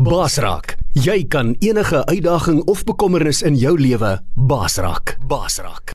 Basraak, 0.00 0.78
jy 0.96 1.26
kan 1.28 1.50
enige 1.60 1.98
uitdaging 2.08 2.62
of 2.72 2.80
bekommernis 2.88 3.42
in 3.44 3.58
jou 3.60 3.74
lewe 3.76 4.14
basraak. 4.48 5.18
Basraak. 5.28 5.92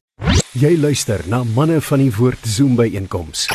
Jy 0.54 0.76
luister 0.78 1.24
na 1.26 1.40
manne 1.56 1.80
van 1.82 2.04
die 2.04 2.12
woord 2.14 2.46
Zoom 2.46 2.76
by 2.78 2.86
einkoms 3.00 3.48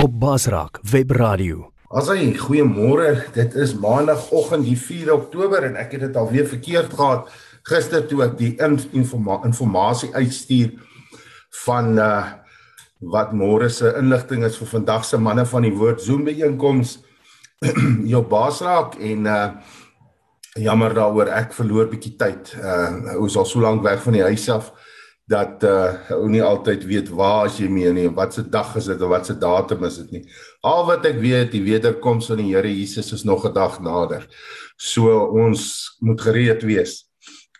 op 0.00 0.14
Basraak 0.22 0.80
Webradio. 0.88 1.66
Asai, 1.92 2.32
goeiemôre. 2.40 3.26
Dit 3.36 3.52
is 3.52 3.74
maandagooggend 3.76 4.64
die 4.64 4.78
4 4.80 5.12
Oktober 5.12 5.68
en 5.68 5.76
ek 5.76 5.92
het 5.98 6.06
dit 6.06 6.16
alweer 6.16 6.48
verkeerd 6.48 6.96
gehad 6.96 7.28
gister 7.68 8.08
toe 8.08 8.24
ek 8.30 8.40
die 8.40 8.54
informa 8.96 9.42
informasie 9.44 10.08
uitstuur 10.16 10.72
van 11.66 11.98
uh 11.98 12.22
wat 13.12 13.32
môre 13.34 13.66
se 13.66 13.90
inligting 13.98 14.44
is 14.46 14.56
vir 14.56 14.68
vandag 14.78 15.04
se 15.04 15.18
manne 15.18 15.42
van 15.52 15.64
die 15.66 15.76
woord 15.76 16.00
Zoom 16.00 16.24
by 16.24 16.38
einkoms 16.46 17.00
jou 18.12 18.22
baas 18.30 18.64
raak 18.64 18.94
en 19.02 19.26
uh 19.26 19.46
jammer 20.58 20.92
daaroor 20.94 21.30
ek 21.32 21.54
verloor 21.56 21.88
bietjie 21.90 22.16
tyd. 22.20 22.54
Uh 22.60 23.18
ons 23.22 23.36
al 23.40 23.46
so 23.48 23.60
lank 23.62 23.82
weg 23.84 24.02
van 24.04 24.18
die 24.18 24.24
huis 24.26 24.48
af 24.52 24.72
dat 25.30 25.62
uh 25.64 26.10
ou 26.18 26.26
nie 26.28 26.42
altyd 26.44 26.84
weet 26.84 27.08
waar 27.14 27.46
as 27.46 27.58
jy 27.60 27.68
mee 27.72 27.92
nie, 27.94 28.08
wat 28.12 28.34
se 28.34 28.42
dag 28.42 28.74
is 28.76 28.90
dit 28.90 29.00
of 29.00 29.12
wat 29.12 29.26
se 29.26 29.38
datum 29.38 29.84
is 29.88 30.00
dit 30.02 30.18
nie. 30.18 30.24
Al 30.66 30.84
wat 30.90 31.06
ek 31.08 31.20
weet, 31.22 31.54
die 31.54 31.62
wederkoms 31.64 32.28
van 32.28 32.42
die 32.42 32.50
Here 32.52 32.68
Jesus 32.68 33.12
is 33.12 33.24
nog 33.24 33.46
'n 33.46 33.54
dag 33.54 33.80
nader. 33.80 34.28
So 34.76 35.08
ons 35.30 35.96
moet 36.00 36.20
gereed 36.20 36.62
wees. 36.62 37.08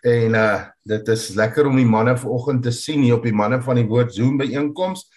En 0.03 0.35
uh 0.35 0.61
dit 0.85 1.07
is 1.07 1.33
lekker 1.35 1.65
om 1.65 1.75
die 1.75 1.87
manne 1.87 2.17
vanoggend 2.17 2.63
te 2.63 2.71
sien 2.71 3.01
hier 3.01 3.15
op 3.15 3.23
die 3.23 3.33
manne 3.33 3.61
van 3.61 3.75
die 3.75 3.87
woord 3.87 4.13
Zoom 4.13 4.37
byeenkoms. 4.37 5.07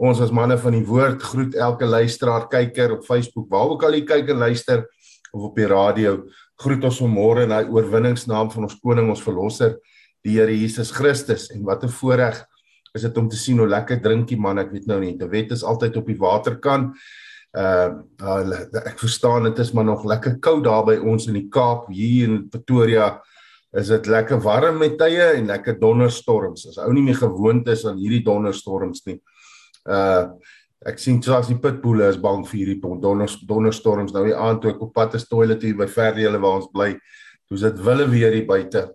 Ons 0.00 0.20
as 0.20 0.30
manne 0.32 0.56
van 0.58 0.72
die 0.72 0.86
woord 0.86 1.22
groet 1.22 1.54
elke 1.54 1.84
luisteraar, 1.84 2.48
kyker 2.48 2.92
op 2.92 3.04
Facebook, 3.04 3.50
waar 3.50 3.68
ook 3.68 3.82
al 3.84 3.92
jy 3.92 4.04
kyk 4.04 4.28
en 4.28 4.38
luister 4.38 4.86
of 5.32 5.42
op 5.42 5.56
die 5.56 5.66
radio. 5.66 6.24
Groet 6.60 6.84
ons 6.84 7.00
vanmôre 7.00 7.46
in 7.46 7.54
daai 7.54 7.70
oorwinningsnaam 7.72 8.50
van 8.52 8.66
ons 8.68 8.76
koning, 8.82 9.08
ons 9.08 9.24
verlosser, 9.24 9.78
die 10.24 10.36
Here 10.36 10.52
Jesus 10.52 10.90
Christus. 10.92 11.48
En 11.54 11.64
wat 11.64 11.84
'n 11.84 11.88
voorreg 11.88 12.44
is 12.94 13.02
dit 13.02 13.18
om 13.18 13.28
te 13.28 13.36
sien 13.36 13.58
hoe 13.58 13.68
lekker 13.68 14.02
drinkie 14.02 14.36
man, 14.36 14.58
ek 14.58 14.72
weet 14.72 14.86
nou 14.86 15.00
nie. 15.00 15.16
Die 15.16 15.28
wet 15.28 15.52
is 15.52 15.64
altyd 15.64 15.96
op 15.96 16.06
die 16.06 16.18
waterkant. 16.18 16.96
Uh, 17.56 17.90
uh 18.22 18.52
ek 18.86 18.98
verstaan 18.98 19.44
dit 19.44 19.58
is 19.58 19.72
maar 19.72 19.84
nog 19.84 20.04
lekker 20.04 20.38
koud 20.38 20.64
daar 20.64 20.84
by 20.84 20.96
ons 21.02 21.26
in 21.26 21.34
die 21.34 21.48
Kaap 21.48 21.88
hier 21.90 22.28
in 22.28 22.48
Pretoria 22.48 23.20
is 23.72 23.88
dit 23.88 24.06
lekker 24.06 24.38
warm 24.42 24.78
met 24.78 24.96
tye 24.98 25.32
en 25.36 25.46
lekker 25.46 25.78
donderstorms. 25.80 26.68
As 26.68 26.78
ou 26.78 26.92
nie 26.92 27.02
meer 27.02 27.18
gewoond 27.18 27.68
is 27.68 27.84
aan 27.86 27.98
hierdie 27.98 28.24
donderstorms 28.26 29.04
nie. 29.06 29.20
Uh 29.86 30.30
ek 30.88 30.98
sien 30.98 31.18
selfs 31.22 31.50
die 31.50 31.58
pitboele 31.60 32.08
is 32.08 32.16
bang 32.16 32.40
vir 32.48 32.58
hierdie 32.58 32.78
donder 32.80 33.28
donderstorms 33.48 34.14
nou 34.14 34.24
die 34.24 34.36
aand 34.36 34.62
toe 34.62 34.70
ek 34.72 34.80
op 34.80 34.94
pad 34.96 35.14
is 35.18 35.28
toilet 35.28 35.62
hier 35.62 35.76
by 35.76 35.86
Verdele 35.86 36.40
waar 36.40 36.62
ons 36.62 36.70
bly. 36.72 36.94
Toe 37.48 37.58
is 37.58 37.66
dit 37.66 37.82
wille 37.84 38.06
weer 38.08 38.32
hier 38.32 38.46
buite. 38.48 38.86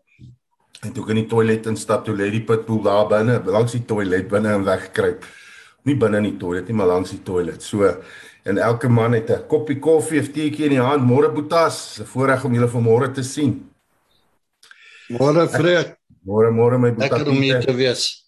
En 0.81 0.93
toe 0.93 1.03
ek 1.03 1.11
in 1.13 1.21
die 1.23 1.29
toilet 1.29 1.67
instap, 1.69 2.05
toe 2.05 2.15
lê 2.17 2.31
die 2.33 2.43
pitboel 2.45 2.81
daar 2.85 3.09
binne, 3.09 3.37
langs 3.45 3.75
die 3.77 3.83
toilet 3.85 4.29
binne 4.31 4.55
en 4.57 4.65
weggekruip. 4.65 5.25
Nie 5.85 5.97
binne 6.01 6.23
in 6.23 6.31
die 6.31 6.39
toilet 6.41 6.69
nie, 6.69 6.77
maar 6.77 6.89
langs 6.89 7.13
die 7.13 7.21
toilet. 7.25 7.61
So 7.61 7.89
en 8.45 8.61
elke 8.61 8.89
man 8.89 9.13
het 9.13 9.29
'n 9.29 9.47
koppie 9.47 9.79
koffie 9.79 10.19
of 10.19 10.29
teetjie 10.33 10.65
in 10.65 10.77
die 10.77 10.81
hand. 10.81 11.03
Môre 11.03 11.29
Boetas, 11.29 11.99
'n 11.99 12.05
voorreg 12.05 12.45
om 12.45 12.53
julle 12.53 12.67
vanmôre 12.67 13.13
te 13.13 13.23
sien. 13.23 13.69
Môre 15.09 15.47
Fred. 15.47 15.97
Môre 16.25 16.51
môre 16.51 16.79
my 16.79 16.91
Boetas. 16.91 17.09
Lekker 17.11 17.29
om 17.29 17.41
hier 17.41 17.61
te 17.61 17.73
wees. 17.73 18.24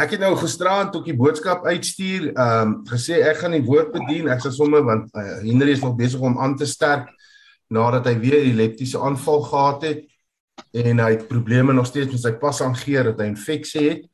Ek 0.00 0.14
het 0.14 0.22
nou 0.22 0.32
gisteraand 0.38 0.94
ook 0.96 1.04
die 1.04 1.16
boodskap 1.16 1.66
uitstuur, 1.66 2.30
ehm 2.32 2.68
um, 2.70 2.76
gesê 2.88 3.18
ek 3.26 3.42
gaan 3.42 3.52
die 3.52 3.66
woord 3.66 3.90
bedien. 3.92 4.30
Ek 4.32 4.40
sê 4.40 4.52
sommer 4.54 4.80
want 4.86 5.10
uh, 5.12 5.40
Henry 5.44 5.74
is 5.76 5.82
nog 5.84 5.98
besig 5.98 6.22
om 6.24 6.38
aan 6.40 6.54
te 6.56 6.68
sterk 6.68 7.10
nadat 7.68 8.08
hy 8.08 8.14
weer 8.22 8.38
'n 8.40 8.46
epileptiese 8.48 8.98
aanval 8.98 9.42
gehad 9.50 9.82
het 9.82 10.00
en 10.72 10.98
hy 11.04 11.10
het 11.10 11.28
probleme 11.28 11.72
nog 11.72 11.86
steeds 11.86 12.12
met 12.12 12.22
sy 12.22 12.32
pas 12.32 12.62
aangeer 12.62 13.04
dat 13.10 13.20
hy 13.20 13.26
infeksie 13.28 13.84
het. 13.88 14.08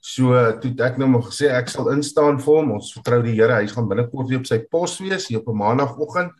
So 0.00 0.34
toe 0.62 0.74
ek 0.82 0.98
nou 0.98 1.08
maar 1.08 1.22
gesê 1.30 1.52
ek 1.54 1.68
sal 1.68 1.92
instaan 1.92 2.40
vir 2.42 2.54
hom. 2.54 2.72
Ons 2.72 2.92
vertrou 2.92 3.22
die 3.22 3.34
Here. 3.38 3.60
Hy 3.62 3.66
gaan 3.66 3.88
binnekort 3.88 4.28
weer 4.28 4.42
op 4.42 4.46
sy 4.46 4.58
pos 4.70 4.98
wees 4.98 5.28
hier 5.28 5.38
op 5.38 5.48
'n 5.48 5.62
maandagooggend 5.62 6.32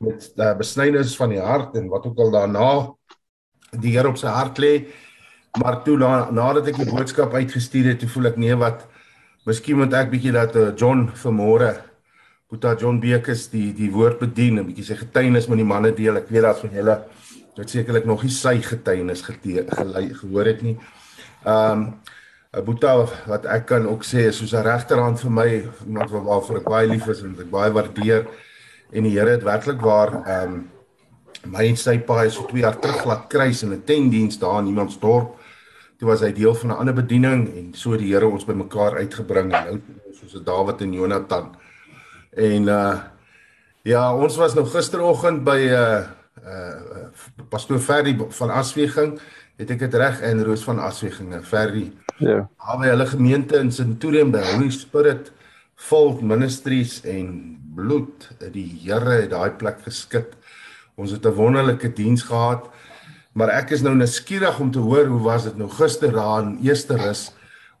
met 0.00 0.32
uh, 0.36 0.54
besnydenis 0.58 1.16
van 1.16 1.30
die 1.30 1.40
hart 1.40 1.76
en 1.76 1.88
wat 1.88 2.06
ook 2.06 2.18
al 2.18 2.30
daarna 2.30 2.90
die 3.78 3.94
Here 3.94 4.08
op 4.08 4.18
sy 4.18 4.26
hart 4.26 4.58
lê. 4.58 4.86
Maar 5.60 5.82
toe 5.84 5.98
na, 6.00 6.30
nadat 6.32 6.70
ek 6.70 6.78
die 6.80 6.88
boodskap 6.88 7.34
uitgestuur 7.36 7.90
het, 7.90 7.98
toe 8.00 8.08
voel 8.08 8.30
ek 8.30 8.38
nee 8.40 8.54
wat 8.56 8.86
miskien 9.44 9.76
moet 9.82 9.92
ek 9.98 10.08
bietjie 10.08 10.32
dat 10.32 10.54
uh, 10.56 10.70
John 10.78 11.10
vanmôre 11.20 11.74
Boeta 12.48 12.72
John 12.80 13.00
Bekes 13.00 13.46
die 13.52 13.70
die 13.76 13.90
woord 13.92 14.18
bedien 14.20 14.60
en 14.60 14.66
bietjie 14.68 14.86
sy 14.88 14.96
getuienis 15.00 15.50
met 15.52 15.60
die 15.60 15.66
manne 15.68 15.90
deel. 15.96 16.16
Ek 16.20 16.30
weet 16.32 16.46
dat 16.46 16.62
van 16.62 16.72
julle 16.78 16.96
wat 17.58 17.74
sekerlik 17.74 18.08
nog 18.08 18.24
nie 18.24 18.32
sy 18.32 18.54
getuienis 18.64 19.24
gehoor 19.28 20.48
het 20.48 20.64
nie. 20.64 20.78
Ehm 21.44 21.84
um, 21.84 21.86
Boeta 22.52 22.90
wat 23.28 23.46
ek 23.48 23.62
kan 23.70 23.86
ook 23.88 24.02
sê 24.04 24.26
is 24.28 24.36
soos 24.40 24.52
'n 24.52 24.64
regterhand 24.64 25.20
vir 25.20 25.30
my, 25.32 25.48
iemand 25.86 26.10
wat 26.12 26.26
waarvoor 26.26 26.58
ek 26.60 26.68
baie 26.68 26.88
lief 26.88 27.06
is 27.08 27.22
en 27.24 27.36
ek 27.40 27.48
baie 27.48 27.72
waardeer 27.72 28.26
en 28.92 29.04
die 29.08 29.12
Here 29.16 29.36
het 29.36 29.44
werklik 29.44 29.80
waar 29.80 30.12
ehm 30.24 30.52
um, 30.52 30.68
my 31.44 31.64
en 31.68 31.76
sy 31.76 31.98
pa 31.98 32.22
is 32.24 32.34
so 32.34 32.44
2 32.48 32.60
jaar 32.60 32.76
terug 32.80 33.04
laat 33.04 33.28
kruis 33.28 33.62
in 33.62 33.72
'n 33.72 33.84
tentdiens 33.84 34.38
daar 34.38 34.60
in 34.60 34.72
iemand 34.72 34.92
se 34.92 35.00
dorp 35.00 35.41
toe 36.02 36.10
was 36.10 36.24
hy 36.26 36.32
deel 36.34 36.54
van 36.58 36.72
'n 36.74 36.78
ander 36.82 36.94
bediening 36.94 37.46
en 37.58 37.66
so 37.78 37.96
die 37.96 38.10
Here 38.10 38.26
ons 38.26 38.44
bymekaar 38.44 38.98
uitgebring 38.98 39.52
en 39.54 39.66
nou 39.70 39.78
soos 40.18 40.42
Dawid 40.42 40.80
en 40.82 40.92
Jonathan. 40.92 41.54
En 42.34 42.62
uh 42.66 42.98
ja, 43.82 44.14
ons 44.14 44.36
was 44.36 44.54
nou 44.54 44.66
gisteroggend 44.66 45.44
by 45.44 45.58
'n 45.58 45.70
uh, 45.70 46.02
uh 46.42 47.46
pastoor 47.48 47.78
Ferry 47.78 48.18
van 48.18 48.50
Asweging, 48.50 49.20
het 49.56 49.70
ek 49.70 49.78
dit 49.78 49.94
reg 49.94 50.20
en 50.20 50.44
Roos 50.44 50.64
van 50.64 50.78
Asweging, 50.78 51.38
Ferry. 51.44 51.92
Ja. 52.18 52.48
Hawe 52.56 52.86
hulle 52.86 53.06
gemeente 53.06 53.56
in 53.56 53.70
Centurion 53.72 54.30
by 54.30 54.42
Holy 54.42 54.70
Spirit 54.70 55.32
Folk 55.74 56.20
Ministries 56.20 57.00
en 57.04 57.58
bloed, 57.74 58.30
die 58.52 58.80
Here 58.82 59.22
het 59.22 59.30
daai 59.30 59.50
plek 59.50 59.82
geskit. 59.82 60.34
Ons 60.96 61.10
het 61.10 61.26
'n 61.26 61.34
wonderlike 61.34 61.92
diens 61.92 62.22
gehad. 62.22 62.66
Maar 63.32 63.48
ek 63.48 63.72
is 63.76 63.82
nou 63.82 63.94
nuuskierig 63.96 64.58
om 64.60 64.70
te 64.70 64.80
hoor 64.82 65.06
hoe 65.08 65.20
was 65.24 65.46
dit 65.48 65.56
nou 65.56 65.68
gister 65.72 66.12
daar 66.12 66.42
in 66.42 66.58
Esterus. 66.68 67.30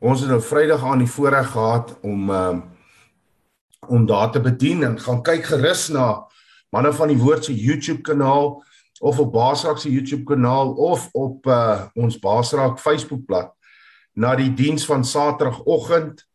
Ons 0.00 0.24
het 0.24 0.30
nou 0.32 0.40
Vrydag 0.42 0.84
aan 0.84 1.04
die 1.04 1.10
voorreg 1.10 1.50
gehad 1.52 1.96
om 2.02 2.30
um, 2.30 2.62
om 3.88 4.06
daar 4.06 4.30
te 4.30 4.40
bedien 4.40 4.84
en 4.86 5.00
gaan 5.00 5.22
kyk 5.26 5.44
gerus 5.44 5.88
na 5.90 6.22
manne 6.70 6.92
van 6.94 7.10
die 7.10 7.18
woord 7.18 7.44
se 7.44 7.54
YouTube 7.54 8.00
kanaal 8.06 8.62
of 9.00 9.18
op 9.18 9.32
Basraak 9.32 9.80
se 9.82 9.90
YouTube 9.90 10.22
kanaal 10.24 10.72
of 10.78 11.08
op 11.12 11.46
uh, 11.46 11.82
ons 11.94 12.18
Basraak 12.22 12.78
Facebook 12.78 13.26
bladsy 13.26 13.58
na 14.12 14.34
die 14.36 14.50
diens 14.54 14.84
van 14.88 15.04
Saterdagoggend 15.04 16.26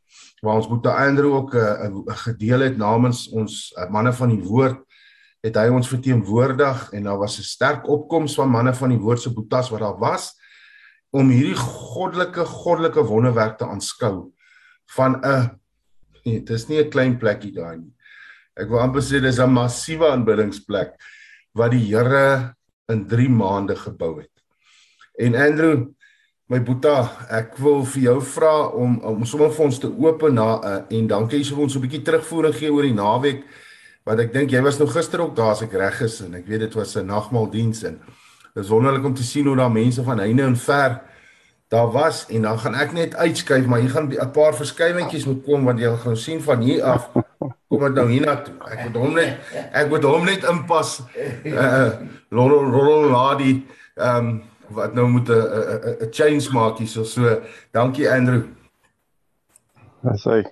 waar 0.41 0.59
ons 0.59 0.67
Boeta 0.69 0.93
Andrew 1.07 1.33
ook 1.33 1.53
'n 1.53 1.57
uh, 1.57 1.89
uh, 2.05 2.17
gedeel 2.25 2.59
het 2.59 2.77
namens 2.77 3.29
ons 3.29 3.73
uh, 3.77 3.89
manne 3.89 4.13
van 4.13 4.29
die 4.29 4.43
woord 4.43 4.81
het 5.45 5.55
hy 5.55 5.67
ons 5.69 5.89
verteenwoordig 5.89 6.91
en 6.93 7.03
daar 7.03 7.17
was 7.17 7.37
'n 7.39 7.43
sterk 7.43 7.87
opkoms 7.87 8.35
van 8.35 8.49
manne 8.49 8.73
van 8.73 8.89
die 8.89 8.99
woord 8.99 9.21
se 9.21 9.33
boetas 9.33 9.69
wat 9.69 9.79
daar 9.79 9.99
was 9.99 10.33
om 11.09 11.29
hierdie 11.29 11.55
goddelike 11.55 12.45
goddelike 12.45 13.03
wonderwerk 13.03 13.57
te 13.57 13.65
aanskou 13.65 14.33
van 14.95 15.21
'n 15.21 15.59
nee, 16.25 16.39
dit 16.39 16.49
is 16.49 16.67
nie 16.67 16.83
'n 16.83 16.89
klein 16.89 17.17
plekkie 17.17 17.51
daar 17.51 17.77
nie. 17.77 17.93
Ek 18.55 18.69
wil 18.69 18.79
amper 18.79 19.01
sê 19.01 19.21
dis 19.21 19.39
'n 19.39 19.49
massiewe 19.53 20.09
aanbiddingsplek 20.11 20.95
wat 21.53 21.71
die 21.71 21.85
Here 21.93 22.55
in 22.89 23.07
3 23.07 23.29
maande 23.29 23.75
gebou 23.75 24.19
het. 24.21 24.31
En 25.19 25.35
Andrew, 25.35 25.87
my 26.47 26.59
boeta, 26.63 27.11
ek 27.29 27.57
wil 27.57 27.85
vir 27.85 28.03
jou 28.03 28.21
vra 28.21 28.67
om 28.67 28.99
om 28.99 29.25
sommer 29.25 29.51
vir 29.51 29.65
ons 29.65 29.79
te 29.79 29.87
open 29.87 30.33
na 30.33 30.61
uh, 30.63 30.81
en 30.89 31.07
dankie 31.07 31.39
as 31.39 31.49
jy 31.49 31.57
ons 31.57 31.75
'n 31.75 31.81
bietjie 31.81 32.03
terugvoering 32.03 32.55
gee 32.55 32.71
oor 32.71 32.83
die 32.83 32.93
naweek 32.93 33.43
Want 34.07 34.21
ek 34.23 34.31
dink 34.31 34.53
jy 34.55 34.61
was 34.63 34.77
nou 34.79 34.87
gister 34.87 35.19
ook 35.19 35.35
daar 35.35 35.51
as 35.51 35.65
ek 35.65 35.73
reg 35.75 35.97
is 36.05 36.21
en 36.23 36.37
ek 36.39 36.45
weet 36.47 36.61
dit 36.63 36.75
was 36.79 36.95
'n 36.95 37.09
nagmaaldiens 37.11 37.83
en 37.83 37.99
dit 38.53 38.63
is 38.63 38.69
wonderlik 38.71 39.03
om 39.03 39.13
te 39.13 39.23
sien 39.23 39.45
hoe 39.45 39.55
daar 39.55 39.71
mense 39.71 40.03
van 40.03 40.19
heine 40.19 40.43
en 40.43 40.55
ver 40.55 41.01
daar 41.67 41.91
was 41.91 42.25
en 42.31 42.41
dan 42.41 42.59
gaan 42.59 42.75
ek 42.75 42.93
net 42.93 43.15
uitskuif 43.15 43.65
maar 43.67 43.79
hier 43.79 43.89
gaan 43.89 44.07
'n 44.07 44.31
paar 44.31 44.55
verskywentjies 44.55 45.25
moet 45.25 45.43
kom 45.43 45.65
want 45.65 45.79
jy 45.79 45.91
gaan 45.95 46.15
sien 46.15 46.41
van 46.41 46.61
hier 46.61 46.83
af 46.83 47.11
kom 47.67 47.79
dit 47.83 47.93
nou 47.93 48.07
hiernatoe. 48.07 48.55
Ek 48.71 48.83
moet 48.83 48.95
hom 48.95 49.13
net 49.13 49.37
ek 49.73 49.89
moet 49.89 50.03
hom 50.03 50.25
net 50.25 50.43
inpas. 50.43 51.01
Uh 51.43 51.91
rol 52.31 53.11
ladi 53.11 53.67
ehm 53.95 54.17
um, 54.17 54.43
wat 54.69 54.93
nou 54.93 55.07
moet 55.07 55.29
'n 55.29 55.35
'n 55.99 56.11
change 56.11 56.47
maak 56.53 56.77
hier 56.77 56.87
so 56.87 57.03
so. 57.03 57.41
Dankie 57.71 58.09
Andrew. 58.09 58.43
Dis 60.01 60.23
hy. 60.23 60.43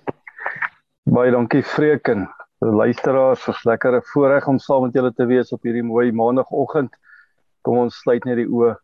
Baie 1.04 1.30
dankie 1.30 1.62
Freken 1.62 2.28
luisteraars, 2.58 3.44
dis 3.44 3.64
lekker 3.64 3.96
'n 3.96 4.02
voorreg 4.12 4.48
om 4.48 4.58
saam 4.58 4.82
met 4.82 4.94
julle 4.94 5.12
te 5.12 5.26
wees 5.26 5.52
op 5.52 5.62
hierdie 5.62 5.82
mooi 5.82 6.12
maandagooggend. 6.12 6.96
Kom 7.62 7.78
ons 7.78 8.00
sluit 8.00 8.24
net 8.24 8.36
die 8.36 8.48
oë. 8.48 8.76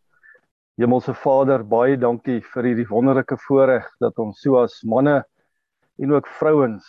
Hemelse 0.77 1.13
Vader, 1.13 1.63
baie 1.63 1.97
dankie 1.97 2.41
vir 2.41 2.63
hierdie 2.63 2.87
wonderlike 2.89 3.37
voorreg 3.37 3.89
dat 3.99 4.17
ons 4.19 4.41
so 4.41 4.57
as 4.57 4.83
manne 4.83 5.23
en 5.99 6.11
ook 6.11 6.27
vrouens 6.27 6.85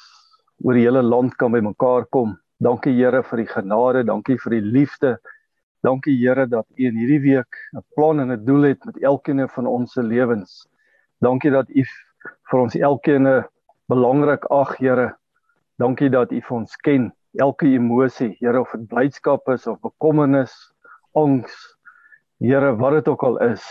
oor 0.65 0.75
die 0.75 0.87
hele 0.87 1.03
land 1.03 1.37
kan 1.37 1.53
bymekaar 1.53 2.07
kom. 2.11 2.39
Dankie 2.61 2.93
Here 2.93 3.23
vir 3.23 3.37
die 3.37 3.47
genade, 3.47 4.05
dankie 4.05 4.39
vir 4.39 4.51
die 4.51 4.61
liefde 4.61 5.19
Dankie 5.85 6.17
Here 6.17 6.47
dat 6.49 6.65
U 6.73 6.87
in 6.89 6.97
hierdie 6.97 7.21
week 7.21 7.57
'n 7.77 7.85
plan 7.95 8.21
en 8.21 8.33
'n 8.33 8.45
doel 8.45 8.63
het 8.73 8.85
met 8.85 9.03
elkeen 9.03 9.49
van 9.49 9.67
ons 9.67 9.93
se 9.93 10.03
lewens. 10.03 10.67
Dankie 11.21 11.51
dat 11.51 11.69
U 11.69 11.85
vir 12.51 12.61
ons 12.61 12.75
elkeen 12.75 13.45
belangrik 13.89 14.45
ag, 14.45 14.79
Here. 14.79 15.17
Dankie 15.83 16.07
dat 16.07 16.31
U 16.31 16.39
vir 16.39 16.55
ons 16.55 16.75
ken, 16.87 17.09
elke 17.43 17.67
emosie, 17.67 18.37
Here 18.39 18.61
of 18.63 18.71
dit 18.77 18.85
blydskap 18.91 19.49
is 19.51 19.67
of 19.67 19.81
bekommernis, 19.83 20.53
angs. 21.19 21.55
Here, 22.39 22.75
wat 22.79 23.01
dit 23.01 23.09
ook 23.11 23.25
al 23.27 23.41
is. 23.43 23.65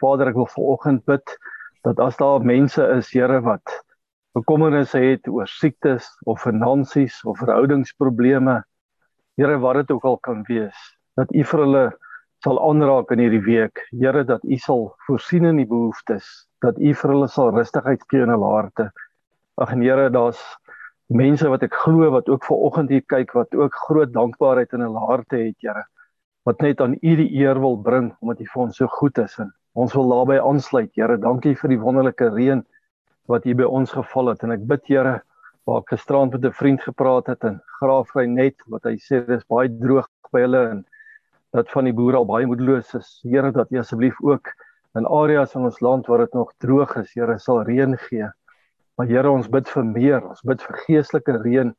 Vader, 0.00 0.30
ek 0.32 0.38
wil 0.40 0.48
vanoggend 0.54 1.04
bid 1.08 1.34
dat 1.84 2.00
as 2.00 2.16
daar 2.16 2.40
mense 2.40 2.80
is, 2.96 3.12
Here, 3.12 3.42
wat 3.44 3.76
bekommernisse 4.34 4.98
het 5.04 5.28
oor 5.28 5.46
siektes 5.50 6.08
of 6.24 6.40
finansies 6.46 7.20
of 7.28 7.36
verhoudingsprobleme, 7.42 8.62
Here, 9.36 9.60
wat 9.60 9.82
dit 9.82 9.92
ook 9.92 10.08
al 10.08 10.18
kan 10.24 10.42
wees, 10.48 10.80
dat 11.20 11.28
U 11.28 11.44
vir 11.44 11.64
hulle 11.66 11.86
sal 12.44 12.56
aanraak 12.60 13.12
in 13.12 13.20
hierdie 13.20 13.44
week. 13.44 13.84
Here, 13.92 14.24
dat 14.24 14.44
U 14.48 14.56
sal 14.64 14.86
voorsien 15.04 15.44
in 15.52 15.60
die 15.60 15.68
behoeftes, 15.68 16.46
dat 16.64 16.80
U 16.80 16.96
vir 16.96 17.18
hulle 17.18 17.28
sal 17.28 17.52
rustigheid 17.52 18.04
gee 18.08 18.24
in 18.24 18.32
hulle 18.32 18.48
harte. 18.56 18.88
Ag 19.60 19.76
en 19.76 19.84
Here, 19.84 20.08
daar's 20.08 20.40
mense 21.12 21.48
wat 21.48 21.62
ek 21.62 21.74
glo 21.84 22.10
wat 22.10 22.28
ook 22.28 22.44
ver 22.44 22.56
oggend 22.56 22.90
hier 22.90 23.02
kyk 23.02 23.34
wat 23.36 23.54
ook 23.54 23.74
groot 23.88 24.12
dankbaarheid 24.12 24.72
in 24.72 24.80
hulle 24.80 25.02
harte 25.08 25.36
het, 25.36 25.56
Here. 25.60 25.84
Wat 26.44 26.60
net 26.60 26.80
aan 26.80 26.96
U 27.00 27.16
die 27.16 27.30
eer 27.40 27.60
wil 27.60 27.76
bring 27.76 28.14
omdat 28.20 28.40
U 28.40 28.46
vir 28.46 28.62
ons 28.62 28.76
so 28.76 28.86
goed 28.86 29.18
is 29.18 29.38
en 29.38 29.52
ons 29.74 29.94
wil 29.94 30.08
daarbey 30.08 30.40
aansluit, 30.40 30.90
Here. 30.96 31.16
Dankie 31.18 31.54
vir 31.54 31.74
die 31.74 31.80
wonderlike 31.80 32.30
reën 32.32 32.64
wat 33.28 33.44
hier 33.44 33.56
by 33.56 33.64
ons 33.64 33.92
geval 33.92 34.32
het 34.32 34.42
en 34.44 34.52
ek 34.52 34.64
bid, 34.68 34.84
Here, 34.88 35.20
waar 35.64 35.80
ek 35.80 35.94
gisterand 35.94 36.32
met 36.32 36.44
'n 36.44 36.52
vriend 36.52 36.80
gepraat 36.82 37.26
het 37.26 37.44
en 37.44 37.60
graafry 37.80 38.26
net 38.26 38.56
wat 38.68 38.84
hy 38.84 38.96
sê 38.96 39.24
dis 39.26 39.44
baie 39.48 39.68
droog 39.68 40.08
by 40.32 40.40
hulle 40.40 40.68
en 40.70 40.84
dat 41.52 41.70
van 41.70 41.84
die 41.84 41.92
boere 41.92 42.16
al 42.16 42.26
baie 42.26 42.46
moedeloos 42.46 42.94
is. 42.94 43.20
Here 43.22 43.52
dat 43.52 43.70
U 43.70 43.78
asseblief 43.78 44.16
ook 44.22 44.48
in 44.94 45.06
areas 45.06 45.54
in 45.54 45.64
ons 45.64 45.80
land 45.80 46.06
waar 46.06 46.18
dit 46.18 46.34
nog 46.34 46.52
droog 46.58 46.96
is, 46.96 47.14
Here 47.14 47.38
sal 47.38 47.62
reën 47.62 47.96
gee. 48.08 48.28
Maar 48.94 49.08
Here 49.10 49.30
ons 49.30 49.48
bid 49.50 49.66
vir 49.66 49.86
meer, 49.88 50.20
ons 50.22 50.44
bid 50.46 50.60
vir 50.62 50.76
geestelike 50.84 51.34
reën. 51.42 51.72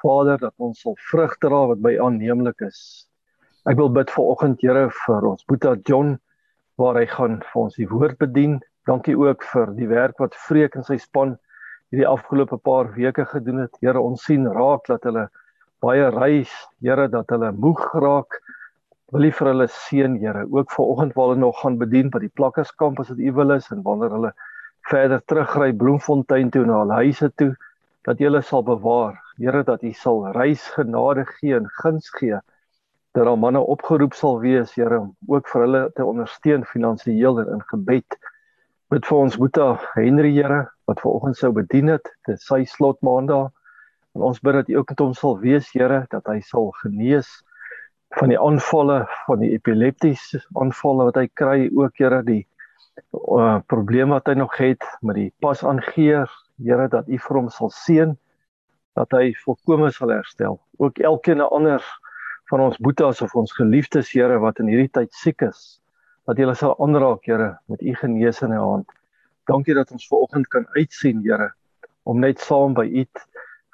Vader 0.00 0.38
dat 0.40 0.54
ons 0.62 0.80
sal 0.80 0.94
vrug 1.10 1.34
dra 1.42 1.64
wat 1.72 1.82
by 1.84 1.96
aanneemlik 2.00 2.62
is. 2.64 2.80
Ek 3.68 3.76
wil 3.80 3.90
bid 3.92 4.08
vir 4.14 4.30
oggend 4.32 4.62
Here 4.64 4.86
vir 5.02 5.26
ons 5.28 5.44
Boeta 5.50 5.74
John 5.88 6.16
waar 6.80 6.96
hy 6.96 7.04
gaan 7.10 7.40
vir 7.42 7.60
ons 7.64 7.76
die 7.76 7.88
woord 7.90 8.16
bedien. 8.22 8.60
Dankie 8.88 9.16
ook 9.18 9.44
vir 9.52 9.74
die 9.76 9.90
werk 9.90 10.22
wat 10.22 10.38
Freek 10.46 10.78
en 10.78 10.86
sy 10.86 10.96
span 11.02 11.34
hierdie 11.90 12.08
afgelope 12.08 12.56
paar 12.64 12.92
weke 12.96 13.26
gedoen 13.28 13.64
het. 13.66 13.74
Here, 13.82 14.00
ons 14.00 14.24
sien 14.24 14.46
raak 14.48 14.86
dat 14.88 15.04
hulle 15.08 15.26
baie 15.84 16.08
reis, 16.14 16.52
Here, 16.84 17.08
dat 17.12 17.28
hulle 17.34 17.52
moeg 17.52 17.82
raak. 18.00 18.40
Wil 19.12 19.28
U 19.28 19.32
vir 19.40 19.50
hulle 19.52 19.68
seën, 19.74 20.16
Here, 20.22 20.46
ook 20.48 20.72
vanoggend 20.72 21.16
waar 21.16 21.32
hulle 21.32 21.44
nog 21.44 21.60
gaan 21.60 21.76
bedien 21.80 22.12
by 22.14 22.22
die 22.24 22.32
plakkerskamp 22.40 23.00
as 23.02 23.12
dit 23.12 23.26
U 23.28 23.34
wil 23.40 23.56
is 23.56 23.68
en 23.74 23.84
wanneer 23.84 24.16
hulle 24.16 24.32
verder 24.88 25.20
terugry 25.28 25.72
Bloemfontein 25.72 26.50
toe 26.50 26.64
na 26.66 26.82
hulle 26.82 27.00
huise 27.02 27.28
toe, 27.36 27.52
dat 28.08 28.20
U 28.20 28.28
hulle 28.28 28.42
sal 28.42 28.64
bewaar. 28.64 29.18
Here, 29.38 29.62
dat 29.64 29.82
U 29.84 29.92
sal 29.92 30.24
reis 30.36 30.64
genade 30.74 31.26
gee 31.38 31.56
en 31.56 31.68
guns 31.80 32.08
gee 32.18 32.40
dat 33.16 33.26
al 33.26 33.38
manne 33.40 33.60
opgeroep 33.60 34.14
sal 34.14 34.38
wees, 34.40 34.74
Here, 34.76 35.00
ook 35.26 35.48
vir 35.50 35.64
hulle 35.64 35.82
te 35.96 36.04
ondersteun 36.04 36.64
finansiëel 36.68 37.40
en 37.42 37.54
in 37.56 37.62
gebed. 37.72 38.18
Bid 38.92 39.06
vir 39.08 39.18
ons 39.18 39.36
Boeta 39.36 39.68
Henry 39.96 40.30
Here 40.36 40.66
wat 40.88 41.00
ver 41.02 41.10
oggend 41.10 41.36
sou 41.36 41.50
bedien 41.52 41.90
het. 41.92 42.08
Dit 42.28 42.40
sy 42.44 42.62
slot 42.68 43.00
maandag 43.04 43.50
en 44.16 44.24
ons 44.30 44.40
bid 44.40 44.56
dat 44.56 44.70
U 44.72 44.78
ook 44.80 44.94
met 44.94 45.02
hom 45.04 45.14
sal 45.16 45.36
wees 45.42 45.68
Here 45.74 46.04
dat 46.14 46.28
hy 46.30 46.38
sal 46.46 46.70
genees 46.82 47.28
van 48.16 48.32
die 48.32 48.38
aanvalle 48.40 49.02
van 49.26 49.42
die 49.44 49.50
epileptiese 49.52 50.40
aanvalle 50.56 51.10
wat 51.10 51.18
hy 51.20 51.26
kry 51.40 51.58
ook 51.76 52.00
Here 52.00 52.22
die 52.24 52.44
uh, 53.12 53.58
probleme 53.66 54.16
wat 54.16 54.30
hy 54.30 54.36
nog 54.38 54.56
het 54.58 54.84
met 55.00 55.18
die 55.20 55.32
pas 55.40 55.64
aangeer 55.64 56.28
Here 56.58 56.88
dat 56.90 57.06
U 57.06 57.18
vir 57.22 57.36
hom 57.38 57.48
sal 57.54 57.70
seën 57.70 58.16
dat 58.98 59.12
hy 59.14 59.30
volkome 59.44 59.92
sal 59.94 60.10
herstel 60.10 60.58
ook 60.82 60.98
elkeen 60.98 61.40
ander 61.40 61.84
van 62.50 62.64
ons 62.64 62.78
boetas 62.82 63.22
of 63.22 63.34
ons 63.38 63.52
geliefdes 63.54 64.10
Here 64.12 64.38
wat 64.42 64.58
in 64.62 64.70
hierdie 64.72 64.90
tyd 64.90 65.12
siek 65.14 65.44
is 65.46 65.78
dat 66.28 66.36
jy 66.36 66.44
hulle 66.44 66.58
sal 66.60 66.74
aanraak, 66.84 67.24
Here, 67.24 67.54
met 67.72 67.82
u 67.82 67.94
genees 67.96 68.42
in 68.44 68.52
u 68.52 68.60
hand. 68.60 68.90
Dankie 69.48 69.72
dat 69.76 69.92
ons 69.96 70.04
ver 70.10 70.24
oggend 70.26 70.48
kan 70.52 70.66
uitsien, 70.76 71.22
Here, 71.24 71.54
om 72.04 72.20
net 72.20 72.42
saam 72.44 72.76
by 72.76 72.84
u 72.84 73.06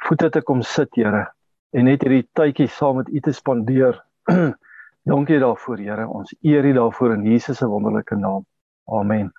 voete 0.06 0.30
te 0.30 0.42
kom 0.46 0.62
sit, 0.62 0.92
Here, 0.94 1.26
en 1.74 1.88
net 1.90 2.06
hierdie 2.06 2.28
tydjie 2.38 2.68
saam 2.70 3.00
met 3.02 3.10
u 3.10 3.20
te 3.20 3.34
spandeer. 3.34 3.98
Dankie 5.10 5.40
daarvoor, 5.42 5.82
Here. 5.82 6.06
Ons 6.06 6.30
eer 6.46 6.64
u 6.64 6.72
daarvoor 6.78 7.16
in 7.18 7.26
Jesus 7.32 7.58
se 7.58 7.66
wonderlike 7.66 8.14
naam. 8.16 8.46
Amen. 8.86 9.32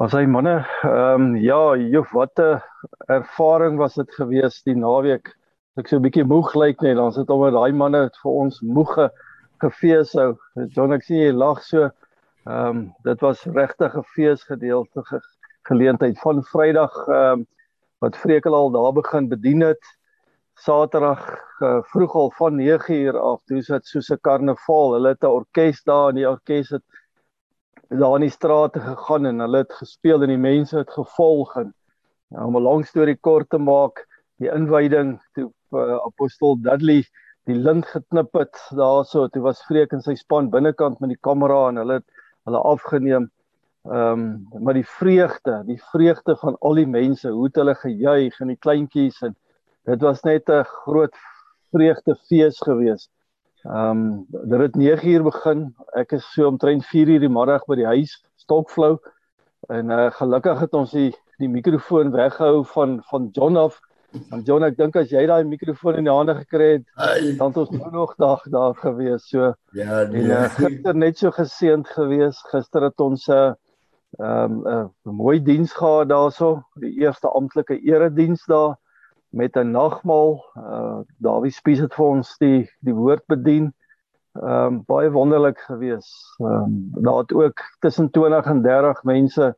As 0.00 0.14
hy 0.16 0.24
manne, 0.30 0.60
ehm 0.86 1.24
um, 1.24 1.24
ja, 1.36 1.74
joh, 1.76 2.06
wat 2.16 2.38
'n 2.40 2.62
ervaring 3.08 3.76
was 3.76 3.98
dit 3.98 4.14
gewees 4.14 4.62
die 4.64 4.74
naweek. 4.74 5.34
Ek 5.76 5.88
so 5.88 5.96
'n 5.96 6.02
bietjie 6.06 6.24
moeg 6.24 6.54
lyk 6.54 6.80
net, 6.80 6.96
dan 6.96 7.12
sit 7.12 7.28
almal 7.28 7.52
daai 7.52 7.72
manne 7.72 8.08
vir 8.22 8.32
ons 8.32 8.60
moege 8.62 9.10
gefees 9.60 10.14
sou. 10.14 10.38
John 10.76 10.94
ek 10.96 11.04
sien 11.04 11.20
jy 11.20 11.32
lag 11.32 11.60
so. 11.62 11.90
Ehm 12.46 12.66
um, 12.70 12.94
dit 13.04 13.20
was 13.20 13.44
regtig 13.44 13.96
'n 13.96 14.06
feesgedeelte 14.14 15.02
ge 15.10 15.20
geleentheid 15.68 16.18
van 16.22 16.42
Vrydag 16.42 16.94
ehm 17.08 17.40
um, 17.40 17.46
wat 18.00 18.16
Vrekel 18.16 18.54
al 18.54 18.70
daar 18.70 18.92
begin 18.92 19.28
bedien 19.28 19.60
het. 19.60 19.84
Saterdag 20.60 21.22
uh, 21.64 21.78
vroeg 21.92 22.14
al 22.14 22.30
van 22.36 22.58
9uur 22.60 23.16
af, 23.18 23.40
toe 23.48 23.62
sit 23.64 23.86
soos 23.86 24.10
'n 24.12 24.20
karnaval. 24.20 24.92
Hulle 24.96 25.14
het 25.14 25.24
'n 25.24 25.36
orkes 25.40 25.82
daar 25.84 26.08
en 26.10 26.20
die 26.20 26.28
orkes 26.28 26.70
het 26.70 26.84
daar 27.88 28.14
in 28.16 28.26
die 28.28 28.36
strate 28.38 28.80
gegaan 28.80 29.26
en 29.26 29.40
hulle 29.40 29.64
het 29.64 29.72
gespeel 29.72 30.22
en 30.22 30.28
die 30.28 30.44
mense 30.44 30.76
het 30.78 30.90
gevolg 30.90 31.56
en 31.56 31.72
nou, 32.28 32.46
om 32.46 32.56
'n 32.56 32.62
lang 32.62 32.86
storie 32.86 33.16
kort 33.16 33.50
te 33.50 33.58
maak, 33.58 34.06
die 34.38 34.52
inwyding 34.52 35.18
toe 35.34 35.50
uh, 35.72 35.98
apostel 36.06 36.56
Dudley 36.60 37.04
die 37.48 37.56
lint 37.56 37.86
geknip 37.86 38.34
het 38.36 38.56
daarso 38.76 39.28
toe 39.28 39.42
was 39.42 39.62
Freek 39.66 39.92
en 39.92 40.02
sy 40.04 40.14
span 40.14 40.50
binnekant 40.50 41.00
met 41.00 41.14
die 41.14 41.22
kamera 41.28 41.68
en 41.68 41.80
hulle 41.80 42.00
het 42.00 42.24
hulle 42.48 42.62
afgeneem. 42.72 43.30
Ehm 43.88 44.24
um, 44.52 44.64
maar 44.64 44.76
die 44.76 44.86
vreugde, 44.86 45.62
die 45.66 45.80
vreugde 45.92 46.36
van 46.36 46.56
al 46.60 46.74
die 46.74 46.86
mense, 46.86 47.30
hoe 47.32 47.46
het 47.48 47.56
hulle 47.56 47.74
gejuig 47.74 48.40
en 48.40 48.52
die 48.52 48.60
kleintjies 48.60 49.22
en 49.22 49.36
dit 49.84 50.00
was 50.00 50.22
net 50.22 50.48
'n 50.48 50.64
groot 50.64 51.14
vreugdefees 51.72 52.58
geweest. 52.58 53.10
Ehm 53.64 53.90
um, 53.90 54.26
dit 54.28 54.60
het 54.60 54.76
9uur 54.76 55.22
begin. 55.22 55.74
Ek 55.92 56.12
is 56.12 56.32
so 56.32 56.46
omtrent 56.46 56.84
4uur 56.84 57.20
die 57.20 57.28
middag 57.28 57.64
by 57.66 57.76
die 57.76 57.86
huis 57.86 58.24
stokflou 58.36 58.98
en 59.68 59.90
uh, 59.90 60.10
gelukkig 60.10 60.60
het 60.60 60.74
ons 60.74 60.90
die 60.90 61.12
die 61.38 61.48
mikrofoon 61.48 62.10
weggehou 62.12 62.64
van 62.64 63.02
van 63.10 63.28
John 63.32 63.56
af 63.56 63.80
Want 64.30 64.46
John, 64.46 64.64
ek 64.66 64.76
dink 64.78 64.96
as 64.98 65.12
jy 65.12 65.22
daai 65.30 65.46
mikrofoon 65.46 66.00
in 66.00 66.08
die 66.08 66.12
hande 66.12 66.34
gekry 66.40 66.68
het, 66.72 66.86
dan 67.38 67.52
het 67.52 67.58
ons 67.62 67.70
nou 67.76 67.90
nog 67.94 68.16
dag 68.18 68.42
daar 68.50 68.74
gewees. 68.74 69.28
So 69.30 69.52
Ja, 69.76 70.02
nee. 70.10 70.24
en 70.24 70.32
uh, 70.34 70.48
gister 70.56 70.96
net 70.98 71.18
so 71.18 71.30
geseënd 71.34 71.90
gewees. 71.94 72.40
Gister 72.50 72.88
het 72.88 73.00
ons 73.00 73.28
'n 73.28 73.32
uh, 73.32 73.52
ehm 74.18 74.66
um, 74.66 74.90
'n 75.06 75.14
mooi 75.14 75.38
diens 75.42 75.72
gehad 75.72 76.08
daarso, 76.10 76.62
die 76.82 76.90
eerste 76.98 77.28
amptelike 77.28 77.78
erediens 77.78 78.44
daar 78.46 78.74
met 79.30 79.56
'n 79.56 79.70
nagmaal. 79.70 80.44
Uh 80.56 80.98
Dawie 81.16 81.50
Spies 81.50 81.78
het 81.78 81.94
vir 81.94 82.06
ons 82.06 82.36
die 82.38 82.70
die 82.80 82.94
woord 82.94 83.26
bedien. 83.26 83.72
Ehm 84.32 84.66
um, 84.66 84.82
baie 84.86 85.10
wonderlik 85.10 85.58
gewees. 85.58 86.34
Ehm 86.38 86.52
um, 86.52 87.02
daar 87.02 87.18
het 87.18 87.32
ook 87.32 87.58
tussen 87.80 88.10
20 88.10 88.46
en 88.46 88.62
30 88.62 89.02
mense 89.02 89.56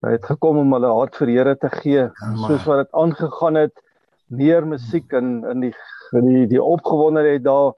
het 0.00 0.24
gekom 0.24 0.58
om 0.58 0.72
hulle 0.72 0.86
hart 0.86 1.16
vir 1.16 1.28
Here 1.28 1.56
te 1.56 1.68
gee, 1.70 2.02
ja, 2.10 2.34
soos 2.46 2.64
wat 2.64 2.76
dit 2.76 2.92
aangegaan 2.92 3.54
het 3.54 3.82
meer 4.26 4.66
musiek 4.66 5.12
in 5.12 5.44
in 5.50 5.60
die 5.60 5.74
in 6.12 6.26
die 6.26 6.46
die 6.46 6.62
opgewondenheid 6.62 7.44
daar 7.44 7.72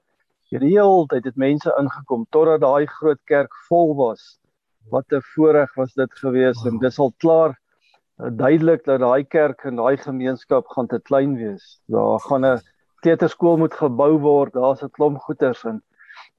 gereeld 0.49 1.11
het 1.11 1.35
mense 1.35 1.75
ingekom 1.79 2.25
totdat 2.29 2.61
daai 2.61 2.85
groot 2.85 3.21
kerk 3.23 3.53
vol 3.69 3.95
was. 3.95 4.39
Wat 4.89 5.05
'n 5.11 5.21
voorreg 5.21 5.75
was 5.75 5.93
dit 5.93 6.13
gewees 6.13 6.63
wow. 6.63 6.73
en 6.73 6.79
dis 6.79 6.99
al 6.99 7.13
klaar 7.17 7.49
uh, 7.49 7.64
duidelik 8.17 8.85
dat 8.85 8.99
daai 8.99 9.23
kerk 9.23 9.65
en 9.65 9.75
daai 9.75 9.97
gemeenskap 9.97 10.67
gaan 10.67 10.87
te 10.87 10.99
klein 10.99 11.35
wees. 11.35 11.79
Daar 11.91 12.19
gaan 12.19 12.45
'n 12.45 12.61
kleuterskool 13.01 13.57
moet 13.57 13.73
gebou 13.73 14.17
word. 14.19 14.53
Daar's 14.53 14.83
'n 14.83 14.89
klomp 14.89 15.19
goeders 15.19 15.63
en 15.65 15.81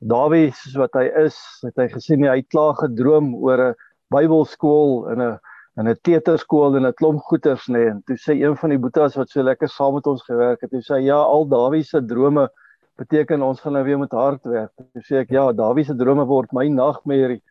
Dawie 0.00 0.52
soos 0.52 0.76
wat 0.76 0.95
hy 0.95 1.04
is, 1.25 1.37
het 1.62 1.76
hy 1.76 1.88
gesien 1.88 2.25
hy 2.25 2.37
het 2.37 2.49
klaar 2.49 2.75
gedroom 2.75 3.35
oor 3.35 3.61
'n 3.71 3.75
Bybelskool 4.11 5.09
in 5.12 5.21
'n 5.21 5.38
in 5.78 5.88
'n 5.88 5.97
teaterskool 6.02 6.76
en 6.76 6.87
'n 6.87 6.95
klomp 6.95 7.21
goeters 7.21 7.68
nê 7.68 7.90
en 7.90 8.02
toe 8.06 8.16
sê 8.16 8.33
een 8.40 8.56
van 8.56 8.71
die 8.71 8.78
boetas 8.78 9.16
wat 9.16 9.28
so 9.28 9.42
lekker 9.42 9.68
saam 9.68 9.95
met 9.95 10.06
ons 10.06 10.23
gewerk 10.25 10.61
het, 10.61 10.73
hy 10.73 10.80
sê 10.80 11.02
ja, 11.04 11.16
al 11.16 11.45
Dawie 11.49 11.83
se 11.83 12.00
drome 12.00 12.49
beteken 12.97 13.42
ons 13.42 13.61
gaan 13.61 13.73
nou 13.73 13.85
weer 13.85 13.99
met 13.99 14.12
hard 14.12 14.45
werk. 14.45 14.73
Toe 14.92 15.02
sê 15.02 15.21
ek 15.21 15.30
ja, 15.30 15.52
Dawie 15.52 15.85
se 15.85 15.95
drome 15.95 16.25
word 16.25 16.52
my 16.52 16.68
nagmerrie 16.68 17.42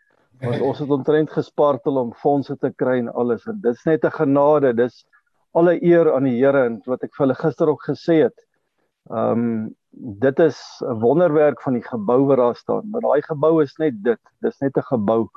want 0.45 0.61
ons 0.61 0.79
het 0.79 0.89
omtrent 0.89 1.31
gespartel 1.31 1.97
om 1.97 2.13
fondse 2.13 2.55
te 2.57 2.71
kry 2.75 2.99
en 3.01 3.13
alles 3.13 3.45
en 3.47 3.59
dit's 3.61 3.85
net 3.85 4.05
'n 4.05 4.11
genade, 4.11 4.73
dis 4.73 5.05
alle 5.53 5.77
eer 5.83 6.13
aan 6.13 6.27
die 6.27 6.37
Here 6.37 6.65
en 6.65 6.81
wat 6.85 7.03
ek 7.03 7.15
vir 7.15 7.25
hulle 7.25 7.39
gister 7.39 7.69
ook 7.71 7.83
gesê 7.87 8.23
het. 8.23 8.37
Ehm 9.09 9.31
um, 9.31 9.75
dit 10.21 10.39
is 10.39 10.59
'n 10.83 10.99
wonderwerk 10.99 11.61
van 11.61 11.73
die 11.73 11.83
gebou 11.83 12.25
wat 12.27 12.37
daar 12.37 12.55
staan, 12.55 12.89
maar 12.89 13.01
daai 13.01 13.21
gebou 13.21 13.61
is 13.63 13.77
net 13.77 14.03
dit. 14.03 14.19
Dis 14.41 14.59
net 14.59 14.77
'n 14.77 14.81
gebou. 14.81 15.29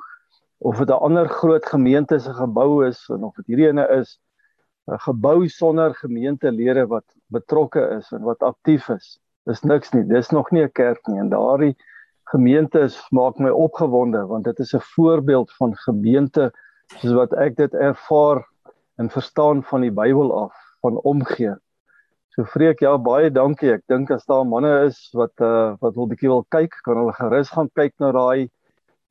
Of 0.57 0.77
dit 0.77 0.89
'n 0.89 1.03
ander 1.07 1.29
groot 1.29 1.65
gemeente 1.65 2.19
se 2.19 2.33
gebou 2.33 2.87
is 2.87 3.09
en 3.09 3.23
of 3.23 3.35
dit 3.35 3.47
hierdie 3.47 3.67
ene 3.67 3.87
is 3.99 4.19
'n 4.87 4.99
gebou 4.99 5.47
sonder 5.47 5.95
gemeentelede 5.95 6.87
wat 6.87 7.05
betrokke 7.27 7.97
is 7.97 8.11
en 8.11 8.21
wat 8.21 8.43
aktief 8.43 8.89
is. 8.89 9.19
Dis 9.45 9.61
niks 9.61 9.91
nie. 9.93 10.03
Dis 10.03 10.29
nog 10.29 10.51
nie 10.51 10.63
'n 10.63 10.71
kerk 10.71 11.07
nie 11.07 11.19
en 11.19 11.29
daardie 11.29 11.75
gemeente 12.31 12.87
maak 13.11 13.39
my 13.39 13.49
opgewonde 13.49 14.25
want 14.27 14.45
dit 14.45 14.59
is 14.59 14.73
'n 14.75 14.85
voorbeeld 14.95 15.51
van 15.57 15.75
gemeente 15.75 16.51
soos 16.97 17.13
wat 17.13 17.33
ek 17.33 17.55
dit 17.55 17.73
ervaar 17.73 18.45
en 18.97 19.09
verstaan 19.09 19.63
van 19.63 19.81
die 19.81 19.91
Bybel 19.91 20.33
af 20.43 20.55
van 20.81 20.97
omgee. 21.01 21.55
So 22.35 22.43
vreek 22.43 22.79
ja 22.79 22.97
baie 22.97 23.31
dankie. 23.31 23.71
Ek 23.73 23.83
dink 23.87 24.11
as 24.11 24.25
daar 24.29 24.45
manne 24.47 24.85
is 24.85 25.09
wat 25.17 25.33
uh 25.41 25.75
wat 25.81 25.95
wil 25.95 26.07
bietjie 26.07 26.29
wil 26.29 26.45
kyk, 26.55 26.75
kan 26.85 26.97
hulle 26.97 27.13
gerus 27.17 27.49
gaan 27.49 27.69
kyk 27.75 27.93
na 27.99 28.11
daai 28.11 28.49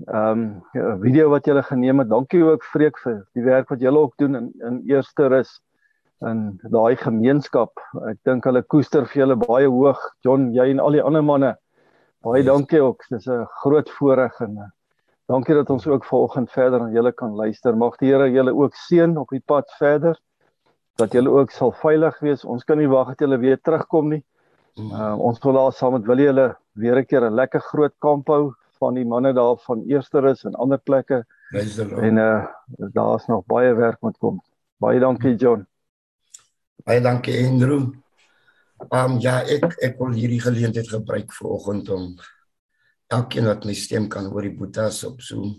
ehm 0.07 0.45
um, 0.75 1.01
video 1.03 1.29
wat 1.31 1.47
jy 1.47 1.63
geneem 1.63 1.99
het. 1.99 2.09
Dankie 2.09 2.45
ook 2.45 2.65
vreek 2.73 2.99
vir 3.03 3.25
die 3.35 3.45
werk 3.45 3.69
wat 3.69 3.81
jy 3.81 3.91
ook 3.91 4.15
doen 4.17 4.37
in 4.37 4.53
in 4.65 4.83
eerste 4.87 5.29
rus 5.29 5.59
in 6.27 6.61
daai 6.71 6.97
gemeenskap. 6.97 7.73
Ek 8.09 8.19
dink 8.25 8.45
hulle 8.45 8.63
koester 8.63 9.07
vir 9.07 9.23
julle 9.23 9.37
baie 9.37 9.67
hoog. 9.67 10.01
John, 10.25 10.53
jy 10.55 10.71
en 10.71 10.81
al 10.81 10.97
die 10.97 11.03
ander 11.03 11.23
manne. 11.23 11.57
Baie 12.25 12.43
yes. 12.43 12.47
dankie 12.51 12.81
ook. 12.83 13.05
Dis 13.09 13.27
'n 13.27 13.47
groot 13.63 13.91
voorreg 13.91 14.41
en 14.41 14.57
uh, 14.57 14.71
dankie 15.27 15.55
dat 15.55 15.71
ons 15.71 15.87
ook 15.87 16.05
vanoggend 16.05 16.51
verder 16.51 16.81
aan 16.81 16.93
julle 16.93 17.13
kan 17.13 17.35
luister. 17.35 17.77
Mag 17.77 17.97
die 17.97 18.13
Here 18.13 18.31
julle 18.31 18.55
ook 18.55 18.75
seën 18.75 19.17
op 19.19 19.29
die 19.29 19.43
pad 19.45 19.71
verder 19.79 20.19
dat 20.99 21.13
julle 21.13 21.31
ook 21.31 21.51
sal 21.51 21.73
veilig 21.73 22.19
wees. 22.21 22.45
Ons 22.45 22.65
kan 22.65 22.79
nie 22.79 22.89
wag 22.89 23.09
dat 23.09 23.19
julle 23.19 23.39
weer 23.39 23.61
terugkom 23.61 24.09
nie. 24.09 24.25
Uh, 24.79 25.15
ons 25.19 25.39
wil 25.43 25.53
daar 25.53 25.73
saam 25.73 25.93
met 25.93 26.07
wil 26.07 26.19
julle 26.19 26.57
weer 26.73 26.99
'n 26.99 27.07
keer 27.07 27.25
'n 27.27 27.35
lekker 27.35 27.61
groot 27.61 27.95
kamp 27.99 28.27
hou 28.29 28.55
van 28.79 28.95
die 28.95 29.05
manne 29.05 29.33
daar 29.33 29.57
van 29.57 29.83
Eersterus 29.87 30.45
en 30.45 30.55
ander 30.55 30.79
plekke. 30.79 31.25
En 31.51 32.17
uh 32.17 32.47
daar's 32.93 33.27
nog 33.27 33.45
baie 33.47 33.75
werk 33.75 34.01
moet 34.01 34.19
kom. 34.19 34.43
Baie 34.77 35.01
dankie 35.01 35.35
John. 35.37 35.67
Baie 36.85 37.01
dankie 37.01 37.47
Andrew. 37.47 37.91
Ehm 38.79 39.13
um, 39.13 39.19
ja, 39.19 39.41
ek 39.43 39.75
ek 39.83 39.97
wil 39.99 40.15
hierdie 40.15 40.41
geleentheid 40.41 40.89
gebruik 40.89 41.33
vanoggend 41.35 41.89
om 41.91 42.05
elkeen 43.11 43.49
wat 43.51 43.65
my 43.67 43.75
stem 43.75 44.07
kan 44.09 44.29
hoor 44.31 44.47
die 44.47 44.55
boetas 44.55 45.03
op 45.09 45.21
Zoom. 45.21 45.57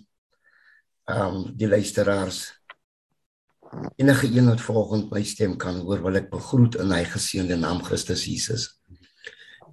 Ehm 1.09 1.35
um, 1.35 1.43
die 1.57 1.67
luisteraars 1.67 2.47
enige 3.95 4.29
een 4.31 4.47
wat 4.47 4.61
volgens 4.61 5.09
my 5.11 5.23
stem 5.23 5.57
kan 5.57 5.81
hoor 5.85 6.01
wil 6.01 6.15
ek 6.17 6.29
begroet 6.31 6.77
in 6.81 6.93
hy 6.95 7.03
geseënde 7.05 7.57
naam 7.59 7.83
Christus 7.85 8.23
Jesus. 8.25 8.69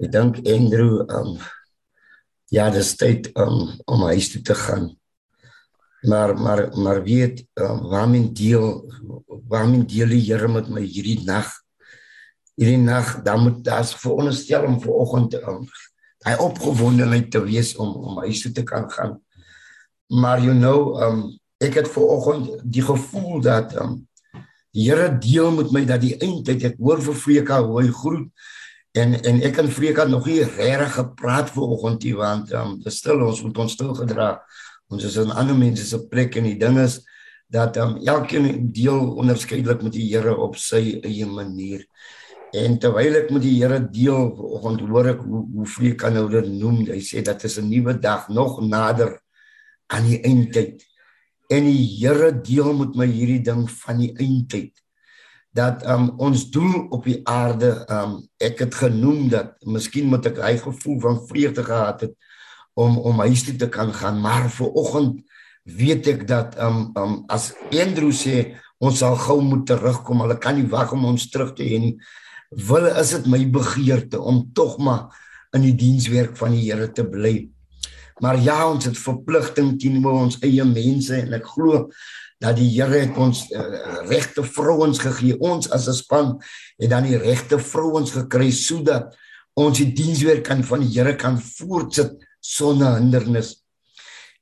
Ek 0.03 0.11
dink 0.13 0.43
Andrew 0.45 1.07
um 1.07 1.39
ja, 2.53 2.69
dis 2.71 2.93
tyd 2.99 3.31
um, 3.39 3.73
om 3.87 4.03
huis 4.11 4.29
toe 4.31 4.43
te 4.43 4.55
gaan. 4.55 4.91
Maar 6.07 6.35
maar 6.39 6.69
maar 6.79 7.03
weet 7.03 7.47
um, 7.55 7.87
waarmee 7.91 8.33
deel 8.33 8.85
waarmee 9.49 9.87
deel 9.87 10.19
die 10.19 10.25
Here 10.27 10.49
met 10.49 10.69
my 10.69 10.83
hierdie 10.83 11.23
nag? 11.25 11.49
Hierdie 12.57 12.81
nag 12.81 13.21
dan 13.27 13.43
moet 13.45 13.65
daar's 13.65 13.95
veronderstel 14.01 14.65
om 14.65 14.81
vanoggend 14.81 15.37
um, 15.43 15.65
hy 16.27 16.35
opgewondenheid 16.43 17.31
te 17.31 17.43
wees 17.45 17.75
om 17.77 17.93
om 17.95 18.23
huis 18.25 18.41
toe 18.43 18.53
te 18.53 18.65
kan 18.67 18.89
gaan. 18.91 19.19
Maar 20.09 20.41
you 20.43 20.55
know 20.57 20.97
um 21.03 21.27
ek 21.63 21.81
het 21.81 21.89
ver 21.89 22.05
oggend 22.13 22.51
die 22.65 22.85
gevoel 22.85 23.41
dat 23.45 23.77
um, 23.81 24.01
die 24.77 24.91
Here 24.91 25.09
deel 25.19 25.55
met 25.57 25.73
my 25.73 25.85
dat 25.89 26.03
die 26.05 26.17
eindtyd 26.21 26.67
ek 26.69 26.81
hoor 26.83 27.01
vir 27.01 27.17
Freka 27.17 27.63
hoe 27.65 27.81
hy 27.81 27.89
groet 27.89 28.27
en 29.01 29.17
en 29.17 29.41
ek 29.49 29.61
en 29.63 29.71
Freka 29.73 30.05
nog 30.09 30.29
nie 30.29 30.43
regtig 30.45 30.93
gepraat 30.99 31.53
ver 31.55 31.73
oggend 31.77 32.05
nie 32.05 32.17
want 32.17 32.53
um, 32.53 32.77
dit 32.85 32.93
stil 32.93 33.25
ons 33.25 33.41
moet 33.47 33.63
ons 33.65 33.77
stil 33.79 33.95
gedra 33.97 34.35
ons 34.93 35.05
is 35.09 35.17
in 35.23 35.33
ander 35.33 35.57
mense 35.57 35.87
se 35.89 36.01
plek 36.11 36.37
en 36.37 36.49
die 36.51 36.59
ding 36.61 36.77
is 36.83 37.01
dat 37.53 37.79
um, 37.81 37.97
elkeen 38.05 38.69
deel 38.75 39.01
onderskeidelik 39.17 39.85
met 39.87 39.97
die 39.97 40.11
Here 40.11 40.37
op 40.37 40.59
sy 40.61 40.99
eie 41.01 41.29
manier 41.31 41.87
en 42.55 42.79
terwyl 42.79 43.19
ek 43.23 43.31
met 43.35 43.43
die 43.43 43.57
Here 43.59 43.81
deel 43.81 44.31
vanoggend 44.37 44.85
hoor 44.89 45.11
ek 45.15 45.23
hoe 45.25 45.43
hoe 45.57 45.67
Freka 45.67 46.11
nou 46.11 46.27
dit 46.31 46.51
noem 46.53 46.85
hy 46.87 47.01
sê 47.03 47.23
dat 47.23 47.45
is 47.45 47.59
'n 47.59 47.69
nuwe 47.69 47.99
dag 47.99 48.29
nog 48.29 48.61
nader 48.61 49.19
aan 49.89 50.05
die 50.05 50.21
eindtyd 50.23 50.85
en 51.51 51.65
die 51.65 51.87
Here 51.99 52.33
deel 52.33 52.73
met 52.73 52.95
my 52.95 53.07
hierdie 53.07 53.43
ding 53.43 53.67
van 53.71 53.99
die 53.99 54.13
eindtyd 54.15 54.73
dat 55.57 55.87
um, 55.89 56.11
ons 56.21 56.51
doel 56.53 56.87
op 56.93 57.05
die 57.05 57.21
aarde 57.25 57.87
um, 57.89 58.29
ek 58.39 58.61
het 58.67 58.75
genoem 58.75 59.29
dat 59.33 59.57
miskien 59.65 60.11
moet 60.11 60.27
ek 60.27 60.41
hy 60.45 60.57
gevoel 60.61 61.01
van 61.01 61.23
vreugde 61.29 61.65
gehad 61.65 62.01
het 62.01 62.15
om 62.77 62.99
om 62.99 63.25
huis 63.25 63.43
toe 63.47 63.57
te 63.57 63.69
kan 63.69 63.93
gaan 63.93 64.21
maar 64.21 64.51
vir 64.51 64.69
oggend 64.77 65.23
weet 65.65 66.07
ek 66.07 66.27
dat 66.29 66.59
um, 66.63 66.93
um, 66.95 67.25
as 67.33 67.55
Andrew 67.73 68.13
sê 68.13 68.55
ons 68.79 68.99
sal 68.99 69.17
gou 69.17 69.41
moet 69.41 69.65
terugkom 69.67 70.21
hulle 70.21 70.37
kan 70.39 70.59
nie 70.59 70.69
wag 70.69 70.93
om 70.93 71.09
ons 71.09 71.31
terug 71.33 71.55
te 71.57 71.65
hê 71.65 71.81
nie 71.81 71.97
wil 72.57 72.87
is 72.89 73.11
dit 73.11 73.27
my 73.27 73.43
begeerte 73.53 74.21
om 74.21 74.47
tog 74.55 74.79
maar 74.79 75.13
in 75.55 75.63
die 75.63 75.77
dienswerk 75.77 76.37
van 76.37 76.53
die 76.57 76.65
Here 76.71 76.89
te 76.93 77.05
bly 77.05 77.51
Maar 78.19 78.39
ja, 78.41 78.71
ons 78.71 78.87
het 78.89 78.97
verpligting 78.99 79.75
teenoor 79.81 80.23
ons 80.25 80.39
eie 80.45 80.65
mense 80.65 81.19
en 81.19 81.37
ek 81.37 81.51
glo 81.53 81.87
dat 82.41 82.57
die 82.57 82.69
Here 82.73 83.03
het 83.03 83.19
ons 83.21 83.43
uh, 83.53 83.67
regte 84.09 84.45
vrouens 84.45 85.01
gegee. 85.03 85.37
Ons 85.41 85.69
as 85.73 85.89
'n 85.89 85.97
span 85.97 86.33
het 86.81 86.91
dan 86.91 87.05
die 87.05 87.21
regte 87.21 87.59
vrouens 87.59 88.13
gekry 88.13 88.51
sodat 88.51 89.17
ons 89.57 89.79
die 89.79 89.93
dienswerk 89.93 90.45
kan 90.49 90.65
van 90.65 90.81
die 90.81 90.93
Here 90.97 91.17
kan 91.17 91.37
voortsit 91.41 92.17
sonder 92.41 92.97
hindernis. 92.97 93.61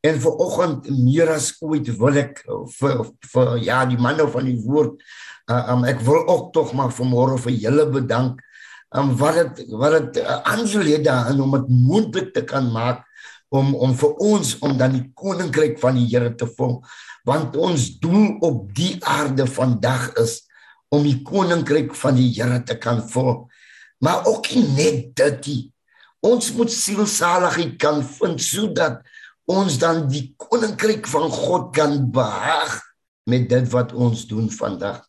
En 0.02 0.20
vir 0.20 0.38
oggend 0.38 0.86
meer 0.90 1.30
as 1.34 1.54
ooit 1.60 1.88
wil 1.98 2.16
ek 2.16 2.44
vir 2.78 3.04
vir 3.32 3.56
ja, 3.58 3.84
die 3.86 3.98
manne 3.98 4.28
van 4.30 4.44
die 4.44 4.60
woord 4.60 5.02
uh, 5.50 5.64
um, 5.72 5.84
ek 5.84 6.00
wil 6.06 6.26
ook 6.26 6.52
tog 6.52 6.72
maar 6.72 6.92
vanmôre 6.94 7.38
vir 7.46 7.52
julle 7.66 7.86
bedank. 7.92 8.40
Um, 8.94 9.16
wat 9.18 9.34
het 9.34 9.64
wat 9.74 9.92
het 9.92 10.22
uh, 10.22 10.38
aansluit 10.54 11.04
daarin 11.04 11.40
om 11.42 11.56
dit 11.56 11.68
moontlik 11.68 12.32
te 12.34 12.44
kan 12.46 12.70
maak 12.72 13.02
om 13.54 13.74
om 13.74 13.94
vir 13.98 14.14
ons 14.22 14.54
om 14.62 14.76
dan 14.78 14.94
die 14.96 15.08
koninkryk 15.18 15.78
van 15.82 15.98
die 15.98 16.08
Here 16.10 16.32
te 16.34 16.46
volg 16.56 16.86
want 17.24 17.56
ons 17.56 17.86
doel 18.02 18.36
op 18.44 18.66
die 18.76 18.96
aarde 19.08 19.46
vandag 19.48 20.10
is 20.20 20.42
om 20.94 21.04
die 21.06 21.20
koninkryk 21.26 21.94
van 21.98 22.18
die 22.18 22.30
Here 22.36 22.60
te 22.66 22.76
kan 22.78 23.02
volg 23.12 23.46
maar 24.04 24.26
ook 24.30 24.50
nie 24.54 24.66
net 24.78 25.14
dit 25.20 25.50
nie 25.50 25.62
ons 26.24 26.52
moet 26.56 26.72
sielsaligheid 26.72 27.76
kan 27.82 28.02
vind 28.16 28.42
sodat 28.42 29.02
ons 29.50 29.78
dan 29.80 30.06
die 30.08 30.26
koninkryk 30.40 31.08
van 31.10 31.28
God 31.32 31.70
kan 31.76 31.98
behaag 32.14 32.78
met 33.30 33.48
dit 33.50 33.66
wat 33.74 33.92
ons 33.92 34.24
doen 34.30 34.48
vandag 34.50 35.02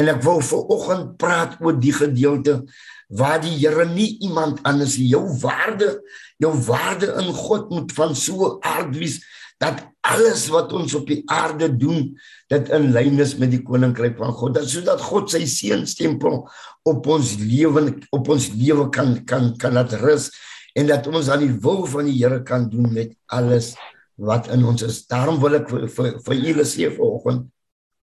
en 0.00 0.12
ek 0.12 0.20
wou 0.24 0.38
vir 0.44 0.74
oggend 0.76 1.16
praat 1.20 1.56
oor 1.64 1.78
die 1.80 1.94
gedeelte 1.96 2.60
waar 3.08 3.40
die 3.40 3.54
Here 3.56 3.86
nie 3.88 4.16
iemand 4.26 4.60
anders 4.66 4.96
jou 4.98 5.24
waarde 5.42 5.96
jou 6.42 6.52
waarde 6.66 7.14
in 7.22 7.32
God 7.32 7.70
moet 7.72 7.92
van 7.96 8.14
so 8.18 8.56
aard 8.60 8.96
wees 8.98 9.20
dat 9.62 9.86
alles 10.04 10.46
wat 10.52 10.72
ons 10.76 10.94
op 10.98 11.06
die 11.08 11.22
aarde 11.32 11.70
doen 11.72 12.10
dit 12.52 12.68
in 12.76 12.90
lyn 12.92 13.20
is 13.24 13.36
met 13.40 13.50
die 13.54 13.62
koninkryk 13.64 14.18
van 14.18 14.34
God. 14.36 14.54
Dat 14.58 14.68
sodat 14.68 15.00
God 15.02 15.32
sy 15.32 15.46
seën 15.48 15.86
stempel 15.88 16.42
op 16.86 17.08
ons 17.10 17.32
lewe 17.40 17.88
op 18.14 18.28
ons 18.32 18.50
lewe 18.54 18.90
kan 18.94 19.16
kan 19.28 19.54
kan 19.60 19.76
laat 19.78 19.96
rus 20.02 20.28
en 20.76 20.90
dat 20.90 21.08
ons 21.08 21.30
aan 21.32 21.46
die 21.46 21.54
wil 21.64 21.86
van 21.88 22.08
die 22.10 22.18
Here 22.18 22.42
kan 22.44 22.68
doen 22.72 22.92
met 22.92 23.16
alles 23.32 23.72
wat 24.16 24.50
in 24.52 24.64
ons 24.64 24.84
is. 24.84 25.02
Daarom 25.08 25.40
wil 25.40 25.58
ek 25.60 25.72
vir, 25.72 26.12
vir 26.24 26.36
julle 26.36 26.68
sê 26.68 26.92
vanoggend 26.92 27.48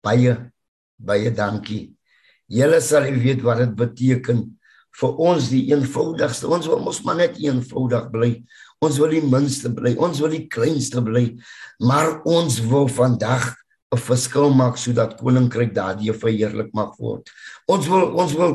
baie 0.06 0.38
baie 1.00 1.32
dankie 1.32 1.88
julle 2.50 2.82
sal 2.82 3.06
weet 3.14 3.44
wat 3.46 3.62
dit 3.62 3.76
beteken 3.78 4.42
vir 5.00 5.22
ons 5.22 5.52
die 5.52 5.70
eenvoudigste. 5.70 6.50
Ons 6.50 6.68
wil 6.68 6.82
mos 6.84 7.00
maar 7.06 7.20
net 7.22 7.38
eenvoudig 7.40 8.10
bly. 8.12 8.32
Ons 8.84 8.98
wil 9.00 9.14
die 9.14 9.24
minste 9.24 9.72
bly. 9.76 9.94
Ons 10.02 10.20
wil 10.24 10.34
die 10.34 10.48
kleinste 10.52 11.04
bly. 11.06 11.30
Maar 11.80 12.20
ons 12.28 12.60
wil 12.72 12.90
vandag 12.90 13.56
'n 13.94 13.98
verskil 13.98 14.54
maak 14.54 14.78
sodat 14.78 15.18
koninkryk 15.18 15.74
daardie 15.74 16.14
verheerlik 16.14 16.70
mag 16.74 16.94
word. 16.98 17.30
Ons 17.66 17.88
wil 17.88 18.14
ons 18.14 18.34
wil 18.34 18.54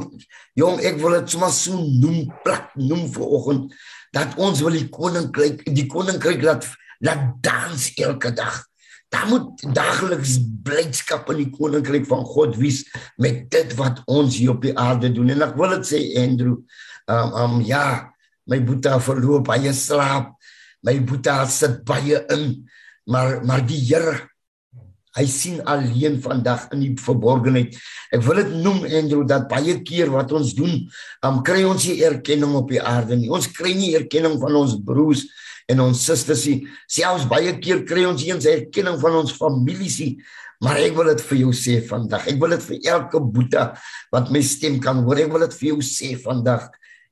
jong, 0.55 0.79
ek 0.79 1.01
wil 1.01 1.11
dit 1.19 1.31
sommer 1.31 1.51
so 1.51 1.75
noem, 1.75 2.31
plak 2.45 2.71
noem 2.77 3.09
vir 3.11 3.27
oggend 3.27 3.75
dat 4.13 4.39
ons 4.39 4.61
wil 4.61 4.71
die 4.71 4.89
koninkryk 4.89 5.65
die 5.75 5.87
koninkryk 5.87 6.43
laat 6.43 6.67
laat 7.01 7.43
dans 7.43 7.91
elke 7.99 8.31
dag. 8.31 8.63
Daar 9.15 9.29
moet 9.31 9.63
daagliks 9.77 10.39
blydskap 10.67 11.29
in 11.31 11.45
die 11.45 11.51
koninkryk 11.55 12.09
van 12.11 12.25
God 12.27 12.59
wees 12.59 12.83
met 13.21 13.47
dit 13.55 13.75
wat 13.79 14.03
ons 14.11 14.41
hier 14.41 14.57
op 14.57 14.65
die 14.65 14.75
aarde 14.75 15.13
doen. 15.15 15.31
En 15.31 15.47
ek 15.47 15.57
wil 15.61 15.77
dit 15.77 15.91
sê 15.93 16.03
Andrew, 16.25 16.59
um 17.11 17.35
um 17.45 17.57
ja, 17.65 18.11
my 18.51 18.59
boetie 18.65 18.99
verloop 19.07 19.47
baie 19.53 19.73
slaap. 19.77 20.35
My 20.85 20.99
boetie 20.99 21.51
sit 21.53 21.83
baie 21.87 22.25
in. 22.35 22.65
Maar 23.07 23.43
maar 23.47 23.63
die 23.67 23.81
Here 23.87 24.23
Hy 25.15 25.29
sien 25.31 25.61
alleen 25.71 26.17
vandag 26.23 26.65
in 26.75 26.81
die 26.83 26.95
verborgenheid. 26.99 27.77
Ek 28.11 28.23
wil 28.27 28.41
dit 28.41 28.49
noem 28.65 28.81
Andrew 28.83 29.23
dat 29.31 29.47
baie 29.47 29.77
keer 29.87 30.11
wat 30.11 30.33
ons 30.35 30.57
doen, 30.59 30.73
um, 31.23 31.39
kry 31.47 31.61
ons 31.63 31.87
nie 31.87 32.01
erkenning 32.03 32.57
op 32.59 32.73
die 32.73 32.83
aarde 32.83 33.15
nie. 33.21 33.31
Ons 33.31 33.47
kry 33.55 33.77
nie 33.79 33.93
erkenning 33.95 34.41
van 34.43 34.59
ons 34.59 34.75
broers 34.83 35.23
en 35.71 35.85
ons 35.87 36.07
susters 36.07 36.45
nie. 36.49 36.65
Selfs 36.91 37.29
baie 37.31 37.55
keer 37.63 37.85
kry 37.89 38.05
ons 38.09 38.25
eens 38.27 38.49
erkenning 38.49 38.99
van 39.03 39.21
ons 39.23 39.37
families 39.37 40.01
nie. 40.03 40.15
Maar 40.65 40.81
ek 40.87 40.97
wil 40.97 41.11
dit 41.13 41.25
vir 41.29 41.41
jou 41.43 41.53
sê 41.57 41.79
vandag. 41.85 42.29
Ek 42.31 42.39
wil 42.41 42.55
dit 42.57 42.67
vir 42.71 42.91
elke 42.95 43.21
boeta 43.21 43.65
wat 44.15 44.31
my 44.33 44.41
stem 44.45 44.79
kan 44.83 45.03
hoor. 45.05 45.21
Ek 45.25 45.33
wil 45.33 45.45
dit 45.45 45.57
vir 45.61 45.71
jou 45.75 45.81
sê 45.85 46.15
vandag. 46.21 46.71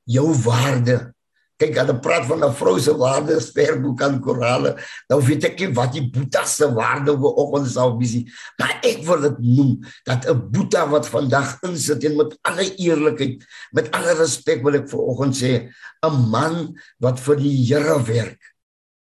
Jou 0.09 0.31
waarde 0.45 1.12
kyk 1.61 1.77
hulle 1.77 1.95
praat 2.01 2.25
van 2.27 2.43
'n 2.43 2.53
vrou 2.53 2.79
se 2.79 2.93
waarde 2.97 3.39
sterboek 3.39 4.01
aan 4.01 4.19
korale. 4.21 4.75
Nou 5.09 5.21
weet 5.21 5.43
ek 5.43 5.59
nie 5.59 5.73
wat 5.73 5.93
die 5.93 6.09
boeta 6.09 6.45
se 6.45 6.67
waarde 6.73 7.15
wo 7.17 7.29
oggend 7.29 7.69
sal 7.71 7.97
wees 7.99 8.15
maar 8.59 8.79
ek 8.83 9.03
wil 9.05 9.21
dit 9.21 9.37
noem 9.39 9.71
dat 10.05 10.25
'n 10.25 10.49
boeta 10.51 10.89
wat 10.89 11.07
vandag 11.07 11.59
insit 11.63 12.03
en 12.03 12.17
met 12.17 12.37
alle 12.41 12.65
eerlikheid 12.75 13.45
met 13.71 13.91
alle 13.91 14.13
respek 14.13 14.63
wil 14.63 14.75
ek 14.75 14.89
vir 14.89 14.99
oggend 14.99 15.35
sê 15.35 15.69
'n 16.03 16.29
man 16.29 16.75
wat 16.99 17.19
vir 17.19 17.35
die 17.35 17.55
Here 17.63 18.01
werk. 18.03 18.41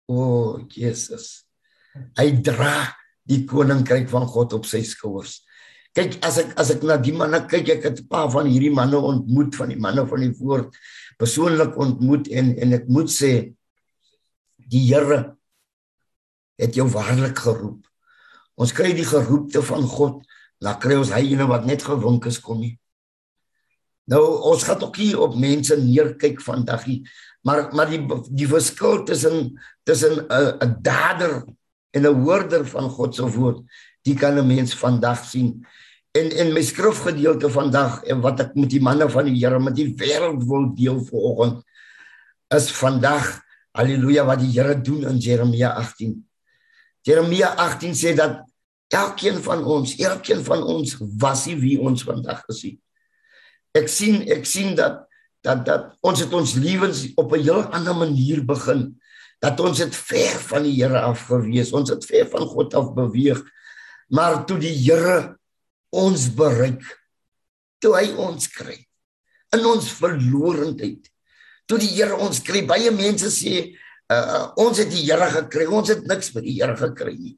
O 0.07 0.15
oh, 0.15 0.59
Jesus. 0.67 1.45
Hy 2.17 2.31
dra 2.41 2.89
die 3.29 3.45
koninkryk 3.45 4.09
van 4.09 4.25
God 4.25 4.53
op 4.53 4.65
sy 4.65 4.81
skouers. 4.81 5.43
Kyk 5.97 6.19
as 6.25 6.37
ek 6.41 6.53
as 6.61 6.69
ek 6.73 6.83
na 6.85 6.97
die 7.01 7.13
manne 7.13 7.41
kyk 7.49 7.69
ek 7.75 7.83
het 7.83 7.99
'n 8.01 8.07
paar 8.07 8.29
van 8.29 8.45
hierdie 8.45 8.73
manne 8.73 8.97
ontmoet 8.97 9.55
van 9.55 9.69
die 9.69 9.79
manne 9.79 10.05
van 10.05 10.21
die 10.21 10.33
woord 10.37 10.73
persoonlik 11.19 11.75
ontmoet 11.79 12.29
en 12.31 12.53
en 12.57 12.75
ek 12.79 12.87
moet 12.87 13.11
sê 13.11 13.33
die 14.69 14.85
Here 14.87 15.35
het 16.59 16.75
jou 16.75 16.87
waarlik 16.91 17.39
geroep. 17.39 17.85
Ons 18.59 18.73
kry 18.75 18.91
die 18.95 19.07
geroepte 19.07 19.61
van 19.63 19.85
God, 19.87 20.19
dan 20.59 20.79
kry 20.83 20.97
ons 20.99 21.13
hy 21.15 21.23
ene 21.31 21.47
wat 21.47 21.67
net 21.67 21.85
gewink 21.87 22.27
is 22.27 22.39
kom 22.43 22.59
nie. 22.59 22.75
Nou 24.09 24.21
ons 24.49 24.65
gaan 24.65 24.81
ook 24.83 24.97
hier 24.99 25.21
op 25.21 25.37
mense 25.39 25.75
neerkyk 25.79 26.41
vandag 26.43 26.87
nie, 26.89 26.99
maar 27.45 27.69
maar 27.75 27.91
die 27.91 28.01
die 28.31 28.47
verskil 28.49 29.03
tussen 29.07 29.59
tussen 29.87 30.25
'n 30.25 30.57
'n 30.65 30.75
dader 30.81 31.45
en 31.95 32.05
'n 32.05 32.21
hoorder 32.23 32.65
van 32.65 32.89
God 32.89 33.15
se 33.15 33.23
woord, 33.23 33.61
die 34.03 34.15
kan 34.15 34.37
'n 34.37 34.47
mens 34.47 34.73
vandag 34.75 35.25
sien 35.25 35.65
in 36.17 36.31
in 36.31 36.53
my 36.53 36.61
skrifgedeelte 36.65 37.49
vandag 37.53 38.03
en 38.09 38.21
wat 38.21 38.41
ek 38.41 38.55
met 38.57 38.71
die 38.71 38.81
manne 38.81 39.09
van 39.09 39.29
die 39.29 39.37
Here 39.37 39.59
met 39.61 39.75
die 39.77 39.91
wêreld 39.93 40.41
wil 40.49 40.71
deel 40.77 41.03
vanoggend 41.05 41.61
is 42.55 42.71
vandag 42.73 43.27
haleluja 43.77 44.25
wat 44.25 44.41
die 44.41 44.51
Here 44.55 44.73
doen 44.81 45.05
in 45.05 45.19
Jeremia 45.21 45.75
18. 45.77 46.15
Jeremia 47.05 47.53
18 47.55 47.93
sê 47.93 48.15
dat 48.17 48.41
elkeen 48.89 49.37
van 49.45 49.61
ons, 49.63 49.93
elkeen 50.01 50.41
van 50.43 50.63
ons 50.65 50.95
was 51.21 51.45
nie 51.45 51.59
wie 51.61 51.77
ons 51.77 52.03
vandag 52.03 52.41
is 52.49 52.63
nie. 52.65 52.75
Ek 53.77 53.87
sien 53.91 54.23
ek 54.33 54.49
sien 54.49 54.73
dat 54.75 55.05
dat 55.45 55.61
dat 55.67 55.93
ons 56.03 56.19
het 56.19 56.33
ons 56.35 56.57
lewens 56.59 57.05
op 57.15 57.31
'n 57.31 57.43
heel 57.45 57.63
ander 57.69 57.95
manier 57.95 58.43
begin. 58.45 58.97
Dat 59.39 59.59
ons 59.59 59.77
het 59.79 59.95
ver 59.95 60.35
van 60.49 60.63
die 60.63 60.83
Here 60.83 60.99
af 60.99 61.29
gewees. 61.29 61.71
Ons 61.71 61.89
het 61.89 62.05
ver 62.05 62.27
van 62.27 62.45
God 62.47 62.73
af 62.73 62.93
beweeg. 62.93 63.39
Maar 64.09 64.45
toe 64.45 64.57
die 64.57 64.73
Here 64.73 65.38
ons 65.91 66.29
bereik 66.37 66.83
toe 67.81 67.95
hy 67.95 68.09
ons 68.19 68.47
kry. 68.53 68.77
In 69.55 69.65
ons 69.65 69.91
verlorendheid 69.97 71.09
toe 71.69 71.77
die 71.81 71.91
Here 71.93 72.17
ons 72.17 72.41
kry. 72.45 72.63
Baie 72.67 72.91
mense 72.93 73.29
sê 73.33 73.69
uh, 74.09 74.49
ons 74.59 74.81
het 74.81 74.89
die 74.91 75.05
Here 75.05 75.29
gekry. 75.37 75.67
Ons 75.69 75.93
het 75.93 76.05
niks 76.09 76.33
met 76.35 76.45
die 76.47 76.57
Here 76.57 76.75
gekry 76.77 77.15
nie. 77.15 77.37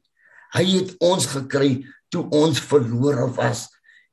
Hy 0.55 0.65
het 0.67 0.95
ons 1.03 1.27
gekry 1.31 1.81
toe 2.11 2.25
ons 2.35 2.59
verlore 2.71 3.29
was. 3.37 3.67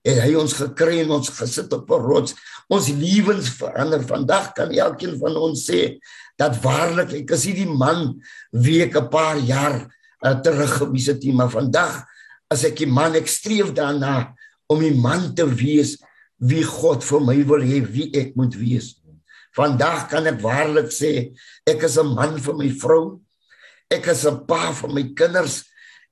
En 0.06 0.20
hy 0.22 0.32
ons 0.38 0.54
gekry 0.54 1.02
en 1.02 1.16
ons 1.18 1.30
gesit 1.38 1.72
op 1.74 1.90
'n 1.90 2.02
rots. 2.02 2.34
Ons 2.70 2.88
lewens 2.88 3.50
verander. 3.58 4.02
Vandag 4.02 4.52
kan 4.54 4.70
elkeen 4.70 5.18
van 5.18 5.36
ons 5.36 5.66
sê 5.66 5.98
dat 6.38 6.58
waarlik 6.62 7.12
ek 7.24 7.34
is 7.34 7.44
hierdie 7.50 7.70
man 7.70 8.20
wie 8.52 8.82
ek 8.82 8.94
'n 8.96 9.10
paar 9.10 9.38
jaar 9.38 9.86
uh, 10.22 10.34
terug 10.42 10.78
gewees 10.78 11.06
het 11.06 11.24
maar 11.34 11.50
vandag 11.50 12.06
as 12.50 12.64
ek 12.64 12.80
die 12.80 12.90
man 12.90 13.16
ek 13.18 13.28
streef 13.28 13.72
daarna 13.76 14.34
om 14.68 14.80
die 14.80 14.94
man 14.94 15.34
te 15.36 15.46
wees 15.48 15.96
wie 16.38 16.64
God 16.64 17.04
vir 17.04 17.24
my 17.24 17.36
wil 17.48 17.64
hê 17.64 17.80
wie 17.84 18.08
ek 18.16 18.36
moet 18.38 18.54
wees. 18.58 18.96
Vandag 19.56 20.06
kan 20.12 20.28
ek 20.30 20.40
waarlik 20.42 20.92
sê 20.94 21.34
ek 21.66 21.82
is 21.84 21.98
'n 21.98 22.14
man 22.14 22.38
vir 22.38 22.54
my 22.54 22.68
vrou. 22.68 23.20
Ek 23.90 24.06
is 24.06 24.24
'n 24.24 24.46
pa 24.46 24.72
vir 24.72 24.90
my 24.92 25.04
kinders. 25.14 25.64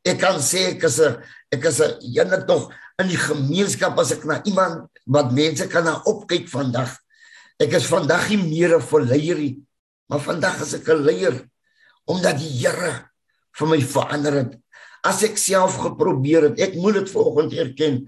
Ek 0.05 0.18
kan 0.18 0.40
sê 0.40 0.75
ek 0.75 0.85
is 0.85 1.01
'n 1.01 1.22
ek 1.53 1.64
is 1.64 1.81
'n 1.81 1.99
ene 2.03 2.46
tog 2.46 2.72
in 2.99 3.09
die 3.09 3.16
gemeenskap 3.16 3.99
as 3.99 4.12
ek 4.12 4.25
na 4.25 4.42
iemand 4.44 4.88
wat 5.07 5.33
mense 5.33 5.68
kan 5.68 5.85
na 5.85 6.03
opkyk 6.05 6.49
vandag. 6.49 6.96
Ek 7.61 7.72
is 7.72 7.87
vandag 7.87 8.29
nie 8.29 8.42
meer 8.42 8.77
'n 8.77 8.83
verleier 8.83 9.38
nie, 9.38 9.62
maar 10.09 10.20
vandag 10.20 10.61
is 10.62 10.75
ek 10.75 10.88
'n 10.88 11.05
leier 11.05 11.49
omdat 12.07 12.38
die 12.38 12.51
Here 12.62 13.11
vir 13.59 13.66
my 13.66 13.81
verander 13.81 14.33
het 14.33 14.53
as 15.07 15.23
ek 15.27 15.38
self 15.38 15.79
geprobeer 15.85 16.51
het, 16.51 16.61
ek 16.66 16.75
moet 16.81 17.01
dit 17.01 17.11
vanoggend 17.12 17.55
erken, 17.62 18.01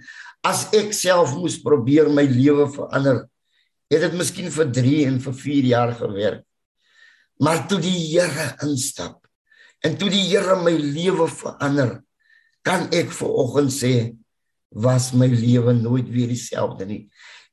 as 0.47 0.67
ek 0.77 0.93
self 0.97 1.35
moes 1.39 1.59
probeer 1.63 2.11
my 2.11 2.25
lewe 2.27 2.67
verander, 2.75 3.25
het 3.89 4.05
dit 4.05 4.19
miskien 4.19 4.51
vir 4.53 4.69
3 4.75 4.99
en 5.09 5.19
vir 5.25 5.37
4 5.43 5.71
jaar 5.73 5.95
gewerk. 5.97 6.45
Maar 7.39 7.65
toe 7.71 7.79
die 7.83 7.95
Here 7.95 8.51
instap 8.67 9.23
en 9.87 9.95
toe 9.95 10.11
die 10.11 10.25
Here 10.27 10.57
my 10.59 10.75
lewe 10.75 11.29
verander, 11.31 12.01
kan 12.67 12.89
ek 12.93 13.13
vanoggend 13.15 13.73
sê 13.73 13.93
was 14.75 15.13
my 15.17 15.29
lewe 15.31 15.73
nooit 15.79 16.11
weer 16.13 16.29
dieselfde 16.29 16.85
nie. 16.89 17.05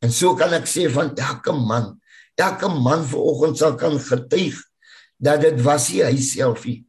En 0.04 0.12
so 0.12 0.34
kan 0.36 0.54
ek 0.58 0.66
sê 0.68 0.90
van 0.92 1.14
elke 1.14 1.54
man, 1.56 1.94
elke 2.36 2.68
man 2.74 3.06
vanoggend 3.08 3.62
sal 3.62 3.78
kan 3.80 3.96
getuig 4.02 4.58
dat 5.22 5.46
dit 5.46 5.62
was 5.64 5.88
nie 5.94 6.04
hy 6.04 6.18
self 6.20 6.66
nie. 6.68 6.82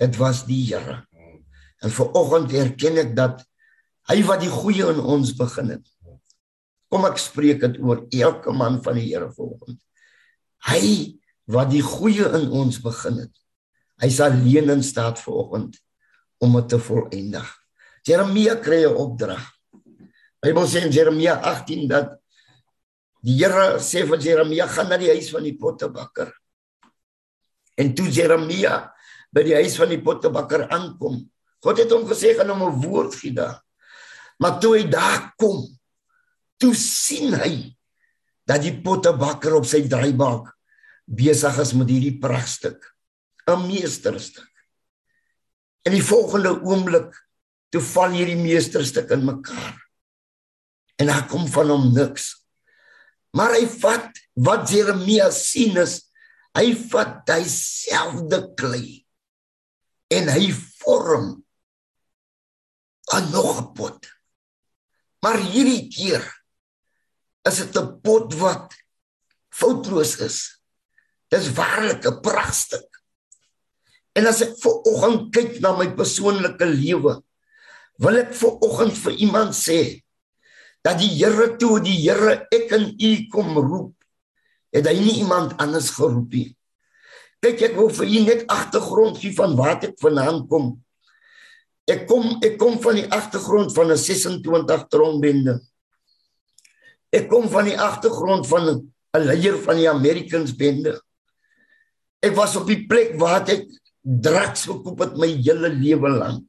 Dit 0.00 0.16
was 0.16 0.46
die 0.48 0.62
Here. 0.70 1.02
En 1.80 1.92
vir 1.94 2.16
oggend 2.18 2.52
erken 2.52 3.00
ek 3.00 3.14
dat 3.16 3.44
hy 4.10 4.20
wat 4.28 4.42
die 4.42 4.52
goeie 4.52 4.88
in 4.92 5.00
ons 5.00 5.32
begin 5.38 5.76
het. 5.76 5.86
Kom 6.90 7.06
ek 7.06 7.20
spreek 7.22 7.62
dit 7.62 7.78
oor 7.84 8.04
elke 8.10 8.52
man 8.52 8.80
van 8.84 8.98
die 8.98 9.06
Here 9.08 9.30
vanoggend. 9.32 9.78
Hy 10.68 10.82
wat 11.50 11.70
die 11.72 11.84
goeie 11.84 12.26
in 12.36 12.50
ons 12.50 12.80
begin 12.82 13.22
het. 13.24 13.32
Hy 14.00 14.10
sal 14.12 14.34
alleen 14.34 14.72
in 14.76 14.84
staat 14.84 15.20
vanoggend 15.22 15.78
om 16.40 16.56
dit 16.56 16.70
te 16.72 16.80
volëindig. 16.80 17.48
Jeremia 18.08 18.56
kry 18.56 18.84
'n 18.84 18.96
opdrag. 18.96 19.44
Bybel 20.40 20.66
sê 20.66 20.84
in 20.86 20.92
Jeremia 20.92 21.36
18 21.44 21.88
dat 21.88 22.16
die 23.22 23.36
Here 23.36 23.78
sê 23.78 24.06
vir 24.08 24.18
Jeremia 24.18 24.66
gaan 24.66 24.88
na 24.88 24.96
die 24.96 25.12
huis 25.12 25.30
van 25.30 25.44
die 25.44 25.56
pottebakker. 25.56 26.32
En 27.76 27.94
toe 27.94 28.08
Jeremia 28.08 28.92
by 29.32 29.42
die 29.42 29.54
huis 29.54 29.76
van 29.76 29.88
die 29.88 30.00
pottebakker 30.00 30.68
aankom, 30.68 31.20
God 31.60 31.82
het 31.82 31.92
hom 31.92 32.06
gesê 32.08 32.34
gaan 32.36 32.52
hom 32.52 32.62
'n 32.68 32.80
woord 32.82 33.14
gee 33.14 33.32
daar. 33.32 33.60
Maar 34.40 34.60
toe 34.60 34.76
hy 34.78 34.84
daar 34.88 35.34
kom, 35.36 35.68
toe 36.56 36.74
sien 36.74 37.34
hy 37.34 37.76
dat 38.46 38.62
die 38.62 38.80
pottebakker 38.82 39.54
op 39.54 39.66
sy 39.66 39.84
draaibank 39.88 40.48
besig 41.04 41.58
is 41.58 41.72
met 41.72 41.90
hierdie 41.90 42.18
pragtstuk, 42.18 42.80
'n 43.46 43.66
meesterstuk. 43.66 44.48
En 45.84 45.92
die 45.92 46.04
volgende 46.04 46.60
oomblik 46.62 47.14
toe 47.70 47.80
val 47.80 48.10
hierdie 48.10 48.40
meesterstuk 48.40 49.10
in 49.10 49.24
mekaar. 49.24 49.76
En 50.98 51.06
daar 51.06 51.26
kom 51.26 51.46
van 51.48 51.70
hom 51.70 51.92
niks. 51.94 52.34
Maar 53.32 53.54
hy 53.54 53.66
vat 53.66 54.10
wat 54.34 54.70
Jeremia 54.70 55.30
sien 55.30 55.76
is 55.76 56.10
hy 56.58 56.74
vat 56.90 57.28
hy 57.30 57.44
selfde 57.46 58.40
klei 58.58 59.06
en 60.10 60.28
hy 60.28 60.50
vorm 60.82 61.36
'n 63.14 63.30
nog 63.30 63.58
'n 63.60 63.72
pot. 63.74 63.98
Maar 65.22 65.38
hierdie 65.38 65.88
keer 65.88 66.24
is 67.48 67.56
dit 67.56 67.76
'n 67.76 68.00
pot 68.00 68.34
wat 68.34 68.74
foutloos 69.50 70.16
is. 70.18 70.38
Dis 71.28 71.52
waarlik 71.52 72.06
'n 72.06 72.20
pragtstuk. 72.20 72.88
En 74.12 74.26
as 74.26 74.40
ek 74.42 74.54
ver 74.58 74.76
oggend 74.90 75.30
kyk 75.34 75.60
na 75.60 75.76
my 75.76 75.88
persoonlike 75.94 76.66
lewe, 76.66 77.22
wil 77.98 78.16
ek 78.16 78.34
ver 78.34 78.58
oggend 78.66 78.96
vir 78.98 79.12
iemand 79.12 79.54
sê 79.54 80.02
dat 80.82 80.98
die 80.98 81.12
Here 81.20 81.56
toe 81.60 81.80
die 81.84 81.98
Here 82.08 82.46
ek 82.50 82.72
en 82.72 82.94
u 82.96 83.10
kom 83.30 83.58
roep, 83.58 83.94
het 84.72 84.86
hy 84.86 84.96
nie 84.98 85.18
iemand 85.22 85.56
anders 85.60 85.90
geroep 85.90 86.32
nie. 86.32 86.56
Kyk 87.40 87.62
ek 87.70 87.76
wil 87.76 87.88
vir 87.88 88.06
u 88.06 88.20
net 88.26 88.46
agtergrond 88.52 89.18
gee 89.20 89.34
van 89.36 89.56
waar 89.56 89.78
ek 89.80 89.96
vandaan 90.00 90.46
kom. 90.48 90.74
Ek 91.90 92.06
kom 92.06 92.36
ek 92.44 92.56
kom 92.60 92.78
van 92.82 93.00
die 93.00 93.08
agtergrond 93.10 93.74
van 93.74 93.90
'n 93.90 93.98
26 93.98 94.86
trombende. 94.92 95.58
Ek 97.10 97.28
kom 97.28 97.48
van 97.50 97.64
die 97.66 97.78
agtergrond 97.78 98.46
van 98.46 98.68
'n 98.70 99.24
leier 99.26 99.58
van 99.58 99.76
die 99.76 99.90
Americans 99.90 100.54
bende. 100.54 101.00
Ek 102.22 102.36
was 102.36 102.56
op 102.56 102.66
die 102.66 102.86
plek 102.86 103.18
waar 103.18 103.48
ek 103.48 103.66
drugs 104.02 104.64
gekoop 104.68 105.00
het 105.00 105.16
my 105.16 105.28
hele 105.42 105.68
lewe 105.68 106.08
lank. 106.08 106.46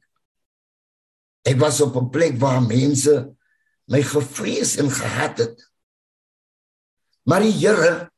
Ek 1.42 1.58
was 1.58 1.80
op 1.80 1.96
'n 1.96 2.10
plek 2.10 2.38
waar 2.38 2.62
mense 2.62 3.34
my 3.86 4.02
gevrees 4.02 4.76
en 4.76 4.90
gehaat 4.90 5.38
het. 5.38 5.70
Maar 7.26 7.40
die 7.40 7.52
Here 7.52 8.10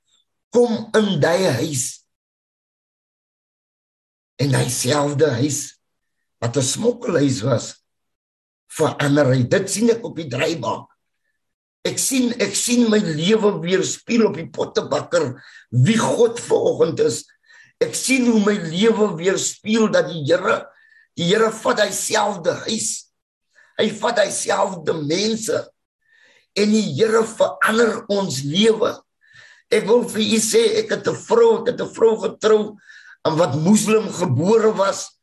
kom 0.51 0.89
in 0.93 1.21
daai 1.21 1.49
huis. 1.49 2.05
En 4.37 4.55
hy 4.55 4.69
selfde 4.69 5.31
huis 5.31 5.74
wat 6.45 6.57
'n 6.61 6.63
smokkelhuis 6.63 7.41
was 7.43 7.67
verander 8.69 9.31
hy. 9.33 9.43
Dit 9.49 9.71
sien 9.71 9.91
ek 9.91 10.05
op 10.05 10.17
die 10.19 10.29
drybank. 10.29 10.91
Ek 11.85 11.99
sien 12.01 12.33
ek 12.41 12.55
sien 12.57 12.89
my 12.91 12.99
lewe 12.99 13.61
weer 13.63 13.85
speel 13.85 14.27
op 14.29 14.37
die 14.37 14.49
pottebakker 14.49 15.35
wie 15.71 15.99
God 16.01 16.41
vanoggend 16.41 17.01
is. 17.01 17.25
Ek 17.81 17.95
sien 17.97 18.27
hoe 18.29 18.41
my 18.45 18.57
lewe 18.57 19.17
weer 19.17 19.39
speel 19.41 19.89
dat 19.93 20.09
die 20.09 20.25
Here 20.25 20.65
die 21.17 21.29
Here 21.29 21.51
vat 21.53 21.81
hy 21.81 21.91
selfde 21.93 22.53
huis. 22.65 23.07
Hy 23.79 23.89
vat 24.01 24.19
hy 24.19 24.31
selfde 24.31 24.97
mense 25.01 25.61
en 26.57 26.73
die 26.73 26.89
Here 26.97 27.25
verander 27.25 28.05
ons 28.09 28.43
lewe. 28.45 28.95
Ek 29.73 29.87
wil 29.89 30.05
vir 30.09 30.25
u 30.25 30.41
sê 30.41 30.63
ek 30.83 30.91
het 30.93 31.09
'n 31.09 31.17
vrou, 31.17 31.63
ek 31.63 31.73
het 31.73 31.81
'n 31.81 31.95
vrou 31.95 32.17
getrou 32.21 32.77
aan 33.25 33.37
wat 33.39 33.57
moslim 33.57 34.09
gebore 34.13 34.73
was. 34.73 35.14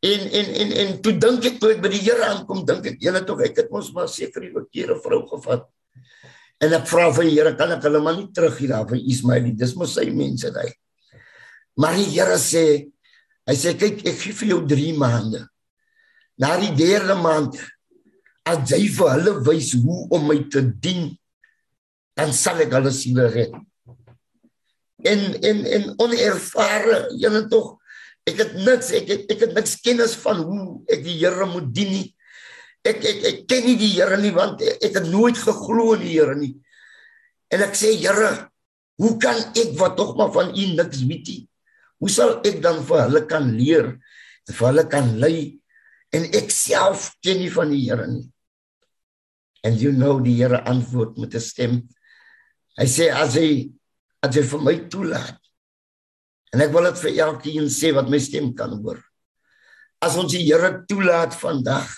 En 0.00 0.22
en 0.32 0.46
en 0.62 0.70
en 0.82 0.94
toe 1.04 1.12
dink 1.20 1.44
ek 1.44 1.58
toe 1.60 1.74
ek 1.74 1.82
by 1.84 1.90
die 1.92 2.00
Here 2.06 2.24
aankom, 2.30 2.62
dink 2.68 2.86
ek 2.88 3.02
julle 3.04 3.20
tog 3.28 3.42
ek 3.44 3.58
het 3.60 3.72
mos 3.72 3.90
maar 3.92 4.08
seker 4.08 4.46
die 4.46 4.54
verkeerde 4.54 4.96
vrou 5.04 5.26
gevat. 5.28 5.66
En 6.60 6.76
ek 6.76 6.86
vra 6.88 7.08
vir 7.16 7.28
die 7.28 7.34
Here, 7.36 7.52
kan 7.56 7.74
ek 7.76 7.84
hulle 7.84 8.00
maar 8.04 8.16
nie 8.16 8.30
terug 8.36 8.56
hier 8.60 8.72
af 8.78 8.88
vir 8.92 9.00
Ismael? 9.12 9.50
Dis 9.60 9.76
mos 9.76 9.96
sy 9.98 10.06
mense 10.12 10.48
daai. 10.54 10.72
Maar 11.80 11.98
die 12.00 12.08
Here 12.14 12.38
sê, 12.40 12.64
hy 13.48 13.56
sê 13.56 13.74
kyk, 13.76 14.00
ek 14.08 14.18
gee 14.22 14.36
vir 14.40 14.52
jou 14.54 14.60
3 14.72 14.94
maande. 15.00 15.44
Na 16.40 16.54
die 16.60 16.72
derde 16.76 17.16
maand 17.20 17.58
as 18.48 18.72
jy 18.72 18.86
vir 18.96 19.12
hulle 19.18 19.34
wys 19.44 19.74
hoe 19.76 20.06
om 20.16 20.24
my 20.30 20.38
te 20.52 20.62
dien, 20.64 21.10
dan 22.16 22.32
sal 22.36 22.60
ek 22.64 22.72
hulle 22.78 22.92
siele 22.94 23.28
red. 23.32 23.52
En 25.04 25.20
en 25.48 25.60
en 25.76 25.86
onervare, 26.00 27.02
julle 27.20 27.44
tog 27.52 27.76
Ek 28.28 28.40
het 28.42 28.56
niks 28.60 28.90
ek 28.96 29.08
het, 29.08 29.22
ek 29.32 29.44
het 29.46 29.54
niks 29.56 29.78
kennis 29.84 30.14
van 30.20 30.42
hoe 30.44 30.64
ek 30.92 31.04
die 31.04 31.16
Here 31.22 31.46
moet 31.48 31.70
dien 31.74 31.92
nie. 31.94 32.08
Ek 32.86 33.00
ek 33.04 33.22
ek 33.30 33.38
ken 33.48 33.64
nie 33.66 33.76
die 33.80 33.92
Here 33.96 34.18
nie 34.20 34.32
want 34.36 34.62
ek, 34.64 34.80
ek 34.90 34.98
het 35.00 35.08
nooit 35.08 35.38
geglo 35.40 35.94
in 35.96 36.04
die 36.04 36.16
Here 36.18 36.36
nie. 36.36 36.52
En 37.50 37.64
ek 37.66 37.76
sê 37.78 37.94
Here, 37.96 38.32
hoe 39.00 39.14
kan 39.22 39.40
ek 39.56 39.72
wat 39.80 39.96
tog 39.98 40.16
maar 40.18 40.32
van 40.34 40.52
U 40.52 40.66
niks 40.76 41.04
weet 41.08 41.32
nie? 41.32 41.40
Hoe 42.00 42.12
sal 42.12 42.38
ek 42.46 42.60
dan 42.64 42.82
vir 42.88 43.06
hulle 43.06 43.24
kan 43.28 43.48
leer? 43.56 43.94
Vir 44.50 44.66
hulle 44.68 44.86
kan 44.90 45.16
lei 45.20 45.56
en 46.16 46.24
ek 46.34 46.50
self 46.52 47.12
ken 47.24 47.40
nie 47.40 47.52
van 47.54 47.72
die 47.72 47.84
Here 47.88 48.06
nie. 48.10 48.28
And 49.64 49.80
you 49.80 49.92
know 49.92 50.20
die 50.20 50.38
Here 50.38 50.60
antwoord 50.68 51.18
met 51.18 51.34
'n 51.34 51.40
stem. 51.40 51.82
Hy 52.78 52.86
sê 52.86 53.10
as 53.12 53.34
hy 53.36 53.72
as 54.22 54.36
hy 54.36 54.42
vir 54.44 54.60
my 54.60 54.76
toelaat 54.92 55.39
En 56.50 56.62
ek 56.64 56.72
wil 56.74 56.88
dit 56.90 57.02
vir 57.04 57.18
elkeen 57.26 57.68
sê 57.70 57.92
wat 57.94 58.10
my 58.10 58.18
stem 58.22 58.50
kan 58.58 58.72
hoor. 58.82 58.98
As 60.02 60.16
ons 60.18 60.32
die 60.32 60.42
Here 60.46 60.82
toelaat 60.88 61.36
vandag 61.38 61.90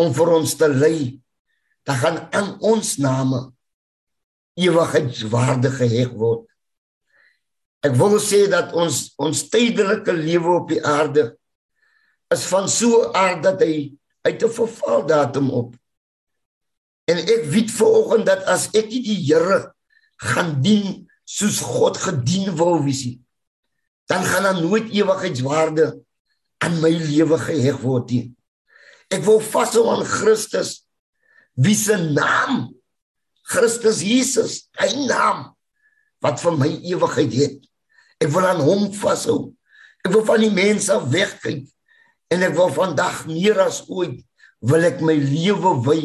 om 0.00 0.12
vir 0.14 0.34
ons 0.36 0.54
te 0.56 0.68
lei, 0.70 1.18
dan 1.88 1.96
gaan 1.98 2.18
aan 2.36 2.52
ons 2.60 2.96
name 3.02 3.48
ewigheidswaarde 4.60 5.72
geheg 5.72 6.12
word. 6.20 6.46
Ek 7.86 7.96
wil 7.96 8.18
sê 8.20 8.44
dat 8.52 8.74
ons 8.76 9.08
ons 9.20 9.46
tydelike 9.50 10.12
lewe 10.12 10.56
op 10.58 10.68
die 10.68 10.82
aarde 10.84 11.30
is 12.30 12.44
van 12.50 12.68
so 12.70 13.08
aard 13.16 13.42
dat 13.46 13.64
hy 13.64 13.90
uit 14.28 14.42
'n 14.44 14.52
verval 14.52 15.06
datum 15.08 15.50
op. 15.50 15.74
En 17.08 17.18
ek 17.18 17.48
weet 17.50 17.70
vanoggend 17.72 18.26
dat 18.26 18.44
as 18.44 18.68
ek 18.76 18.90
die 18.90 19.16
Here 19.26 19.72
gaan 20.20 20.60
dien 20.62 21.08
soos 21.24 21.60
God 21.64 21.96
gedien 21.96 22.52
wou 22.56 22.84
wees, 22.84 23.16
dan 24.10 24.26
gaan 24.26 24.48
daar 24.48 24.60
nooit 24.60 24.90
ewigheidswaarde 24.90 25.86
aan 26.64 26.80
my 26.82 26.90
lewe 26.90 27.38
geheg 27.38 27.78
word 27.84 28.10
nie. 28.10 28.26
Ek 29.10 29.22
wil 29.26 29.40
vashou 29.42 29.86
aan 29.92 30.04
Christus 30.06 30.80
wie 31.54 31.76
se 31.78 31.96
naam 32.10 32.68
Christus 33.50 34.02
Jesus, 34.06 34.68
hy 34.78 34.90
naam 35.08 35.50
wat 36.22 36.38
vir 36.42 36.54
my 36.58 36.68
ewigheid 36.92 37.34
het. 37.34 37.56
Ek 38.22 38.30
wil 38.30 38.46
aan 38.46 38.60
hom 38.62 38.90
vashou. 38.94 39.52
Ek 40.04 40.12
wil 40.14 40.24
van 40.28 40.42
die 40.44 40.52
mense 40.54 40.94
wegkyk 41.10 41.64
en 42.30 42.46
ek 42.46 42.54
wil 42.56 42.70
vandag 42.72 43.24
meer 43.30 43.58
as 43.64 43.82
ooit 43.90 44.20
wil 44.70 44.84
ek 44.86 45.00
my 45.04 45.16
lewe 45.18 45.74
wy 45.86 46.00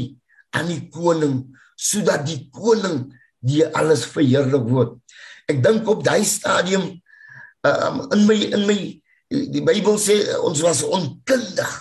aan 0.56 0.72
die 0.72 0.82
koning 0.94 1.42
sodat 1.76 2.24
die 2.28 2.46
koning 2.56 3.10
die 3.46 3.62
alles 3.78 4.06
verheerlik 4.10 4.66
word. 4.72 4.96
Ek 5.52 5.62
dink 5.62 5.88
op 5.92 6.02
daai 6.06 6.24
stadium 6.26 6.96
um, 7.66 8.06
in 8.14 8.24
my 8.28 8.38
in 8.58 8.64
my 8.70 8.78
die 9.32 9.64
Bybel 9.66 9.98
sê 10.02 10.20
ons 10.46 10.62
was 10.64 10.84
onkundig. 10.86 11.74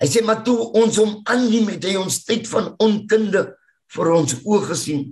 Hy 0.00 0.08
sê 0.08 0.22
maar 0.24 0.42
toe 0.44 0.56
ons 0.80 0.98
hom 0.98 1.18
aanneem 1.28 1.70
het 1.74 1.86
hy 1.86 1.96
ons 2.00 2.22
tyd 2.26 2.48
van 2.50 2.72
onkunde 2.82 3.44
vir 3.94 4.12
ons 4.14 4.36
oë 4.42 4.62
gesien. 4.72 5.04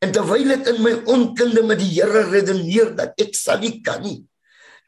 En 0.00 0.12
terwyl 0.14 0.54
ek 0.56 0.68
in 0.72 0.80
my 0.84 0.94
onkunde 1.12 1.64
met 1.66 1.80
die 1.80 1.90
Here 1.98 2.26
redeneer 2.30 2.94
dat 2.96 3.18
ek 3.20 3.34
sal 3.36 3.60
nie 3.64 3.80
kan 3.84 4.00
nie. 4.04 4.20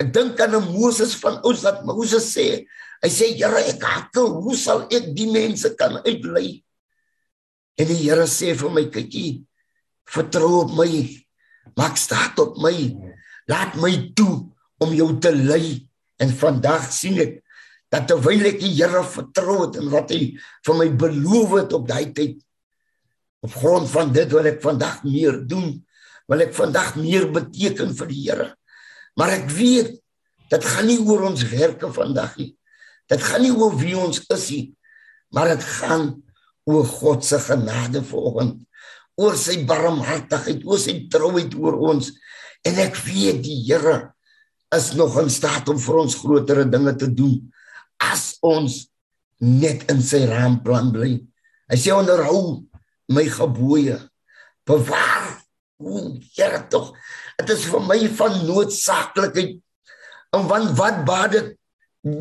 Ek 0.00 0.12
dink 0.14 0.40
aan 0.40 0.56
'n 0.56 0.72
Moses 0.72 1.14
van 1.20 1.40
ons 1.44 1.62
wat 1.66 1.84
Moses 1.84 2.32
sê, 2.32 2.64
hy 3.02 3.10
sê 3.10 3.32
Here 3.36 3.60
ek 3.72 3.82
hakkel, 3.82 4.40
hoe 4.40 4.56
sal 4.56 4.86
ek 4.90 5.12
die 5.16 5.30
mense 5.30 5.74
kan 5.76 6.00
uitlei? 6.06 6.62
En 7.76 7.86
die 7.86 8.00
Here 8.04 8.26
sê 8.26 8.54
vir 8.56 8.70
my 8.70 8.84
kykie, 8.88 9.44
vertrou 10.08 10.64
op 10.64 10.72
my. 10.76 11.08
Maak 11.76 11.96
staat 11.96 12.38
op 12.38 12.56
my. 12.56 13.11
Laat 13.50 13.78
my 13.80 13.92
toe 14.18 14.44
om 14.82 14.94
jou 14.94 15.08
te 15.22 15.32
lei. 15.34 15.82
En 16.22 16.32
vandag 16.38 16.90
sien 16.94 17.18
ek 17.22 17.38
dat 17.92 18.06
terwyl 18.08 18.46
ek 18.48 18.60
die 18.62 18.72
Here 18.78 19.02
vertrou 19.04 19.62
het 19.66 19.78
en 19.80 19.90
wat 19.92 20.12
hy 20.14 20.34
vir 20.66 20.78
my 20.78 20.88
beloof 20.96 21.56
het 21.58 21.76
op 21.76 21.88
daai 21.88 22.12
tyd 22.16 22.38
op 23.42 23.56
grond 23.58 23.90
van 23.90 24.12
dit 24.14 24.30
wil 24.30 24.46
ek 24.46 24.60
vandag 24.62 25.02
meer 25.04 25.40
doen 25.50 25.74
wil 26.30 26.40
ek 26.44 26.54
vandag 26.54 26.94
meer 26.96 27.26
beteken 27.34 27.90
vir 27.98 28.08
die 28.08 28.22
Here. 28.28 28.48
Maar 29.18 29.34
ek 29.42 29.50
weet 29.52 29.98
dit 30.52 30.68
gaan 30.68 30.88
nie 30.88 31.00
oor 31.00 31.26
ons 31.32 31.42
werke 31.50 31.88
vandag 31.92 32.36
nie. 32.38 32.52
Dit 33.10 33.24
gaan 33.24 33.42
nie 33.44 33.52
oor 33.52 33.74
wie 33.80 33.96
ons 33.98 34.22
is 34.30 34.46
nie 34.54 34.64
maar 35.32 35.48
dit 35.54 35.64
gaan 35.80 36.10
oor 36.68 36.84
God 36.86 37.24
se 37.24 37.40
genade 37.42 38.04
vanoggend 38.06 38.60
oor 39.20 39.36
sy 39.36 39.58
barmhartigheid 39.68 40.62
oor 40.68 40.80
sy 40.80 40.94
trouheid 41.12 41.52
oor 41.58 41.78
ons 41.90 42.12
En 42.66 42.78
ek 42.82 42.96
weet 43.04 43.42
die 43.44 43.58
Here 43.66 44.12
is 44.72 44.92
nog 44.96 45.18
in 45.20 45.30
staat 45.30 45.68
om 45.68 45.80
vir 45.82 45.98
ons 46.00 46.16
grotere 46.22 46.64
dinge 46.70 46.94
te 46.96 47.08
doen 47.10 47.36
as 48.02 48.36
ons 48.42 48.86
net 49.42 49.84
in 49.92 50.02
sy 50.02 50.22
raamplan 50.30 50.92
bly. 50.94 51.12
Hy 51.70 51.78
sê 51.78 51.94
onderhou 51.94 52.62
my 53.12 53.24
gebooie. 53.30 53.98
Bewaar 54.68 55.42
o, 55.82 56.14
Here 56.36 56.62
tog. 56.70 56.92
Dit 57.40 57.56
is 57.56 57.66
vir 57.70 57.82
my 57.88 57.98
van 58.18 58.38
noodsaaklikheid. 58.46 59.58
En 60.32 60.46
want 60.48 60.76
wat 60.78 61.02
baat 61.08 61.34
dit 61.34 61.50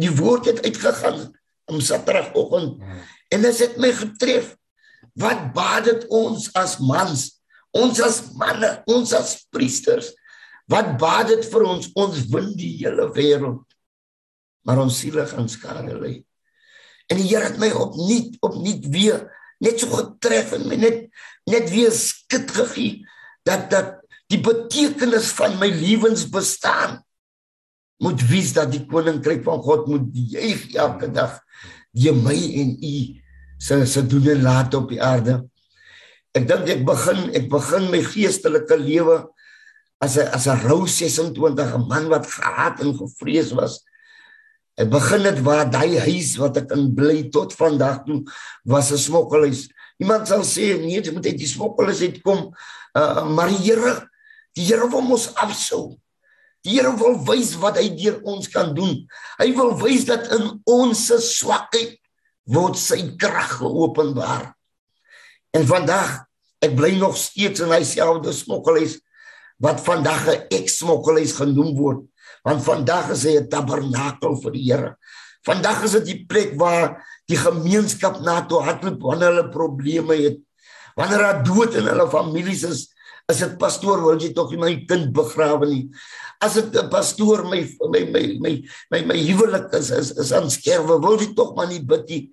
die 0.01 0.11
woord 0.13 0.49
het 0.49 0.63
uitgegaan 0.65 1.29
om 1.71 1.79
Saterdagoggend 1.81 2.81
en 3.31 3.45
dit 3.45 3.61
het 3.63 3.77
my 3.81 3.93
getref. 3.95 4.55
Wat 5.17 5.51
baat 5.55 5.87
dit 5.87 6.03
ons 6.13 6.49
as 6.57 6.77
mans? 6.83 7.29
Ons 7.71 8.01
as 8.03 8.17
manne, 8.35 8.69
ons 8.91 9.13
as 9.15 9.37
priesters 9.53 10.11
Wat 10.71 10.95
baat 11.01 11.27
dit 11.33 11.45
vir 11.51 11.67
ons 11.67 11.91
ons 11.99 12.23
win 12.31 12.51
die 12.55 12.73
hele 12.79 13.09
wêreld 13.15 13.65
maar 14.67 14.81
ons 14.83 14.99
siele 15.01 15.25
gaan 15.29 15.49
skade 15.49 15.95
ly. 15.97 16.19
En 17.09 17.19
die 17.19 17.27
Here 17.27 17.49
het 17.49 17.59
my 17.61 17.71
opnuut 17.75 18.37
opnuut 18.45 18.85
weer 18.93 19.23
net 19.61 19.81
so 19.81 19.89
getref 19.93 20.55
en 20.57 20.67
my 20.69 20.77
net 20.79 21.07
net 21.49 21.69
weer 21.73 21.93
skit 21.95 22.51
gegee 22.53 23.01
dat 23.47 23.69
dat 23.73 23.97
die 24.31 24.39
betekenis 24.41 25.31
van 25.35 25.57
my 25.59 25.67
lewensbestaan 25.73 26.99
moet 28.01 28.21
wys 28.29 28.53
dat 28.57 28.71
die 28.73 28.85
koninkryk 28.89 29.43
van 29.45 29.61
God 29.65 29.89
moet 29.89 30.07
juig 30.13 30.69
elke 30.77 31.09
dag 31.13 31.39
die 31.91 32.13
my 32.15 32.37
en 32.61 32.77
u 32.77 32.93
se 33.61 33.81
se 33.85 34.05
doen 34.07 34.31
en 34.31 34.45
laat 34.45 34.73
op 34.73 34.87
die 34.89 35.01
aarde. 35.03 35.41
Ek 36.37 36.47
dink 36.47 36.69
ek 36.71 36.85
begin 36.87 37.27
ek 37.37 37.49
begin 37.51 37.89
my 37.91 37.99
geestelike 38.05 38.77
lewe 38.79 39.19
as 40.01 40.17
'n 40.17 40.27
as 40.33 40.47
'n 40.49 40.57
rou 40.65 40.87
26 40.87 41.37
'n 41.77 41.87
man 41.87 42.09
wat 42.09 42.25
gehaat 42.25 42.81
en 42.81 42.97
gevrees 42.97 43.53
was. 43.53 43.85
Ek 44.75 44.89
begin 44.89 45.23
dit 45.23 45.39
waar 45.45 45.69
daai 45.69 45.99
huis 45.99 46.35
wat 46.41 46.57
ek 46.57 46.71
in 46.73 46.89
bly 46.95 47.29
tot 47.29 47.53
vandag 47.53 48.03
toe 48.05 48.25
was 48.65 48.91
'n 48.91 48.97
smokkelhuis. 48.97 49.69
Iemand 50.01 50.27
sal 50.27 50.41
sê 50.41 50.73
nee, 50.79 51.01
jy 51.01 51.13
moet 51.13 51.25
uit 51.29 51.37
die 51.37 51.47
smokkelhuis 51.47 52.01
uitkom. 52.01 52.49
Uh 52.97 53.25
maar 53.29 53.49
Here, 53.49 54.09
die 54.57 54.65
Here 54.65 54.89
wil 54.89 55.05
ons 55.13 55.29
afsou. 55.35 55.99
Die 56.65 56.79
Here 56.79 56.97
wil 56.97 57.21
wys 57.25 57.53
wat 57.61 57.77
hy 57.77 57.89
deur 57.93 58.21
ons 58.23 58.49
kan 58.49 58.73
doen. 58.73 59.05
Hy 59.37 59.53
wil 59.53 59.77
wys 59.77 60.05
dat 60.05 60.31
in 60.33 60.61
ons 60.65 61.05
se 61.07 61.21
swakheid 61.21 61.99
word 62.49 62.77
sy 62.77 63.15
krag 63.17 63.61
geopenbaar. 63.61 64.49
En 65.53 65.67
vandag 65.67 66.25
ek 66.61 66.75
bly 66.75 66.97
nog 66.97 67.17
steeds 67.17 67.61
in 67.61 67.69
hy 67.69 67.83
selfde 67.85 68.33
smokkelhuis 68.33 68.97
wat 69.61 69.81
vandag 69.85 70.27
'n 70.27 70.45
eks-smokkelhuis 70.49 71.37
genoem 71.37 71.77
word, 71.77 72.01
want 72.43 72.63
vandag 72.65 73.11
is 73.13 73.23
hy 73.23 73.37
'n 73.37 73.49
tabernakel 73.49 74.35
vir 74.41 74.51
die 74.51 74.65
Here. 74.65 74.95
Vandag 75.45 75.83
is 75.83 75.91
dit 75.91 76.05
die 76.05 76.25
plek 76.25 76.57
waar 76.57 77.01
die 77.29 77.37
gemeenskap 77.37 78.21
na 78.21 78.41
toe 78.45 78.61
hardloop 78.61 79.01
wanneer 79.01 79.33
hulle 79.33 79.49
probleme 79.53 80.15
het. 80.15 80.37
Wanneer 80.95 81.19
daar 81.19 81.43
dood 81.43 81.75
in 81.75 81.87
hulle 81.87 82.09
families 82.09 82.63
is, 82.63 82.89
is 83.29 83.39
dit 83.39 83.57
pastoor 83.57 84.01
wil 84.03 84.19
jy 84.19 84.33
tog 84.33 84.51
nie 84.51 84.59
my 84.61 84.73
kind 84.89 85.13
begrawe 85.13 85.65
nie. 85.65 85.89
As 86.41 86.53
dit 86.53 86.75
'n 86.75 86.89
pastoor 86.89 87.45
my 87.45 87.61
my 87.89 88.03
my 88.13 88.23
my 88.39 88.53
my 88.91 89.01
my 89.13 89.17
huwelik 89.17 89.73
is 89.73 89.91
is 89.91 90.11
is 90.17 90.33
aan 90.33 90.49
skerwe, 90.49 90.99
wil 90.99 91.17
jy 91.17 91.33
tog 91.33 91.55
maar 91.55 91.67
nie 91.67 91.81
bid 91.81 92.09
nie. 92.09 92.31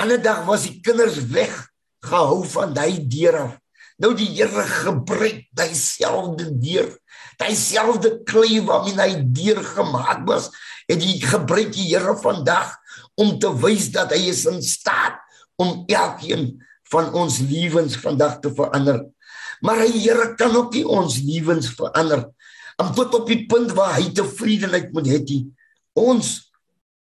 Ander 0.00 0.18
dag 0.18 0.46
was 0.46 0.66
die 0.66 0.80
kinders 0.80 1.20
weg 1.30 1.68
gehou 2.02 2.44
van 2.44 2.74
daai 2.74 3.06
deur 3.08 3.36
af. 3.38 3.61
Nou 4.02 4.10
die 4.18 4.32
Here 4.34 4.64
gebruik 4.66 5.44
daai 5.54 5.74
selfde 5.78 6.48
deur, 6.58 6.88
daai 7.38 7.54
selfde 7.54 8.16
klei 8.26 8.58
waarmee 8.66 8.98
hy 8.98 9.22
deur 9.36 9.62
gemaak 9.62 10.24
was, 10.26 10.48
het 10.90 11.04
hy 11.04 11.20
gebruik 11.22 11.70
die 11.76 11.92
Here 11.92 12.16
vandag 12.18 12.74
om 13.20 13.36
te 13.38 13.52
wys 13.62 13.92
dat 13.94 14.10
hy 14.14 14.24
is 14.32 14.42
in 14.50 14.58
staat 14.66 15.20
om 15.62 15.84
elkeen 15.86 16.50
van 16.90 17.12
ons 17.16 17.38
lewens 17.46 17.94
vandag 18.02 18.40
te 18.42 18.50
verander. 18.56 19.04
Maar 19.62 19.84
die 19.86 20.02
Here 20.02 20.32
kan 20.38 20.56
ook 20.58 20.74
nie 20.74 20.84
ons 20.88 21.20
lewens 21.22 21.70
verander 21.78 22.26
om 22.82 22.90
tot 22.96 23.14
op 23.14 23.28
die 23.30 23.44
punt 23.46 23.70
waar 23.78 23.94
hy 24.00 24.08
tevredenheid 24.16 24.90
moet 24.96 25.06
hê. 25.12 25.38
Ons 25.94 26.50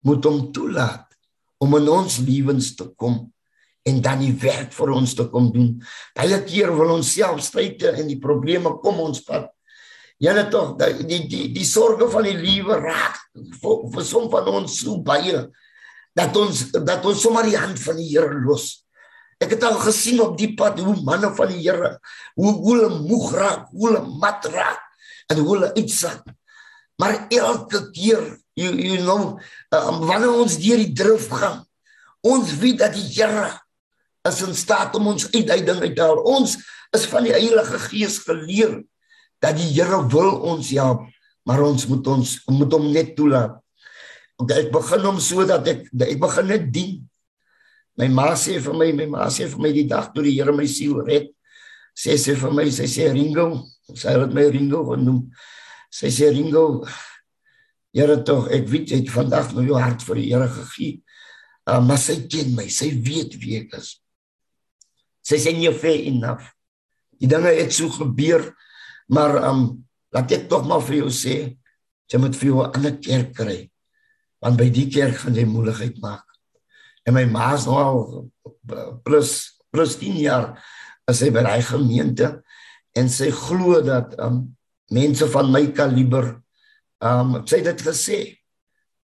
moet 0.03 0.25
hom 0.27 0.49
toelaat 0.57 1.07
om 1.63 1.77
in 1.79 1.91
ons 1.93 2.19
lewens 2.27 2.73
te 2.75 2.89
kom 2.99 3.29
en 3.87 4.01
dan 4.03 4.23
die 4.23 4.35
werk 4.43 4.73
vir 4.75 4.93
ons 4.95 5.15
te 5.17 5.29
kom 5.33 5.53
doen. 5.55 5.77
Baie 6.17 6.41
keer 6.47 6.73
wil 6.77 6.97
ons 6.99 7.13
self 7.15 7.41
stryde 7.47 7.95
en 7.95 8.09
die 8.11 8.21
probleme 8.21 8.75
kom 8.83 9.01
ons 9.05 9.23
pad. 9.27 9.49
Julle 10.19 10.49
tog 10.51 10.75
die 10.81 11.07
die 11.07 11.21
die, 11.31 11.45
die 11.55 11.67
sorge 11.67 12.09
van 12.11 12.27
die 12.27 12.35
lewe 12.35 12.81
raak 12.83 13.21
vir, 13.35 13.85
vir 13.95 14.05
som 14.07 14.27
van 14.33 14.51
ons 14.51 14.81
so 14.83 14.99
baie 15.07 15.45
dat 16.19 16.35
ons 16.37 16.65
dat 16.75 17.07
ons 17.07 17.23
sommer 17.23 17.47
die 17.47 17.59
hand 17.59 17.79
van 17.79 18.01
die 18.01 18.09
Here 18.11 18.41
los. 18.43 18.83
Ek 19.39 19.55
het 19.55 19.63
al 19.63 19.79
gesien 19.85 20.19
op 20.25 20.35
die 20.39 20.51
pad 20.59 20.81
hoe 20.83 20.97
manne 21.07 21.31
van 21.39 21.53
die 21.53 21.63
Here 21.63 21.95
hoe 22.35 22.53
hulle 22.67 22.91
moeg 23.05 23.31
raak, 23.37 23.71
hoe 23.71 23.93
hulle 23.93 24.03
mat 24.19 24.51
raak 24.51 24.83
en 25.31 25.39
hoe 25.39 25.55
hulle 25.55 25.71
uitsak. 25.79 26.27
Maar 26.99 27.29
elke 27.31 27.85
keer 27.95 28.27
you 28.59 28.75
you 28.75 28.99
know 29.05 29.39
um, 29.71 30.03
wanneer 30.03 30.35
ons 30.35 30.59
deur 30.59 30.83
die 30.83 30.95
drif 30.99 31.31
gaan, 31.31 31.63
ons 32.27 32.57
weet 32.59 32.83
dat 32.83 32.99
die 32.99 33.07
Here 33.07 33.53
is 34.27 34.43
in 34.43 34.55
staat 34.57 34.97
om 34.99 35.13
ons 35.15 35.29
uit 35.31 35.47
daai 35.47 35.63
ding 35.67 35.81
uit 35.85 35.95
te 35.97 36.03
haal. 36.03 36.21
Ons 36.27 36.57
is 36.97 37.07
van 37.11 37.27
die 37.27 37.35
Heilige 37.35 37.79
Gees 37.89 38.19
geleer 38.25 38.81
dat 39.43 39.57
die 39.59 39.71
Here 39.71 40.01
wil 40.11 40.41
ons 40.51 40.73
help, 40.75 41.07
maar 41.47 41.63
ons 41.65 41.87
moet 41.91 42.07
ons 42.11 42.35
moet 42.51 42.75
hom 42.75 42.89
net 42.93 43.15
toelaat. 43.19 43.59
Ek 44.55 44.71
begin 44.75 45.07
hom 45.07 45.19
sodat 45.23 45.67
ek 45.71 45.87
ek 45.91 46.19
begin 46.23 46.51
net 46.51 46.69
dien. 46.75 46.99
My 47.99 48.07
ma 48.15 48.31
sê 48.39 48.61
vir 48.63 48.77
my, 48.79 48.93
my 48.95 49.09
ma 49.11 49.27
sê 49.35 49.49
vir 49.51 49.63
my 49.63 49.73
die 49.75 49.89
dag 49.91 50.13
toe 50.15 50.23
die 50.23 50.37
Here 50.37 50.55
my 50.55 50.67
siel 50.71 51.01
red, 51.03 51.33
sê 51.99 52.15
sy 52.21 52.37
vir 52.39 52.53
my, 52.55 52.69
sy 52.71 52.87
sê 52.87 53.09
Ringo, 53.11 53.65
sy 53.91 54.15
het 54.15 54.35
my 54.35 54.45
Ringo 54.55 54.85
genoem. 54.93 55.25
Sy 55.91 56.13
sê 56.15 56.31
Ringo, 56.31 56.85
Here 57.97 58.21
tog, 58.23 58.47
ek 58.55 58.69
weet 58.71 58.93
jy 58.93 59.01
het 59.01 59.11
vandag 59.11 59.51
nou 59.57 59.65
jou 59.67 59.79
hart 59.81 60.05
vir 60.07 60.21
die 60.21 60.29
Here 60.31 60.47
gegee. 60.53 61.01
Uh, 61.69 61.81
maar 61.85 61.99
sy 62.01 62.21
ken 62.31 62.55
my, 62.57 62.69
sy 62.73 62.93
weet 62.95 63.35
wie 63.43 63.59
ek 63.65 63.75
is. 63.81 63.97
Sy 65.29 65.37
sê 65.37 65.53
nie 65.53 65.73
fair 65.77 66.07
enough. 66.09 66.47
Die 67.21 67.29
dinge 67.29 67.53
het 67.53 67.75
so 67.75 67.91
gebeur, 67.93 68.47
maar 69.13 69.37
um 69.51 69.85
laat 70.15 70.33
ek 70.33 70.47
tog 70.49 70.65
maar 70.65 70.81
vir 70.87 71.03
jou 71.03 71.11
sê, 71.13 71.37
jy 72.09 72.21
moet 72.21 72.37
vir 72.39 72.49
jou 72.49 72.63
'n 72.63 72.73
ander 72.73 72.97
kerk 72.97 73.35
kry. 73.37 73.59
Want 74.41 74.57
by 74.57 74.69
die 74.71 74.89
kerk 74.89 75.17
gaan 75.21 75.35
jy 75.37 75.45
moeilikheid 75.45 76.01
maak. 76.01 76.25
En 77.05 77.15
my 77.15 77.25
ma 77.25 77.55
is 77.55 77.67
nou 77.67 77.77
al 77.77 78.31
plus 79.05 79.61
plus 79.71 79.97
10 80.01 80.17
jaar 80.17 80.57
as 81.07 81.19
sy 81.21 81.31
by 81.31 81.43
daai 81.45 81.63
gemeente 81.63 82.43
en 82.97 83.09
sy 83.09 83.31
glo 83.31 83.83
dat 83.85 84.15
um 84.19 84.57
mense 84.91 85.27
van 85.29 85.53
my 85.53 85.67
kaliber 85.73 86.41
um 87.05 87.47
sy 87.47 87.61
het 87.61 87.65
dit 87.65 87.85
gesê 87.85 88.21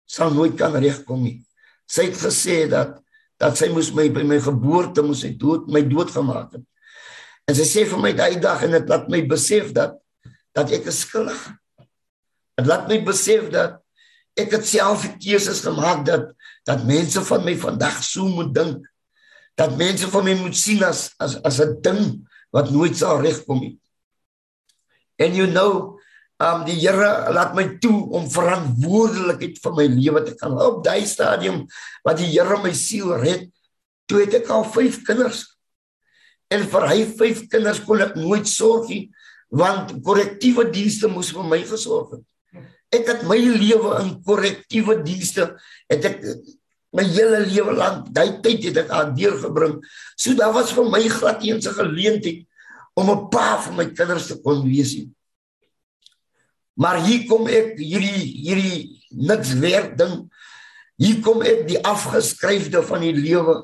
sal 0.08 0.32
nooit 0.32 0.56
kan 0.56 0.72
regkom 0.72 1.22
nie. 1.22 1.44
Sy 1.86 2.08
het 2.08 2.16
gesê 2.16 2.64
dat 2.68 3.03
dat 3.44 3.58
sy 3.60 3.68
moes 3.72 3.90
my 3.92 4.06
by 4.12 4.24
my 4.24 4.38
geboorte 4.40 5.04
moes 5.04 5.24
hy 5.26 5.34
dood 5.36 5.68
my 5.72 5.82
dood 5.84 6.12
gemaak 6.14 6.56
het. 6.56 6.64
En 7.44 7.56
sy 7.58 7.66
sê 7.68 7.84
vir 7.88 8.00
my 8.00 8.12
daai 8.16 8.40
dag 8.40 8.62
en 8.64 8.72
dit 8.78 8.88
laat 8.88 9.10
my 9.12 9.20
besef 9.28 9.72
dat 9.76 9.98
dat 10.56 10.70
ek 10.72 10.88
skuldig. 10.94 11.40
Dit 12.56 12.68
laat 12.70 12.88
my 12.88 13.00
besef 13.04 13.50
dat 13.52 13.80
ek 14.38 14.56
het 14.56 14.66
self 14.66 15.04
keuses 15.20 15.60
gemaak 15.66 16.06
dat 16.08 16.30
dat 16.64 16.86
mense 16.88 17.20
van 17.28 17.44
my 17.44 17.56
vandag 17.60 18.00
so 18.06 18.24
moet 18.30 18.54
dink. 18.56 18.86
Dat 19.60 19.76
mense 19.76 20.08
van 20.10 20.24
my 20.24 20.34
moet 20.40 20.56
sien 20.56 20.80
as 20.86 21.10
as 21.20 21.36
as 21.44 21.60
'n 21.60 21.76
ding 21.84 22.24
wat 22.50 22.70
nooit 22.70 22.96
sal 22.96 23.20
regkom 23.20 23.60
nie. 23.60 23.76
And 25.18 25.36
you 25.36 25.46
know 25.46 25.93
um 26.42 26.64
die 26.66 26.76
Here 26.80 27.30
laat 27.34 27.54
my 27.54 27.66
toe 27.82 28.10
om 28.16 28.26
verantwoordelikheid 28.30 29.60
vir 29.62 29.74
my 29.76 29.86
lewe 29.90 30.24
te 30.26 30.34
kan 30.38 30.56
op 30.58 30.82
daai 30.84 31.06
stadium 31.06 31.62
wat 32.06 32.18
die 32.18 32.30
Here 32.32 32.58
my 32.62 32.72
siel 32.74 33.14
red. 33.20 33.46
Toe 34.10 34.24
het 34.24 34.34
ek 34.42 34.50
al 34.52 34.66
5 34.66 35.02
kinders. 35.06 35.44
En 36.52 36.66
vir 36.70 36.88
hy 36.90 36.98
5 37.22 37.46
kinders 37.52 37.80
kon 37.86 38.02
ek 38.04 38.18
nooit 38.18 38.48
sorg 38.50 38.90
nie 38.90 39.06
want 39.54 39.92
korrektiewe 40.02 40.66
dienste 40.72 41.06
moes 41.06 41.30
vir 41.30 41.46
my 41.46 41.60
gesorg 41.62 42.16
het. 42.16 42.24
Ek 42.94 43.06
het 43.06 43.22
my 43.28 43.38
lewe 43.38 43.92
in 44.00 44.16
korrektiewe 44.26 44.96
dienste 45.06 45.52
het 45.90 46.08
ek 46.10 46.18
my 46.94 47.04
hele 47.06 47.44
lewe 47.46 47.74
lank 47.74 48.08
daai 48.14 48.40
tyd 48.42 48.66
het 48.70 48.80
ek 48.82 48.90
aan 48.94 49.14
deurgebring. 49.14 49.78
So 50.18 50.34
daar 50.34 50.54
was 50.54 50.74
vir 50.74 50.90
my 50.90 51.02
glad 51.06 51.46
eens 51.46 51.66
'n 51.70 51.78
geleentheid 51.78 52.46
om 52.98 53.10
'n 53.10 53.30
pa 53.30 53.62
vir 53.62 53.74
my 53.78 53.86
kinders 53.94 54.26
te 54.26 54.42
kon 54.42 54.66
wees 54.66 54.94
nie 54.98 55.14
Maar 56.74 57.02
hier 57.06 57.26
kom 57.30 57.46
ek 57.50 57.76
hierdie 57.78 58.24
hierdie 58.44 58.78
niks 59.14 59.54
werd 59.62 59.94
ding. 59.98 60.16
Hier 61.00 61.20
kom 61.22 61.42
ek 61.46 61.66
die 61.68 61.80
afgeskryfde 61.82 62.82
van 62.86 63.04
die 63.06 63.14
lewe. 63.14 63.62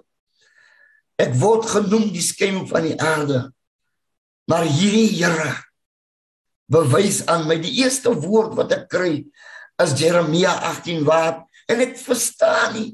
Ek 1.20 1.34
word 1.38 1.66
genoem 1.68 2.10
die 2.14 2.24
skem 2.24 2.64
van 2.70 2.86
die 2.86 2.96
aarde. 2.96 3.48
Maar 4.50 4.66
hierdie 4.66 5.10
Here 5.18 5.52
bewys 6.70 7.24
aan 7.26 7.48
my 7.50 7.58
die 7.58 7.82
eerste 7.82 8.12
woord 8.14 8.54
wat 8.58 8.72
ek 8.76 8.86
kry 8.92 9.12
is 9.82 9.94
Jeremia 9.98 10.52
18 10.70 11.02
waar 11.08 11.42
en 11.70 11.82
ek 11.82 11.96
verstaan 11.98 12.76
nie 12.76 12.90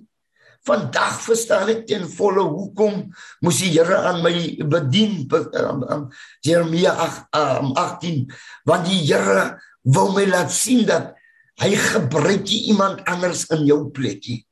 vandag 0.67 1.21
verstaan 1.23 1.71
ek 1.71 1.85
ten 1.89 2.07
volle 2.11 2.43
hoekom 2.43 3.03
moes 3.45 3.61
die 3.63 3.75
Here 3.77 4.01
aan 4.09 4.23
my 4.25 4.33
bedien 4.65 5.27
um, 5.29 5.85
um, 5.85 6.05
Jeremia 6.47 6.95
18 6.97 7.29
um, 7.37 8.25
want 8.69 8.89
die 8.89 9.03
Here 9.05 9.57
wil 9.87 10.13
my 10.17 10.27
laat 10.29 10.53
sien 10.53 10.85
dat 10.89 11.15
hy 11.63 11.73
gebruik 11.79 12.51
iemand 12.53 13.05
anders 13.09 13.47
in 13.55 13.65
jou 13.69 13.87
plekkie. 13.95 14.43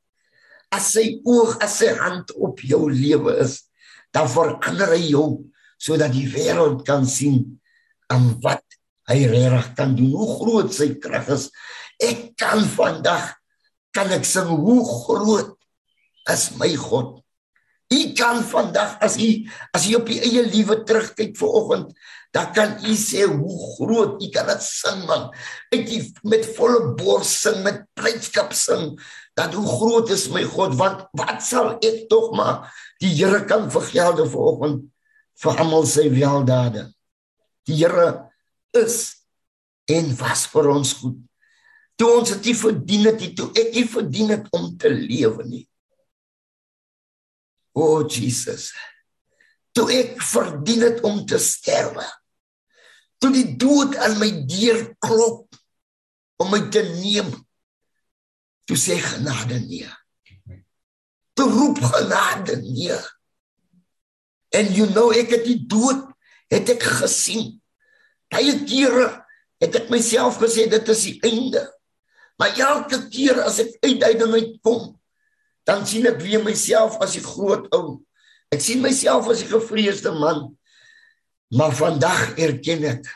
As 0.73 0.95
sy 0.95 1.19
oog, 1.27 1.59
as 1.63 1.79
sy 1.83 1.91
hand 1.99 2.33
op 2.35 2.63
jou 2.65 2.87
lewe 2.91 3.37
is, 3.45 3.61
dan 4.15 4.31
verander 4.31 4.95
hy 4.95 5.03
jou 5.11 5.27
sodat 5.85 6.15
die 6.15 6.27
wêreld 6.31 6.85
kan 6.87 7.05
sien 7.07 7.59
aan 8.13 8.31
wat 8.45 8.63
hy 9.11 9.25
reg 9.29 9.75
kan 9.77 9.93
doen, 9.97 10.15
hoe 10.17 10.29
groot 10.39 10.73
sy 10.73 10.95
krag 11.03 11.29
is. 11.35 11.51
Ek 12.01 12.33
kan 12.41 12.63
vandag 12.77 13.35
kan 13.95 14.11
ek 14.15 14.25
sing 14.27 14.49
hoe 14.49 14.81
groot 14.83 15.53
is 16.33 16.49
my 16.59 16.71
God. 16.81 17.21
U 17.93 18.01
kan 18.17 18.41
vandag 18.49 18.97
as 19.05 19.19
u 19.21 19.29
as 19.77 19.87
u 19.91 19.99
op 20.01 20.09
u 20.11 20.17
eie 20.17 20.43
lewe 20.49 20.81
terugkyk 20.89 21.37
vir 21.39 21.59
oggend, 21.61 21.93
dan 22.35 22.51
kan 22.53 22.71
u 22.83 22.95
sê 22.99 23.23
hoe 23.31 23.57
groot 23.75 24.23
u 24.23 24.29
kan 24.35 24.49
dit 24.51 24.63
sing 24.63 25.05
man. 25.07 25.29
Uit 25.71 25.85
die 25.87 26.01
met 26.27 26.47
volle 26.57 26.95
bors 26.99 27.31
sing 27.45 27.61
met 27.63 27.85
blydskap 27.95 28.51
sing 28.59 28.97
dat 29.39 29.55
hoe 29.55 29.67
groot 29.67 30.11
is 30.11 30.27
my 30.35 30.43
God 30.43 30.75
want 30.79 31.05
wat 31.15 31.45
sal 31.47 31.77
ek 31.79 32.09
tog 32.11 32.33
maar 32.35 32.67
die 33.03 33.13
Here 33.15 33.45
kan 33.47 33.71
vergelde 33.71 34.27
vir 34.31 34.49
oggend 34.51 34.81
vir 35.43 35.61
almal 35.63 35.87
sy 35.87 36.09
weldade. 36.11 36.89
Die 37.71 37.79
Here 37.79 38.09
is 38.75 38.99
en 39.91 40.11
was 40.19 40.49
vir 40.51 40.71
ons 40.75 40.97
goed. 40.99 41.23
Toe 41.95 42.11
ons 42.17 42.35
dit 42.35 42.51
verdien 42.59 43.07
het, 43.13 43.23
toe 43.39 43.53
ek 43.55 43.71
nie 43.77 43.87
verdien 43.87 44.35
het 44.35 44.51
om 44.59 44.73
te 44.75 44.91
lewe 44.91 45.47
nie. 45.47 45.63
O 47.79 47.87
oh, 47.87 48.03
Jesus. 48.11 48.73
Toe 49.75 49.87
ek 49.95 50.19
verdien 50.23 50.83
het 50.89 51.03
om 51.07 51.23
te 51.27 51.39
sterwe 51.39 52.03
toe 53.25 53.33
die 53.33 53.57
dood 53.57 53.97
aan 54.05 54.19
my 54.21 54.31
deur 54.45 54.85
klop 55.01 55.57
om 56.45 56.53
my 56.53 56.61
te 56.69 56.85
neem 57.01 57.33
toe 58.69 58.77
sê 58.77 59.01
genade 59.01 59.65
nee 59.65 59.89
te 61.35 61.43
roep 61.43 61.83
genade 61.83 62.57
nee. 62.63 62.97
En 64.55 64.71
you 64.73 64.87
know 64.93 65.11
ek 65.15 65.35
het 65.35 65.47
die 65.47 65.61
dood 65.67 66.07
het 66.53 66.71
ek 66.77 66.85
gesien. 67.01 67.57
Baie 68.31 68.55
kere 68.69 69.09
het 69.63 69.75
ek 69.81 69.91
myself 69.93 70.39
gesê 70.43 70.69
dit 70.71 70.93
is 70.95 71.07
die 71.09 71.17
einde. 71.27 71.65
Maar 72.39 72.59
elke 72.59 73.01
keer 73.11 73.43
as 73.43 73.61
ek 73.63 73.75
uit 73.87 74.03
uit 74.03 74.55
kom, 74.63 74.95
dan 75.67 75.87
sien 75.87 76.07
ek 76.11 76.21
weer 76.23 76.43
myself 76.45 76.99
as 77.03 77.17
die 77.17 77.25
groot 77.25 77.67
ou. 77.75 78.01
Ek 78.55 78.63
sien 78.63 78.83
myself 78.83 79.27
as 79.31 79.43
die 79.43 79.51
gevreesde 79.51 80.13
man. 80.15 80.53
Maar 81.53 81.75
vandag 81.77 82.39
erken 82.41 82.87
ek 82.89 83.11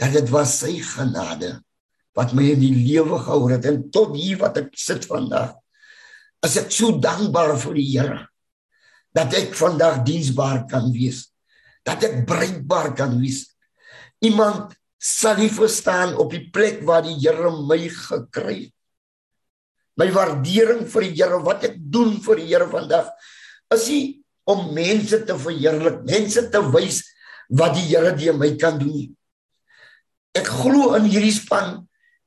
dat 0.00 0.14
dit 0.16 0.30
was 0.32 0.54
sy 0.62 0.78
genade 0.84 1.58
wat 2.16 2.32
my 2.34 2.46
in 2.54 2.62
die 2.62 2.74
lewe 2.74 3.18
gehou 3.22 3.50
het 3.50 3.66
en 3.70 3.82
tot 3.92 4.14
hier 4.16 4.38
wat 4.40 4.58
ek 4.60 4.72
sit 4.78 5.06
vandag. 5.08 5.54
As 6.42 6.56
ek 6.58 6.70
so 6.72 6.96
dankbaar 6.98 7.56
vir 7.60 7.78
die 7.78 7.88
Here 7.90 8.20
dat 9.16 9.34
ek 9.34 9.54
vandag 9.58 10.04
diensbaar 10.06 10.64
kan 10.70 10.90
wees. 10.94 11.26
Dat 11.86 12.04
ek 12.06 12.22
bruikbaar 12.28 12.92
kan 12.94 13.16
wees. 13.18 13.48
Iemand 14.22 14.76
sal 15.00 15.40
nie 15.40 15.50
verstaan 15.50 16.14
op 16.20 16.30
die 16.34 16.46
plek 16.52 16.84
waar 16.86 17.02
die 17.06 17.18
Here 17.18 17.50
my 17.56 17.80
gekry 17.88 18.58
het. 18.68 18.76
My 20.00 20.06
waardering 20.14 20.86
vir 20.88 21.04
die 21.04 21.14
Here 21.18 21.40
wat 21.44 21.66
ek 21.68 21.76
doen 21.76 22.16
vir 22.24 22.40
die 22.40 22.48
Here 22.52 22.68
vandag 22.70 23.10
is 23.74 23.86
nie 23.90 24.04
om 24.48 24.70
mense 24.74 25.20
te 25.26 25.36
verheerlik, 25.38 26.00
mense 26.08 26.42
te 26.50 26.60
wys 26.72 27.02
wat 27.50 27.74
die 27.76 27.88
Here 27.90 28.14
deur 28.16 28.36
my 28.38 28.54
kan 28.56 28.78
doen. 28.78 29.10
Ek 30.36 30.46
glo 30.46 30.94
in 30.98 31.08
hierdie 31.10 31.34
span 31.34 31.80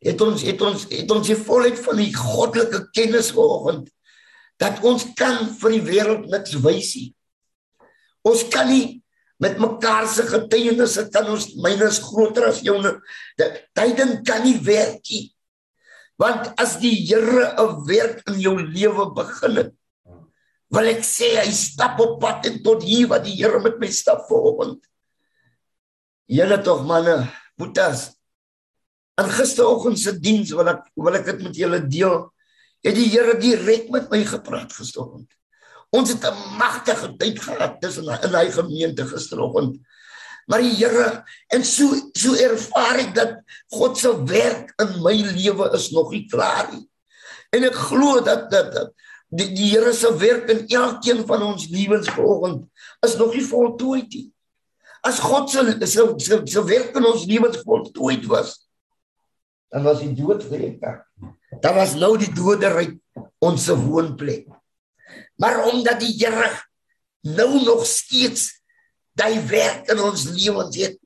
het 0.03 0.21
ons 0.21 0.43
het 0.43 0.61
ons 0.61 0.87
het 0.91 1.11
ons 1.15 1.27
die 1.29 1.39
volheid 1.39 1.79
van 1.79 1.99
die 2.01 2.11
goddelike 2.11 2.81
kennis 2.95 3.31
vanoggend 3.35 3.87
dat 4.61 4.83
ons 4.85 5.05
kan 5.17 5.47
vir 5.61 5.77
die 5.77 5.85
wêreld 5.87 6.27
niks 6.31 6.57
wys 6.63 6.91
nie. 6.99 7.09
Ons 8.27 8.43
kan 8.51 8.67
nie 8.69 8.99
met 9.43 9.57
mekaar 9.59 10.07
se 10.07 10.25
getuienisse 10.27 11.07
kan 11.11 11.27
ons 11.31 11.49
myne 11.63 11.87
is 11.89 12.01
groter 12.03 12.47
as 12.51 12.61
joune. 12.63 12.93
Dit 13.39 13.63
ding 13.75 14.19
kan 14.27 14.43
nie 14.45 14.59
werk 14.63 15.01
nie. 15.09 15.31
Want 16.19 16.51
as 16.61 16.77
die 16.79 16.93
Here 17.07 17.55
'n 17.57 17.83
werk 17.87 18.21
in 18.29 18.39
jou 18.39 18.55
lewe 18.59 19.11
begin 19.15 19.55
het, 19.57 19.71
wil 20.69 20.87
ek 20.87 21.03
sê 21.03 21.35
hy 21.41 21.51
stap 21.51 21.99
op 21.99 22.19
pad 22.21 22.45
en 22.45 22.61
tot 22.63 22.83
hier 22.83 23.07
wat 23.07 23.23
die 23.25 23.35
Here 23.35 23.59
met 23.59 23.79
my 23.79 23.89
stap 23.91 24.27
vanoggend. 24.29 24.79
Julle 26.25 26.61
tog 26.63 26.85
manne, 26.87 27.27
boetas. 27.59 28.11
En 29.19 29.29
gisteroggend 29.29 29.99
se 29.99 30.15
diens 30.19 30.51
wil 30.55 30.71
ek 30.71 30.85
wil 30.97 31.17
ek 31.19 31.27
dit 31.29 31.41
met 31.45 31.57
julle 31.57 31.81
deel. 31.85 32.21
Het 32.83 32.95
die 32.97 33.09
Here 33.11 33.35
direk 33.39 33.89
met 33.93 34.09
my 34.11 34.23
gepraat 34.27 34.73
gisteroggend. 34.73 35.29
Ons 35.93 36.09
het 36.09 36.23
'n 36.25 36.57
magtige 36.57 37.13
tyd 37.17 37.39
gehad 37.39 37.81
tussen 37.81 38.09
in 38.09 38.33
hy 38.33 38.49
gemeente 38.51 39.05
gisteroggend. 39.07 39.77
Maar 40.47 40.61
die 40.61 40.75
Here 40.75 41.23
en 41.53 41.63
so 41.63 41.93
so 42.13 42.33
ervaar 42.33 42.99
ek 42.99 43.15
dat 43.15 43.37
God 43.67 43.97
se 43.97 44.11
werk 44.23 44.73
in 44.81 45.01
my 45.01 45.13
lewe 45.13 45.71
is 45.73 45.91
nog 45.91 46.11
nie 46.11 46.27
klaar 46.27 46.71
nie. 46.71 46.89
En 47.51 47.63
ek 47.63 47.75
glo 47.75 48.21
dat 48.21 48.49
dat, 48.51 48.73
dat 48.73 48.91
die, 49.29 49.53
die 49.53 49.69
Here 49.71 49.93
se 49.93 50.17
werk 50.17 50.49
in 50.49 50.67
elkeen 50.67 51.25
van 51.27 51.43
ons 51.43 51.67
lewens 51.69 52.09
vanoggend 52.09 52.65
is 53.05 53.15
nog 53.15 53.33
nie 53.33 53.45
voltooi 53.45 54.05
nie. 54.09 54.32
As 55.03 55.19
God 55.19 55.49
se 55.51 55.63
se 55.85 56.03
se, 56.17 56.41
se 56.47 56.63
werk 56.63 56.95
in 56.95 57.05
ons 57.05 57.25
lewens 57.27 57.59
voltooi 57.65 58.21
was, 58.27 58.55
dan 59.73 59.83
was 59.83 59.99
die 59.99 60.13
dood 60.15 60.43
verreek. 60.45 60.83
Dan 61.61 61.75
was 61.75 61.95
nou 61.99 62.13
die 62.17 62.31
doderyk 62.31 62.95
ons 63.43 63.67
woonplek. 63.67 64.47
Maar 65.41 65.65
omdat 65.71 65.99
die 65.99 66.13
Here 66.21 66.51
nou 67.23 67.63
nog 67.63 67.85
steeds 67.87 68.49
daai 69.17 69.41
werk 69.49 69.89
in 69.91 69.99
ons 69.99 70.27
lewens 70.29 70.77
het, 70.79 70.97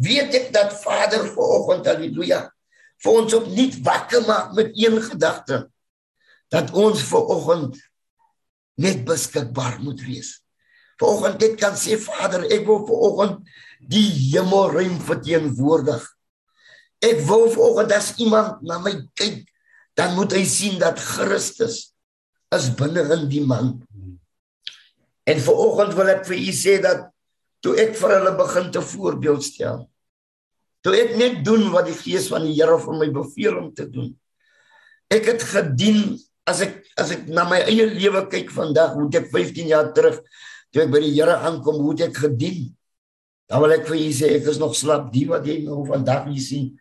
weet 0.00 0.34
ek 0.34 0.48
dat 0.54 0.74
Vader 0.82 1.26
vanoggend 1.34 1.86
haleluja 1.86 2.40
vir 3.04 3.18
ons 3.20 3.36
opnuut 3.36 3.76
wakker 3.84 4.24
maak 4.26 4.54
met 4.56 4.72
een 4.78 4.96
gedagte 5.02 5.64
dat 6.54 6.72
ons 6.72 7.02
vanoggend 7.10 7.76
net 8.80 9.04
beskikbaar 9.06 9.78
moet 9.82 10.00
wees. 10.02 10.43
Vanoggend 11.00 11.40
dit 11.42 11.56
kan 11.58 11.74
sê 11.78 11.98
Vader, 12.00 12.46
ek 12.52 12.66
wil 12.68 12.84
vanoggend 12.86 13.40
die 13.90 14.06
hemelruim 14.32 14.98
verteenwoordig. 15.04 16.04
Ek 17.04 17.24
wil 17.26 17.48
vanoggend 17.52 17.96
as 17.96 18.12
iemand 18.22 18.62
na 18.66 18.78
my 18.82 18.94
kyk, 19.18 19.42
dan 19.98 20.14
moet 20.18 20.34
hy 20.34 20.44
sien 20.48 20.78
dat 20.80 21.00
Christus 21.02 21.94
is 22.54 22.70
binne 22.78 23.02
in 23.16 23.26
die 23.30 23.42
man. 23.44 23.76
En 25.26 25.40
vanoggend 25.40 25.96
wil 25.98 26.12
ek 26.14 26.24
vir 26.28 26.38
u 26.38 26.54
sê 26.54 26.78
dat 26.84 27.08
toe 27.64 27.74
ek 27.80 27.94
vir 27.98 28.18
hulle 28.18 28.34
begin 28.38 28.70
te 28.74 28.82
voorbeeld 28.84 29.44
stel. 29.46 29.86
Toe 30.84 30.92
ek 30.98 31.14
net 31.16 31.40
doen 31.46 31.70
wat 31.72 31.88
die 31.88 31.96
gees 31.96 32.28
van 32.28 32.44
die 32.44 32.52
Here 32.52 32.76
vir 32.80 32.98
my 33.00 33.08
beveel 33.12 33.56
om 33.56 33.70
te 33.74 33.86
doen. 33.88 34.12
Ek 35.12 35.30
het 35.32 35.44
gedien 35.48 36.18
as 36.44 36.60
ek 36.66 36.82
as 37.00 37.14
ek 37.14 37.24
na 37.32 37.46
my 37.48 37.62
eie 37.64 37.86
lewe 37.88 38.26
kyk 38.30 38.52
vandag, 38.52 38.92
hoe 38.98 39.08
ek 39.16 39.30
15 39.32 39.70
jaar 39.72 39.88
terug 39.96 40.20
toe 40.74 40.82
ek 40.82 40.90
by 40.90 41.00
die 41.04 41.14
Here 41.14 41.38
aankom, 41.46 41.78
hoe 41.78 41.94
ek 42.02 42.18
gedien. 42.24 42.66
Dan 43.46 43.62
wil 43.62 43.76
ek 43.76 43.86
vir 43.86 44.00
u 44.00 44.10
sê 44.16 44.32
ek 44.40 44.48
is 44.50 44.58
nog 44.58 44.74
slap, 44.74 45.12
die 45.14 45.26
wat 45.30 45.46
jy 45.46 45.60
nou 45.62 45.84
vandag 45.86 46.26
hier 46.26 46.42
sien, 46.42 46.72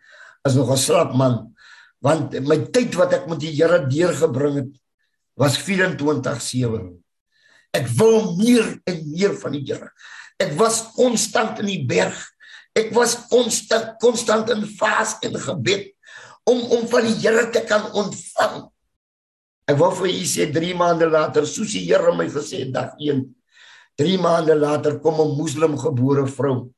is 0.47 0.55
nog 0.57 0.71
'n 0.73 0.81
slap 0.81 1.13
man. 1.13 1.53
Want 2.01 2.33
my 2.41 2.57
tyd 2.73 2.95
wat 2.95 3.13
ek 3.13 3.27
met 3.29 3.39
die 3.39 3.53
Here 3.53 3.85
deurgebring 3.87 4.55
het, 4.55 4.73
was 5.37 5.57
24/7. 5.57 6.97
Ek 7.73 7.87
wil 7.97 8.35
meer 8.37 8.81
en 8.85 8.97
meer 9.11 9.33
van 9.37 9.51
die 9.51 9.63
Here. 9.65 9.91
Ek 10.39 10.57
was 10.57 10.93
konstant 10.95 11.59
in 11.59 11.67
die 11.67 11.85
berg. 11.85 12.17
Ek 12.75 12.91
was 12.93 13.15
konstant 13.29 13.99
konstant 14.01 14.49
in 14.49 14.65
vas 14.79 15.17
en 15.21 15.37
gebed 15.37 15.93
om 16.49 16.59
om 16.59 16.87
van 16.87 17.05
die 17.05 17.17
Here 17.21 17.49
te 17.51 17.61
kan 17.61 17.85
ontvang. 17.93 18.69
Ek 19.69 19.77
wou 19.79 19.91
vir 19.95 20.09
u 20.11 20.25
sê 20.27 20.49
3 20.51 20.73
maande 20.75 21.07
later, 21.09 21.45
soos 21.47 21.71
die 21.71 21.85
Here 21.85 22.15
my 22.17 22.27
gesê 22.27 22.65
het 22.65 22.73
dag 22.73 22.97
1. 22.99 23.23
3 23.99 24.17
maande 24.17 24.55
later 24.55 24.99
kom 24.99 25.21
'n 25.21 25.37
moslim 25.37 25.77
gebore 25.77 26.25
vrou. 26.27 26.71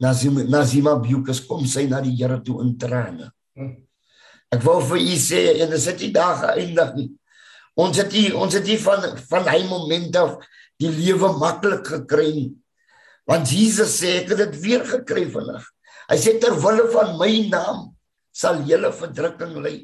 Nazima 0.00 0.42
Nazima 0.42 0.96
Bukus 0.96 1.40
kom 1.46 1.66
sy 1.66 1.86
na 1.86 2.00
die 2.00 2.16
Here 2.16 2.40
toe 2.40 2.62
in 2.62 2.78
trane. 2.78 3.30
Ek 4.50 4.62
wou 4.64 4.80
vir 4.80 4.98
u 4.98 5.16
sê 5.16 5.60
en 5.62 5.70
dit 5.70 5.78
is 5.78 5.98
die 6.00 6.12
dag 6.12 6.40
geëindig 6.40 6.94
nie. 6.96 7.10
Ons 7.76 7.96
het 7.98 8.12
hier 8.12 8.36
ons 8.36 8.54
het 8.54 8.66
hier 8.66 8.80
van 8.80 9.04
van 9.30 9.46
hy 9.46 9.60
moment 9.68 10.16
af 10.16 10.38
die 10.80 10.90
lewe 10.90 11.38
maklik 11.38 11.86
gekry 11.86 12.32
nie. 12.34 12.50
Want 13.26 13.46
Jesus 13.46 14.00
sê 14.00 14.22
ek 14.22 14.32
het 14.32 14.38
dit 14.38 14.60
weer 14.64 14.84
gekry 14.84 15.28
vandag. 15.30 15.62
Hy 16.10 16.16
sê 16.18 16.38
ter 16.40 16.56
wille 16.58 16.88
van 16.90 17.14
my 17.18 17.30
naam 17.52 17.94
sal 18.32 18.64
julle 18.66 18.90
verdrukking 18.92 19.60
ly. 19.62 19.76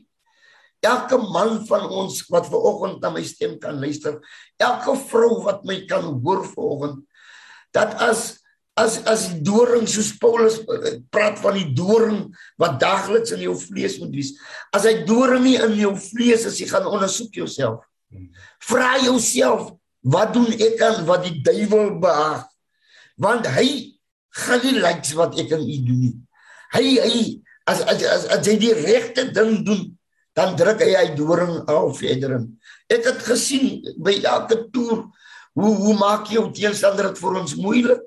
Elke 0.84 1.18
man 1.18 1.60
van 1.66 1.86
ons 1.88 2.20
wat 2.32 2.48
ver 2.50 2.64
oggend 2.70 3.00
na 3.02 3.10
my 3.14 3.22
stem 3.24 3.56
kan 3.62 3.78
luister, 3.80 4.18
elke 4.60 4.96
vrou 5.08 5.42
wat 5.46 5.64
my 5.64 5.80
kan 5.88 6.04
hoor 6.22 6.44
ver 6.44 6.66
oggend, 6.74 7.00
dat 7.74 7.96
as 8.02 8.36
as 8.76 8.98
as 9.08 9.22
die 9.32 9.40
doring 9.40 9.86
soos 9.88 10.10
Paulus 10.20 10.58
eh, 10.60 10.98
praat 11.08 11.38
van 11.40 11.56
die 11.56 11.70
doring 11.72 12.26
wat 12.60 12.76
daagliks 12.82 13.32
in 13.32 13.40
jou 13.46 13.54
vlees 13.56 13.96
moet 14.02 14.12
wees. 14.12 14.34
As 14.76 14.84
hy 14.84 14.98
doring 15.08 15.46
nie 15.46 15.56
in 15.56 15.78
jou 15.80 15.94
vlees 15.96 16.44
is, 16.44 16.60
jy 16.60 16.68
gaan 16.68 16.88
ondersoek 16.90 17.40
jouself. 17.40 17.80
Vra 18.68 18.98
jouself, 19.00 19.72
wat 20.04 20.36
doen 20.36 20.52
ek 20.52 20.82
aan 20.84 21.06
wat 21.08 21.24
die 21.24 21.40
duiwel 21.40 21.96
behaag? 22.04 22.44
Want 23.16 23.48
hy 23.56 23.96
gaan 24.44 24.62
nie 24.66 24.76
lyk 24.76 25.08
wat 25.16 25.40
ek 25.40 25.56
aan 25.56 25.64
u 25.64 25.78
doen 25.88 26.02
nie. 26.04 26.14
Hy 26.76 26.84
hy 27.00 27.20
as 27.66 27.80
as 27.88 28.04
as, 28.04 28.26
as 28.36 28.50
hy 28.50 28.58
die 28.60 28.74
regte 28.76 29.30
ding 29.32 29.62
doen, 29.66 29.86
dan 30.36 30.56
druk 30.56 30.82
hy 30.84 30.92
hy 30.92 31.06
doring 31.16 31.62
al 31.72 31.94
verder. 31.96 32.42
Ek 32.92 33.08
het 33.08 33.24
gesien 33.24 33.80
by 34.04 34.18
elke 34.20 34.66
toer 34.72 35.06
hoe 35.56 35.72
hoe 35.80 35.94
maak 35.96 36.28
jy 36.28 36.36
jou 36.36 36.50
teenstander 36.52 37.08
dit 37.08 37.22
vir 37.22 37.38
ons 37.40 37.56
moeilik? 37.56 38.02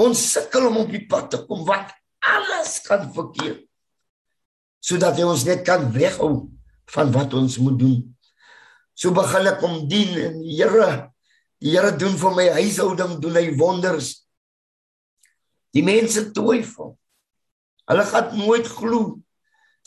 Ons 0.00 0.20
sukkel 0.34 0.68
om 0.68 0.82
op 0.82 0.92
die 0.92 1.06
pad 1.08 1.30
te 1.32 1.40
kom 1.48 1.64
wat 1.68 1.94
alles 2.20 2.76
kan 2.84 3.08
verkeer. 3.14 3.56
Sodat 4.84 5.16
hy 5.16 5.24
ons 5.28 5.46
net 5.48 5.64
kan 5.64 5.88
weghou 5.94 6.50
van 6.92 7.12
wat 7.16 7.32
ons 7.36 7.56
moet 7.60 7.78
doen. 7.80 7.98
So 8.92 9.16
begin 9.16 9.48
ek 9.48 9.64
om 9.64 9.86
dien 9.88 10.12
en 10.20 10.38
Here, 10.44 10.90
die 11.60 11.72
Here 11.72 11.94
doen 11.96 12.16
vir 12.20 12.36
my 12.36 12.46
huishouding, 12.60 13.16
doen 13.24 13.36
hy 13.40 13.46
wonders. 13.56 14.12
Die 15.72 15.84
mense 15.86 16.26
twyfel. 16.36 16.96
Hulle 17.88 18.04
gaan 18.12 18.36
nooit 18.36 18.68
glo 18.68 19.16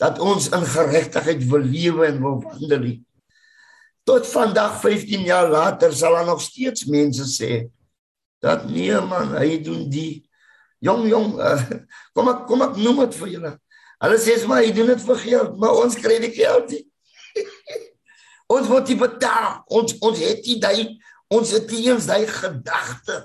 dat 0.00 0.18
ons 0.18 0.48
in 0.50 0.66
geregtigheid 0.66 1.44
wil 1.50 1.64
lewe 1.64 2.06
en 2.06 2.20
wil 2.22 2.40
wandel 2.42 2.82
nie. 2.82 2.98
Tot 4.04 4.26
vandag 4.28 4.80
15 4.82 5.24
jaar 5.24 5.48
later 5.48 5.94
sal 5.96 6.18
daar 6.18 6.26
nog 6.28 6.42
steeds 6.42 6.84
mense 6.84 7.24
sê 7.30 7.64
dat 8.44 8.66
nee 8.68 9.00
man, 9.00 9.32
hy 9.38 9.56
doen 9.64 9.86
die 9.88 10.24
jong 10.84 11.06
jong 11.08 11.30
uh, 11.40 11.60
kom 12.12 12.28
ek 12.28 12.42
kom 12.50 12.64
ek 12.66 12.76
noem 12.76 13.04
dit 13.06 13.16
vir 13.22 13.32
julle. 13.36 13.52
Hulle 14.04 14.18
sê 14.20 14.36
maar 14.50 14.60
hy 14.64 14.74
doen 14.76 14.92
dit 14.92 15.04
vir 15.06 15.20
geld, 15.22 15.56
maar 15.62 15.80
ons 15.80 15.96
kry 15.96 16.18
die 16.20 16.34
geld 16.34 16.74
nie. 16.74 16.84
Ons 18.54 18.68
word 18.68 18.90
nie 18.92 18.98
betaal. 19.00 19.62
Ons 19.72 19.96
ons 20.04 20.20
het 20.20 20.44
nie 20.44 20.58
daai 20.60 20.98
ons 21.32 21.50
het 21.56 21.70
nie 21.72 21.86
eens 21.88 22.04
daai 22.06 22.26
gedagte 22.28 23.22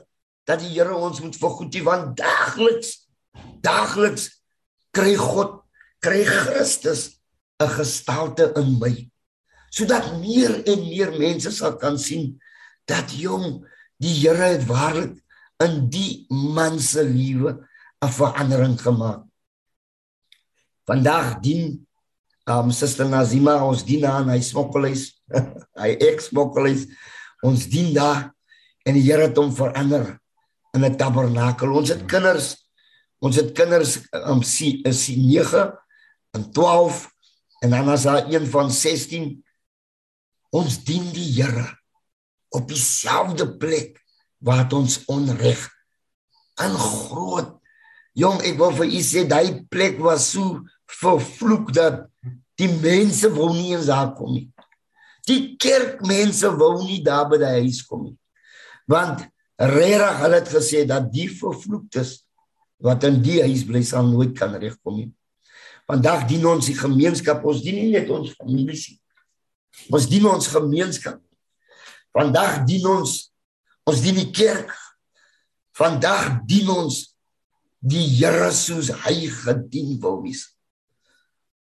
dat 0.48 0.62
die 0.64 0.72
Here 0.72 0.96
ons 0.96 1.20
moet 1.22 1.36
vergoed 1.38 1.76
nie 1.76 1.84
want 1.86 2.16
daagliks 2.18 2.94
daagliks 3.62 4.30
kry 4.96 5.14
God 5.20 5.59
kry 6.00 6.24
Christus 6.24 7.20
'n 7.60 7.68
gestalte 7.68 8.54
in 8.56 8.80
my 8.80 9.10
sodat 9.70 10.18
meer 10.20 10.64
en 10.66 10.80
meer 10.90 11.12
mense 11.18 11.52
sal 11.54 11.78
kan 11.78 11.98
sien 11.98 12.40
dat 12.90 13.14
jong 13.14 13.62
die 14.02 14.16
Here 14.22 14.56
het 14.56 14.66
waarlik 14.66 15.18
in 15.64 15.90
die 15.92 16.26
man 16.30 16.80
se 16.80 17.04
lewe 17.04 17.60
'n 18.02 18.12
verandering 18.12 18.80
gemaak. 18.82 19.28
Vandag 20.88 21.40
dien 21.44 21.86
um 22.50 22.72
Suster 22.72 23.06
Nazima 23.06 23.60
ons 23.64 23.84
dien 23.86 24.06
aan 24.06 24.30
hy 24.30 24.40
smokkelhuis, 24.42 25.22
hy 25.84 25.92
ex-smokkelhuis. 26.00 26.88
Ons 27.46 27.68
dien 27.70 27.94
daar 27.94 28.32
en 28.88 28.94
die 28.96 29.04
Here 29.04 29.28
het 29.28 29.38
hom 29.38 29.52
verander 29.54 30.18
in 30.74 30.86
'n 30.86 30.98
tabernakel. 30.98 31.76
Ons 31.76 31.90
het 31.90 32.06
kinders. 32.08 32.56
Ons 33.20 33.36
het 33.36 33.52
kinders 33.52 34.00
um 34.26 34.42
sie 34.44 34.82
is 34.88 35.08
9 35.10 35.76
en 36.32 36.52
12 36.52 37.10
en 37.60 37.70
dan 37.70 37.90
as 37.90 38.04
daar 38.08 38.28
een 38.32 38.48
van 38.48 38.72
16 38.72 39.46
ons 40.50 40.84
dien 40.84 41.12
die 41.14 41.28
Here 41.42 41.68
op 42.50 42.68
dieselfde 42.68 43.46
plek 43.58 44.00
wat 44.38 44.74
ons 44.74 45.04
onreg 45.06 45.68
in 46.64 46.76
groot. 46.76 47.56
Jong 48.18 48.42
ek 48.48 48.58
wil 48.60 48.74
vir 48.80 48.90
u 48.90 49.02
sê 49.06 49.26
daai 49.30 49.66
plek 49.72 50.00
was 50.02 50.32
so 50.34 50.64
vervloek 51.00 51.74
dat 51.76 52.08
die 52.60 52.72
mense 52.82 53.30
wou 53.36 53.52
nie 53.54 53.76
eens 53.76 53.92
daar 53.92 54.16
kom 54.18 54.34
nie. 54.34 54.48
Die 55.30 55.56
kerkmense 55.62 56.50
wou 56.58 56.80
nie 56.82 57.04
daar 57.06 57.30
by 57.30 57.38
die 57.40 57.54
huis 57.62 57.84
kom 57.86 58.08
nie. 58.08 58.18
Want 58.90 59.28
regtig 59.60 60.24
hulle 60.24 60.42
het 60.42 60.52
gesê 60.52 60.84
dat 60.90 61.12
die 61.14 61.30
vervloektes 61.30 62.18
wat 62.82 63.06
in 63.08 63.22
die 63.22 63.42
huis 63.44 63.66
bly 63.68 63.84
sal 63.86 64.08
nooit 64.08 64.34
kan 64.40 64.56
regkom 64.58 64.98
nie 64.98 65.10
vandag 65.90 66.28
dien 66.30 66.46
ons 66.46 66.70
die 66.70 66.78
gemeenskap 66.78 67.44
ons 67.46 67.64
dien 67.66 67.76
nie 67.76 67.92
net 67.98 68.10
ons 68.14 68.36
familie 68.38 68.78
nie 68.78 69.00
ons 69.96 70.06
dien 70.10 70.26
ons 70.30 70.54
gemeenskap 70.54 71.20
vandag 72.14 72.64
dien 72.70 72.86
ons 72.90 73.30
Ons 73.90 74.04
dien 74.06 74.18
die 74.18 74.30
kerk. 74.36 74.70
Vandag 75.78 76.44
dien 76.50 76.70
ons 76.70 77.02
die 77.80 78.04
Here 78.20 78.50
soos 78.54 78.92
hy 79.06 79.30
gedien 79.32 79.96
wou 80.04 80.20
wees. 80.26 80.50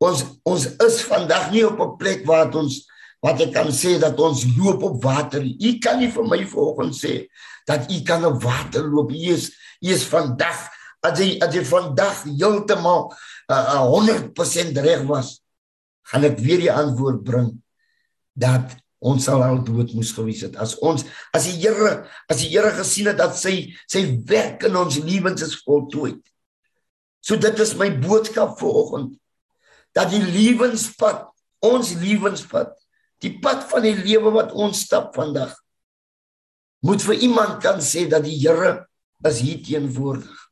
Ons 0.02 0.24
ons 0.46 0.66
is 0.84 1.00
vandag 1.08 1.50
nie 1.52 1.64
op 1.66 1.80
'n 1.80 1.96
plek 1.98 2.24
waar 2.26 2.54
ons 2.54 2.84
wat 3.24 3.40
ek 3.40 3.52
kan 3.52 3.72
sê 3.72 3.98
dat 3.98 4.20
ons 4.20 4.44
loop 4.56 4.82
op 4.82 5.02
water. 5.02 5.42
U 5.42 5.70
kan 5.80 5.98
nie 5.98 6.10
vir 6.12 6.24
my 6.24 6.44
vanoggend 6.46 6.94
sê 6.94 7.26
dat 7.66 7.90
u 7.90 8.02
kan 8.02 8.24
op 8.24 8.42
water 8.42 8.84
loop. 8.84 9.10
U 9.10 9.32
is 9.34 9.50
u 9.82 9.88
is 9.90 10.04
vandag 10.04 10.70
as 11.02 11.18
jy 11.18 11.38
as 11.40 11.54
jy 11.54 11.64
vandag 11.64 12.24
heeltemal 12.24 13.12
uh, 13.50 13.80
uh, 13.80 13.84
100% 13.90 14.80
reg 14.84 15.04
was, 15.08 15.38
gaan 16.10 16.26
ek 16.28 16.40
weer 16.42 16.62
die 16.64 16.72
antwoord 16.72 17.22
bring 17.24 17.50
dat 18.34 18.76
ons 19.04 19.26
sal 19.28 19.42
al 19.44 19.60
dood 19.64 19.92
moes 19.96 20.12
gewees 20.16 20.42
het 20.46 20.56
as 20.60 20.74
ons 20.84 21.04
as 21.36 21.48
die 21.48 21.58
Here 21.60 22.06
as 22.30 22.40
die 22.40 22.50
Here 22.52 22.72
gesien 22.76 23.10
het 23.10 23.20
dat 23.20 23.36
sy 23.36 23.74
sy 23.90 24.04
werk 24.28 24.64
in 24.68 24.78
ons 24.80 24.96
lewens 25.04 25.44
is 25.44 25.58
voltooi. 25.64 26.16
So 27.24 27.36
dit 27.40 27.60
is 27.60 27.74
my 27.80 27.90
boodskap 28.00 28.56
vanoggend 28.60 29.14
dat 29.94 30.10
die 30.10 30.24
lewenspad, 30.24 31.28
ons 31.62 31.92
lewenspad, 32.00 32.72
die 33.22 33.36
pad 33.40 33.62
van 33.70 33.84
die 33.86 33.94
lewe 33.94 34.32
wat 34.34 34.50
ons 34.52 34.82
stap 34.88 35.14
vandag 35.16 35.54
moet 36.84 37.00
vir 37.00 37.22
iemand 37.24 37.62
kan 37.64 37.78
sê 37.80 38.04
dat 38.10 38.26
die 38.26 38.36
Here 38.42 38.84
is 39.24 39.38
hier 39.40 39.62
teenwoordig. 39.64 40.43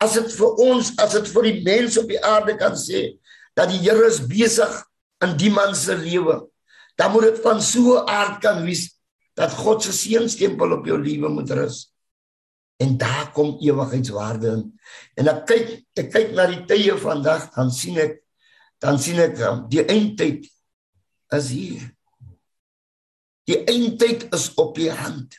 As 0.00 0.14
dit 0.16 0.30
vir 0.32 0.62
ons, 0.64 0.92
as 0.98 1.12
dit 1.12 1.26
vir 1.34 1.48
die 1.48 1.58
mense 1.64 2.00
op 2.00 2.08
die 2.08 2.22
aarde 2.24 2.56
kan 2.60 2.76
sê 2.78 3.18
dat 3.56 3.68
die 3.68 3.82
Here 3.82 4.06
is 4.08 4.22
besig 4.24 4.72
in 5.24 5.36
die 5.36 5.50
man 5.52 5.74
se 5.76 5.96
lewe 5.96 6.40
dan 7.00 7.12
moet 7.12 7.30
dit 7.30 7.40
van 7.40 7.62
so 7.62 7.96
'n 7.96 8.08
aard 8.08 8.40
kan 8.44 8.64
wees 8.64 9.00
dat 9.34 9.52
God 9.52 9.82
se 9.82 9.92
seënstempel 9.92 10.72
op 10.72 10.86
jou 10.86 10.98
lewe 11.00 11.28
moet 11.28 11.50
rus. 11.50 11.92
En 12.76 12.96
daar 12.96 13.32
kom 13.32 13.56
ewigheidswaarde 13.60 14.48
in. 14.48 14.64
En 15.14 15.28
ek 15.28 15.46
kyk 15.46 15.68
ek 15.96 16.10
kyk 16.12 16.34
na 16.36 16.46
die 16.46 16.64
tye 16.68 16.96
vandag 16.96 17.48
dan 17.54 17.70
sien 17.70 17.96
ek 17.98 18.20
dan 18.80 18.98
sien 18.98 19.18
ek 19.20 19.38
um, 19.38 19.68
die 19.68 19.84
eindtyd 19.84 20.48
is 21.36 21.48
hier. 21.48 21.84
Die 23.48 23.64
eindtyd 23.64 24.28
is 24.34 24.52
op 24.54 24.76
die 24.76 24.92
hand. 24.92 25.36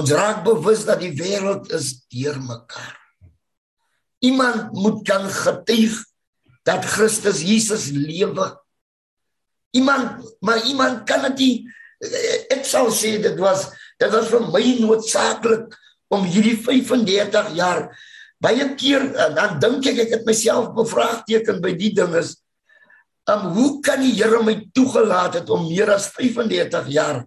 Ons 0.00 0.10
raak 0.10 0.44
bewus 0.44 0.84
dat 0.84 1.00
die 1.00 1.12
wêreld 1.12 1.72
is 1.72 2.06
deurmekaar. 2.08 3.03
Iemand 4.24 4.72
moet 4.72 5.02
kan 5.06 5.28
getuig 5.28 6.00
dat 6.64 6.86
Christus 6.88 7.42
Jesus 7.44 7.90
lewe. 7.92 8.54
Iemand 9.76 10.22
maar 10.40 10.64
iemand 10.64 11.04
kan 11.08 11.28
dit 11.34 11.64
ek 12.52 12.64
sou 12.68 12.88
sê 12.92 13.16
dit 13.22 13.36
was 13.40 13.68
dit 14.00 14.10
was 14.12 14.28
vir 14.30 14.46
my 14.52 14.64
noodsaaklik 14.80 15.76
om 16.12 16.26
hierdie 16.28 16.56
35 16.60 17.52
jaar 17.58 17.86
baie 18.42 18.66
keer 18.78 19.06
dan 19.36 19.58
dink 19.62 19.86
ek 19.92 20.02
ek 20.06 20.16
het 20.18 20.26
myself 20.28 20.72
bevraagteken 20.76 21.62
by 21.64 21.72
die 21.78 21.92
ding 21.96 22.14
is 22.18 22.34
um, 23.30 23.52
hoe 23.56 23.70
kan 23.84 24.02
die 24.02 24.14
Here 24.16 24.42
my 24.44 24.56
toegelaat 24.76 25.40
het 25.40 25.52
om 25.54 25.68
meer 25.68 25.94
as 25.94 26.10
35 26.12 26.90
jaar 26.92 27.24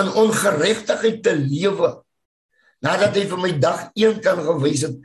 in 0.00 0.10
ongeregtigheid 0.24 1.22
te 1.24 1.36
lewe 1.36 1.92
nadat 2.84 3.16
hy 3.16 3.26
vir 3.30 3.42
my 3.42 3.52
dag 3.60 3.86
1 3.94 4.20
kan 4.24 4.42
gewys 4.48 4.86
het 4.88 4.96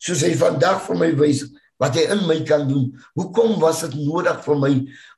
soos 0.00 0.24
hy 0.26 0.34
vandag 0.40 0.80
vir 0.86 1.00
my 1.00 1.10
wys 1.20 1.44
wat 1.80 1.96
hy 1.96 2.04
in 2.12 2.26
my 2.28 2.36
kan 2.44 2.66
doen. 2.68 2.90
Hoekom 3.16 3.56
was 3.62 3.80
dit 3.86 3.96
nodig 4.04 4.36
vir 4.44 4.58
my 4.60 4.72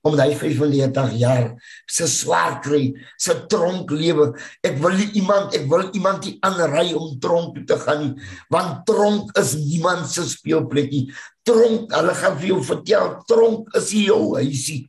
om 0.06 0.14
daai 0.18 0.30
35 0.38 1.16
jaar 1.18 1.48
se 1.90 2.06
swaar 2.10 2.60
kry, 2.62 2.92
se 3.18 3.34
tronk 3.50 3.90
lewe? 3.90 4.30
Ek 4.62 4.78
wil 4.82 4.94
nie 5.00 5.08
iemand, 5.18 5.56
ek 5.58 5.66
wil 5.70 5.88
iemand 5.90 6.28
nie 6.28 6.36
aanry 6.46 6.92
om 6.94 7.18
tronk 7.22 7.56
toe 7.58 7.66
te 7.72 7.80
gaan 7.82 8.04
nie, 8.04 8.30
want 8.54 8.86
tronk 8.86 9.34
is 9.42 9.56
niemand 9.58 10.06
se 10.10 10.26
speelplekkie. 10.30 11.08
Tronk, 11.42 11.90
hulle 11.90 12.16
gaan 12.22 12.38
vir 12.38 12.52
jou 12.52 12.62
vertel, 12.70 13.12
tronk 13.26 13.74
is 13.82 13.90
jou 13.98 14.22
huisie. 14.38 14.84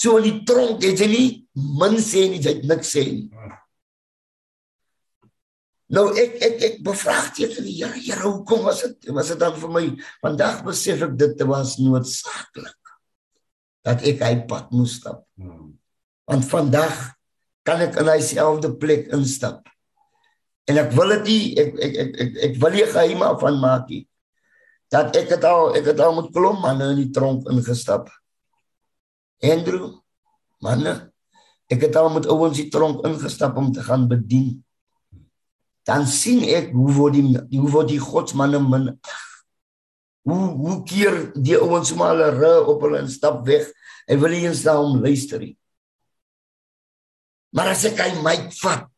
So 0.00 0.16
in 0.16 0.30
die 0.30 0.36
tronk 0.48 0.84
het 0.86 1.02
jy 1.02 1.12
nie 1.12 1.28
min 1.78 2.00
sê 2.00 2.28
nie, 2.30 2.40
jy 2.40 2.56
het 2.56 2.68
niks 2.70 2.96
sê 2.96 3.04
nie. 3.04 3.26
Nou 5.88 6.10
ek 6.12 6.34
ek 6.44 6.64
ek 6.66 6.74
bevraagteken 6.84 7.64
die 7.64 7.78
Here, 7.78 7.96
Here, 7.96 8.20
hoekom 8.26 8.66
was 8.66 8.82
dit 8.84 9.08
was 9.16 9.30
dit 9.32 9.40
dan 9.40 9.54
vir 9.56 9.70
my 9.72 9.84
vandag 10.20 10.60
besef 10.66 11.00
ek 11.06 11.14
dit 11.16 11.44
was 11.48 11.78
noodsaaklik 11.80 12.92
dat 13.88 14.04
ek 14.04 14.20
hy 14.20 14.34
pad 14.50 14.68
moes 14.74 14.98
stap. 14.98 15.24
Want 16.28 16.44
vandag 16.50 16.92
kan 17.64 17.80
ek 17.80 17.96
in 18.02 18.10
dieselfde 18.10 18.74
plek 18.76 19.08
instap. 19.16 19.64
En 20.68 20.76
ek 20.76 20.92
wil 20.92 21.16
dit 21.16 21.24
nie 21.30 21.42
ek 21.56 21.72
ek 21.72 21.98
ek 22.04 22.12
ek, 22.24 22.36
ek 22.50 22.60
wil 22.60 22.76
nie 22.76 22.84
geheim 22.92 23.24
van 23.40 23.60
maak 23.64 23.88
nie. 23.88 24.04
Dat 24.92 25.16
ek 25.16 25.32
het 25.38 25.44
al 25.48 25.72
ek 25.78 25.88
het 25.94 26.04
al 26.04 26.16
met 26.20 26.28
klomp 26.36 26.60
manne 26.64 26.92
in 26.92 27.00
die 27.06 27.12
tronk 27.16 27.48
ingestap. 27.48 28.12
Andrew, 29.40 29.94
manne, 30.60 30.98
ek 31.72 31.88
het 31.88 31.96
al 31.96 32.12
met 32.12 32.28
ouens 32.28 32.58
in 32.58 32.66
die 32.66 32.72
tronk 32.74 33.06
ingestap 33.08 33.56
om 33.56 33.72
te 33.72 33.84
gaan 33.86 34.04
bedien 34.10 34.58
dan 35.88 36.04
sien 36.06 36.42
ek 36.44 36.70
hoe 36.76 36.92
word 36.92 37.16
die 37.16 37.58
hoe 37.58 37.70
word 37.72 37.88
die 37.88 38.02
godsmanne 38.02 38.60
min 38.60 38.90
hoe 40.28 40.48
hoe 40.60 40.76
keer 40.88 41.16
die 41.36 41.56
ouens 41.56 41.94
maar 41.96 42.12
hulle 42.12 42.28
ry 42.36 42.54
op 42.68 42.84
hulle 42.84 43.00
en 43.00 43.08
stap 43.10 43.40
weg. 43.48 43.70
En 44.08 44.20
wil 44.20 44.32
nie 44.32 44.44
eens 44.44 44.64
na 44.64 44.76
hom 44.76 45.00
luister 45.04 45.40
nie. 45.40 45.54
Maar 47.56 47.72
as 47.72 47.86
ek 47.88 48.00
hy 48.04 48.10
my 48.24 48.36
vat 48.60 48.88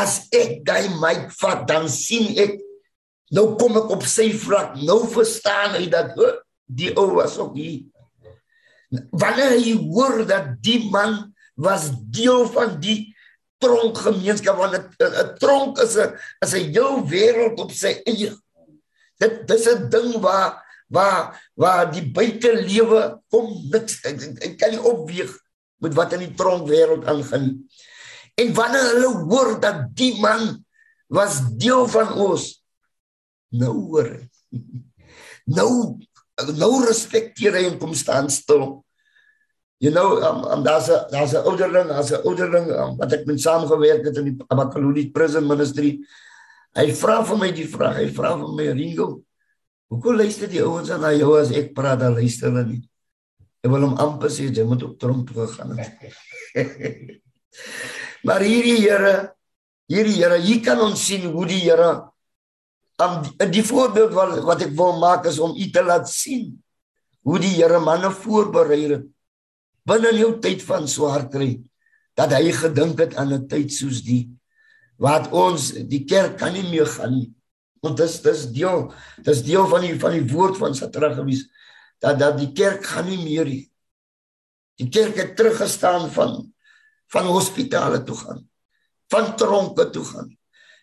as 0.00 0.20
ek 0.36 0.68
hy 0.70 0.82
my 1.02 1.14
vat 1.40 1.64
dan 1.68 1.88
sien 1.92 2.30
ek 2.40 2.56
nou 3.34 3.54
kom 3.60 3.76
ek 3.78 3.92
op 3.94 4.06
sy 4.08 4.30
vlak. 4.34 4.78
Nou 4.80 5.04
verstaan 5.10 5.76
hy 5.76 5.86
dat 5.92 6.16
oh, 6.18 6.38
die 6.66 6.90
ou 6.96 7.10
was 7.18 7.36
ook 7.38 7.56
hier. 7.58 7.82
Wanneer 8.90 9.58
hy 9.58 9.74
hoor 9.78 10.24
dat 10.26 10.56
die 10.64 10.80
man 10.90 11.34
was 11.60 11.90
deel 12.10 12.46
van 12.50 12.78
die 12.82 13.09
tronk 13.60 13.98
gemeenskap 14.06 14.56
want 14.56 14.76
'n 14.76 15.36
tronk 15.42 15.78
is 15.84 15.96
'n 15.96 16.16
is 16.44 16.54
'n 16.54 16.72
heel 16.72 17.04
wêreld 17.12 17.60
op 17.60 17.72
sy 17.72 18.00
eie. 18.04 18.32
Dit 19.20 19.46
dis 19.48 19.66
'n 19.68 19.88
ding 19.90 20.20
waar 20.20 20.58
waar 20.88 21.38
waar 21.54 21.92
die 21.92 22.06
buitelewe 22.10 23.20
kom 23.30 23.46
niks 23.70 24.00
ek 24.04 24.58
kan 24.58 24.70
nie 24.74 24.82
opweeg 24.82 25.30
met 25.80 25.94
wat 25.94 26.12
in 26.12 26.24
die 26.26 26.34
tronk 26.34 26.68
wêreld 26.68 27.06
aangaan. 27.06 27.68
En 28.34 28.54
wanneer 28.54 28.86
hulle 28.94 29.12
hoor 29.28 29.60
dat 29.60 29.88
die 29.94 30.16
man 30.20 30.64
was 31.08 31.40
deel 31.58 31.86
van 31.88 32.12
ons 32.12 32.62
nou 33.50 33.74
hoor 33.90 34.10
nou 35.56 35.98
nou 36.56 36.72
respekteer 36.86 37.58
hy 37.58 37.64
en 37.68 37.78
kom 37.80 37.94
staan 37.94 38.30
stil 38.30 38.80
You 39.80 39.90
know, 39.90 40.20
um, 40.20 40.44
um 40.44 40.62
daar's 40.62 40.88
'n 40.92 41.08
daar's 41.10 41.32
'n 41.32 41.40
ouderling, 41.48 41.88
daar's 41.88 42.12
'n 42.12 42.20
ouderling 42.28 42.68
um, 42.68 42.96
wat 43.00 43.12
ek 43.12 43.24
met 43.24 43.40
saamgewerk 43.40 44.04
het 44.04 44.16
in 44.16 44.24
die 44.24 44.36
Abakaludi 44.52 45.10
Prison 45.10 45.46
Ministry. 45.46 46.04
Hy 46.76 46.92
vra 46.92 47.24
vir 47.24 47.38
my 47.38 47.50
die 47.50 47.68
vraag, 47.68 47.96
hy 47.96 48.08
vra 48.12 48.36
vir 48.36 48.52
my 48.52 48.66
Ringo, 48.76 49.22
hoekom 49.88 50.16
luister 50.20 50.48
die 50.48 50.60
ouens 50.60 50.90
aan 50.90 51.16
jou 51.16 51.32
as 51.40 51.50
ek 51.50 51.72
praat, 51.74 51.98
dan 51.98 52.12
luister 52.12 52.52
hulle 52.52 52.64
nie. 52.66 52.82
Ek 53.64 53.70
wil 53.72 53.86
hom 53.88 53.96
amper 53.96 54.28
sê 54.28 54.52
jy 54.52 54.64
moet 54.68 54.82
op 54.82 54.98
tronk 55.00 55.32
toe 55.32 55.46
gaan. 55.48 55.72
maar 58.26 58.44
hierdie 58.44 58.84
Here, 58.84 59.32
hierdie 59.88 60.20
Here, 60.20 60.36
hier 60.38 60.60
kan 60.60 60.80
ons 60.80 61.00
sien 61.00 61.24
hoe 61.24 61.46
die 61.46 61.62
Here 61.64 62.10
um, 63.00 63.24
die 63.50 63.64
voorbeeld 63.64 64.12
wat 64.12 64.36
wat 64.44 64.66
ek 64.66 64.76
wil 64.76 65.00
maak 65.00 65.24
is 65.24 65.40
om 65.40 65.56
u 65.56 65.70
te 65.72 65.82
laat 65.82 66.08
sien 66.08 66.52
hoe 67.24 67.40
die 67.40 67.56
Here 67.56 67.80
manne 67.80 68.12
voorberei 68.12 68.82
het 68.84 69.08
binne 69.90 70.12
jou 70.18 70.32
tyd 70.42 70.62
van 70.66 70.86
swaar 70.88 71.26
kry 71.32 71.56
dat 72.18 72.34
hy 72.36 72.52
gedink 72.54 73.00
het 73.02 73.16
aan 73.18 73.32
'n 73.34 73.48
tyd 73.48 73.72
soos 73.72 74.02
die 74.06 74.30
wat 74.98 75.30
ons 75.32 75.72
die 75.88 76.04
kerk 76.04 76.38
kan 76.38 76.52
nie 76.52 76.68
meer 76.70 76.86
gaan 76.86 77.14
nie. 77.16 77.32
Want 77.82 77.96
dis 77.96 78.20
dis 78.22 78.46
deel 78.52 78.92
dis 79.24 79.42
deel 79.42 79.66
van 79.66 79.80
die 79.80 79.96
van 79.98 80.12
die 80.12 80.28
woord 80.34 80.56
van 80.60 80.74
sy 80.74 80.86
terug 80.92 81.16
gewees 81.16 81.48
dat 82.00 82.18
dat 82.18 82.38
die 82.38 82.52
kerk 82.52 82.84
gaan 82.84 83.08
nie 83.08 83.24
meer 83.24 83.44
nie. 83.44 83.66
Die 84.76 84.88
kerk 84.88 85.16
het 85.16 85.36
teruggestaan 85.36 86.10
van 86.10 86.52
van 87.10 87.26
hospitale 87.26 88.04
toe 88.04 88.16
gaan 88.16 88.50
van 89.10 89.36
tronke 89.36 89.90
toe 89.90 90.04
gaan. 90.04 90.28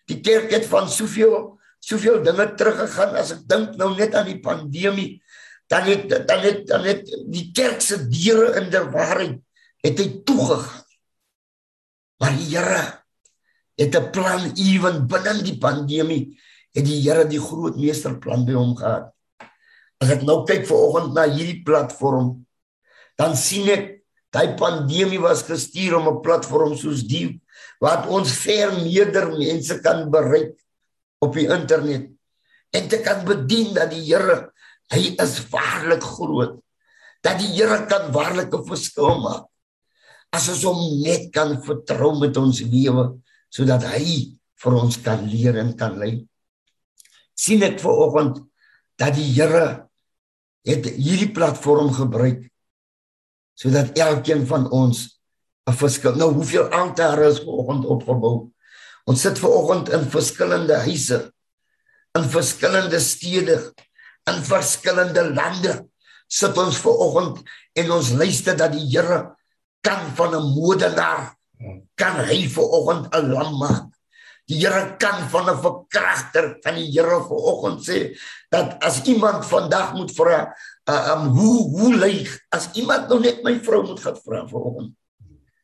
Die 0.07 0.19
kerk 0.23 0.51
het 0.51 0.67
van 0.67 0.89
soveel 0.91 1.55
soveel 1.79 2.23
dinge 2.25 2.47
teruggegaan 2.57 3.15
as 3.15 3.31
ek 3.35 3.43
dink 3.47 3.75
nou 3.79 3.91
net 3.95 4.15
aan 4.17 4.27
die 4.27 4.39
pandemie 4.43 5.21
dan 5.67 5.83
het 5.83 6.27
dan 6.27 6.39
het 6.39 6.67
dan 6.67 6.83
het 6.87 7.03
die 7.27 7.49
kerk 7.51 7.81
se 7.83 7.99
deure 8.07 8.55
in 8.61 8.69
der 8.71 8.87
waarheid 8.91 9.39
het 9.83 9.99
hy 9.99 10.07
toegegaan. 10.25 10.85
Maar 12.17 12.33
die 12.33 12.49
Here 12.55 12.83
het 13.77 13.95
'n 13.95 14.09
plan 14.11 14.51
ewen 14.55 15.07
binne 15.07 15.43
die 15.43 15.57
pandemie 15.57 16.39
het 16.73 16.85
die 16.85 17.01
Here 17.01 17.27
die 17.27 17.41
groot 17.41 17.75
meesterplan 17.75 18.45
by 18.45 18.53
hom 18.53 18.75
gehad. 18.75 19.13
As 19.99 20.09
ek 20.09 20.21
nou 20.21 20.45
kyk 20.45 20.65
vanoggend 20.65 21.13
na 21.13 21.25
hierdie 21.25 21.63
platform, 21.65 22.45
dan 23.17 23.35
sien 23.35 23.69
ek 23.69 24.03
daai 24.31 24.55
pandemie 24.55 25.19
was 25.19 25.43
gestuur 25.43 25.97
om 25.97 26.07
'n 26.07 26.21
platform 26.21 26.75
soos 26.77 27.03
die 27.03 27.41
wat 27.79 28.07
ons 28.07 28.31
ver 28.31 28.73
meerder 28.83 29.31
mense 29.37 29.81
kan 29.81 30.09
bereik 30.11 30.55
op 31.19 31.33
die 31.33 31.47
internet 31.49 32.09
en 32.71 32.87
te 32.87 32.99
kan 33.01 33.25
bedien 33.25 33.73
dat 33.73 33.91
die 33.91 34.05
Here 34.05 34.51
Hy 34.93 35.15
is 35.19 35.35
waarlik 35.51 36.03
groot. 36.03 36.57
Dat 37.25 37.39
die 37.41 37.51
Here 37.55 37.85
kan 37.89 38.11
waarlik 38.15 38.53
'n 38.53 38.67
verskil 38.67 39.19
maak. 39.19 39.45
As 40.31 40.49
ons 40.49 40.63
hom 40.63 41.01
net 41.03 41.31
kan 41.31 41.57
vertrou 41.61 42.19
met 42.19 42.37
ons 42.37 42.61
lewe 42.61 43.19
sodat 43.49 43.83
hy 43.83 44.37
vir 44.63 44.73
ons 44.73 44.97
kan 44.97 45.23
leer 45.27 45.55
en 45.57 45.75
kan 45.77 45.97
lei. 45.97 46.27
sien 47.37 47.61
ek 47.61 47.79
vanoggend 47.79 48.41
dat 48.97 49.13
die 49.13 49.29
Here 49.37 49.87
het 50.65 50.85
hierdie 50.85 51.31
platform 51.31 51.93
gebruik 51.93 52.49
sodat 53.53 53.97
elkeen 53.97 54.45
van 54.47 54.69
ons 54.71 55.19
'n 55.67 55.73
verskil. 55.73 56.15
Nou 56.15 56.33
hoeveel 56.33 56.69
altare 56.71 57.27
is 57.27 57.39
vanoggend 57.39 57.85
opgebou? 57.85 58.51
Ons 59.05 59.21
sit 59.21 59.39
vanoggend 59.39 59.89
in 59.89 60.09
verskillende 60.09 60.75
huise 60.87 61.31
in 62.17 62.23
verskillende 62.23 62.99
stede 62.99 63.73
in 64.27 64.43
verskillende 64.43 65.23
lande 65.33 65.73
sit 66.27 66.57
ons 66.59 66.79
ver 66.83 67.03
oggend 67.05 67.43
en 67.79 67.91
ons 67.95 68.13
luister 68.19 68.57
dat 68.59 68.73
die 68.75 68.87
Here 68.91 69.37
kan 69.81 70.11
van 70.15 70.35
'n 70.35 70.53
modenaar 70.55 71.35
kan 71.95 72.15
hy 72.27 72.47
ver 72.47 72.67
oggend 72.77 73.15
'n 73.15 73.31
lam 73.31 73.57
maak. 73.57 73.87
Die 74.47 74.59
Here 74.59 74.97
kan 74.99 75.29
van 75.29 75.49
'n 75.49 75.61
verkragter 75.61 76.59
van 76.61 76.75
die 76.75 76.91
Here 76.91 77.23
ver 77.23 77.41
oggend 77.51 77.79
sê 77.87 78.17
dat 78.51 78.83
as 78.83 79.01
iemand 79.03 79.45
vandag 79.45 79.93
moet 79.93 80.11
vra 80.11 80.53
uh, 80.89 81.15
um 81.15 81.31
hoe 81.31 81.69
hoe 81.79 81.95
lyk 81.95 82.47
as 82.49 82.69
iemand 82.73 83.07
nog 83.07 83.21
net 83.21 83.43
my 83.43 83.59
vrou 83.63 83.87
moet 83.87 83.99
gaan 83.99 84.19
vra 84.25 84.47
ver 84.47 84.59
oggend. 84.59 84.93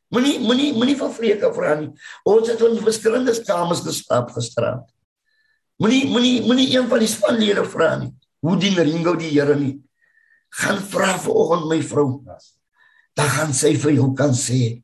Moenie 0.08 0.40
moenie 0.40 0.74
moenie 0.74 0.98
van 0.98 1.14
vreke 1.14 1.54
vra 1.54 1.76
nie. 1.76 1.92
Ons 2.24 2.48
het 2.48 2.62
in 2.62 2.78
verskillende 2.78 3.44
kamers 3.44 3.82
geslaap 3.82 4.32
gisteraand. 4.32 4.88
Moenie 5.78 6.08
moenie 6.08 6.42
moenie 6.46 6.78
een 6.78 6.88
van 6.88 7.00
die 7.00 7.08
spanlede 7.08 7.66
vra 7.66 7.96
nie 7.96 8.14
hoe 8.44 8.58
dien 8.60 8.76
Ringo 8.76 9.16
die 9.16 9.32
Here 9.32 9.56
nie? 9.56 9.78
Gaan 10.60 10.82
vra 10.92 11.16
vanoggend 11.18 11.70
my 11.72 11.80
vrou. 11.82 12.08
Dan 13.18 13.30
gaan 13.38 13.54
sy 13.56 13.74
vir 13.80 13.96
jou 13.98 14.12
kan 14.18 14.36
sê 14.36 14.84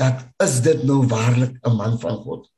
dat 0.00 0.22
is 0.40 0.60
dit 0.64 0.84
nou 0.88 1.02
waarlik 1.06 1.58
'n 1.60 1.76
man 1.76 1.98
van 2.00 2.16
God. 2.24 2.48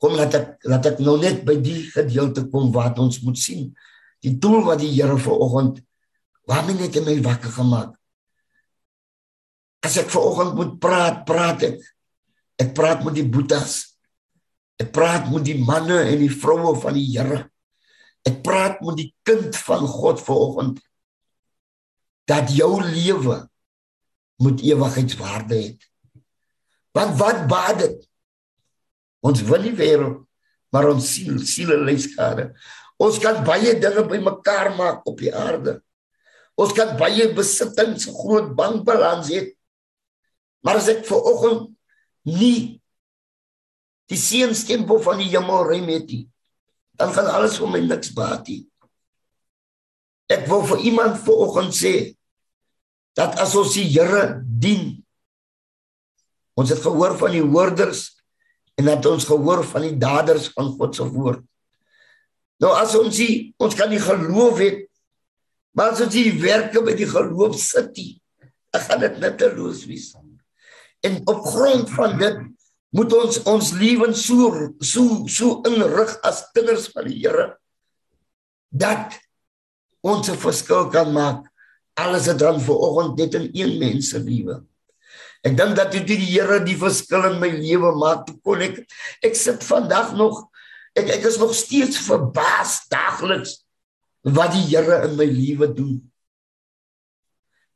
Kom 0.00 0.16
laat 0.16 0.34
ek 0.34 0.64
laat 0.64 0.86
ek 0.86 0.98
nou 0.98 1.18
net 1.20 1.44
by 1.44 1.56
die 1.60 1.90
gedeelte 1.90 2.48
kom 2.48 2.72
wat 2.72 2.98
ons 2.98 3.20
moet 3.20 3.38
sien. 3.38 3.74
Die 4.22 4.38
doel 4.38 4.64
wat 4.64 4.80
die 4.80 4.92
Here 4.92 5.18
vanoggend 5.18 5.82
waarmee 6.46 6.74
net 6.74 7.04
my 7.04 7.20
wakker 7.22 7.50
gemaak. 7.50 7.92
As 9.84 9.96
ek 9.96 10.10
vanoggend 10.10 10.54
moet 10.54 10.80
praat, 10.80 11.24
praat 11.24 11.62
ek. 11.62 11.78
Ek 12.60 12.74
praat 12.74 13.04
met 13.04 13.14
die 13.14 13.28
boetas. 13.28 13.96
Ek 14.80 14.92
praat 14.92 15.30
met 15.32 15.44
die 15.44 15.58
manne 15.60 16.00
en 16.04 16.18
die 16.18 16.32
vroue 16.32 16.74
van 16.80 16.94
die 16.94 17.06
Here. 17.12 17.50
Ek 18.28 18.40
praat 18.44 18.80
met 18.84 18.98
die 19.00 19.10
kind 19.24 19.56
van 19.64 19.86
God 19.88 20.20
vanoggend 20.24 20.80
dat 22.30 22.52
jou 22.54 22.76
lewe 22.82 23.38
moet 24.40 24.62
ewigheidswaarde 24.64 25.56
hê. 25.56 25.70
Want 26.96 27.16
wat 27.20 27.46
baat 27.50 27.78
dit? 27.82 27.96
Ons 29.24 29.42
wil 29.46 29.64
nie 29.64 29.76
wêreld 29.76 30.26
maar 30.70 30.90
ons 30.90 31.06
siel, 31.14 31.38
siele 31.42 31.78
leiskade. 31.82 32.50
Ons 33.00 33.18
kan 33.22 33.42
baie 33.46 33.74
dinge 33.80 34.04
bymekaar 34.08 34.74
maak 34.78 35.06
op 35.08 35.18
die 35.20 35.32
aarde. 35.34 35.78
Ons 36.60 36.74
kan 36.76 36.94
baie 37.00 37.30
besittings, 37.34 38.08
groot 38.14 38.52
bankbalans 38.56 39.30
hê. 39.32 39.44
Maar 40.64 40.80
as 40.82 40.90
ek 40.92 41.06
vanoggend 41.08 41.70
nie 42.28 42.80
die 44.10 44.18
seënstempel 44.18 45.00
van 45.02 45.20
die 45.22 45.30
hemel 45.32 45.64
ry 45.68 45.80
met 45.84 46.10
nie, 46.10 46.24
dan 47.00 47.12
gaan 47.16 47.30
alles 47.32 47.56
vir 47.56 47.70
my 47.72 47.80
niks 47.80 48.12
baat 48.16 48.44
nie. 48.50 48.62
Ek 50.30 50.44
wil 50.50 50.66
vir 50.68 50.82
iemand 50.90 51.16
vanoggend 51.24 51.74
sê 51.74 51.94
dat 53.18 53.40
as 53.42 53.56
ons 53.58 53.72
die 53.74 53.88
Here 53.88 54.42
dien 54.44 55.00
ons 56.60 56.70
het 56.70 56.82
gehoor 56.84 57.16
van 57.18 57.32
die 57.32 57.44
hoorders 57.44 58.04
en 58.76 58.90
dat 58.90 59.06
ons 59.08 59.24
gehoor 59.28 59.64
van 59.64 59.86
die 59.88 59.96
daders 60.00 60.50
van 60.52 60.68
God 60.76 60.96
se 60.96 61.06
woord. 61.08 61.42
Nou 62.60 62.74
as 62.76 62.92
ons 62.98 63.16
die, 63.16 63.54
ons 63.56 63.74
kan 63.76 63.88
nie 63.88 64.00
geloof 64.02 64.60
het 64.60 64.86
maar 65.76 65.94
as 65.94 66.02
ons 66.04 66.12
die 66.12 66.34
werke 66.42 66.82
by 66.82 66.96
die 66.98 67.08
geloof 67.08 67.54
sit, 67.58 67.94
dan 68.74 68.82
gaan 68.86 69.02
dit 69.04 69.20
net 69.22 69.36
teloos 69.38 69.84
wees. 69.86 70.10
En 71.06 71.20
op 71.30 71.44
grond 71.46 71.90
van 71.94 72.16
dit 72.18 72.40
moet 72.96 73.12
ons 73.14 73.42
ons 73.50 73.72
lewens 73.78 74.22
so 74.26 74.50
so 74.82 75.26
so 75.30 75.60
inrig 75.68 76.14
as 76.26 76.42
kinders 76.54 76.88
van 76.94 77.06
die 77.06 77.20
Here 77.22 77.52
dat 78.70 79.14
ons 80.02 80.30
'n 80.30 80.38
verskil 80.38 80.90
kan 80.90 81.12
maak. 81.12 81.46
Alles 81.94 82.26
het 82.26 82.38
dan 82.38 82.60
vir 82.60 82.74
oggend 82.74 83.18
net 83.18 83.34
in 83.34 83.50
een 83.52 83.78
mens 83.78 84.10
se 84.10 84.18
lewe. 84.18 84.62
Ek 85.42 85.56
dink 85.56 85.76
dat 85.76 85.92
dit 85.92 86.06
die 86.06 86.16
Here 86.16 86.64
die 86.64 86.76
verskil 86.76 87.32
in 87.32 87.40
my 87.40 87.50
lewe 87.50 87.94
maak 87.96 88.26
toe 88.26 88.38
kon 88.42 88.60
ek 88.60 88.82
ek 89.22 89.34
sit 89.34 89.62
vandag 89.64 90.14
nog 90.16 90.48
ek 90.94 91.08
ek 91.08 91.24
is 91.24 91.38
nog 91.38 91.54
steeds 91.54 91.98
verbaas 91.98 92.88
daagliks 92.88 93.62
wat 94.22 94.52
die 94.52 94.66
Here 94.66 95.04
in 95.06 95.16
my 95.16 95.26
lewe 95.26 95.70
doen. 95.74 96.10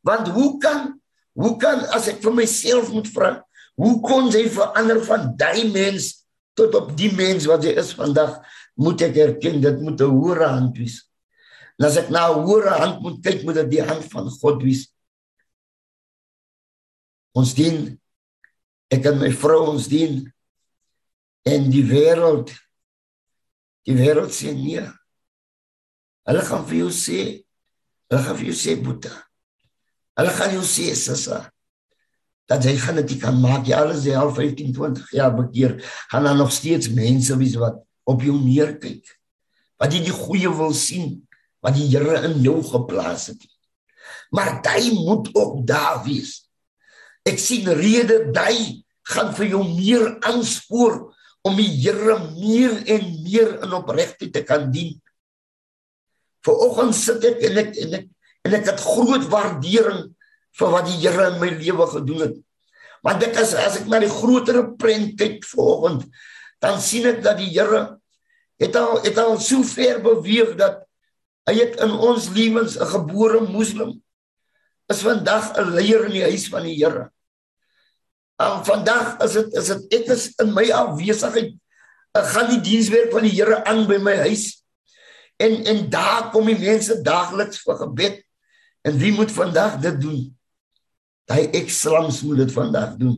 Want 0.02 0.28
hoe 0.28 0.58
kan 0.58 1.00
hoe 1.34 1.56
kan 1.58 1.86
as 1.94 2.08
ek 2.08 2.22
vir 2.22 2.34
myself 2.34 2.90
moet 2.90 3.08
vra 3.10 3.44
Hoe 3.80 3.98
kon 4.04 4.30
jy 4.30 4.46
verander 4.52 5.00
van 5.06 5.32
daai 5.38 5.66
mens 5.72 6.12
tot 6.54 6.74
op 6.78 6.92
die 6.98 7.10
mens 7.14 7.48
wat 7.50 7.64
jy 7.66 7.74
is 7.80 7.94
vandag? 7.98 8.38
Moet 8.78 9.06
ek 9.08 9.18
erken 9.22 9.60
dit 9.62 9.80
moet 9.82 10.00
'n 10.00 10.14
hoë 10.14 10.46
hand 10.46 10.78
wees. 10.78 11.02
En 11.78 11.86
as 11.86 11.96
ek 11.96 12.10
na 12.10 12.30
'n 12.30 12.46
hoë 12.46 12.78
hand 12.78 13.02
moet 13.02 13.22
kyk, 13.22 13.42
moet 13.42 13.54
dit 13.54 13.70
die 13.70 13.82
hand 13.82 14.04
van 14.12 14.30
God 14.30 14.62
wees. 14.62 14.90
Ons 17.34 17.54
dien 17.54 17.98
ek 18.90 19.06
en 19.06 19.18
my 19.18 19.30
vrou 19.30 19.70
ons 19.74 19.88
dien 19.88 20.22
en 21.44 21.70
die 21.70 21.82
wêreld 21.82 22.50
die 23.84 23.94
wêreld 23.94 24.32
sê 24.32 24.54
nee. 24.54 24.86
Hulle 26.24 26.40
gaan 26.40 26.64
vir 26.64 26.78
jou 26.78 26.90
sê, 26.90 27.44
hulle 28.08 28.22
gaan 28.22 28.36
vir 28.36 28.46
jou 28.46 28.56
sê 28.56 28.76
boeta. 28.80 29.12
Hulle 30.16 30.30
gaan 30.30 30.54
jou 30.54 30.62
sê 30.62 30.94
sissa 30.94 31.53
dat 32.50 32.64
hy 32.68 32.74
gaan 32.76 33.00
dit 33.00 33.16
kan 33.22 33.36
maak. 33.40 33.66
Ja, 33.68 33.82
alles 33.84 34.04
die 34.04 34.16
al 34.16 34.32
15, 34.34 34.72
20 34.76 35.12
jaar 35.16 35.34
bekeer, 35.34 35.78
gaan 36.12 36.26
daar 36.28 36.36
nog 36.36 36.52
steeds 36.52 36.90
mense 36.92 37.36
wees 37.40 37.56
wat 37.60 37.80
op 38.04 38.22
jou 38.22 38.36
neerkyk. 38.40 39.04
Wat 39.80 39.92
jy 39.92 40.04
die 40.04 40.14
goeie 40.14 40.50
wil 40.52 40.74
sien 40.76 41.24
wat 41.64 41.78
die 41.78 41.88
Here 41.88 42.20
in 42.28 42.42
jou 42.44 42.58
geplaas 42.64 43.30
het. 43.32 43.44
Maar 44.34 44.60
jy 44.76 44.92
moet 44.98 45.30
ook 45.32 45.62
daar 45.66 46.02
wees. 46.04 46.42
Ek 47.24 47.40
sien 47.40 47.70
rede 47.72 48.26
jy 48.34 48.84
gaan 49.14 49.32
vir 49.36 49.48
jou 49.54 49.62
meer 49.70 50.18
aanspoor 50.28 50.98
om 51.44 51.56
die 51.56 51.70
Here 51.80 52.18
meer 52.36 52.76
en 52.84 53.06
meer 53.24 53.56
in 53.64 53.76
opregtheid 53.80 54.32
te 54.34 54.44
kan 54.44 54.68
dien. 54.72 54.98
Vanoggend 56.44 56.96
sit 56.96 57.24
ek 57.24 57.40
en 57.48 57.62
ek 57.64 57.72
en 57.80 57.96
ek 58.00 58.10
en 58.44 58.56
ek 58.58 58.66
het 58.68 58.80
groot 58.84 59.24
waardering 59.32 60.10
vir 60.58 60.70
wat 60.74 60.86
die 60.88 61.00
Here 61.02 61.30
in 61.32 61.40
my 61.42 61.50
lewe 61.58 61.86
gedoen 61.90 62.22
het. 62.28 62.36
Want 63.04 63.20
dit 63.20 63.36
is 63.40 63.52
as 63.58 63.80
ek 63.82 63.88
na 63.90 64.00
die 64.00 64.12
groter 64.12 64.62
prent 64.80 65.18
kyk 65.20 65.42
vanoggend, 65.50 66.06
dan 66.62 66.80
sien 66.80 67.08
ek 67.10 67.20
dat 67.24 67.38
die 67.40 67.50
Here 67.52 67.98
het 68.62 68.76
al 68.78 69.00
het 69.02 69.18
al 69.18 69.36
so 69.42 69.66
ver 69.66 70.00
beweeg 70.04 70.54
dat 70.60 70.84
hy 71.48 71.58
het 71.58 71.80
in 71.84 71.92
ons 71.92 72.30
lewens 72.32 72.78
'n 72.78 72.86
gebore 72.86 73.42
moslim 73.44 74.00
is 74.88 75.02
vandag 75.02 75.52
'n 75.58 75.74
leier 75.74 76.06
in 76.06 76.14
die 76.16 76.26
huis 76.30 76.48
van 76.48 76.62
die 76.62 76.78
Here. 76.78 77.10
En 78.38 78.64
vandag 78.64 79.18
is 79.22 79.32
dit 79.32 79.54
is 79.54 79.66
dit 79.66 79.94
ek 80.00 80.06
is 80.14 80.32
in 80.42 80.54
my 80.54 80.70
afwesigheid 80.70 81.54
ek 82.14 82.26
gaan 82.30 82.50
die 82.50 82.62
dienswerk 82.62 83.10
van 83.12 83.26
die 83.26 83.34
Here 83.34 83.64
aan 83.64 83.86
by 83.86 83.98
my 83.98 84.16
huis. 84.28 84.62
En 85.36 85.64
en 85.64 85.90
daar 85.90 86.30
kom 86.30 86.46
die 86.46 86.58
mense 86.58 87.02
daagliks 87.02 87.62
vir 87.66 87.76
gebed. 87.76 88.22
En 88.86 88.98
wie 88.98 89.12
moet 89.12 89.32
vandag 89.32 89.80
dit 89.82 90.00
doen? 90.00 90.36
Daai 91.30 91.48
ekslams 91.56 92.22
moet 92.22 92.44
dit 92.44 92.52
vandag 92.52 92.96
doen. 93.00 93.16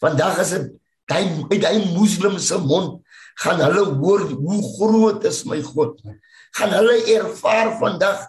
Vandag 0.00 0.38
is 0.44 0.54
dit 0.56 0.70
daai 1.06 1.44
uit 1.52 1.60
daai 1.62 1.92
moslim 1.94 2.38
se 2.42 2.58
mond 2.58 3.02
gaan 3.42 3.60
hulle 3.60 3.84
hoor 4.00 4.24
hoe 4.32 4.60
groot 4.76 5.24
is 5.28 5.44
my 5.44 5.60
God. 5.62 6.00
Gaan 6.56 6.72
hulle 6.72 6.96
ervaar 7.18 7.76
vandag 7.80 8.24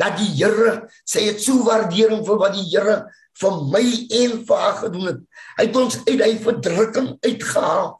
dat 0.00 0.16
die 0.18 0.30
Here 0.38 0.86
sê 1.04 1.26
het 1.28 1.42
so 1.42 1.64
waardering 1.66 2.22
vir 2.26 2.38
wat 2.40 2.54
die 2.56 2.68
Here 2.70 3.02
vir 3.40 3.58
my 3.72 3.84
en 4.22 4.38
vir 4.46 4.62
haar 4.64 4.78
gedoen 4.84 5.08
het. 5.10 5.20
Hy 5.58 5.66
het 5.66 5.78
ons 5.82 5.98
uit 6.06 6.22
hy 6.22 6.32
verdrukking 6.46 7.10
uitgehaal 7.26 7.90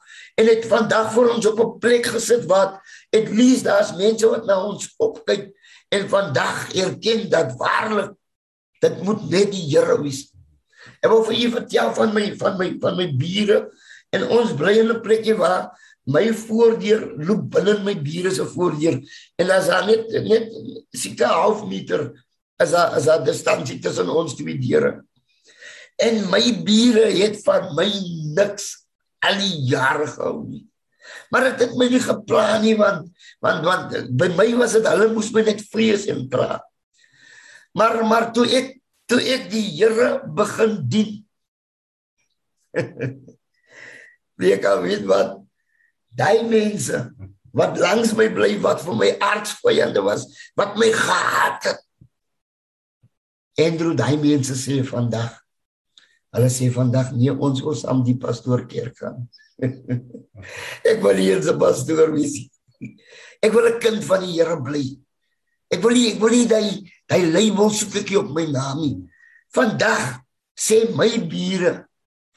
en 0.40 0.48
het 0.48 0.68
vandag 0.70 1.12
vir 1.16 1.30
ons 1.34 1.46
op 1.50 1.60
'n 1.60 1.78
plek 1.82 2.06
gesit 2.14 2.46
wat 2.48 2.78
at 3.12 3.28
least 3.28 3.64
daar's 3.64 3.92
mense 3.96 4.26
wat 4.26 4.46
na 4.46 4.62
ons 4.64 4.94
opkyk 4.98 5.50
en 5.92 6.08
vandag 6.08 6.72
erken 6.74 7.28
dat 7.30 7.52
waarlik 7.58 8.14
dit 8.80 9.02
moet 9.02 9.30
net 9.30 9.52
die 9.52 9.66
Here 9.70 10.00
wees. 10.02 10.30
Ek 11.02 11.10
wil 11.10 11.24
vir 11.26 11.38
u 11.38 11.50
vertel 11.58 11.94
van 11.98 12.12
my 12.14 12.26
van 12.38 12.58
my 12.58 12.68
van 12.82 12.98
my 12.98 13.08
bure 13.18 13.58
en 14.14 14.28
ons 14.38 14.52
bly 14.58 14.78
in 14.80 14.92
'n 14.92 15.02
plekjie 15.02 15.34
waar 15.38 15.72
my 16.06 16.32
voordeur 16.34 17.02
loop 17.18 17.50
binne 17.54 17.78
my 17.86 17.94
bure 17.94 18.30
se 18.30 18.44
voordeur 18.54 18.98
en 19.38 19.50
as 19.50 19.70
daar 19.70 19.86
net 19.86 20.10
net 20.26 20.50
seker 20.94 21.30
half 21.30 21.64
meter 21.66 22.10
as 22.58 22.74
daar 22.74 22.94
as 22.98 23.06
daar 23.06 23.24
distansie 23.24 23.78
tussen 23.78 24.10
ons 24.10 24.34
twee 24.34 24.58
deure. 24.58 25.02
En 25.98 26.28
my 26.30 26.42
bure 26.66 27.06
het 27.22 27.38
van 27.44 27.74
my 27.74 27.88
niks 28.34 28.86
al 29.22 29.38
die 29.38 29.56
jare 29.70 30.06
gehou 30.06 30.42
nie. 30.46 30.66
Maar 31.30 31.50
dit 31.50 31.64
het 31.66 31.74
my 31.78 31.88
nie 31.90 32.02
geplan 32.02 32.62
nie 32.62 32.76
want 32.78 33.08
want 33.42 33.64
want 33.66 33.96
by 34.18 34.28
my 34.38 34.48
was 34.60 34.76
dit 34.78 34.86
hulle 34.86 35.10
moes 35.14 35.32
my 35.34 35.42
net 35.46 35.62
vrees 35.72 36.06
en 36.10 36.28
praat. 36.30 36.62
Maar 37.78 38.02
maar 38.06 38.30
toe 38.34 38.46
ek 38.46 38.81
toe 39.12 39.20
ek 39.34 39.50
die 39.52 39.66
Here 39.76 40.22
begin 40.24 40.78
dien. 40.88 41.12
Wie 44.40 44.56
kan 44.58 44.80
weet 44.84 45.04
wat 45.10 45.36
daai 46.16 46.44
mense 46.48 47.04
wat 47.52 47.76
langs 47.80 48.14
my 48.16 48.30
bly 48.32 48.56
wat 48.64 48.80
vir 48.80 48.96
my 48.96 49.10
aardsvyande 49.20 50.00
was, 50.04 50.24
wat 50.56 50.76
my 50.80 50.88
gehaat 50.88 51.68
het. 51.68 51.82
Deur 53.76 53.92
daai 53.96 54.16
mense 54.16 54.56
sê 54.56 54.80
vandag 54.88 55.38
Hulle 56.32 56.48
sê 56.48 56.70
vandag 56.72 57.10
nee 57.12 57.28
ons 57.28 57.60
ons 57.60 57.82
aan 57.92 57.98
die 58.06 58.16
pastoor 58.16 58.62
kerk 58.64 58.96
gaan. 59.02 59.26
ek 60.90 61.02
wil 61.04 61.18
hier 61.20 61.42
'n 61.44 61.58
pastoor 61.60 62.08
wees. 62.14 62.48
Ek 63.44 63.52
wil 63.52 63.68
'n 63.68 63.76
kind 63.84 64.00
van 64.08 64.24
die 64.24 64.32
Here 64.38 64.56
bly. 64.56 64.96
Ek 65.68 65.84
wil 65.84 65.92
nie 65.92 66.06
ek 66.14 66.18
wil 66.24 66.32
nie 66.32 66.48
daai 66.48 66.72
daai 67.12 67.28
label 67.28 67.68
soek 67.68 67.98
ek 68.00 68.14
op 68.16 68.30
my 68.32 68.46
naam 68.48 68.80
nie. 68.80 68.94
Vandag 69.52 70.22
sê 70.56 70.86
my 70.96 71.10
bure 71.28 71.72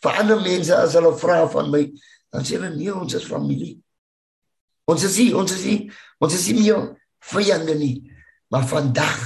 vir 0.03 0.19
ander 0.19 0.41
mense 0.43 0.76
as 0.76 0.97
hulle 0.97 1.13
vra 1.19 1.45
van 1.51 1.71
my, 1.71 1.86
dan 2.34 2.43
sê 2.43 2.57
hulle 2.57 2.73
nee 2.76 2.91
ons 2.91 3.15
is 3.15 3.28
familie. 3.28 3.78
Ons 4.91 5.05
is 5.07 5.15
nie 5.21 5.32
ons 5.34 5.53
is 5.55 5.63
nie 5.65 5.80
ons 6.19 6.36
is 6.36 6.47
nie 6.51 6.65
meer 6.65 6.89
vyande 7.32 7.78
nie, 7.80 7.95
maar 8.51 8.67
vandag 8.67 9.21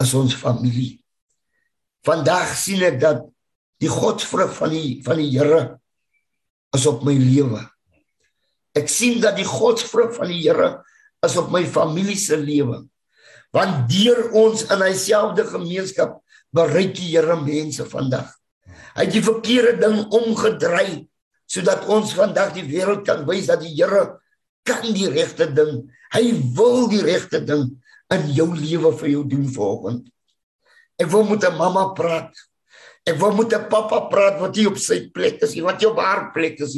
is 0.00 0.14
ons 0.16 0.34
familie. 0.34 0.96
Vandag 2.06 2.56
sien 2.56 2.80
ek 2.88 2.96
dat 3.02 3.26
die 3.80 3.92
godsvrug 3.92 4.54
van 4.56 4.72
die 4.72 4.96
van 5.04 5.20
die 5.20 5.28
Here 5.34 5.60
is 6.76 6.86
op 6.88 7.04
my 7.04 7.14
lewe. 7.20 7.60
Ek 8.78 8.88
sien 8.88 9.20
dat 9.20 9.36
die 9.36 9.46
godsvrug 9.46 10.14
van 10.16 10.32
die 10.32 10.40
Here 10.46 10.78
is 11.26 11.36
op 11.36 11.52
my 11.52 11.66
familie 11.68 12.16
se 12.16 12.38
lewe. 12.40 12.86
Want 13.56 13.88
deur 13.90 14.30
ons 14.38 14.64
in 14.70 14.82
dieselfde 14.84 15.44
gemeenskap 15.50 16.20
bereik 16.54 16.94
die 16.98 17.10
Here 17.12 17.36
mense 17.40 17.86
vandag. 17.90 18.28
Hy 18.94 19.06
het 19.06 19.14
die 19.14 19.24
verkeerde 19.24 19.78
ding 19.82 20.02
omgedry 20.10 21.06
sodat 21.50 21.88
ons 21.90 22.12
vandag 22.14 22.52
die 22.54 22.62
wêreld 22.62 23.02
kan 23.06 23.24
wys 23.26 23.48
dat 23.50 23.62
die 23.64 23.74
Here 23.74 24.20
kan 24.66 24.86
die 24.94 25.08
regte 25.10 25.48
ding. 25.50 25.88
Hy 26.14 26.24
wil 26.54 26.86
die 26.90 27.02
regte 27.02 27.40
ding 27.42 27.66
in 28.14 28.30
jou 28.34 28.50
lewe 28.54 28.92
vir 28.98 29.10
jou 29.16 29.24
doen 29.26 29.48
vanoggend. 29.50 30.06
Ek 31.00 31.10
wil 31.10 31.24
met 31.24 31.44
'n 31.44 31.56
mamma 31.56 31.90
praat 31.96 32.34
Ek 33.08 33.16
wil 33.16 33.32
met 33.32 33.52
'n 33.52 33.68
pappa 33.68 34.00
praat 34.12 34.40
wat 34.40 34.56
hier 34.56 34.68
op 34.68 34.78
sy 34.78 35.08
plek 35.10 35.40
is, 35.42 35.56
wat 35.60 35.80
jou 35.80 35.94
haar 35.96 36.32
plek 36.32 36.60
is. 36.60 36.76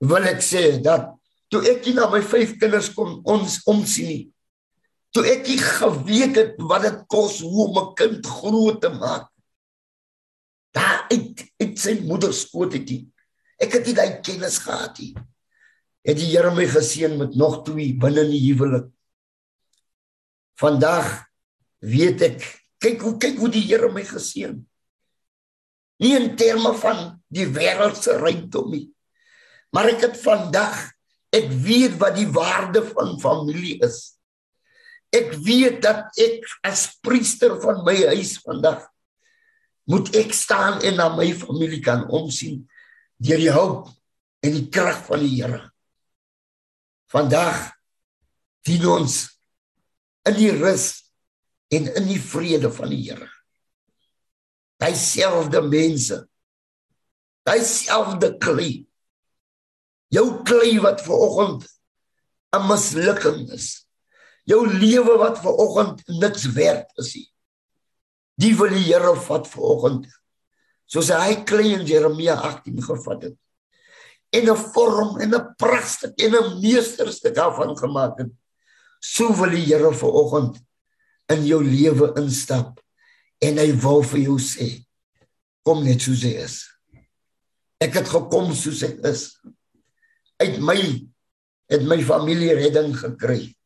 Wil 0.00 0.24
ek 0.24 0.40
sê 0.40 0.80
dat 0.82 1.12
toe 1.50 1.62
ek 1.68 1.84
hier 1.84 1.94
na 1.94 2.08
my 2.08 2.22
vyf 2.22 2.56
kinders 2.58 2.88
kom 2.94 3.20
ons 3.24 3.60
omsien. 3.66 4.32
Toe 5.14 5.24
ek 5.24 5.46
hier 5.48 5.64
geweet 5.80 6.36
het 6.36 6.60
wat 6.60 6.84
dit 6.84 7.00
kos 7.08 7.40
hoe 7.40 7.66
om 7.68 7.78
'n 7.78 7.94
kind 7.94 8.26
groot 8.26 8.80
te 8.80 8.88
maak. 8.88 9.30
Daar 10.72 11.06
uit 11.10 11.44
uit 11.62 11.78
sy 11.78 12.00
moeder 12.04 12.32
skoot 12.34 12.72
het 12.72 12.88
hy. 12.88 13.06
Ek 13.58 13.72
het 13.72 13.86
nie 13.86 13.94
daai 13.94 14.20
kennis 14.20 14.58
gehad 14.58 14.98
nie. 14.98 15.14
Het 16.04 16.16
die 16.16 16.30
Here 16.30 16.54
my 16.54 16.66
geseën 16.66 17.18
met 17.18 17.34
nog 17.34 17.64
twee 17.64 17.96
binne 17.96 18.20
in 18.20 18.30
die 18.30 18.52
huwelik. 18.52 18.88
Vandag 20.60 21.24
weet 21.78 22.22
ek, 22.22 22.40
kyk 22.78 23.00
hoe 23.00 23.18
kyk 23.18 23.38
hoe 23.38 23.50
die 23.50 23.66
Here 23.66 23.92
my 23.92 24.04
geseën 24.04 24.68
nie 26.02 26.14
in 26.16 26.34
terme 26.38 26.72
van 26.78 27.00
die 27.32 27.46
wêreldse 27.54 28.18
rykdom 28.22 28.70
nie 28.74 28.86
maar 29.74 29.90
ek 29.90 30.06
het 30.06 30.20
vandag 30.22 30.76
ek 31.34 31.50
weet 31.66 31.98
wat 32.00 32.16
die 32.16 32.28
waarde 32.32 32.84
van 32.92 33.18
familie 33.22 33.76
is 33.84 34.17
ek 35.14 35.32
weet 35.44 35.80
dat 35.84 36.12
ek 36.20 36.44
as 36.66 36.90
priester 37.04 37.56
van 37.62 37.82
my 37.86 37.96
huis 38.12 38.36
vandag 38.44 38.84
moet 39.88 40.10
ek 40.20 40.34
staan 40.36 40.82
en 40.84 40.98
na 41.00 41.08
my 41.16 41.30
familie 41.36 41.80
kan 41.84 42.04
omsien 42.12 42.60
deur 43.16 43.40
die 43.40 43.52
hulp 43.54 43.88
en 44.44 44.54
die 44.54 44.68
krag 44.70 45.00
van 45.08 45.24
die 45.24 45.32
Here. 45.40 45.62
Vandag 47.08 47.72
dien 48.68 48.84
ons 48.86 49.24
in 50.28 50.36
die 50.36 50.52
rus 50.52 50.90
en 51.72 51.88
in 51.88 52.06
die 52.10 52.20
vrede 52.20 52.70
van 52.72 52.92
die 52.92 53.00
Here. 53.08 53.30
Dieselfde 54.78 55.64
mense 55.64 56.20
dieselfde 57.48 58.34
klei. 58.38 58.84
Jou 60.12 60.42
klei 60.44 60.78
wat 60.84 61.02
ver 61.04 61.16
oggend 61.26 61.64
'n 62.52 62.66
mislukking 62.68 63.50
is 63.52 63.87
jou 64.48 64.62
lewe 64.66 65.16
wat 65.20 65.40
ver 65.42 65.60
oggend 65.60 66.00
niks 66.20 66.46
werd 66.56 66.88
is 67.00 67.12
nie. 67.16 67.26
Die 68.38 68.54
wil 68.56 68.72
die 68.72 68.86
Here 68.86 69.14
vat 69.26 69.48
ver 69.50 69.66
oggend. 69.74 70.06
Soos 70.88 71.10
hy 71.12 71.42
klei 71.48 71.74
in 71.76 71.84
Jeremia 71.86 72.38
18 72.48 72.80
gevat 72.86 73.28
het. 73.28 73.36
En 74.32 74.48
'n 74.48 74.56
vorm 74.72 75.20
en 75.20 75.34
'n 75.34 75.54
pragtig 75.56 76.12
en 76.16 76.34
'n 76.34 76.60
meesterstuk 76.60 77.34
daarvan 77.34 77.76
gemaak 77.76 78.18
het. 78.18 78.32
So 79.00 79.32
wil 79.34 79.50
die 79.50 79.66
Here 79.66 79.92
ver 79.92 80.12
oggend 80.12 80.60
in 81.28 81.44
jou 81.44 81.64
lewe 81.64 82.12
instap. 82.16 82.80
En 83.40 83.58
hy 83.58 83.72
wil 83.76 84.02
vir 84.02 84.20
jou 84.20 84.38
sê 84.38 84.84
kom 85.62 85.84
net 85.84 86.00
soos 86.00 86.22
jy 86.22 86.32
is. 86.44 86.64
Ek 87.80 87.94
het 87.94 88.08
gekom 88.08 88.54
soos 88.54 88.82
ek 88.82 89.04
is. 89.04 89.40
Uit 90.40 90.58
my 90.60 91.06
het 91.68 91.82
my 91.82 92.02
familie 92.02 92.54
redding 92.54 92.96
gekry 92.96 93.57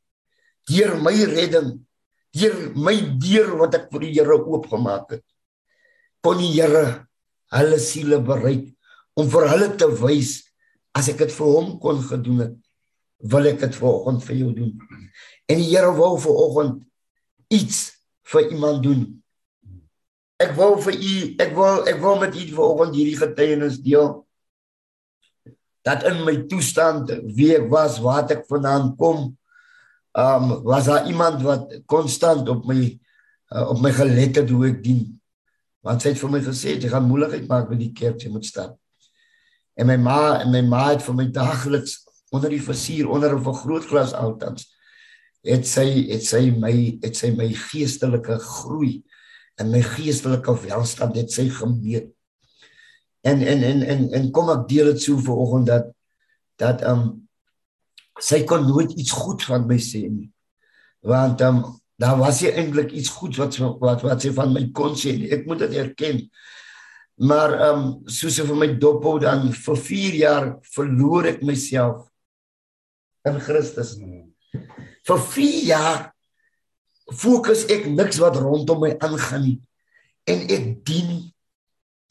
deur 0.71 0.97
my 1.03 1.15
redding 1.31 1.73
deur 2.37 2.57
my 2.77 2.97
deur 3.21 3.57
wat 3.61 3.77
ek 3.79 3.89
vir 3.93 4.07
die 4.07 4.15
Here 4.19 4.39
oopgemaak 4.39 5.17
het 5.17 5.25
kon 6.23 6.39
die 6.41 6.53
Here 6.55 6.85
hulle 7.53 7.79
siele 7.83 8.21
bereik 8.25 8.71
om 9.19 9.29
vir 9.33 9.49
hulle 9.53 9.73
te 9.77 9.89
wys 10.01 10.39
as 10.97 11.09
ek 11.13 11.25
dit 11.25 11.35
vir 11.35 11.57
hom 11.57 11.75
kon 11.83 12.01
gedoen 12.05 12.45
het 12.47 12.57
wil 13.33 13.47
ek 13.47 13.61
dit 13.63 13.77
vanoggend 13.79 14.25
vir 14.27 14.37
jou 14.41 14.51
doen. 14.57 14.71
En 15.47 15.61
die 15.61 15.69
Here 15.71 15.93
wou 15.95 16.17
vanoggend 16.19 16.81
iets 17.53 17.93
vir 18.33 18.49
iemand 18.51 18.83
doen. 18.83 19.05
Ek 20.43 20.57
wou 20.59 20.75
vir 20.83 20.97
u 20.97 21.15
ek 21.43 21.53
wou 21.55 21.73
ek 21.87 22.01
wou 22.03 22.17
met 22.21 22.35
u 22.35 22.47
vanoggend 22.51 22.99
hierdie 22.99 23.21
getuienis 23.21 23.79
deel 23.85 24.23
dat 25.87 26.05
in 26.07 26.21
my 26.27 26.37
toestand 26.51 27.11
wie 27.35 27.53
ek 27.57 27.65
was, 27.71 27.99
waar 28.03 28.29
ek 28.31 28.45
vandaan 28.47 28.93
kom, 28.99 29.33
um, 30.19 30.63
was 30.63 30.85
daar 30.85 31.07
iemand 31.07 31.43
wat 31.43 31.81
konstant 31.87 32.49
op 32.49 32.67
my 32.67 32.81
uh, 33.53 33.69
op 33.69 33.81
my 33.81 33.93
gelet 33.93 34.37
het 34.37 34.51
hoe 34.51 34.67
ek 34.69 34.83
dien. 34.85 35.07
Want 35.83 36.03
sy 36.03 36.13
het 36.13 36.21
vir 36.21 36.31
my 36.31 36.41
gesê 36.45 36.77
jy 36.77 36.93
gaan 36.93 37.09
moeilikheid 37.09 37.49
maak 37.49 37.71
met 37.73 37.81
die 37.81 37.93
kerk 37.97 38.23
jy 38.23 38.31
moet 38.33 38.47
stap. 38.47 38.77
En 39.75 39.89
my 39.89 39.97
ma 39.97 40.21
en 40.43 40.53
my 40.53 40.63
ma 40.67 40.91
het 40.91 41.03
vir 41.03 41.17
my 41.17 41.27
daagliks 41.33 42.03
onder 42.33 42.53
die 42.53 42.63
versier 42.63 43.09
onder 43.09 43.35
'n 43.35 43.45
vergrootglas 43.45 44.13
altans 44.13 44.73
het 45.43 45.67
sy 45.67 45.87
het 46.13 46.23
sy 46.25 46.51
my 46.55 46.73
het 47.03 47.17
sy 47.19 47.33
my 47.35 47.49
geestelike 47.51 48.39
groei 48.39 49.03
en 49.61 49.73
my 49.75 49.83
geestelike 49.83 50.55
welstand 50.65 51.17
het 51.19 51.33
sy 51.35 51.49
gemeet. 51.51 52.13
En 53.27 53.43
en 53.43 53.63
en 53.63 53.83
en 53.83 54.07
en 54.13 54.31
kom 54.31 54.51
ek 54.51 54.69
deel 54.69 54.93
dit 54.93 55.03
so 55.03 55.19
vanoggend 55.19 55.67
dat 55.67 55.91
dat 56.59 56.83
ehm 56.83 57.01
um, 57.01 57.22
sy 58.23 58.43
kon 58.47 58.67
nooit 58.69 58.93
iets 58.95 59.15
goed 59.17 59.43
van 59.49 59.67
my 59.67 59.79
sê 59.83 60.07
nie. 60.07 60.31
Want 61.03 61.43
ehm 61.43 61.63
um, 61.63 61.79
daar 62.03 62.17
was 62.19 62.41
hier 62.43 62.57
eintlik 62.59 62.91
iets 62.99 63.13
goed 63.15 63.37
wat 63.39 63.57
wat 63.83 64.03
wat 64.03 64.23
sy 64.25 64.33
van 64.35 64.55
my 64.55 64.65
kon 64.75 64.97
sê. 64.99 65.15
Ek 65.35 65.47
moet 65.47 65.65
dit 65.67 65.77
erken. 65.83 66.23
Maar 67.23 67.59
ehm 67.59 67.83
um, 67.83 67.91
soos 68.07 68.41
vir 68.41 68.59
my 68.59 68.71
dop 68.79 69.05
hou 69.07 69.19
dan 69.23 69.51
vir 69.53 69.83
4 69.89 70.17
jaar 70.23 70.49
verloor 70.75 71.29
ek 71.35 71.43
myself 71.47 72.09
in 73.29 73.39
Christus. 73.41 73.97
Vir 75.07 75.21
4 75.35 75.61
jaar 75.69 76.09
fokus 77.13 77.67
ek 77.71 77.87
niks 77.91 78.19
wat 78.23 78.39
rondom 78.41 78.83
my 78.87 78.95
aangaan 78.99 79.47
nie. 79.47 79.59
En 80.31 80.43
ek 80.49 80.73
dien 80.87 81.13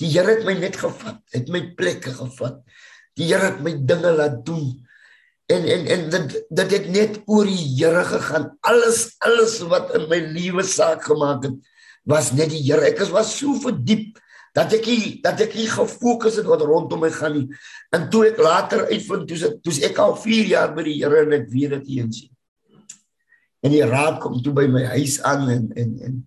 die 0.02 0.10
Here 0.10 0.34
het 0.34 0.46
my 0.48 0.56
net 0.58 0.80
gevat, 0.82 1.20
het 1.30 1.50
my 1.54 1.62
plekke 1.78 2.14
gevat. 2.16 2.64
Die 3.18 3.28
Here 3.30 3.52
het 3.52 3.60
my 3.62 3.76
dinge 3.86 4.16
laat 4.18 4.40
doen. 4.46 4.72
En 5.52 5.66
en 5.76 5.86
en 5.96 6.10
dit 6.14 6.36
dit 6.50 6.74
het 6.78 6.88
net 6.94 7.20
oor 7.26 7.48
die 7.50 7.68
Here 7.76 8.04
gegaan. 8.08 8.50
Alles 8.68 9.16
alles 9.26 9.60
wat 9.72 9.94
in 9.98 10.08
my 10.12 10.20
lewe 10.36 10.64
saak 10.64 11.04
gemaak 11.08 11.48
het, 11.48 11.58
was 12.08 12.32
net 12.38 12.54
die 12.54 12.62
Here. 12.64 12.86
Ek 12.88 13.02
was 13.12 13.34
so 13.40 13.56
verdiep 13.60 14.20
dat 14.56 14.74
ek 14.76 14.88
nie, 14.88 15.20
dat 15.24 15.40
ek 15.44 15.56
nie 15.56 15.70
gefokus 15.72 16.38
het 16.40 16.48
wat 16.50 16.64
rondom 16.68 17.04
my 17.04 17.12
gaan 17.16 17.38
nie. 17.38 17.48
En 17.96 18.10
toe 18.12 18.26
ek 18.32 18.40
later 18.42 18.86
uitvind 18.92 19.28
toe 19.30 19.56
toe 19.64 19.76
ek 19.88 20.00
al 20.04 20.18
4 20.20 20.52
jaar 20.52 20.76
by 20.76 20.86
die 20.88 21.00
Here 21.00 21.26
en 21.26 21.36
ek 21.40 21.50
weet 21.52 21.76
dit 21.80 21.98
eens. 22.00 22.26
En 23.62 23.74
die 23.74 23.86
raad 23.86 24.20
kom 24.22 24.40
toe 24.44 24.54
by 24.58 24.68
my 24.72 24.84
huis 24.98 25.20
aan 25.28 25.50
en 25.50 25.66
en 25.78 25.98
en 26.08 26.22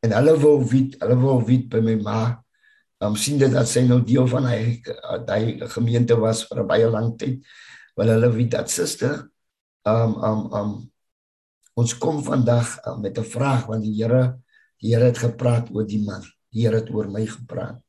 en 0.00 0.14
hulle 0.16 0.32
wou 0.40 0.54
weet, 0.64 0.94
hulle 1.02 1.16
wou 1.20 1.40
weet 1.44 1.66
by 1.72 1.82
my 1.84 1.96
ma. 2.00 2.20
Om 3.04 3.16
sien 3.20 3.40
dit 3.40 3.52
dat 3.52 3.68
sy 3.68 3.82
nou 3.84 3.98
deel 4.04 4.26
van 4.28 4.46
hy 4.48 4.80
daai 5.28 5.60
gemeente 5.72 6.16
was 6.20 6.46
vir 6.48 6.62
'n 6.62 6.68
baie 6.68 6.88
lang 6.88 7.12
tyd. 7.20 7.44
Wel 8.00 8.14
hulle 8.14 8.30
weet 8.32 8.54
dat 8.54 8.70
suster 8.72 9.28
um 9.84 10.14
um 10.24 10.40
um 10.56 10.70
ons 11.76 11.92
kom 12.00 12.22
vandag 12.24 12.78
um, 12.88 13.00
met 13.04 13.18
'n 13.18 13.28
vraag 13.28 13.66
want 13.68 13.84
die 13.84 13.92
Here 14.00 14.40
die 14.80 14.94
Here 14.94 15.04
het 15.04 15.18
gepraat 15.18 15.68
oor 15.74 15.84
die 15.84 16.00
man. 16.00 16.24
Die 16.48 16.64
Here 16.64 16.80
het 16.80 16.88
oor 16.90 17.10
my 17.10 17.26
gepraat. 17.26 17.80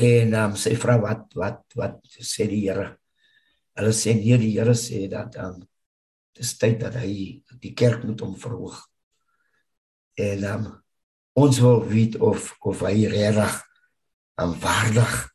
En 0.00 0.34
um, 0.34 0.56
sy 0.56 0.72
vra 0.76 0.96
wat 1.00 1.34
wat 1.36 1.60
wat 1.76 2.00
sê 2.08 2.48
die 2.48 2.64
Here? 2.64 2.96
Hulle 3.76 3.92
sê 3.92 4.14
nee, 4.16 4.38
die 4.38 4.56
Here 4.56 4.74
sê 4.74 5.04
dat 5.08 5.36
um 5.36 5.60
dis 6.32 6.56
tyd 6.56 6.80
dat 6.80 6.96
hy 6.96 7.42
die 7.60 7.74
kerk 7.74 8.04
moet 8.04 8.22
om 8.24 8.36
verhoog. 8.40 8.78
En 10.16 10.44
um 10.54 10.64
ons 11.36 11.60
wil 11.60 11.84
weet 11.84 12.16
of 12.16 12.56
of 12.60 12.80
hy 12.88 13.04
regtig 13.04 13.60
um 14.40 14.56
waardig 14.64 15.28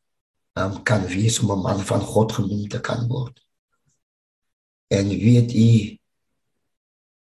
um 0.55 0.83
kan 0.83 1.03
wees 1.07 1.39
om 1.39 1.51
'n 1.51 1.61
man 1.61 1.79
van 1.83 2.01
God 2.01 2.31
genoem 2.31 2.67
te 2.67 2.79
kan 2.79 3.07
word. 3.07 3.39
En 4.87 5.09
weet 5.09 5.51
u 5.53 5.97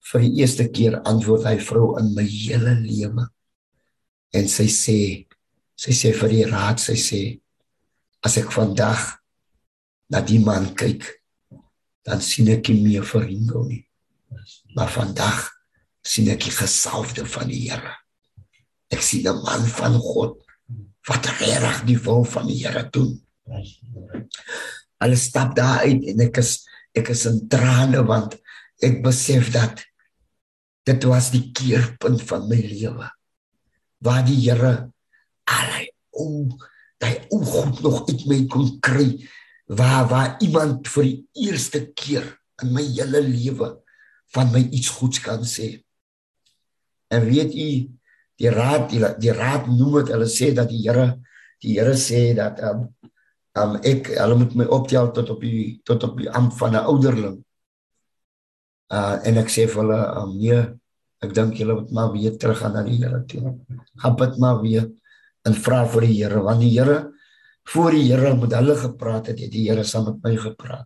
vir 0.07 0.21
die 0.21 0.35
eerste 0.39 0.69
keer 0.69 1.01
antwoord 1.01 1.43
hy 1.43 1.57
vrou 1.59 1.97
in 1.99 2.13
my 2.15 2.23
hele 2.23 2.75
lewe. 2.79 3.27
En 4.31 4.47
sy 4.47 4.67
sê 4.71 5.27
sy 5.75 5.91
sê 5.91 6.13
vir 6.13 6.29
die 6.29 6.45
raad 6.45 6.79
sy 6.79 6.95
sê 6.95 7.21
as 8.25 8.37
ek 8.37 8.51
vandag 8.51 9.19
na 10.09 10.21
die 10.21 10.39
man 10.39 10.73
kyk 10.75 11.03
dan 12.07 12.21
sien 12.23 12.47
ek 12.49 12.69
nie 12.69 12.81
meer 12.81 13.03
vir 13.03 13.27
Ringo 13.27 13.63
nie. 13.67 13.83
Maar 14.75 14.89
vandag 14.89 15.51
sien 16.01 16.29
ek 16.31 16.47
die 16.47 16.55
gesalfde 16.55 17.25
van 17.27 17.51
die 17.51 17.67
Here. 17.67 17.93
Ek 18.89 19.01
sien 19.03 19.27
'n 19.27 19.43
man 19.43 19.67
van 19.67 19.99
God 19.99 20.46
wat 21.07 21.29
reg 21.39 21.83
die 21.87 21.99
wil 22.07 22.25
van 22.27 22.47
die 22.49 22.59
Here 22.63 22.87
doen 22.91 23.15
alles 24.97 25.27
stap 25.29 25.55
daar 25.55 25.85
uit 25.85 26.07
en 26.13 26.25
ek 26.27 26.41
is 26.43 26.59
ek 26.97 27.11
is 27.13 27.25
in 27.29 27.43
trane 27.51 28.01
want 28.07 28.37
ek 28.83 29.01
besef 29.05 29.51
dat 29.53 29.83
dit 30.87 31.07
was 31.09 31.31
die 31.33 31.49
keerpunt 31.55 32.23
van 32.29 32.47
my 32.49 32.59
lewe 32.63 33.11
waar 34.03 34.25
die 34.27 34.39
Here 34.45 34.89
allei 35.47 35.87
o 36.11 36.47
daai 36.97 37.27
o 37.29 37.41
goed 37.45 37.81
nog 37.85 38.07
uit 38.09 38.25
my 38.29 38.39
kon 38.51 38.71
kry 38.83 39.11
waar 39.67 40.07
waar 40.09 40.35
iemand 40.41 40.87
vir 40.87 41.03
die 41.03 41.47
eerste 41.47 41.83
keer 41.93 42.25
in 42.63 42.73
my 42.73 42.83
hele 42.83 43.21
lewe 43.21 43.73
van 44.33 44.51
my 44.51 44.63
iets 44.71 44.89
goeds 44.97 45.21
kan 45.23 45.43
sê. 45.47 45.83
En 47.07 47.25
weet 47.27 47.53
u 47.53 47.69
die 48.37 48.51
raad 48.53 48.89
die, 48.91 49.01
die 49.19 49.33
raad 49.33 49.67
noem 49.67 50.01
dit 50.01 50.13
hulle 50.15 50.29
sê 50.29 50.51
dat 50.55 50.69
die 50.69 50.83
Here 50.85 51.07
die 51.63 51.77
Here 51.79 51.95
sê 51.97 52.35
dat 52.37 52.61
um, 52.63 52.87
um 53.57 53.77
ek 53.81 54.13
hulle 54.13 54.39
moet 54.43 54.55
my 54.55 54.67
optel 54.79 55.11
tot 55.13 55.29
op 55.33 55.41
die 55.41 55.79
tot 55.85 56.03
op 56.03 56.17
die 56.17 56.29
amp 56.29 56.53
van 56.59 56.75
'n 56.75 56.85
ouderling. 56.85 57.37
Uh 58.93 59.15
en 59.27 59.37
ek 59.43 59.49
sê 59.49 59.67
vir 59.67 59.81
hulle 59.83 60.01
um, 60.21 60.37
nee 60.37 60.61
Ek 61.25 61.33
dink 61.33 61.55
julle 61.57 61.79
moet 61.79 61.93
maar 61.97 62.11
weer 62.13 62.35
terug 62.37 62.59
gaan 62.61 62.75
na 62.77 62.83
die 62.85 62.99
Here 63.01 63.23
toe. 63.25 63.55
Gaan 64.03 64.17
bid 64.19 64.35
maar 64.37 64.59
weer 64.61 64.85
en 65.47 65.55
vra 65.65 65.85
vir 65.89 66.05
die 66.05 66.17
Here 66.19 66.43
want 66.45 66.61
die 66.61 66.73
Here 66.75 66.97
voor 67.67 67.95
die 67.95 68.05
Here 68.11 68.35
met 68.37 68.53
hulle 68.53 68.75
gepraat 68.77 69.31
het, 69.31 69.41
het 69.41 69.51
die 69.51 69.65
Here 69.65 69.83
saam 69.83 70.05
met 70.11 70.21
my 70.23 70.35
gepraat. 70.37 70.85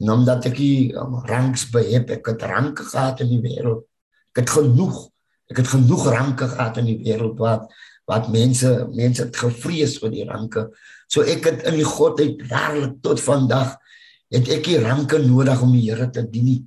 En 0.00 0.12
omdat 0.12 0.46
ek 0.50 0.60
hier 0.60 0.98
um, 1.00 1.16
ranks 1.28 1.66
by 1.72 1.82
heb, 1.88 2.12
ek 2.12 2.28
het 2.32 2.44
ranke 2.48 2.84
gehad 2.88 3.24
in 3.24 3.32
die 3.32 3.40
wêreld. 3.44 3.86
Ek 4.32 4.44
het 4.44 4.52
genoeg. 4.58 5.08
Ek 5.50 5.62
het 5.62 5.72
genoeg 5.72 6.06
ranke 6.14 6.48
gehad 6.48 6.78
in 6.78 6.90
die 6.92 7.00
wêreld 7.04 7.38
wat 7.42 7.70
wat 8.10 8.26
mense 8.32 8.68
mense 8.90 9.22
het 9.22 9.36
gevrees 9.38 9.98
vir 10.02 10.10
die 10.10 10.24
ranke. 10.26 10.66
So 11.10 11.22
ek 11.22 11.46
het 11.46 11.64
in 11.70 11.76
die 11.78 11.86
godheid 11.86 12.42
waarlik 12.50 12.98
tot 13.04 13.22
vandag 13.22 13.76
het 14.30 14.48
ek 14.50 14.66
nie 14.66 14.80
ranke 14.82 15.18
nodig 15.22 15.62
om 15.62 15.72
die 15.74 15.84
Here 15.88 16.08
te 16.10 16.24
dien 16.26 16.46
nie. 16.46 16.60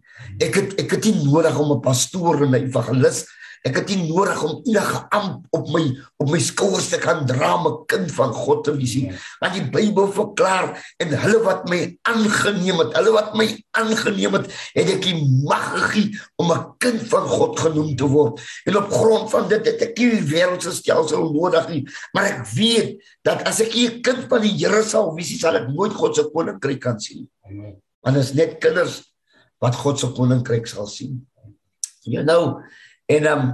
Ek 0.43 0.55
het 0.59 0.75
ek 0.84 0.97
het 0.97 1.07
nie 1.07 1.23
nodig 1.23 1.57
om 1.59 1.71
'n 1.75 1.81
pastoor 1.81 2.43
en 2.43 2.51
'n 2.51 2.67
evangelis. 2.67 3.25
Ek 3.64 3.78
het 3.80 3.93
nie 3.93 4.09
nodig 4.09 4.41
om 4.43 4.57
enige 4.68 4.99
amp 5.16 5.45
op 5.55 5.70
my 5.72 5.84
op 6.20 6.32
my 6.32 6.39
skouers 6.43 6.89
te 6.91 6.97
kan 6.99 7.22
dra 7.28 7.53
om 7.55 7.68
'n 7.68 7.86
kind 7.88 8.11
van 8.11 8.34
God 8.36 8.64
te 8.64 8.76
wees 8.76 8.95
nie. 8.95 9.11
Want 9.39 9.53
die 9.53 9.70
Bybel 9.72 10.11
verklaar 10.11 10.76
en 10.99 11.07
hulle 11.07 11.39
wat 11.43 11.70
my 11.70 11.97
aangeneem 12.01 12.80
het, 12.84 12.91
hulle 12.97 13.11
wat 13.11 13.36
my 13.39 13.47
aangeneem 13.72 14.34
het, 14.34 14.51
het 14.74 14.89
ek 14.97 15.01
die 15.01 15.16
mag 15.47 15.64
gegee 15.80 16.20
om 16.36 16.51
'n 16.51 16.76
kind 16.78 17.07
van 17.07 17.28
God 17.28 17.59
genoem 17.59 17.95
te 17.95 18.07
word. 18.07 18.41
En 18.66 18.78
op 18.78 18.91
grond 18.91 19.30
van 19.30 19.47
dit 19.47 19.66
het 19.66 19.82
ek 19.82 19.97
nie 19.97 20.22
wêreldse 20.22 20.72
stelsel 20.72 21.32
nodig 21.32 21.70
nie, 21.70 21.88
maar 22.11 22.26
ek 22.26 22.47
weet 22.55 22.99
dat 23.24 23.47
as 23.47 23.61
ek 23.61 23.76
'n 23.76 24.01
kind 24.01 24.28
van 24.28 24.41
die 24.41 24.51
Here 24.64 24.84
sal 24.84 25.16
wees, 25.16 25.39
sal 25.39 25.55
ek 25.55 25.68
nooit 25.68 25.93
God 25.93 26.16
se 26.16 26.24
koninkryk 26.24 26.80
kan 26.80 26.99
sien. 26.99 27.30
Amen. 27.47 27.82
Want 28.01 28.16
dit 28.16 28.24
is 28.24 28.34
net 28.34 28.59
kinders 28.59 29.14
wat 29.59 29.76
God 29.76 29.99
se 29.99 30.07
koninkryk 30.07 30.68
sal 30.68 30.88
sien. 30.88 31.28
Ja 32.03 32.22
nou 32.22 32.59
en 33.12 33.28
um, 33.28 33.45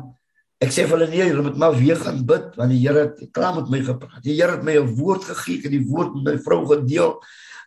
ek 0.59 0.73
sê 0.75 0.85
vir 0.85 0.97
hulle 0.97 1.09
nee, 1.11 1.27
julle 1.29 1.43
moet 1.45 1.57
maar 1.57 1.75
weer 1.77 1.99
gaan 1.99 2.25
bid 2.27 2.55
want 2.59 2.73
die 2.73 2.81
Here 2.83 3.05
het 3.07 3.31
klaar 3.35 3.55
met 3.55 3.69
my 3.71 3.79
gepraat. 3.85 4.23
Die 4.23 4.35
Here 4.35 4.57
het 4.57 4.63
my 4.63 4.75
'n 4.77 4.95
woord 4.99 5.23
gegee 5.23 5.65
en 5.65 5.71
die 5.71 5.85
woord 5.87 6.15
met 6.15 6.23
my 6.23 6.37
vrou 6.43 6.65
gedeel 6.67 7.15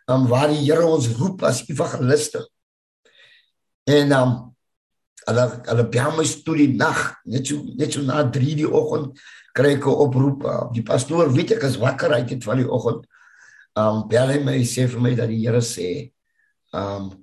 um, 0.07 0.27
waar 0.27 0.49
die 0.51 0.61
Here 0.63 0.85
ons 0.85 1.09
roep 1.17 1.43
as 1.43 1.63
evangeliste. 1.69 2.43
En 3.89 4.11
um 4.11 4.33
hulle 5.27 5.45
hulle 5.69 5.87
bel 5.89 6.11
my 6.17 6.25
toe 6.45 6.55
die 6.59 6.73
nag, 6.75 6.99
net 7.25 7.47
so 7.47 7.63
net 7.79 7.93
so 7.95 8.01
na 8.03 8.23
3 8.29 8.55
die 8.59 8.67
oggend 8.67 9.19
kry 9.55 9.75
ek 9.77 9.87
'n 9.87 9.99
oproep. 10.05 10.45
Uh, 10.45 10.69
die 10.73 10.83
pastoor 10.83 11.31
weet 11.33 11.55
ek 11.57 11.63
is 11.63 11.77
wakker 11.77 12.13
uit 12.13 12.27
dit 12.27 12.43
van 12.43 12.57
die 12.57 12.69
oggend. 12.69 13.07
Um 13.75 14.07
bel 14.07 14.27
hy 14.29 14.39
my 14.43 14.57
sê 14.61 14.87
vir 14.87 15.01
my 15.01 15.15
dat 15.15 15.29
die 15.29 15.41
Here 15.41 15.61
sê 15.61 16.11
um 16.73 17.22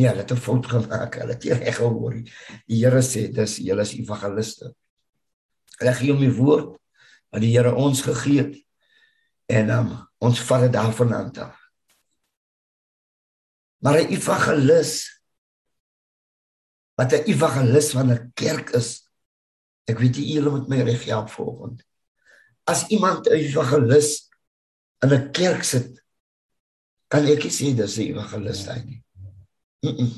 Nee, 0.00 0.08
hulle 0.08 0.22
het 0.24 0.32
'n 0.32 0.40
fout 0.40 0.66
gemaak. 0.66 1.14
Hulle 1.20 1.34
het 1.36 1.44
reg 1.44 1.76
gehoor. 1.76 2.14
Die 2.66 2.80
Here 2.80 3.02
sê 3.02 3.28
dis 3.28 3.56
julle 3.56 3.82
is 3.82 3.92
evangeliste. 3.92 4.72
Hulle 5.78 5.94
gee 5.94 6.12
hom 6.12 6.20
die 6.20 6.32
woord 6.32 6.78
wat 7.30 7.40
die 7.44 7.52
Here 7.52 7.74
ons 7.74 8.00
gegee 8.02 8.38
het 8.40 8.56
en 9.46 9.70
um, 9.70 9.90
ons 10.18 10.40
vat 10.40 10.60
dit 10.60 10.72
daarvan 10.72 11.14
aan 11.14 11.32
te. 11.32 11.46
Maar 13.84 14.00
'n 14.00 14.12
evangelis 14.16 15.20
wat 16.96 17.12
'n 17.12 17.28
evangelis 17.28 17.92
van 17.92 18.10
'n 18.12 18.32
kerk 18.34 18.70
is 18.70 19.10
Ek 19.90 19.98
weet 19.98 20.20
nie 20.20 20.36
julle 20.36 20.52
met 20.54 20.68
my 20.70 20.82
reg 20.86 21.04
help 21.10 21.30
volgende. 21.34 21.82
As 22.64 22.86
iemand 22.94 23.26
'n 23.26 23.32
evangelis 23.34 24.30
in 25.02 25.12
'n 25.12 25.32
kerk 25.32 25.64
sit, 25.64 26.02
kan 27.08 27.26
ek 27.26 27.42
sê 27.50 27.74
dis 27.74 27.98
'n 27.98 28.12
evangelis 28.12 28.66
hy 28.66 28.78
nie. 28.84 29.02
Mm 29.80 29.96
-mm. 29.96 30.10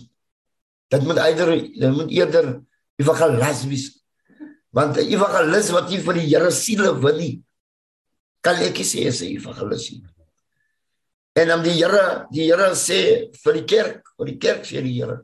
Dit 0.89 1.03
moet 1.03 1.17
eider 1.17 1.51
dit 1.57 1.93
moet 1.93 2.11
eerder 2.11 2.63
evangelis 2.97 3.65
wees. 3.67 3.87
Want 4.71 4.97
'n 4.97 5.09
evangelis 5.15 5.71
wat 5.71 5.89
nie 5.91 6.01
vir 6.01 6.15
die 6.15 6.29
Here 6.33 6.51
siele 6.51 6.93
win 7.01 7.17
nie, 7.17 7.35
kan 8.41 8.57
ek 8.57 8.77
sê 8.85 9.07
is 9.07 9.23
'n 9.23 9.37
evangelis 9.37 9.91
nie. 9.91 10.05
En 11.33 11.49
dan 11.49 11.63
die 11.63 11.77
Here, 11.81 12.27
die 12.31 12.49
Here 12.51 12.75
sê 12.75 13.31
vir 13.43 13.53
die 13.53 13.65
kerk, 13.65 14.03
vir 14.17 14.27
die 14.27 14.39
kerk 14.39 14.65
sê 14.65 14.83
die 14.83 15.01
Here, 15.01 15.23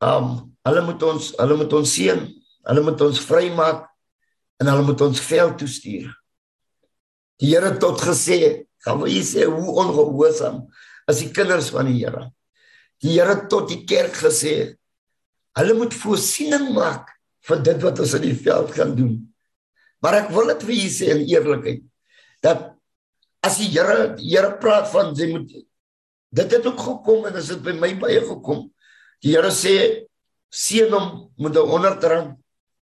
um 0.00 0.54
hulle 0.64 0.82
moet 0.82 1.02
ons 1.02 1.32
hulle 1.38 1.56
moet 1.56 1.72
ons 1.72 1.94
seën, 1.96 2.20
hulle 2.68 2.82
moet 2.82 3.00
ons 3.00 3.20
vrymaak 3.20 3.88
en 4.60 4.66
hulle 4.66 4.86
moet 4.86 5.00
ons 5.00 5.20
veld 5.20 5.58
toe 5.58 5.68
stuur. 5.68 6.14
Die 7.40 7.50
Here 7.50 7.78
tot 7.78 8.00
gesê, 8.00 8.66
gaan 8.84 9.00
we 9.02 9.22
sê 9.22 9.46
hoe 9.46 9.74
ongehoorsaam 9.82 10.66
is 11.10 11.18
die 11.18 11.32
kinders 11.32 11.70
van 11.74 11.86
die 11.86 12.04
Here. 12.04 12.30
Die 13.04 13.18
Here 13.18 13.36
het 13.36 13.50
tot 13.52 13.68
die 13.68 13.82
kerk 13.84 14.16
gesê, 14.16 14.54
hulle 15.58 15.74
moet 15.76 15.94
voorsiening 15.94 16.70
maak 16.76 17.10
vir 17.44 17.60
dit 17.66 17.82
wat 17.84 18.00
ons 18.00 18.14
in 18.16 18.24
die 18.24 18.38
veld 18.46 18.72
gaan 18.72 18.94
doen. 18.96 19.18
Maar 20.00 20.22
ek 20.22 20.30
wil 20.32 20.48
dit 20.52 20.64
vir 20.68 20.76
julle 20.78 20.94
sê 20.94 21.10
in 21.12 21.26
eerlikheid 21.28 21.84
dat 22.44 22.70
as 23.44 23.58
die 23.60 23.70
Here 23.74 24.14
die 24.16 24.32
Here 24.32 24.54
praat 24.60 24.88
van 24.92 25.12
jy 25.16 25.30
moet 25.34 25.52
dit 26.34 26.56
het 26.56 26.66
ook 26.66 26.80
gekom 26.80 27.28
en 27.28 27.36
dit 27.36 27.50
het 27.52 27.60
by 27.64 27.76
my 27.78 27.92
baie 28.00 28.22
gekom. 28.24 28.64
Die 29.22 29.34
Here 29.36 29.52
sê 29.52 29.76
seën 30.54 30.92
hom 30.92 31.28
met 31.36 31.56
'n 31.56 31.68
100 31.70 32.08
rand 32.10 32.40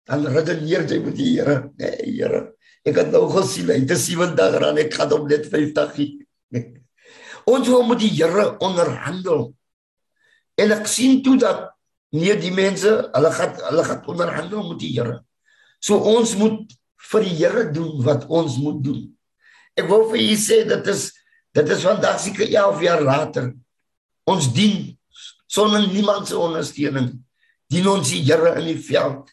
dan 0.07 0.27
redeneer 0.27 0.87
jy 0.89 0.99
met 1.01 1.17
die 1.17 1.31
Here. 1.35 1.71
Nee, 1.79 1.97
Here, 2.19 2.55
ek 2.85 2.97
het 2.97 3.11
nou 3.11 3.27
gesien 3.33 3.71
hy 3.71 3.81
het 3.83 3.99
70 3.99 4.59
rand, 4.62 4.79
ek 4.79 4.95
gaan 4.95 5.11
hom 5.11 5.27
net 5.29 5.47
50 5.51 5.95
gee. 5.97 6.27
Ons 7.53 7.69
wil 7.69 7.83
met 7.89 7.99
die 7.99 8.12
Here 8.15 8.57
onderhandel. 8.61 9.55
En 10.61 10.75
ek 10.75 10.87
sien 10.91 11.23
toe 11.25 11.37
dat 11.41 11.71
nee 12.15 12.35
die 12.39 12.53
mense, 12.55 12.91
hulle 13.11 13.31
gaan 13.35 13.55
hulle 13.69 13.85
gaan 13.89 14.07
onderhandel 14.13 14.69
met 14.71 14.81
die 14.83 14.93
Here. 14.95 15.19
So 15.83 15.99
ons 16.15 16.37
moet 16.39 16.75
vir 17.11 17.27
die 17.27 17.37
Here 17.41 17.67
doen 17.75 17.99
wat 18.07 18.29
ons 18.31 18.59
moet 18.63 18.81
doen. 18.85 19.03
Ek 19.75 19.89
wil 19.91 20.07
vir 20.13 20.23
julle 20.23 20.41
sê 20.41 20.63
dit 20.69 20.91
is 20.93 21.11
dit 21.55 21.69
is 21.71 21.85
vandag 21.87 22.19
seker 22.23 22.49
11 22.49 22.83
jaar 22.83 23.03
later. 23.03 23.51
Ons 24.31 24.49
dien 24.55 24.95
sonder 25.51 25.85
niemand 25.87 26.29
se 26.29 26.39
ondersteuning. 26.39 27.13
Dien 27.71 27.87
ons 27.91 28.11
die 28.11 28.23
Here 28.27 28.55
in 28.61 28.71
die 28.71 28.81
veld 28.81 29.31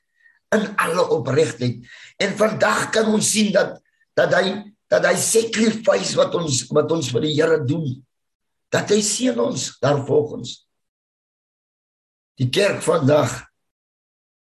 in 0.51 0.67
alle 0.81 1.05
opregtheid. 1.15 1.85
En 2.19 2.35
vandag 2.37 2.89
kan 2.93 3.09
ons 3.13 3.29
sien 3.29 3.53
dat 3.53 3.77
dat 4.17 4.33
hy 4.35 4.57
dat 4.91 5.05
hy 5.07 5.15
sacrifice 5.15 6.17
wat 6.19 6.33
ons 6.35 6.65
wat 6.75 6.91
ons 6.91 7.13
vir 7.13 7.25
die 7.29 7.35
Here 7.37 7.61
doen. 7.63 7.93
Dat 8.73 8.91
hy 8.91 8.99
seën 9.05 9.39
ons 9.39 9.69
daarvolgens. 9.83 10.65
Die 12.41 12.49
kerk 12.49 12.81
vandag 12.81 13.35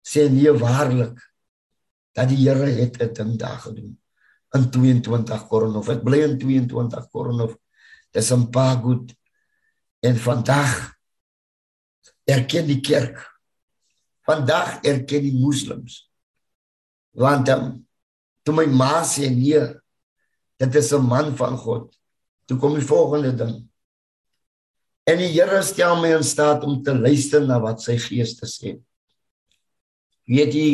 sê 0.03 0.27
nee 0.31 0.51
waarlik 0.51 1.15
dat 2.17 2.27
die 2.31 2.43
Here 2.43 2.67
het 2.67 2.99
'n 2.99 3.13
ding 3.13 3.39
daar 3.39 3.59
gedoen. 3.59 3.95
In 4.55 4.71
22 4.71 5.47
Korinth. 5.47 5.89
Ek 5.89 6.03
bly 6.03 6.19
in 6.23 6.37
22 6.37 7.09
Korinth. 7.09 7.55
Dis 8.11 8.31
'n 8.31 8.49
paar 8.49 8.81
goed. 8.83 9.15
En 9.99 10.15
vandag 10.15 10.97
erken 12.25 12.67
die 12.67 12.79
kerk. 12.79 13.17
Vandag 14.25 14.83
erken 14.83 15.21
die 15.21 15.39
moslems 15.39 16.07
want 17.17 17.49
um, 17.49 17.87
toe 18.45 18.53
my 18.53 18.65
ma 18.69 19.01
sê 19.01 19.29
nee 19.33 19.61
dit 20.57 20.75
is 20.75 20.91
'n 20.93 21.01
man 21.01 21.35
van 21.35 21.57
God. 21.57 21.97
Toe 22.45 22.57
kom 22.57 22.73
die 22.73 22.85
volgende 22.85 23.33
ding 23.35 23.66
en 25.07 25.21
die 25.21 25.29
Here 25.31 25.61
stel 25.63 25.97
my 26.01 26.11
in 26.17 26.25
staat 26.25 26.65
om 26.67 26.81
te 26.83 26.93
luister 26.95 27.43
na 27.45 27.61
wat 27.63 27.81
sy 27.83 27.95
gees 28.01 28.35
te 28.39 28.49
sê. 28.49 28.75
Weet 30.27 30.55
jy 30.55 30.69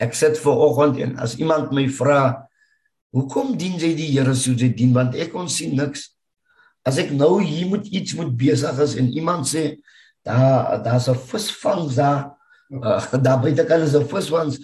ek 0.00 0.16
sit 0.16 0.40
ver 0.40 0.62
oggend 0.64 1.00
en 1.04 1.18
as 1.20 1.36
iemand 1.36 1.74
my 1.76 1.84
vra 1.92 2.48
hoekom 3.12 3.52
dien 3.60 3.76
jy 3.80 3.92
die 3.98 4.08
Here 4.14 4.34
so 4.34 4.56
jy 4.56 4.70
dien? 4.72 4.94
Want 4.96 5.18
ek 5.20 5.34
kon 5.34 5.50
sien 5.52 5.76
niks. 5.76 6.08
As 6.86 6.96
ek 7.02 7.12
nou 7.12 7.36
hier 7.42 7.68
moet 7.68 7.88
iets 7.92 8.16
moet 8.16 8.32
besig 8.40 8.80
is 8.80 8.96
en 8.96 9.12
iemand 9.12 9.48
sê 9.50 9.76
daar 10.24 10.80
daar's 10.84 11.08
'n 11.08 11.16
visvang 11.16 11.92
daar 11.92 12.32
uh, 12.72 13.22
daar 13.24 13.40
by 13.42 13.52
die 13.52 13.66
kan 13.68 13.84
is 13.84 13.94
'n 13.94 14.08
visvang 14.08 14.56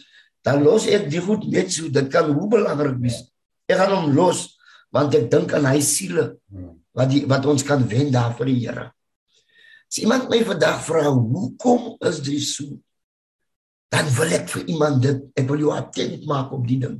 dan 0.44 0.62
los 0.62 0.86
ek 0.86 1.10
die 1.10 1.20
goed 1.20 1.44
net 1.44 1.72
so. 1.72 1.88
Dit 1.88 2.08
kan 2.08 2.32
hoe 2.32 2.48
belangrik 2.48 2.96
wees. 3.00 3.20
Ek 3.68 3.76
gaan 3.76 3.92
hom 3.92 4.14
los 4.16 4.56
want 4.92 5.14
ek 5.14 5.28
dink 5.30 5.52
aan 5.52 5.66
hy 5.66 5.80
siele 5.80 6.40
wat 6.96 7.12
die 7.12 7.24
wat 7.28 7.46
ons 7.48 7.64
kan 7.66 7.84
wen 7.88 8.12
daar 8.14 8.34
vir 8.38 8.50
die 8.50 8.60
Here. 8.64 8.86
As 9.86 10.00
iemand 10.02 10.30
my 10.32 10.40
vandag 10.46 10.80
vra 10.86 11.04
hoekom 11.12 11.94
is 12.08 12.22
dit 12.24 12.42
so? 12.42 12.78
Dan 13.92 14.08
wil 14.16 14.32
ek 14.34 14.48
vir 14.50 14.64
iemand 14.72 15.04
dit 15.04 15.20
ek 15.38 15.46
wil 15.50 15.62
jou 15.66 15.74
attent 15.76 16.24
maak 16.26 16.54
op 16.56 16.64
die 16.66 16.80
ding. 16.82 16.98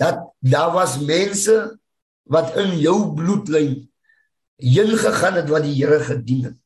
Dat 0.00 0.24
daar 0.40 0.72
was 0.74 0.98
mense 1.02 1.56
wat 2.30 2.56
in 2.62 2.76
jou 2.80 3.12
bloedlyn 3.14 3.76
heen 4.60 4.90
gegaan 4.98 5.38
het 5.40 5.48
wat 5.50 5.64
die 5.66 5.76
Here 5.76 6.00
gedien 6.04 6.50
het. 6.50 6.58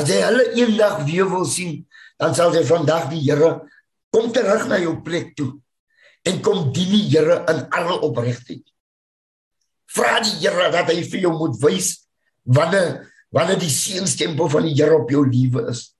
As 0.00 0.08
jy 0.08 0.20
hulle 0.22 0.46
eendag 0.56 1.02
weer 1.04 1.28
wil 1.28 1.44
sien, 1.44 1.82
dan 2.20 2.34
sal 2.36 2.54
jy 2.54 2.64
vandag 2.68 3.10
die 3.12 3.22
Here 3.26 3.58
kom 4.10 4.30
terug 4.34 4.66
na 4.70 4.80
jou 4.80 4.96
plek 5.04 5.34
toe 5.38 5.52
en 6.26 6.40
kom 6.44 6.68
dien 6.74 6.90
die 6.94 7.06
Here 7.12 7.42
in 7.50 7.66
alle 7.68 8.00
opregtheid. 8.06 8.64
Vra 9.94 10.18
die 10.22 10.36
Here 10.42 10.70
dat 10.72 10.90
hy 10.92 11.00
vir 11.06 11.24
jou 11.26 11.32
moet 11.36 11.56
wys 11.62 11.94
wanneer 12.44 13.00
wanneer 13.30 13.60
die 13.62 13.70
seënstempel 13.70 14.48
van 14.50 14.66
die 14.66 14.74
Here 14.74 14.96
op 14.98 15.10
jou 15.10 15.22
lewe 15.26 15.68
is. 15.70 15.92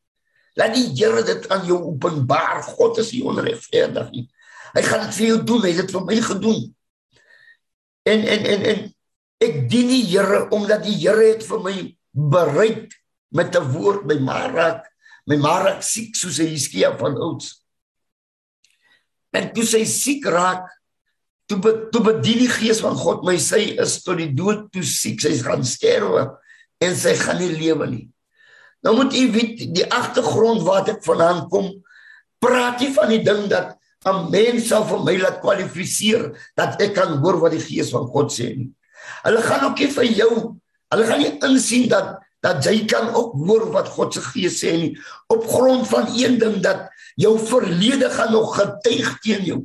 Laat 0.59 0.74
die 0.74 0.88
Here 0.99 1.22
dit 1.26 1.47
aan 1.51 1.66
jou 1.68 1.78
openbaar. 1.93 2.62
God 2.74 2.99
is 3.03 3.12
nie 3.14 3.22
onregverdig 3.26 4.11
nie. 4.14 4.26
Hy 4.74 4.82
gaan 4.86 5.05
dit 5.07 5.16
vir 5.18 5.26
jou 5.26 5.41
doen, 5.47 5.64
hy 5.66 5.72
het 5.74 5.84
dit 5.84 5.95
vir 5.95 6.07
my 6.07 6.18
gedoen. 6.26 6.61
En 8.11 8.26
en 8.34 8.49
en 8.55 8.66
en 8.72 8.82
ek 9.43 9.62
dien 9.70 9.91
die 9.91 10.05
Here 10.11 10.45
omdat 10.55 10.84
die 10.86 10.97
Here 10.99 11.30
het 11.32 11.47
vir 11.47 11.62
my 11.66 11.74
bereid 12.11 12.95
met 13.30 13.55
'n 13.57 13.70
woord 13.72 14.07
by 14.07 14.18
Marak, 14.18 14.86
my 15.26 15.36
Marak 15.36 15.82
siek 15.82 16.16
soos 16.16 16.38
hy 16.38 16.51
Hiskia 16.51 16.97
van 16.99 17.16
ouds. 17.18 17.62
En 19.30 19.53
toe 19.55 19.64
sy 19.64 19.84
siek 19.86 20.26
raak, 20.26 20.66
toe 21.51 21.59
be, 21.59 21.72
toe 21.90 22.03
bedien 22.07 22.44
die 22.44 22.53
gees 22.53 22.80
van 22.84 22.94
God 22.98 23.24
my 23.26 23.34
sy 23.42 23.74
is 23.82 23.98
tot 24.07 24.20
die 24.20 24.30
dood 24.30 24.68
toe 24.74 24.84
siek, 24.86 25.18
sy 25.22 25.34
gaan 25.42 25.66
sterwe 25.66 26.28
en 26.80 26.96
sy 26.96 27.16
gaan 27.18 27.40
nie 27.42 27.51
lewe 27.59 27.88
nie. 27.90 28.07
Nou 28.86 28.94
moet 28.96 29.16
u 29.18 29.24
weet 29.34 29.66
die 29.74 29.86
agtergrond 29.92 30.62
wat 30.64 30.88
ek 30.94 31.03
vandaan 31.05 31.48
kom, 31.53 31.72
praat 32.40 32.80
jy 32.80 32.92
van 32.94 33.11
die 33.12 33.22
ding 33.26 33.48
dat 33.51 33.76
'n 34.07 34.30
mens 34.32 34.68
sal 34.68 34.86
vir 34.88 35.03
my 35.05 35.16
laat 35.20 35.42
kwalifiseer 35.42 36.30
dat 36.57 36.80
ek 36.80 36.94
kan 36.94 37.18
hoor 37.20 37.36
wat 37.42 37.53
die 37.53 37.61
gees 37.61 37.90
van 37.92 38.07
God 38.09 38.32
sê 38.32 38.57
nie. 38.57 38.70
Hulle 39.26 39.42
gaan 39.42 39.64
ook 39.66 39.78
nie 39.78 39.92
vir 39.92 40.05
jou, 40.05 40.57
hulle 40.90 41.07
gaan 41.07 41.20
nie 41.20 41.38
insien 41.44 41.88
dat 41.88 42.16
dat 42.40 42.64
jy 42.64 42.86
kan 42.88 43.12
ook 43.12 43.34
hoor 43.36 43.66
wat 43.72 43.88
God 43.92 44.14
se 44.14 44.20
gees 44.32 44.62
sê 44.62 44.72
nie 44.72 44.94
op 45.28 45.44
grond 45.44 45.84
van 45.88 46.09
een 46.16 46.38
ding 46.40 46.62
dat 46.64 46.88
jou 47.20 47.36
verlede 47.36 48.09
gaan 48.11 48.32
nog 48.32 48.57
getuig 48.57 49.18
teen 49.20 49.44
jou. 49.44 49.61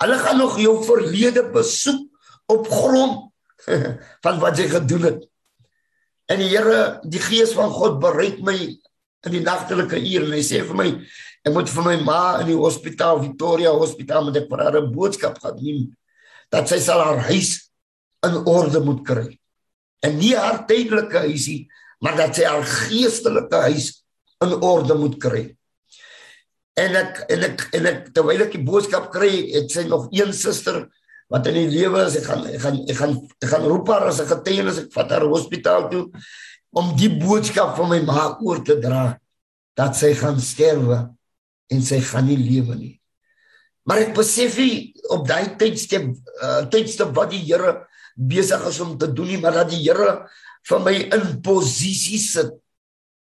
Hulle 0.00 0.18
gaan 0.18 0.38
nog 0.40 0.58
jou 0.60 0.78
verlede 0.84 1.44
besoek 1.52 2.06
op 2.50 2.68
grond 2.68 3.28
van 4.24 4.38
wat 4.40 4.58
jy 4.58 4.68
gedoen 4.72 5.08
het. 5.10 5.26
En 6.30 6.40
die 6.40 6.48
Here, 6.52 7.00
die 7.04 7.20
gees 7.22 7.52
van 7.56 7.72
God 7.74 7.98
bereik 8.02 8.40
my 8.46 8.56
in 9.26 9.34
die 9.34 9.42
nagtelike 9.44 9.98
ure 10.00 10.28
en 10.28 10.36
hy 10.36 10.44
sê 10.46 10.62
vir 10.64 10.78
my 10.78 10.88
ek 11.40 11.52
moet 11.52 11.68
vir 11.72 11.84
my 11.84 11.96
ma 12.04 12.20
in 12.40 12.50
die 12.52 12.56
hospitaal 12.56 13.20
Victoria 13.20 13.72
Hospitaal 13.72 14.26
met 14.28 14.36
'n 14.40 14.48
parare 14.48 14.80
boodskap 14.88 15.38
gehad 15.40 15.60
neem 15.60 15.90
dat 16.52 16.68
sy 16.68 16.78
sal 16.80 17.00
haar 17.04 17.20
huis 17.28 17.70
in 18.26 18.36
orde 18.46 18.80
moet 18.80 19.04
kry. 19.04 19.38
En 20.02 20.16
nie 20.18 20.34
haar 20.36 20.66
tydelike 20.66 21.18
huisie 21.28 21.68
maar 22.00 22.16
dat 22.16 22.34
sy 22.34 22.44
haar 22.44 22.64
geestelike 22.64 23.56
huis 23.68 24.04
in 24.40 24.52
orde 24.64 24.94
moet 24.94 25.18
kry. 25.20 25.56
En 26.80 26.96
ek 27.00 27.22
en 27.34 27.46
ek 27.50 27.66
en 27.76 27.88
ek 27.90 28.02
terwyl 28.16 28.46
ek 28.46 28.54
die 28.56 28.64
boodskap 28.64 29.10
kry, 29.12 29.30
het 29.54 29.72
sy 29.72 29.84
nog 29.88 30.08
een 30.14 30.32
suster 30.36 30.84
wat 31.30 31.46
in 31.50 31.58
die 31.60 31.70
lewe 31.70 32.04
is. 32.06 32.18
Ek 32.20 32.28
gaan 32.28 32.46
ek 32.50 32.60
gaan 32.64 32.78
ek 32.86 33.00
gaan 33.00 33.16
ek 33.40 33.50
gaan 33.52 33.66
roep 33.70 33.90
haar 33.92 34.08
as 34.10 34.20
'n 34.20 34.30
getuienis. 34.30 34.78
Ek 34.84 34.92
vat 34.94 35.10
haar 35.10 35.26
hospitaal 35.26 35.90
toe 35.90 36.04
om 36.72 36.94
die 36.96 37.10
boodskap 37.10 37.76
van 37.76 37.90
my 37.90 38.00
ma 38.06 38.36
oor 38.40 38.62
te 38.64 38.78
dra 38.78 39.18
dat 39.76 39.96
sy 39.96 40.14
gaan 40.14 40.38
sterwe 40.40 41.10
en 41.70 41.82
sy 41.82 42.00
gaan 42.00 42.26
nie 42.26 42.38
lewe 42.38 42.74
nie. 42.76 42.94
Maar 43.86 44.06
ek 44.06 44.14
besef 44.14 44.58
nie 44.58 44.92
op 45.10 45.26
daai 45.28 45.56
tydstip 45.58 46.10
uh, 46.42 46.62
tydstip 46.70 47.14
wat 47.16 47.32
die 47.32 47.42
Here 47.42 47.86
besig 48.14 48.62
is 48.68 48.80
om 48.80 48.98
te 48.98 49.08
doen 49.08 49.30
nie, 49.32 49.40
maar 49.40 49.52
dat 49.62 49.70
die 49.70 49.82
Here 49.82 50.26
vir 50.68 50.82
my 50.84 50.94
in 51.16 51.40
posisie 51.42 52.20
sit 52.20 52.52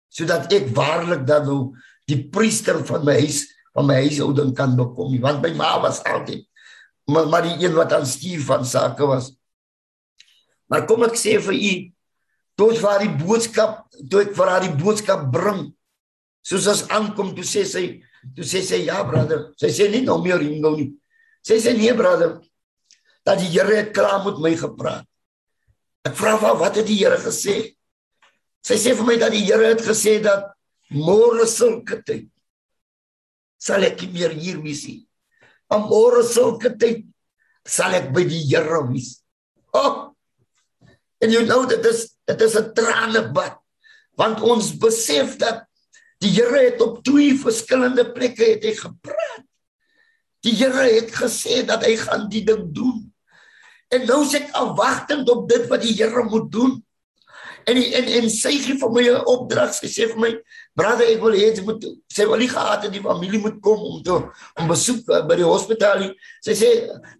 sodat 0.08 0.52
ek 0.54 0.70
waarlik 0.74 1.26
dan 1.28 1.44
nou 1.46 1.60
die 2.08 2.22
priester 2.32 2.80
van 2.88 3.04
my 3.06 3.18
huis 3.20 3.44
van 3.76 3.86
my 3.86 3.98
huishouding 4.02 4.54
kan 4.56 4.72
bekom 4.76 5.12
nie, 5.12 5.22
want 5.22 5.42
my 5.44 5.52
ma 5.54 5.76
was 5.82 6.00
altyd 6.08 6.48
maar 7.08 7.28
maar 7.28 7.42
die 7.42 7.64
een 7.64 7.72
wat 7.72 7.92
aan 7.92 8.06
stuur 8.06 8.40
van 8.44 8.66
sake 8.66 9.06
was. 9.06 9.32
Maar 10.66 10.84
kom 10.84 11.06
ek 11.06 11.16
sê 11.16 11.38
vir 11.40 11.56
u, 11.56 11.72
toe 12.58 12.74
vir 12.76 12.88
haar 12.90 13.04
die 13.04 13.14
boodskap, 13.24 13.78
toe 14.10 14.26
ek 14.26 14.34
vir 14.36 14.52
haar 14.52 14.66
die 14.66 14.74
boodskap 14.76 15.24
bring, 15.32 15.62
soos 16.44 16.68
as 16.68 16.84
aankom 16.92 17.32
toe 17.36 17.46
sê 17.48 17.64
sy, 17.64 17.84
toe 18.36 18.44
sê 18.44 18.60
sy 18.66 18.82
ja 18.84 19.00
brother, 19.08 19.46
sy 19.60 19.72
sê 19.72 19.88
nie 19.88 20.02
nou 20.04 20.18
meer 20.20 20.40
Ringo 20.42 20.74
nie. 20.76 20.90
Sy 21.46 21.56
sê 21.64 21.72
nee 21.78 21.94
brother, 21.96 22.36
dat 23.24 23.40
die 23.40 23.48
Here 23.54 23.78
het 23.78 23.94
klaar 23.96 24.20
met 24.26 24.42
my 24.44 24.52
gepraat. 24.58 25.08
Ek 26.04 26.16
vra 26.18 26.36
vir 26.40 26.60
wat 26.60 26.76
het 26.76 26.88
die 26.88 26.98
Here 27.00 27.16
gesê? 27.24 27.56
Sy 28.68 28.76
sê 28.76 28.92
vir 28.98 29.08
my 29.08 29.16
dat 29.16 29.32
die 29.32 29.46
Here 29.46 29.72
het 29.72 29.80
gesê 29.86 30.18
dat 30.24 30.52
môre 30.94 31.46
sulke 31.46 32.00
tyd 32.04 32.28
sal 33.58 33.84
ek 33.84 34.06
meer 34.12 34.32
hier 34.32 34.60
wees. 34.62 34.86
Om 35.68 35.88
môre 35.90 36.22
sulke 36.24 36.72
tyd 36.78 37.04
sal 37.68 37.96
ek 37.98 38.12
by 38.14 38.24
die 38.24 38.44
Here 38.48 38.80
wees. 38.88 39.18
Oh! 39.76 40.14
En 41.18 41.32
jy 41.34 41.42
nou 41.44 41.64
dit 41.68 41.84
is 41.90 42.14
dit 42.28 42.40
is 42.46 42.56
'n 42.56 42.72
tranebad 42.74 43.58
want 44.18 44.40
ons 44.42 44.72
besef 44.74 45.36
dat 45.38 45.66
die 46.22 46.30
Here 46.34 46.70
het 46.70 46.80
op 46.82 47.04
twee 47.04 47.36
verskillende 47.38 48.12
plekke 48.12 48.44
het 48.44 48.64
hy 48.64 48.74
gepraat. 48.74 49.44
Die 50.42 50.54
Here 50.54 50.88
het 50.94 51.10
gesê 51.14 51.62
dat 51.66 51.84
hy 51.84 51.96
gaan 51.96 52.28
die 52.28 52.44
ding 52.44 52.72
doen. 52.74 53.12
En 53.90 54.06
nou 54.06 54.24
sit 54.26 54.42
ek 54.42 54.56
afwagtend 54.58 55.28
op 55.30 55.48
dit 55.48 55.68
wat 55.70 55.82
die 55.82 55.94
Here 55.94 56.24
moet 56.24 56.50
doen. 56.52 56.82
En 57.68 57.76
en 57.76 58.06
en 58.18 58.30
sy 58.32 58.54
gee 58.64 58.76
vir 58.80 58.92
my 58.94 59.02
'n 59.08 59.24
opdrag. 59.28 59.74
Sy 59.74 59.88
sê 59.88 60.08
vir 60.08 60.18
my, 60.18 60.30
"Brother, 60.74 61.04
ek 61.04 61.20
wil 61.20 61.32
hê 61.32 61.54
jy 61.54 61.64
moet 61.64 61.84
sê 62.08 62.26
wil 62.26 62.38
nie 62.38 62.48
gehad 62.48 62.82
het 62.82 62.92
die 62.92 63.02
familie 63.02 63.40
moet 63.40 63.60
kom 63.60 63.78
om 63.78 64.02
te 64.02 64.12
om 64.56 64.68
besoek 64.68 65.08
uh, 65.08 65.26
by 65.26 65.36
die 65.36 65.44
hospitaal 65.44 65.98
nie." 66.00 66.14
Sy 66.40 66.52
sê, 66.52 66.68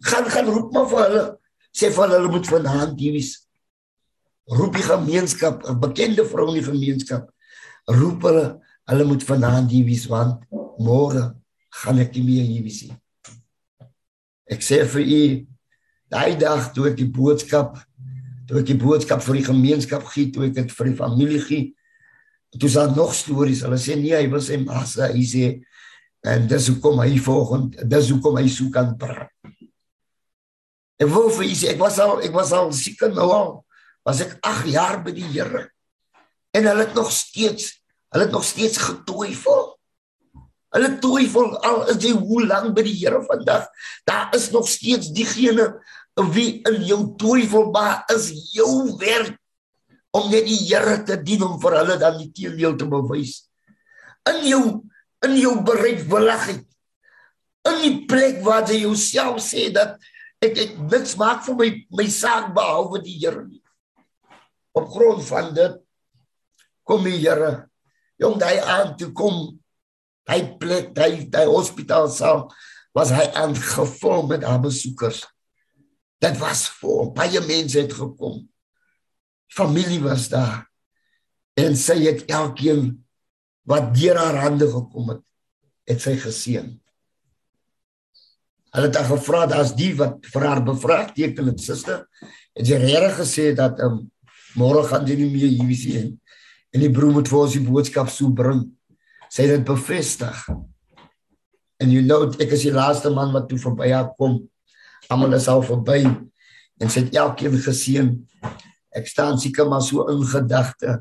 "Gaan 0.01 0.25
gaan 0.25 0.47
roep 0.47 0.73
maar 0.73 0.89
vir 0.89 0.99
hulle. 1.05 1.39
Sê 1.73 1.93
vir 1.93 2.03
hulle 2.05 2.17
hulle 2.19 2.33
moet 2.33 2.47
vanaand 2.47 3.01
hier 3.01 3.13
wees." 3.13 3.47
Roep 4.47 4.75
die 4.75 4.83
gemeenskap, 4.83 5.69
'n 5.69 5.81
bekende 5.81 6.25
vrou 6.25 6.49
in 6.49 6.63
die 6.63 6.71
gemeenskap. 6.71 7.29
Roep 7.87 8.23
hulle, 8.23 8.61
hulle 8.89 9.05
moet 9.05 9.23
vanaand 9.23 9.71
hier 9.71 9.85
wees 9.85 10.07
want 10.07 10.43
môre 10.79 11.35
gaan 11.71 11.99
ek 11.99 12.15
nie 12.15 12.25
meer 12.25 12.45
hier 12.45 12.63
wees 12.63 12.83
nie. 12.83 12.97
Ek 14.49 14.61
sê 14.65 14.85
vir 14.89 15.03
u, 15.03 15.47
daai 16.09 16.39
dag 16.39 16.73
toe 16.73 16.89
ek 16.89 16.97
die 16.97 17.11
boodskap 17.13 17.77
toe 18.49 18.63
ek 18.63 18.71
die 18.71 18.79
boodskap 18.81 19.21
vir 19.27 19.39
die 19.39 19.49
gemeenskap 19.51 20.07
gee, 20.09 20.31
toe 20.33 20.47
ek 20.49 20.57
dit 20.57 20.73
vir 20.73 20.89
die 20.89 20.97
familie 20.97 21.41
gee. 21.45 21.65
Toe 22.57 22.71
sal 22.73 22.95
nog 22.97 23.13
stories. 23.17 23.61
Hulle 23.67 23.77
sê 23.81 23.97
nee, 24.01 24.17
hy 24.17 24.29
was 24.33 24.49
'n 24.51 24.65
massa, 24.65 25.13
hy 25.13 25.25
sê 25.25 25.61
en 26.25 26.49
dis 26.49 26.69
hoekom 26.69 26.99
hy 27.05 27.19
volgend, 27.19 27.77
dis 27.85 28.11
hoekom 28.11 28.39
hy 28.41 28.49
so 28.49 28.71
kan 28.71 28.97
praat. 28.97 29.31
En 30.99 31.09
wou 31.13 31.29
vir 31.31 31.55
sê 31.55 31.75
ek 31.75 31.79
was 31.79 31.99
al 31.99 32.21
ek 32.25 32.33
was 32.33 32.53
al 32.53 32.73
siek 32.73 33.01
nou 33.13 33.31
al. 33.31 33.65
Was 34.05 34.23
ek 34.25 34.39
8 34.41 34.73
jaar 34.73 35.03
by 35.05 35.13
die 35.13 35.29
Here. 35.29 35.69
En 36.57 36.65
hulle 36.65 36.87
het 36.87 36.95
nog 36.95 37.13
steeds, 37.13 37.77
hulle 38.15 38.25
het 38.25 38.33
nog 38.33 38.45
steeds 38.45 38.79
getwyfel. 38.81 39.77
Hulle 40.75 40.99
twyfel 41.01 41.55
al 41.65 41.85
is 41.93 42.01
jy 42.03 42.15
hoe 42.17 42.47
lank 42.47 42.75
by 42.77 42.83
die 42.87 42.97
Here 42.97 43.21
vandag. 43.29 43.69
Daar 44.09 44.33
is 44.35 44.51
nog 44.51 44.69
steeds 44.69 45.13
diegene 45.13 45.75
wie 46.35 46.59
in 46.67 46.83
jou 46.87 47.03
twyfel 47.21 47.69
maar 47.75 48.03
is 48.15 48.31
jou 48.55 48.97
werk 48.99 49.37
om 50.17 50.31
net 50.33 50.49
die 50.49 50.59
Here 50.67 50.97
te 51.07 51.19
dien 51.21 51.45
om 51.47 51.59
vir 51.63 51.77
hulle 51.81 51.99
dan 52.01 52.19
die 52.19 52.31
teendeel 52.35 52.77
te 52.79 52.89
bewys. 52.91 53.45
In 54.29 54.43
jou 54.49 54.63
in 55.27 55.35
jou 55.39 55.57
bereidwilligheid. 55.67 56.65
In 57.69 57.79
die 57.83 57.97
plek 58.11 58.39
waar 58.47 58.67
jy 58.71 58.85
jouself 58.85 59.41
sê 59.43 59.69
dat 59.75 59.99
ek 60.43 60.59
ek 60.65 60.77
niks 60.91 61.17
maak 61.19 61.43
vir 61.47 61.59
my 61.59 61.71
my 62.01 62.07
saak 62.11 62.53
behalwe 62.57 63.03
die 63.05 63.19
Here 63.19 63.45
nie. 63.45 63.63
Op 64.79 64.91
grond 64.91 65.25
van 65.27 65.55
dit 65.55 65.79
kom 66.87 67.05
die 67.07 67.19
Here 67.19 67.69
jong 68.19 68.39
daai 68.41 68.59
aan 68.59 68.95
toe 68.99 69.13
kom 69.15 69.59
hy 70.29 70.41
plek 70.61 70.95
daai 70.97 71.27
daai 71.31 71.47
hospitaal 71.47 72.11
sal 72.13 72.49
was 72.97 73.13
hy 73.15 73.27
aangevul 73.39 74.27
met 74.31 74.47
haar 74.47 74.63
besoekers. 74.63 75.23
Dit 76.19 76.39
was 76.39 76.69
voor 76.81 77.13
baie 77.15 77.41
mense 77.47 77.79
het 77.79 77.93
gekom. 77.93 78.43
Familie 79.47 80.01
was 80.03 80.29
daar. 80.29 80.67
En 81.55 81.77
sy 81.77 82.01
het 82.05 82.25
elkeen 82.31 82.91
wat 83.69 83.95
deur 83.95 84.19
haar 84.19 84.41
hande 84.43 84.67
gekom 84.71 85.13
het, 85.15 85.25
het 85.89 86.03
sy 86.03 86.17
geseën. 86.19 86.69
Hulle 88.75 88.91
het 88.91 88.99
haar 88.99 89.09
gevra 89.09 89.45
as 89.59 89.75
die 89.79 89.93
wat 89.99 90.27
vir 90.33 90.47
haar 90.47 90.63
bevraagteken 90.65 91.53
het 91.53 91.63
suster, 91.63 92.05
het 92.55 92.67
sy 92.67 92.79
reg 92.83 93.15
gesê 93.19 93.51
dat 93.57 93.81
um, 93.85 94.03
môre 94.59 94.85
gaan 94.89 95.07
jy 95.09 95.17
nie 95.23 95.31
meer 95.33 95.51
hier 95.53 95.71
wees 95.71 95.87
nie. 95.87 96.05
En 96.75 96.85
die 96.85 96.93
broer 96.93 97.15
moet 97.17 97.31
vir 97.31 97.41
ons 97.41 97.57
die 97.57 97.65
boodskap 97.65 98.11
so 98.13 98.35
bring. 98.35 98.67
Sy 99.33 99.47
het 99.47 99.59
dit 99.59 99.67
bevestig. 99.69 100.45
En 101.79 101.91
you 101.95 102.03
know, 102.05 102.27
ek 102.43 102.53
is 102.57 102.67
die 102.67 102.75
laaste 102.75 103.11
man 103.15 103.33
wat 103.33 103.49
toe 103.49 103.61
verby 103.63 103.93
haar 103.95 104.11
kom 104.19 104.43
almal 105.09 105.37
is 105.39 105.49
al 105.49 105.63
verby 105.65 106.03
en 106.79 106.91
sy 106.93 107.05
het 107.07 107.17
elkeen 107.19 107.57
geseën. 107.63 108.11
Ek 108.97 109.09
staan 109.09 109.39
seker 109.41 109.69
maar 109.69 109.83
so 109.85 110.07
in 110.13 110.23
gedagte 110.27 110.99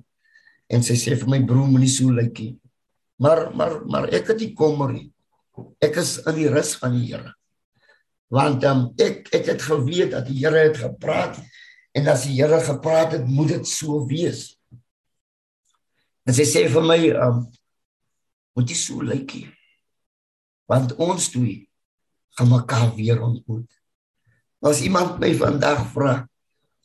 en 0.71 0.83
sy 0.83 0.97
sê 0.99 1.15
vir 1.19 1.29
my 1.31 1.41
broer 1.47 1.69
moenie 1.71 1.91
so 1.91 2.11
lyk 2.13 2.39
nie. 2.41 2.55
Maar 3.19 3.49
maar 3.55 3.79
maar 3.85 4.09
ek 4.13 4.33
het 4.33 4.43
nie 4.43 4.53
kommer. 4.57 4.93
Ek 5.81 5.97
is 6.01 6.17
in 6.25 6.37
die 6.37 6.49
rus 6.53 6.75
van 6.79 6.95
die 6.97 7.07
Here. 7.09 7.33
Want 8.33 8.63
um, 8.67 8.89
ek 8.99 9.31
ek 9.35 9.53
het 9.53 9.63
geweet 9.63 10.13
dat 10.13 10.27
die 10.27 10.39
Here 10.41 10.67
het 10.67 10.79
gepraat 10.81 11.39
en 11.97 12.11
as 12.11 12.27
die 12.27 12.37
Here 12.37 12.59
gepraat 12.61 13.15
het, 13.17 13.25
moet 13.25 13.55
dit 13.55 13.67
so 13.67 14.03
wees. 14.09 14.51
En 16.27 16.35
sy 16.35 16.45
sê 16.45 16.67
vir 16.71 16.83
my 16.85 16.99
um 17.27 17.45
moet 18.57 18.71
jy 18.73 18.77
so 18.77 19.05
lyk 19.05 19.33
nie. 19.37 19.47
Want 20.67 20.95
ons 20.99 21.29
twee 21.31 21.67
gaan 22.37 22.49
mekaar 22.51 22.93
weer 22.97 23.21
ontmoet. 23.23 23.76
As 24.65 24.81
iemand 24.81 25.19
my 25.21 25.33
vandag 25.37 25.83
vra, 25.93 26.15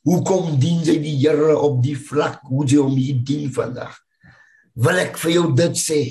hoekom 0.04 0.58
dien 0.60 0.82
jy 0.84 0.98
die 1.00 1.14
Here 1.22 1.54
op 1.56 1.80
die 1.84 1.96
vlak 1.96 2.42
hoe 2.50 2.66
jy 2.68 2.82
hom 2.82 2.96
dien 2.96 3.48
vandag? 3.54 3.94
Wil 4.74 5.00
ek 5.04 5.16
vir 5.20 5.36
jou 5.38 5.46
dit 5.56 5.78
sê 5.78 6.02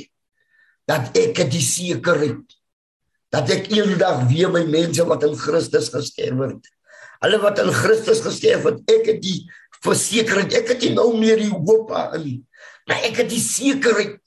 dat 0.89 1.14
ek 1.18 1.43
die 1.51 1.64
sekerheid 1.64 2.57
dat 3.32 3.49
ek 3.53 3.70
eendag 3.72 4.26
weer 4.30 4.51
my 4.51 4.66
mense 4.68 5.03
wat 5.07 5.24
in 5.24 5.38
Christus 5.39 5.89
gesterf 5.93 6.39
het. 6.43 6.72
Hulle 7.24 7.38
wat 7.39 7.62
in 7.64 7.72
Christus 7.72 8.20
gesterf 8.26 8.66
het, 8.68 8.82
ek 8.91 9.07
het 9.07 9.22
die 9.24 9.38
versekerheid, 9.86 10.51
ek 10.57 10.74
het 10.74 10.84
nie 10.84 10.95
nou 10.97 11.14
meer 11.16 11.39
die 11.39 11.53
hoop 11.53 11.93
aan 11.95 12.20
nie. 12.26 12.39
Maar 12.89 13.07
ek 13.07 13.22
het 13.24 13.30
die 13.32 13.41
sekerheid 13.41 14.18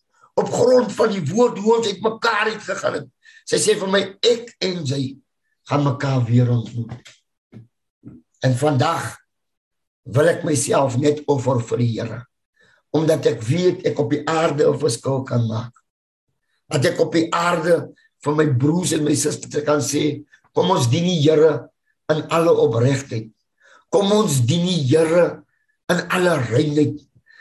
op 0.41 0.49
grond 0.51 0.95
van 0.97 1.13
die 1.13 1.23
woord 1.29 1.61
hoe 1.61 1.77
ons 1.77 1.91
uitmekaar 1.93 2.49
het 2.55 2.65
gegaan 2.65 2.97
het. 3.03 3.11
Sy 3.45 3.61
sê 3.61 3.77
vir 3.79 3.93
my 3.93 4.01
ek 4.25 4.55
en 4.65 4.81
jy 4.89 5.03
gaan 5.69 5.85
mekaar 5.85 6.25
weer 6.25 6.49
ontmoet. 6.55 7.13
En 8.45 8.53
vandag 8.61 9.15
wil 10.15 10.29
ek 10.29 10.45
myself 10.45 10.99
net 11.01 11.23
offer 11.33 11.63
vir 11.71 11.81
die 11.81 11.93
Here. 11.97 12.21
Omdat 12.95 13.31
ek 13.33 13.41
weet 13.43 13.87
ek 13.89 14.01
op 14.03 14.13
die 14.13 14.23
aarde 14.29 14.69
'n 14.69 14.79
verskil 14.79 15.25
kan 15.25 15.47
maak. 15.49 15.73
Dat 16.69 16.85
ek 16.85 17.01
op 17.01 17.13
die 17.13 17.29
aarde 17.33 17.95
vir 18.25 18.35
my 18.35 18.47
broers 18.53 18.93
en 18.93 19.05
my 19.05 19.15
susters 19.15 19.65
kan 19.65 19.81
sê, 19.81 20.25
kom 20.53 20.71
ons 20.71 20.91
dien 20.91 21.05
die 21.05 21.23
Here 21.25 21.71
in 22.13 22.21
alle 22.29 22.53
opregtheid. 22.53 23.33
Kom 23.91 24.13
ons 24.13 24.41
dien 24.45 24.67
die 24.67 24.85
Here 24.93 25.43
in 25.89 26.01
alle 26.09 26.37
reinheid. 26.51 27.01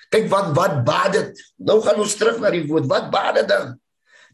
Kyk 0.10 0.30
wat 0.30 0.56
wat 0.56 0.84
baat 0.86 1.14
dit. 1.14 1.43
Nou 1.58 1.82
gaan 1.82 1.99
ons 1.99 2.16
terug 2.16 2.39
na 2.39 2.51
die 2.54 2.68
woord. 2.68 2.88
Wat 2.88 3.12
baat 3.12 3.36
dit 3.36 3.47
dan? 3.47 3.80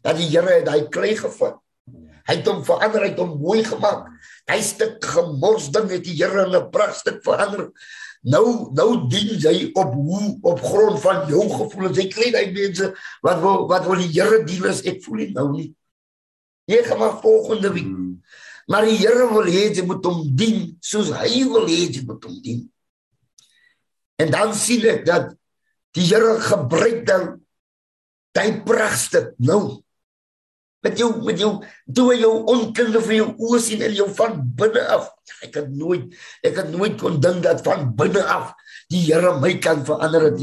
Dat 0.02 0.16
die 0.16 0.28
Here 0.28 0.60
het 0.60 0.68
hy 0.68 0.86
klei 0.88 1.16
gevat. 1.16 1.58
Hy 2.30 2.36
het 2.38 2.46
hom 2.46 2.60
verander, 2.62 3.02
hy 3.02 3.10
het 3.10 3.18
hom 3.18 3.32
mooi 3.42 3.64
gemaak. 3.66 4.04
Hy 4.50 4.60
stuk 4.62 5.02
gemors 5.02 5.66
ding 5.74 5.88
het 5.90 6.04
die 6.06 6.14
Here 6.14 6.44
in 6.46 6.54
'n 6.54 6.70
pragtig 6.70 7.18
verander. 7.26 7.72
Nou 8.22 8.70
nou 8.76 9.08
dien 9.08 9.34
jy 9.40 9.70
op 9.74 9.94
hoe 9.94 10.38
op 10.42 10.60
grond 10.60 11.00
van 11.00 11.26
jou 11.26 11.48
gevoelens. 11.48 11.98
Jy 11.98 12.08
kry 12.08 12.30
daai 12.30 12.52
mense 12.52 12.94
wat 13.22 13.40
wil 13.40 13.66
wat 13.66 13.86
wil 13.86 13.98
die 13.98 14.12
Here 14.14 14.44
dien 14.44 14.66
as 14.66 14.82
ek 14.84 15.02
voel 15.02 15.16
nie 15.16 15.32
nou 15.32 15.50
nie. 15.52 15.74
Jy 16.70 16.84
gaan 16.84 16.98
maar 16.98 17.20
volgende 17.20 17.72
week. 17.72 17.90
Hmm. 17.90 18.22
Maar 18.66 18.86
die 18.86 18.98
Here 19.00 19.26
wil 19.32 19.50
hê 19.50 19.74
jy 19.74 19.82
moet 19.82 20.04
hom 20.04 20.22
dien 20.36 20.76
soos 20.80 21.10
hy 21.10 21.44
wil 21.50 21.66
hê 21.66 21.90
jy 21.90 22.04
moet 22.06 22.24
hom 22.24 22.40
dien. 22.42 22.70
En 24.20 24.30
dan 24.30 24.54
sien 24.54 24.84
ek 24.86 25.06
dat 25.06 25.32
die 25.96 26.06
Here 26.06 26.38
gebruik 26.38 27.06
dan 27.06 27.40
daai 28.36 28.62
pragtig 28.62 29.32
nou 29.38 29.82
met 30.84 30.96
jou 30.98 31.10
met 31.24 31.38
jou 31.38 31.52
toe 31.94 32.14
jou 32.16 32.32
onkunde 32.48 33.02
vir 33.04 33.16
jou 33.18 33.28
oë 33.36 33.60
sien 33.60 33.82
en 33.84 33.94
jou 33.94 34.08
van 34.16 34.38
binne 34.56 34.84
af. 34.96 35.10
Ek 35.44 35.56
het 35.60 35.70
nooit 35.72 36.14
ek 36.46 36.56
het 36.62 36.70
nooit 36.72 36.96
kon 37.00 37.20
dink 37.20 37.44
dat 37.44 37.62
van 37.66 37.90
binne 37.96 38.24
af 38.24 38.54
die 38.90 39.04
Here 39.06 39.36
my 39.38 39.52
kan 39.62 39.84
verander 39.86 40.26
het. 40.30 40.40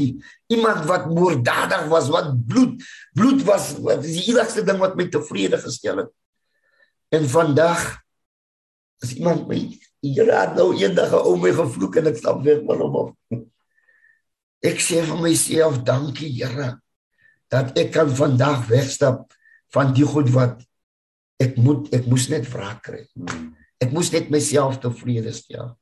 Iemand 0.48 0.86
wat 0.88 1.10
moorddadig 1.12 1.84
was, 1.92 2.08
wat 2.08 2.32
bloed 2.48 2.80
bloed 3.12 3.42
was, 3.44 3.74
wat 3.84 4.04
is 4.04 4.16
die 4.16 4.32
enigste 4.32 4.64
ding 4.64 4.80
wat 4.80 4.96
my 4.96 5.08
tevrede 5.12 5.60
gestel 5.60 6.04
het. 6.04 6.12
En 7.12 7.28
vandag 7.28 7.84
as 9.04 9.14
iemand 9.18 9.48
my 9.50 9.60
Here 9.98 10.30
het 10.30 10.54
nou 10.54 10.70
eendag 10.78 11.10
'n 11.10 11.26
ou 11.26 11.36
my 11.36 11.50
gevloek 11.50 11.96
en 11.98 12.06
ek 12.06 12.20
stap 12.22 12.42
weg 12.44 12.62
van 12.66 12.78
hom 12.78 12.96
af. 12.96 13.10
Ek 14.62 14.78
sê 14.78 15.02
vir 15.02 15.18
myself 15.18 15.82
dankie 15.82 16.30
Here 16.30 16.78
dat 17.50 17.76
ek 17.78 17.92
kan 17.92 18.10
vandag 18.10 18.68
wegstap 18.68 19.34
van 19.74 19.92
die 19.96 20.06
goed 20.08 20.30
wat 20.34 20.62
ek 21.42 21.58
moet 21.60 21.90
ek 21.94 22.08
moes 22.10 22.26
net 22.32 22.48
wraak 22.50 22.82
kry. 22.86 23.04
Ek 23.78 23.92
moes 23.94 24.10
net 24.14 24.30
myself 24.32 24.80
tevrede 24.82 25.32
stel. 25.36 25.76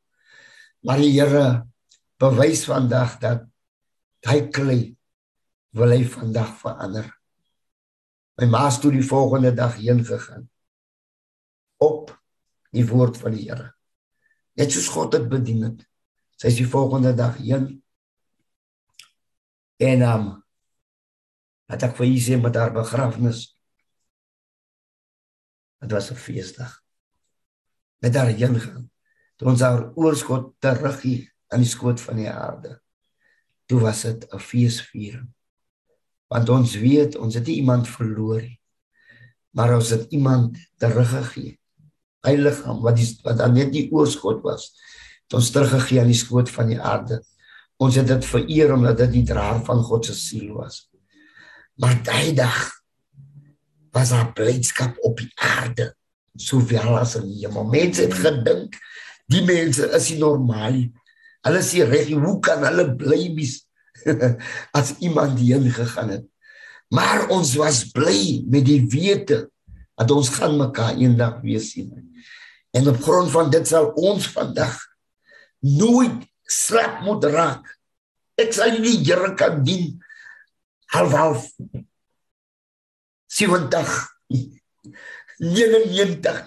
Maar 0.85 1.01
die 1.01 1.15
Here 1.15 1.47
bewys 2.21 2.67
vandag 2.69 3.17
dat 3.23 3.47
hy 4.27 4.41
klei 4.53 4.81
wil 5.77 5.93
hy 5.93 6.05
vandag 6.09 6.53
verander. 6.61 7.09
My 8.37 8.49
ma 8.53 8.67
het 8.69 8.81
toe 8.83 8.93
die 8.93 9.05
volgende 9.07 9.53
dag 9.57 9.79
heen 9.81 10.03
gegaan 10.05 10.45
op 11.81 12.13
die 12.73 12.85
woord 12.89 13.17
van 13.21 13.37
die 13.37 13.47
Here. 13.49 13.73
Net 14.57 14.73
soos 14.73 14.89
God 14.93 15.13
dit 15.17 15.27
bedien 15.29 15.65
het. 15.69 15.85
Sy 16.37 16.53
is 16.53 16.61
die 16.61 16.69
volgende 16.69 17.15
dag 17.17 17.39
heen 17.41 17.71
en 19.81 20.03
um 20.05 20.27
het 21.69 21.83
ek 21.85 21.97
vir 21.99 22.13
sy 22.23 22.37
met 22.41 22.57
haar 22.57 22.73
begrafnis 22.73 23.56
Dit 25.81 25.91
was 25.93 26.11
'n 26.11 26.15
feesdag. 26.15 26.83
Met 27.99 28.15
haar 28.15 28.27
heen 28.27 28.61
gaan. 28.61 28.91
Toe 29.37 29.49
ons 29.49 29.61
haar 29.61 29.93
oorskot 29.95 30.55
terug 30.59 31.03
hier 31.03 31.35
in 31.49 31.63
die 31.63 31.69
skoot 31.69 32.01
van 32.01 32.17
die 32.17 32.31
aarde. 32.31 32.81
Toe 33.67 33.81
was 33.81 34.03
dit 34.03 34.27
'n 34.33 34.39
feesviering. 34.39 35.29
Want 36.27 36.49
ons 36.49 36.75
weet 36.75 37.17
ons 37.17 37.35
het 37.35 37.47
nie 37.47 37.57
iemand 37.57 37.89
verloor 37.89 38.41
nie. 38.41 38.61
Maar 39.51 39.75
ons 39.75 39.89
het 39.89 40.11
iemand 40.11 40.59
teruggegee. 40.77 41.59
Heiligam 42.21 42.81
wat 42.83 42.97
die 42.97 43.19
wat 43.23 43.39
dan 43.39 43.53
net 43.53 43.73
die 43.73 43.93
oorskot 43.93 44.43
was. 44.43 44.73
Het 45.23 45.33
ons 45.33 45.51
teruggegee 45.51 46.01
aan 46.01 46.13
die 46.13 46.19
skoot 46.19 46.51
van 46.51 46.67
die 46.67 46.81
aarde. 46.81 47.23
Ons 47.77 47.95
het 47.95 48.07
dit 48.07 48.25
vereer 48.25 48.73
omdat 48.75 48.99
dit 48.99 49.13
die 49.13 49.25
draer 49.25 49.65
van 49.65 49.83
God 49.83 50.05
se 50.05 50.15
siel 50.15 50.55
was. 50.55 50.91
Maar 51.75 52.03
daai 52.03 52.35
dag 52.35 52.73
was 53.97 54.13
daar 54.13 54.33
blydskap 54.37 54.99
op 55.01 55.17
die 55.23 55.33
aarde 55.41 55.95
soveel 56.37 56.99
as 57.01 57.17
in 57.17 57.31
die 57.31 57.47
hemel. 57.47 57.65
Mense 57.73 58.05
het 58.05 58.17
gedink 58.21 58.77
die 59.33 59.43
mense 59.47 59.89
is 59.97 60.11
nie 60.13 60.21
normaal. 60.21 60.83
Hulle 61.47 61.63
sê 61.65 61.87
reg, 61.87 62.13
hoe 62.13 62.37
kan 62.45 62.65
hulle 62.67 62.91
bly 62.99 63.23
wees 63.39 63.63
as 64.79 64.93
iemand 65.01 65.41
heen 65.41 65.71
gegaan 65.73 66.13
het? 66.13 66.27
Maar 66.93 67.27
ons 67.35 67.55
was 67.59 67.87
bly 67.95 68.45
met 68.47 68.67
die 68.69 68.83
wete 68.93 69.47
dat 69.97 70.13
ons 70.13 70.31
gaan 70.37 70.59
mekaar 70.61 71.01
eendag 71.01 71.41
weer 71.43 71.63
sien. 71.65 71.91
En 72.77 72.93
op 72.93 73.01
grond 73.03 73.33
van 73.33 73.51
dit 73.51 73.67
sal 73.67 73.89
ons 73.97 74.29
vandag 74.37 74.77
nooit 75.65 76.21
slap 76.47 77.01
moet 77.07 77.25
raak. 77.33 77.65
Ek 78.39 78.53
sal 78.55 78.77
nie 78.77 79.01
die 79.01 79.09
Here 79.09 79.33
kan 79.41 79.65
dien 79.65 79.97
half 80.93 81.17
half 81.17 81.49
70 83.37 83.95
99 85.39 86.45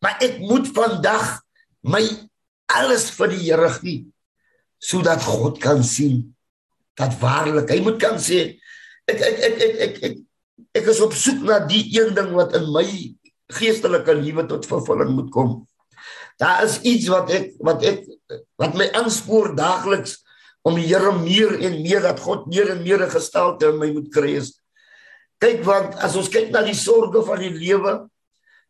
maar 0.00 0.20
ek 0.24 0.40
moet 0.44 0.68
vandag 0.76 1.40
my 1.84 2.02
alles 2.72 3.10
vir 3.16 3.32
die 3.34 3.42
Here 3.46 3.70
gee 3.80 4.04
sodat 4.84 5.24
God 5.24 5.60
kan 5.62 5.84
sien 5.84 6.34
dat 6.98 7.16
waarlik 7.20 7.70
hy 7.72 7.80
moet 7.84 7.98
kan 8.02 8.16
sê 8.22 8.56
ek 9.10 9.20
ek 9.20 9.38
ek 9.48 9.60
ek 9.66 9.76
ek 9.86 10.00
ek, 10.08 10.16
ek 10.80 10.90
is 10.90 11.02
op 11.04 11.14
soek 11.16 11.44
na 11.44 11.60
die 11.68 11.84
een 11.92 12.14
ding 12.16 12.32
wat 12.36 12.56
in 12.56 12.66
my 12.72 12.86
geestelike 13.54 14.14
lewe 14.16 14.46
tot 14.48 14.66
vervulling 14.66 15.12
moet 15.14 15.30
kom. 15.34 15.50
Daar 16.40 16.64
is 16.64 16.80
iets 16.82 17.08
wat 17.12 17.30
ek 17.34 17.52
wat 17.62 17.84
ek 17.86 18.06
wat 18.60 18.76
my 18.78 18.88
aanspoor 18.96 19.52
daagliks 19.58 20.18
om 20.64 20.78
die 20.78 20.86
Here 20.88 21.12
meer 21.18 21.58
en 21.60 21.80
meer 21.84 22.02
dat 22.04 22.22
God 22.24 22.48
meer 22.50 22.72
en 22.74 22.82
meer 22.82 23.04
gestalte 23.12 23.68
in 23.70 23.80
my 23.82 23.90
moet 23.92 24.08
kry 24.14 24.38
is 24.40 24.54
Kyk 25.42 25.64
want 25.66 25.96
as 26.04 26.16
ons 26.16 26.30
kyk 26.32 26.50
na 26.54 26.62
die 26.66 26.76
sorge 26.78 27.22
van 27.26 27.40
die 27.42 27.52
lewe, 27.52 27.94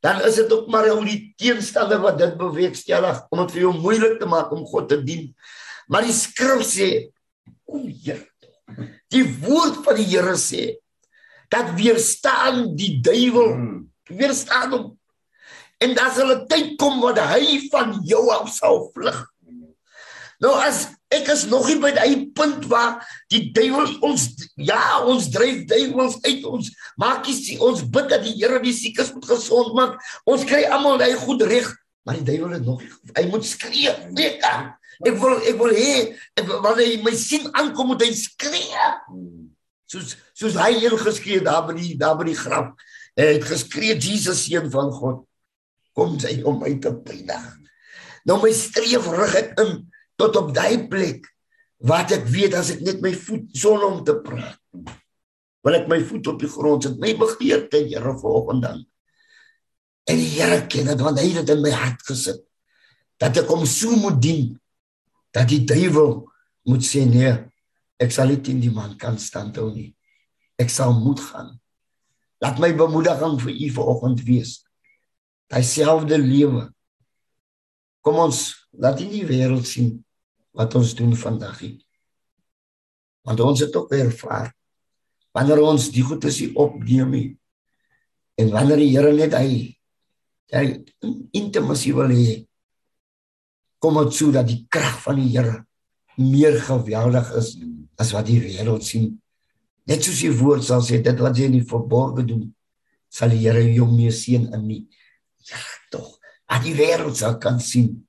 dan 0.05 0.21
is 0.29 0.37
dit 0.37 0.53
ook 0.53 0.69
maar 0.69 0.89
al 0.91 1.05
die 1.07 1.33
teenstande 1.41 1.97
wat 2.03 2.19
dit 2.21 2.37
bewerkstellig 2.37 3.23
om 3.33 3.41
dit 3.41 3.55
vir 3.57 3.62
jou 3.62 3.75
moeilik 3.79 4.19
te 4.21 4.29
maak 4.29 4.53
om 4.53 4.67
God 4.69 4.89
te 4.91 4.99
dien. 5.01 5.31
Maar 5.89 6.05
die 6.05 6.17
skrif 6.17 6.65
sê, 6.69 6.89
o 7.65 7.81
Here, 7.89 8.21
die 9.12 9.25
woord 9.45 9.81
van 9.87 9.97
die 10.01 10.09
Here 10.11 10.37
sê 10.41 10.75
dat 11.53 11.73
weerstaan 11.79 12.75
die 12.77 12.99
duiwel, 13.05 13.53
hmm. 13.55 13.81
weerstaan 14.11 14.73
hom. 14.75 14.87
En 15.85 15.95
dan 15.95 16.11
sal 16.12 16.33
'n 16.35 16.47
tyd 16.49 16.77
kom 16.81 17.01
wat 17.01 17.19
hy 17.19 17.69
van 17.71 18.01
jou 18.05 18.29
af 18.33 18.49
sal 18.53 18.91
vlug. 18.95 19.21
Nou 20.41 20.53
as 20.61 20.89
ek 21.19 21.31
is 21.35 21.45
nog 21.51 21.67
nie 21.71 21.79
by 21.83 21.91
daai 21.97 22.27
punt 22.37 22.67
waar 22.71 22.99
die 23.33 23.47
duiwel 23.55 23.93
ons 24.07 24.27
ja, 24.57 25.01
ons 25.07 25.31
dryf 25.35 25.65
duiwels 25.71 26.19
uit 26.27 26.45
ons 26.49 26.71
maak 27.01 27.25
kies 27.27 27.55
ons 27.62 27.85
bid 27.85 28.11
dat 28.12 28.25
die 28.25 28.37
Here 28.39 28.61
die 28.62 28.75
siekes 28.75 29.12
moet 29.15 29.29
gesond 29.31 29.75
maak. 29.79 29.99
Ons 30.29 30.47
kry 30.49 30.65
almal 30.67 30.99
daai 31.01 31.15
goed 31.19 31.43
reg, 31.49 31.69
maar 32.05 32.19
die 32.19 32.27
duiwel 32.33 32.57
het 32.59 32.67
nog 32.67 32.83
hy 33.15 33.29
moet 33.31 33.47
skree. 33.47 33.93
Nee, 34.12 34.37
kan. 34.43 34.73
Ek 35.03 35.17
wil 35.19 35.41
ek 35.43 35.59
wil 35.59 35.75
hê 35.75 35.95
wanneer 36.39 36.85
hy 36.85 36.99
my 37.03 37.15
sien 37.19 37.49
aankom 37.53 37.93
moet 37.93 38.05
hy 38.05 38.12
skree. 38.19 38.91
Soos 39.91 40.15
soos 40.35 40.59
hy 40.59 40.73
heel 40.81 40.97
geskree 41.01 41.43
daar 41.45 41.65
by 41.69 41.77
die 41.79 41.95
daar 41.99 42.19
by 42.19 42.29
die 42.31 42.39
graf. 42.39 42.73
Hy 43.19 43.37
het 43.37 43.47
geskree 43.47 43.95
Jesus 43.95 44.47
seun 44.47 44.71
van 44.73 44.91
God. 44.95 45.23
Kom 45.95 46.17
sy 46.23 46.41
om 46.47 46.59
my 46.62 46.73
te 46.83 46.91
pynig. 47.07 47.51
Nou 48.27 48.41
my 48.43 48.51
streef 48.57 49.07
rig 49.15 49.37
ek 49.43 49.53
in 49.62 49.77
tot 50.21 50.37
op 50.37 50.53
daai 50.55 50.87
plek 50.91 51.27
wat 51.85 52.15
ek 52.17 52.27
weet 52.31 52.55
as 52.57 52.73
ek 52.75 52.83
net 52.87 53.03
my 53.05 53.12
voet 53.12 53.49
sonder 53.57 53.91
om 53.91 54.03
te 54.07 54.15
praat. 54.25 54.61
Wil 55.65 55.79
ek 55.79 55.89
my 55.91 56.01
voet 56.05 56.29
op 56.33 56.41
die 56.41 56.51
grond 56.51 56.85
sit, 56.85 56.99
my 57.01 57.15
begeerte, 57.19 57.81
Here, 57.89 58.12
vanoggend 58.21 58.65
dan. 58.65 58.85
En 60.09 60.21
die 60.21 60.31
Here 60.37 60.61
ken 60.69 60.91
dit 60.93 61.01
want 61.01 61.21
hy 61.21 61.31
het 61.33 61.45
dit 61.45 61.57
in 61.57 61.65
my 61.65 61.73
hart 61.73 62.05
gesit 62.09 62.43
dat 63.23 63.39
ek 63.41 63.49
hom 63.49 63.62
so 63.69 63.95
moet 63.97 64.19
dien 64.21 64.49
dat 65.35 65.49
die 65.49 65.62
duiwel 65.65 66.25
moet 66.69 66.85
sê 66.85 67.05
nee, 67.07 67.31
ek 68.03 68.12
sal 68.12 68.29
nie 68.29 68.41
teen 68.43 68.61
die 68.61 68.73
man 68.75 68.97
kan 69.01 69.17
staan 69.23 69.53
hou 69.57 69.71
nie. 69.73 69.93
Ek 70.61 70.71
sal 70.71 70.93
moet 70.99 71.23
gaan. 71.23 71.55
Laat 72.43 72.61
my 72.61 72.73
bemoediging 72.77 73.39
vir 73.41 73.53
u 73.55 73.69
vanoggend 73.79 74.25
wees. 74.27 74.59
Daai 75.51 75.65
selfde 75.65 76.19
lewe. 76.21 76.69
Kom 78.05 78.21
ons 78.21 78.43
laat 78.77 79.01
in 79.01 79.12
die 79.15 79.25
wêreld 79.29 79.67
sien 79.69 80.04
wat 80.55 80.75
ons 80.79 80.95
doen 80.95 81.14
vandag 81.18 81.59
hier. 81.59 81.81
Want 83.26 83.41
ons 83.41 83.64
het 83.64 83.76
ook 83.76 83.93
ervaar 83.97 84.53
wanneer 85.35 85.64
ons 85.67 85.89
die 85.91 86.05
goed 86.07 86.25
is 86.31 86.41
opneem 86.55 87.11
nie 87.11 87.29
en 88.39 88.53
wanneer 88.55 88.79
die 88.83 88.93
Here 88.95 89.13
net 89.14 89.35
hy 89.35 89.55
hy 90.55 90.64
intimasie 91.35 91.95
wil 91.97 92.13
hê 92.14 92.45
kom 93.83 93.99
dit 93.99 94.14
so 94.17 94.31
dat 94.35 94.47
die 94.49 94.63
krag 94.71 95.01
van 95.03 95.18
die 95.18 95.33
Here 95.35 95.64
meer 96.21 96.61
geweldig 96.63 97.33
is 97.41 97.57
as 97.99 98.13
wat 98.14 98.26
die 98.26 98.41
wêreld 98.43 98.83
sien. 98.87 99.17
Net 99.87 100.07
soos 100.07 100.21
die 100.22 100.33
woord 100.35 100.63
sal 100.67 100.83
sê 100.87 101.01
dit 101.03 101.18
wat 101.22 101.37
jy 101.39 101.49
in 101.51 101.59
die 101.59 101.67
verborge 101.67 102.25
doen 102.26 102.47
sal 103.11 103.35
die 103.35 103.43
Here 103.43 103.63
jou 103.67 103.89
mee 103.91 104.14
seën 104.14 104.47
in 104.55 104.67
nie. 104.67 104.85
Ja, 105.51 105.59
tog. 105.91 106.14
Dat 106.47 106.63
die 106.63 106.76
wêreld 106.79 107.18
sal 107.18 107.41
kan 107.43 107.59
sien 107.63 108.04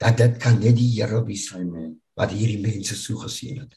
dat 0.00 0.16
dit 0.16 0.36
kan 0.40 0.58
net 0.60 0.76
die 0.78 0.88
Here 0.96 1.20
wees 1.26 1.50
amen 1.54 1.98
wat 2.16 2.32
hierdie 2.32 2.60
mense 2.62 2.96
so 2.96 3.20
geseën 3.20 3.60
het. 3.60 3.74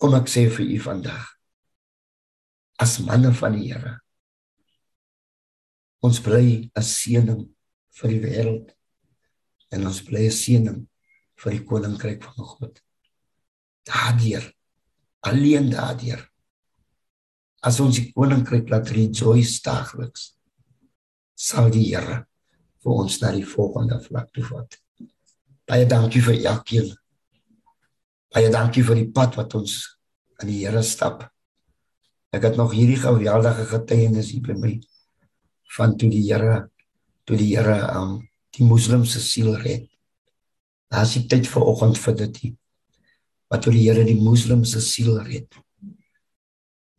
Kom 0.00 0.14
ek 0.16 0.30
sê 0.30 0.46
vir 0.52 0.66
u 0.66 0.78
vandag 0.80 1.26
as 2.78 2.98
manne 3.04 3.32
van 3.34 3.56
die 3.58 3.72
Here 3.72 3.98
ons 6.00 6.20
bly 6.22 6.70
'n 6.70 6.82
seëning 6.82 7.42
vir 7.98 8.08
die 8.12 8.22
wêreld 8.22 8.68
en 9.74 9.86
ons 9.86 10.00
bly 10.06 10.26
'n 10.26 10.38
seëning 10.42 10.80
vir 11.42 11.52
die 11.52 11.64
koninkryk 11.64 12.22
van 12.22 12.44
God. 12.44 12.80
Daardeur 13.84 14.44
alleen 15.20 15.70
daardeur 15.70 16.22
as 17.62 17.80
ons 17.80 17.98
die 17.98 18.12
koninkryk 18.12 18.70
laat 18.70 18.90
rejoice 18.94 19.60
daagliks 19.62 20.38
sal 21.34 21.70
die 21.70 21.90
Here 21.90 22.27
vir 22.88 23.02
ons 23.04 23.20
na 23.20 23.32
die 23.36 23.44
volgende 23.44 24.00
vlak 24.00 24.30
toe 24.32 24.46
vat. 24.48 24.78
Baie 25.68 25.84
dankie 25.88 26.22
vir 26.24 26.38
elkeen. 26.48 26.88
Baie 28.32 28.48
dankie 28.52 28.84
vir 28.84 29.02
die 29.02 29.10
pad 29.12 29.36
wat 29.36 29.56
ons 29.58 29.82
in 30.40 30.48
die 30.48 30.62
Here 30.62 30.82
stap. 30.82 31.26
Ek 32.32 32.44
het 32.44 32.56
nog 32.56 32.72
hierdie 32.76 33.00
geweldige 33.00 33.66
getuienis 33.68 34.32
hier 34.32 34.44
by 34.46 34.56
my 34.56 34.72
van 35.76 35.96
toe 36.00 36.08
die 36.12 36.24
Here 36.24 36.68
toe 37.28 37.36
die 37.36 37.52
Here 37.52 37.76
um 37.92 38.18
die 38.56 38.64
moslims 38.64 39.12
se 39.12 39.20
siel 39.20 39.52
red. 39.60 39.84
Daar's 40.88 41.12
die 41.18 41.26
tyd 41.28 41.48
vir 41.48 41.68
oggend 41.68 42.00
vir 42.00 42.16
dit. 42.24 42.42
Nie. 42.42 42.54
Wat 43.52 43.64
toe 43.64 43.72
die 43.76 43.84
Here 43.84 44.04
die 44.08 44.16
moslims 44.16 44.72
se 44.72 44.80
siel 44.84 45.18
red. 45.20 45.52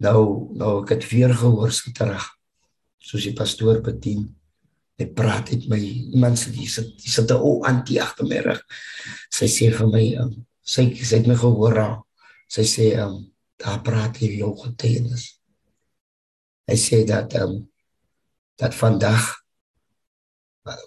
Nou 0.05 0.53
nou 0.53 0.75
ek 0.83 0.97
het 0.97 1.09
weer 1.09 1.33
gehoor 1.33 1.73
sy 1.73 1.93
terug. 1.97 2.29
Soos 3.01 3.25
die 3.25 3.33
pastoor 3.33 3.81
bedien. 3.81 4.27
Hy 4.99 5.07
praat 5.15 5.51
met 5.53 5.67
my. 5.71 5.79
Iemand 6.13 6.37
sê 6.39 6.51
dis 6.51 6.75
dis 6.99 7.17
'n 7.19 7.31
o 7.31 7.63
antie 7.63 8.01
agter 8.01 8.27
my 8.27 8.39
rug. 8.43 8.61
Sy 9.31 9.47
sê 9.47 9.71
vir 9.71 9.87
my 9.87 10.05
um, 10.21 10.31
sy 10.61 10.91
sê 10.91 11.19
het 11.19 11.27
my 11.27 11.35
gehoor. 11.35 12.03
Sy 12.47 12.63
sê 12.67 12.85
um, 12.99 13.31
daar 13.57 13.81
praat 13.81 14.17
hy 14.19 14.39
jou 14.39 14.53
getuienis. 14.63 15.39
Hy 16.67 16.77
sê 16.77 17.05
dat 17.07 17.33
ehm 17.33 17.49
um, 17.49 17.67
dat 18.59 18.75
vandag 18.75 19.39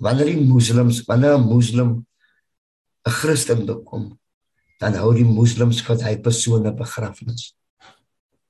wanneer 0.04 0.28
die 0.28 0.44
moslems 0.44 1.02
wanneer 1.08 1.38
'n 1.38 1.48
moslim 1.48 1.90
'n 3.08 3.10
Christen 3.10 3.66
bekom, 3.66 4.18
dan 4.80 4.94
hou 4.94 5.14
die 5.14 5.24
moslems 5.24 5.82
vir 5.82 5.96
hy 6.04 6.16
persone 6.16 6.72
begrafnis. 6.72 7.54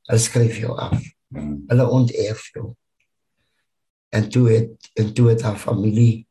Hulle 0.09 0.19
skryf 0.19 0.59
jou 0.59 0.75
af. 0.77 0.99
Hulle 1.69 1.87
onterf 1.89 2.51
jou. 2.55 2.77
En 4.13 4.29
toe 4.29 4.51
het 4.51 4.91
en 5.01 5.13
toe 5.17 5.31
het 5.31 5.43
haar 5.43 5.57
familie 5.57 6.27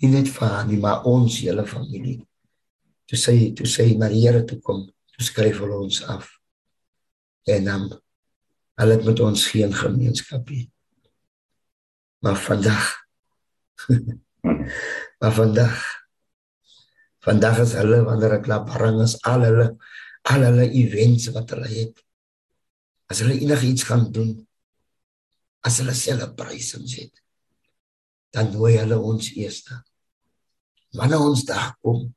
nie 0.00 0.10
net 0.10 0.30
vir 0.32 0.64
nie 0.66 0.80
maar 0.80 1.04
ons 1.08 1.40
hele 1.44 1.66
familie. 1.68 2.18
Toe 3.10 3.18
sê 3.18 3.34
toe 3.56 3.68
sê 3.68 3.90
na 3.98 4.08
die 4.10 4.24
Here 4.24 4.42
toe 4.48 4.58
kom, 4.64 4.86
toe 5.14 5.26
skryf 5.26 5.60
hulle 5.62 5.78
ons 5.84 6.02
af 6.10 6.28
en 7.50 7.64
dan 7.66 7.86
um, 7.86 8.00
hulle 8.80 8.96
het 8.96 9.06
met 9.06 9.20
ons 9.24 9.46
geen 9.50 9.72
gemeenskap 9.74 10.50
nie. 10.52 10.66
Maar 12.24 12.36
vandag 12.40 12.90
maar 15.20 15.34
vandag 15.36 15.80
vandag 17.24 17.62
is 17.64 17.74
hulle 17.76 18.02
wanneer 18.06 18.38
ek 18.38 18.48
laat 18.48 18.68
bring 18.68 19.00
is 19.04 19.16
al 19.28 19.44
hulle 19.48 19.66
al 20.30 20.46
hulle 20.48 20.68
events 20.82 21.30
wat 21.34 21.52
hulle 21.54 21.68
het. 21.72 22.00
As 23.10 23.22
hulle 23.24 23.38
enigiets 23.40 23.86
gaan 23.88 24.08
doen 24.14 24.34
as 25.66 25.80
hulle 25.80 25.94
celebrations 25.96 26.96
het 27.00 27.20
dan 28.34 28.52
nooi 28.54 28.76
hulle 28.78 28.98
ons 28.98 29.32
eers. 29.34 29.64
Wanneer 30.94 31.22
ons 31.22 31.44
daar 31.48 31.74
kom 31.82 32.08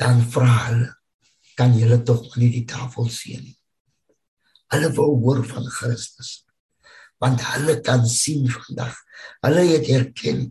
dan 0.00 0.22
vra 0.34 0.52
hulle 0.66 0.88
kan 1.58 1.74
julle 1.76 1.98
tog 2.06 2.32
nie 2.40 2.48
die 2.50 2.64
tafel 2.66 3.10
sien 3.12 3.42
nie. 3.44 3.58
Hulle 4.72 4.88
wou 4.96 5.10
hoor 5.20 5.42
van 5.46 5.66
Christus. 5.68 6.42
Want 7.22 7.42
hulle 7.52 7.76
kan 7.84 8.06
sien 8.08 8.48
vandag. 8.50 8.96
Hulle 9.44 9.66
het 9.68 9.90
erken 9.92 10.46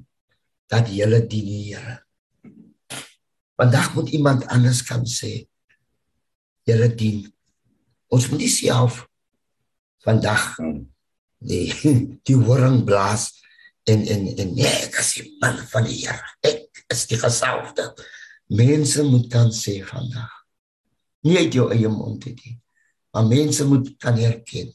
dat 0.71 0.91
hulle 0.93 1.23
dien 1.25 1.49
die 1.49 1.63
Here. 1.71 1.97
Vandag 3.59 3.93
moet 3.95 4.13
iemand 4.15 4.45
anders 4.53 4.83
kan 4.87 5.03
sê 5.09 5.47
julle 6.69 6.87
dien. 6.95 7.25
Ons 8.13 8.29
moet 8.29 8.45
nie 8.45 8.51
self 8.51 9.03
vandag 10.05 10.53
die 11.41 11.67
die 12.27 12.37
horing 12.37 12.83
blaas 12.85 13.29
en 13.89 14.05
en 14.05 14.27
en 14.37 14.53
nee, 14.55 14.69
ek 14.85 14.99
is 15.01 15.13
die 15.17 15.27
man 15.41 15.57
van 15.71 15.87
die 15.89 15.97
Here. 16.03 16.33
Ek 16.45 16.83
is 16.93 17.07
die 17.09 17.19
gesalfde. 17.19 17.91
Mense 18.51 19.03
moet 19.07 19.29
kan 19.31 19.49
sê 19.55 19.79
vandag. 19.87 20.29
Nie 21.25 21.45
uit 21.45 21.55
jou 21.55 21.69
eie 21.73 21.89
mond 21.89 22.25
uit 22.27 22.37
nie. 22.45 22.57
Maar 23.11 23.27
mense 23.27 23.65
moet 23.67 23.89
kan 24.01 24.19
herken 24.19 24.71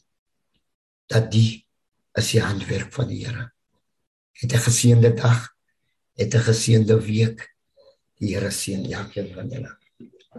dat 1.11 1.31
die 1.31 1.63
is 2.17 2.31
die 2.33 2.41
handwerk 2.43 2.91
van 2.93 3.07
die 3.11 3.23
Here. 3.25 3.51
Het 4.37 4.53
'n 4.53 4.65
geseënde 4.69 5.13
dag, 5.13 5.55
het 6.15 6.33
'n 6.33 6.47
geseënde 6.51 6.99
week. 7.01 7.47
Die 8.19 8.35
Here 8.35 8.51
seën 8.51 8.85
elkeen 8.91 9.33
van 9.33 9.49
julle. 9.49 9.77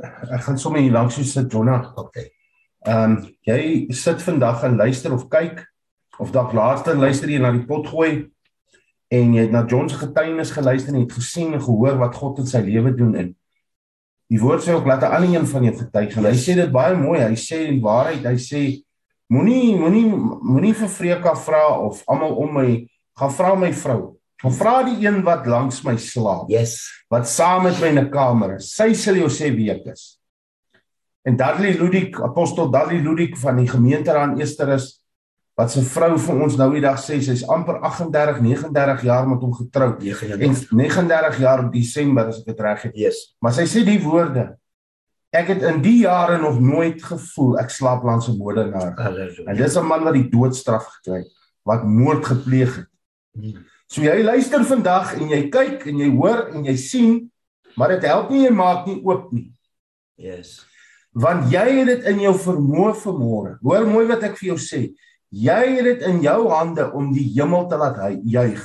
Ek 0.03 0.43
gaan 0.43 0.59
sommer 0.59 0.81
hier 0.81 0.93
langs 0.93 1.15
jou 1.15 1.27
sit, 1.27 1.53
Jonna. 1.53 1.93
Okay. 1.97 2.31
Ehm 2.87 3.17
um, 3.17 3.37
jy 3.43 3.87
sit 3.91 4.23
vandag 4.23 4.63
en 4.63 4.77
luister 4.77 5.13
of 5.13 5.29
kyk 5.29 5.67
of 6.19 6.31
dalk 6.31 6.53
laaste 6.53 6.95
luister 6.95 7.29
jy 7.31 7.39
na 7.39 7.53
die 7.53 7.67
pot 7.67 7.87
gooi 7.87 8.31
en 9.11 9.35
jy 9.35 9.47
het 9.47 9.53
na 9.53 9.65
John 9.67 9.89
se 9.89 9.97
getuienis 9.97 10.51
geluister 10.51 10.95
en 10.95 11.01
het 11.01 11.13
gesien 11.13 11.53
en 11.55 11.63
gehoor 11.63 11.99
wat 11.99 12.15
God 12.15 12.39
in 12.39 12.47
sy 12.47 12.61
lewe 12.61 12.95
doen 12.97 13.15
in 13.15 13.37
Die 14.29 14.41
woord 14.41 14.61
sê 14.61 14.75
ook 14.77 14.85
laat 14.85 15.03
'n 15.03 15.13
ander 15.17 15.41
een 15.41 15.47
van 15.47 15.63
jou 15.65 15.77
getuig. 15.77 16.15
Hy 16.15 16.37
sê 16.37 16.55
dit 16.55 16.73
baie 16.73 16.95
mooi. 16.97 17.21
Hy 17.21 17.35
sê 17.35 17.69
in 17.69 17.81
waarheid, 17.81 18.25
hy 18.25 18.37
sê 18.37 18.85
moenie 19.29 19.77
moenie 19.77 20.05
moenie 20.43 20.75
vir 20.75 20.89
Freka 20.89 21.35
vra 21.35 21.79
of 21.79 22.03
almal 22.07 22.37
om 22.37 22.53
my 22.55 22.89
gaan 23.17 23.31
vra 23.31 23.55
my 23.55 23.73
vrou. 23.73 24.17
Gaan 24.37 24.53
vra 24.53 24.83
die 24.83 25.07
een 25.07 25.23
wat 25.25 25.47
langs 25.47 25.83
my 25.83 25.97
slaap. 25.97 26.51
Yes. 26.51 27.05
Wat 27.11 27.27
saam 27.29 27.63
met 27.63 27.81
my 27.81 27.89
in 27.89 27.99
'n 27.99 28.11
kamer 28.11 28.57
is. 28.57 28.75
Sy 28.75 28.93
sal 28.93 29.15
jou 29.15 29.29
sê 29.29 29.51
wie 29.57 29.71
ek 29.71 29.87
is. 29.87 30.19
En 31.25 31.37
Dudley 31.37 31.79
Ludik, 31.79 32.21
apostel 32.21 32.71
Dudley 32.71 33.01
Ludik 33.01 33.37
van 33.37 33.57
die 33.57 33.69
gemeente 33.69 34.13
daar 34.13 34.29
in 34.29 34.41
Esterus 34.41 34.98
wat 35.59 35.73
sy 35.75 35.83
vrou 35.83 36.13
vir 36.23 36.45
ons 36.45 36.57
nou 36.61 36.69
die 36.77 36.85
dag 36.85 37.01
sê 37.03 37.19
sy's 37.25 37.43
amper 37.51 37.81
38 37.83 38.39
39 38.45 39.03
jaar 39.09 39.27
met 39.27 39.43
hom 39.43 39.55
getroud. 39.57 39.99
39 40.05 40.71
en 40.71 40.83
39 40.85 41.41
jaar 41.43 41.65
in 41.65 41.73
Desember 41.75 42.31
as 42.31 42.39
ek 42.43 42.53
dit 42.53 42.61
reg 42.69 42.85
het. 42.87 42.95
Yes. 42.95 43.23
maar 43.43 43.57
sy 43.57 43.67
sê 43.67 43.83
die 43.87 43.99
woorde 44.05 44.53
ek 45.35 45.51
het 45.53 45.65
in 45.69 45.83
die 45.85 46.05
jare 46.05 46.39
nog 46.41 46.61
nooit 46.63 47.03
gevoel 47.05 47.59
ek 47.61 47.75
slaap 47.75 48.07
langs 48.07 48.29
'n 48.31 48.39
moordenaar 48.39 48.95
en 49.47 49.57
dis 49.57 49.77
'n 49.77 49.87
man 49.87 50.07
wat 50.07 50.15
die 50.15 50.31
doodstraf 50.31 50.87
gekry 50.99 51.25
het 51.27 51.35
wat 51.67 51.85
moord 51.85 52.25
gepleeg 52.25 52.77
het. 52.77 52.89
Hmm. 53.35 53.67
so 53.87 54.03
jy 54.03 54.23
luister 54.23 54.65
vandag 54.65 55.15
en 55.19 55.29
jy 55.29 55.43
kyk 55.51 55.87
en 55.87 55.99
jy 55.99 56.11
hoor 56.15 56.49
en 56.55 56.65
jy 56.65 56.77
sien 56.77 57.31
maar 57.77 57.89
dit 57.89 58.07
help 58.07 58.31
nie 58.31 58.47
jy 58.47 58.55
maak 58.55 58.87
nie 58.87 59.03
oop 59.05 59.33
nie. 59.33 59.53
Yes. 60.17 60.67
Want 61.13 61.51
jy 61.51 61.67
het 61.79 61.87
dit 61.87 62.05
in 62.15 62.21
jou 62.21 62.35
vermoë 62.35 62.95
vermoere 62.95 63.59
hoor 63.63 63.87
mooi 63.87 64.07
wat 64.07 64.23
ek 64.23 64.39
vir 64.39 64.55
jou 64.55 64.59
sê 64.59 64.95
Jy 65.29 65.63
het 65.77 65.85
dit 65.85 66.05
in 66.09 66.21
jou 66.25 66.49
hande 66.49 66.87
om 66.97 67.11
die 67.13 67.27
hemel 67.37 67.67
te 67.69 67.77
laat 67.77 67.99
juig. 68.25 68.63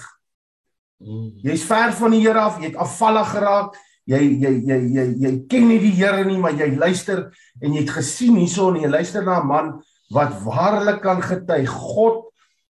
Mm. 1.03 1.31
Jy's 1.43 1.65
ver 1.67 1.91
van 1.97 2.13
die 2.15 2.21
Here 2.23 2.39
af, 2.39 2.59
jy 2.61 2.71
het 2.71 2.79
afvallig 2.79 3.33
geraak. 3.33 3.79
Jy 4.07 4.19
jy 4.39 4.51
jy 4.67 4.77
jy 4.95 5.05
jy 5.23 5.31
ken 5.51 5.67
nie 5.67 5.79
die 5.79 5.95
Here 5.95 6.23
nie, 6.27 6.37
maar 6.39 6.55
jy 6.55 6.73
luister 6.75 7.25
en 7.61 7.73
jy 7.73 7.83
het 7.83 7.95
gesien 7.97 8.37
hierso 8.39 8.69
en 8.71 8.79
jy 8.81 8.91
luister 8.91 9.23
na 9.23 9.41
'n 9.41 9.47
man 9.47 9.73
wat 10.11 10.31
waarlik 10.43 11.01
kan 11.01 11.21
getuig. 11.21 11.69
God, 11.69 12.31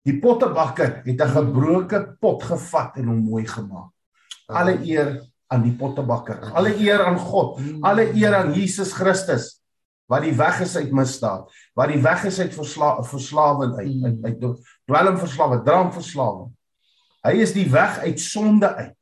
die 0.06 0.20
pottebakker, 0.20 1.02
het 1.06 1.22
'n 1.22 1.36
gebroke 1.38 2.18
pot 2.20 2.44
gevat 2.44 2.98
en 2.98 3.08
hom 3.08 3.22
mooi 3.26 3.46
gemaak. 3.46 3.92
Alle 4.48 4.78
eer 4.86 5.22
aan 5.48 5.62
die 5.62 5.74
pottebakker. 5.74 6.54
Alle 6.54 6.74
eer 6.78 7.06
aan 7.06 7.20
God. 7.20 7.60
Alle 7.82 8.14
eer 8.14 8.34
aan 8.36 8.54
Jesus 8.54 8.94
Christus 8.94 9.65
wat 10.12 10.26
die 10.26 10.36
weg 10.38 10.60
is 10.62 10.76
uit 10.78 10.92
misdaad, 10.94 11.50
wat 11.78 11.90
die 11.90 12.02
weg 12.02 12.26
is 12.30 12.38
uit 12.40 12.54
versla 12.54 12.92
verslawing 13.08 13.74
uit 13.80 13.96
mm. 13.96 14.06
uit, 14.06 14.44
uit 14.44 14.60
dwelm 14.86 15.18
verslawing, 15.18 15.64
drank 15.66 15.96
verslawing. 15.98 16.52
Hy 17.26 17.34
is 17.42 17.56
die 17.56 17.66
weg 17.74 17.98
uit 18.04 18.22
sonde 18.22 18.70
uit. 18.76 18.94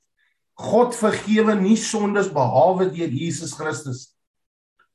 God 0.63 0.93
vergewe 0.95 1.55
nie 1.57 1.75
sondes 1.81 2.29
behalwe 2.31 2.87
deur 2.93 3.09
Jesus 3.09 3.55
Christus. 3.57 4.11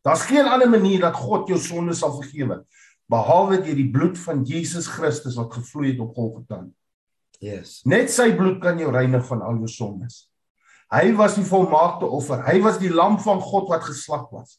Daar's 0.06 0.22
geen 0.28 0.46
ander 0.46 0.70
manier 0.70 1.02
dat 1.02 1.18
God 1.18 1.50
jou 1.50 1.58
sondes 1.60 2.00
sal 2.04 2.14
vergewe 2.16 2.62
behalwe 3.08 3.56
deur 3.64 3.76
die 3.76 3.88
bloed 3.88 4.18
van 4.20 4.42
Jesus 4.44 4.84
Christus 4.92 5.38
wat 5.40 5.54
gevloei 5.56 5.94
het 5.94 6.00
op 6.04 6.10
Golgotha. 6.12 6.58
Yes. 7.40 7.78
Net 7.88 8.12
sy 8.12 8.34
bloed 8.36 8.58
kan 8.60 8.76
jou 8.76 8.90
reinig 8.92 9.24
van 9.30 9.40
al 9.46 9.56
jou 9.62 9.70
sondes. 9.72 10.26
Hy 10.92 11.14
was 11.16 11.38
die 11.38 11.46
volmaakte 11.48 12.04
offer. 12.04 12.42
Hy 12.44 12.58
was 12.64 12.76
die 12.80 12.92
lam 12.92 13.16
van 13.24 13.40
God 13.44 13.70
wat 13.72 13.86
geslag 13.88 14.26
was 14.32 14.58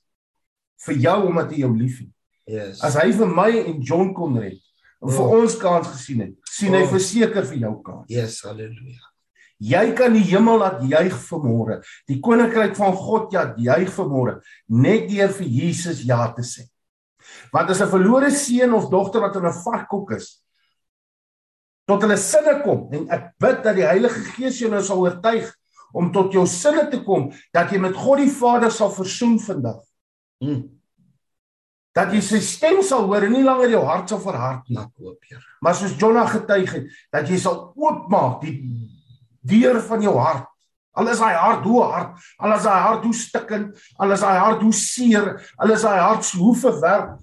vir 0.85 1.03
jou 1.06 1.19
omdat 1.27 1.53
hy 1.53 1.64
jou 1.65 1.73
liefhet. 1.76 2.10
Yes. 2.49 2.81
As 2.85 2.97
hy 2.97 3.11
vir 3.14 3.30
my 3.30 3.51
en 3.61 3.77
John 3.85 4.14
kon 4.18 4.39
red 4.41 4.57
en 4.99 5.11
vir 5.14 5.26
oh. 5.26 5.38
ons 5.39 5.56
kans 5.60 5.88
gesien 5.93 6.26
het, 6.26 6.34
sien 6.49 6.73
oh. 6.73 6.80
hy 6.80 6.89
verseker 6.89 7.45
vir 7.45 7.61
jou 7.65 7.76
kans. 7.85 8.10
Yes, 8.11 8.41
haleluja. 8.47 9.06
Jy 9.60 9.85
kan 9.95 10.14
die 10.15 10.23
hemel 10.23 10.61
laat 10.61 10.84
juig 10.88 11.15
vanmôre. 11.27 11.81
Die 12.07 12.22
koninkryk 12.23 12.77
van 12.77 12.93
God 12.95 13.34
ja 13.35 13.49
juig 13.60 13.89
vanmôre 13.91 14.38
net 14.72 15.10
deur 15.11 15.34
vir 15.35 15.49
Jesus 15.51 16.06
ja 16.07 16.22
te 16.35 16.45
sê. 16.47 16.69
Want 17.53 17.69
as 17.69 17.81
'n 17.81 17.91
verlore 17.91 18.31
seun 18.31 18.73
of 18.73 18.89
dogter 18.89 19.22
wat 19.22 19.35
in 19.35 19.45
'n 19.45 19.61
varkhok 19.64 20.15
is 20.15 20.39
tot 21.89 22.03
hulle 22.06 22.18
sinne 22.18 22.61
kom 22.64 22.88
en 22.93 23.07
ek 23.10 23.34
bid 23.41 23.64
dat 23.65 23.76
die 23.76 23.88
Heilige 23.88 24.22
Gees 24.35 24.60
jou 24.61 24.69
nou 24.69 24.81
sal 24.85 25.01
oortuig 25.01 25.49
om 25.93 26.11
tot 26.14 26.34
jou 26.34 26.45
sinne 26.47 26.85
te 26.91 27.01
kom 27.03 27.31
dat 27.56 27.72
jy 27.73 27.80
met 27.81 27.97
God 27.97 28.22
die 28.22 28.30
Vader 28.30 28.72
sal 28.72 28.91
versoen 28.93 29.39
vandag. 29.41 29.81
Hmm. 30.39 30.61
Dat 31.95 32.13
jy 32.13 32.21
sy 32.23 32.39
stem 32.45 32.83
sal 32.85 33.07
hoor 33.09 33.25
en 33.27 33.33
nie 33.33 33.43
langer 33.43 33.73
jou 33.73 33.81
hart 33.87 34.11
sal 34.11 34.21
verhard 34.23 34.67
nie, 34.69 34.79
koop, 34.95 35.17
Here. 35.27 35.41
Maar 35.61 35.75
soos 35.75 35.97
Jonah 35.99 36.27
getuig 36.29 36.71
het, 36.77 36.93
dat 37.11 37.27
jy 37.27 37.39
sal 37.41 37.73
oopmaak 37.75 38.43
die 38.45 38.55
deur 39.41 39.81
van 39.87 40.03
jou 40.05 40.15
hart. 40.19 40.45
Al 40.99 41.09
is 41.11 41.19
daai 41.21 41.35
hart 41.35 41.65
hoe 41.67 41.81
hard, 41.83 42.15
al 42.39 42.53
is 42.55 42.63
daai 42.67 42.81
hart 42.83 43.03
hoe 43.07 43.15
stikkend, 43.15 43.81
al 43.99 44.11
is 44.15 44.23
daai 44.23 44.39
hart 44.39 44.63
hoe 44.63 44.73
seer, 44.75 45.33
al 45.57 45.73
is 45.75 45.83
daai 45.85 45.99
hart 45.99 46.31
hoe 46.39 46.55
verwerp, 46.59 47.17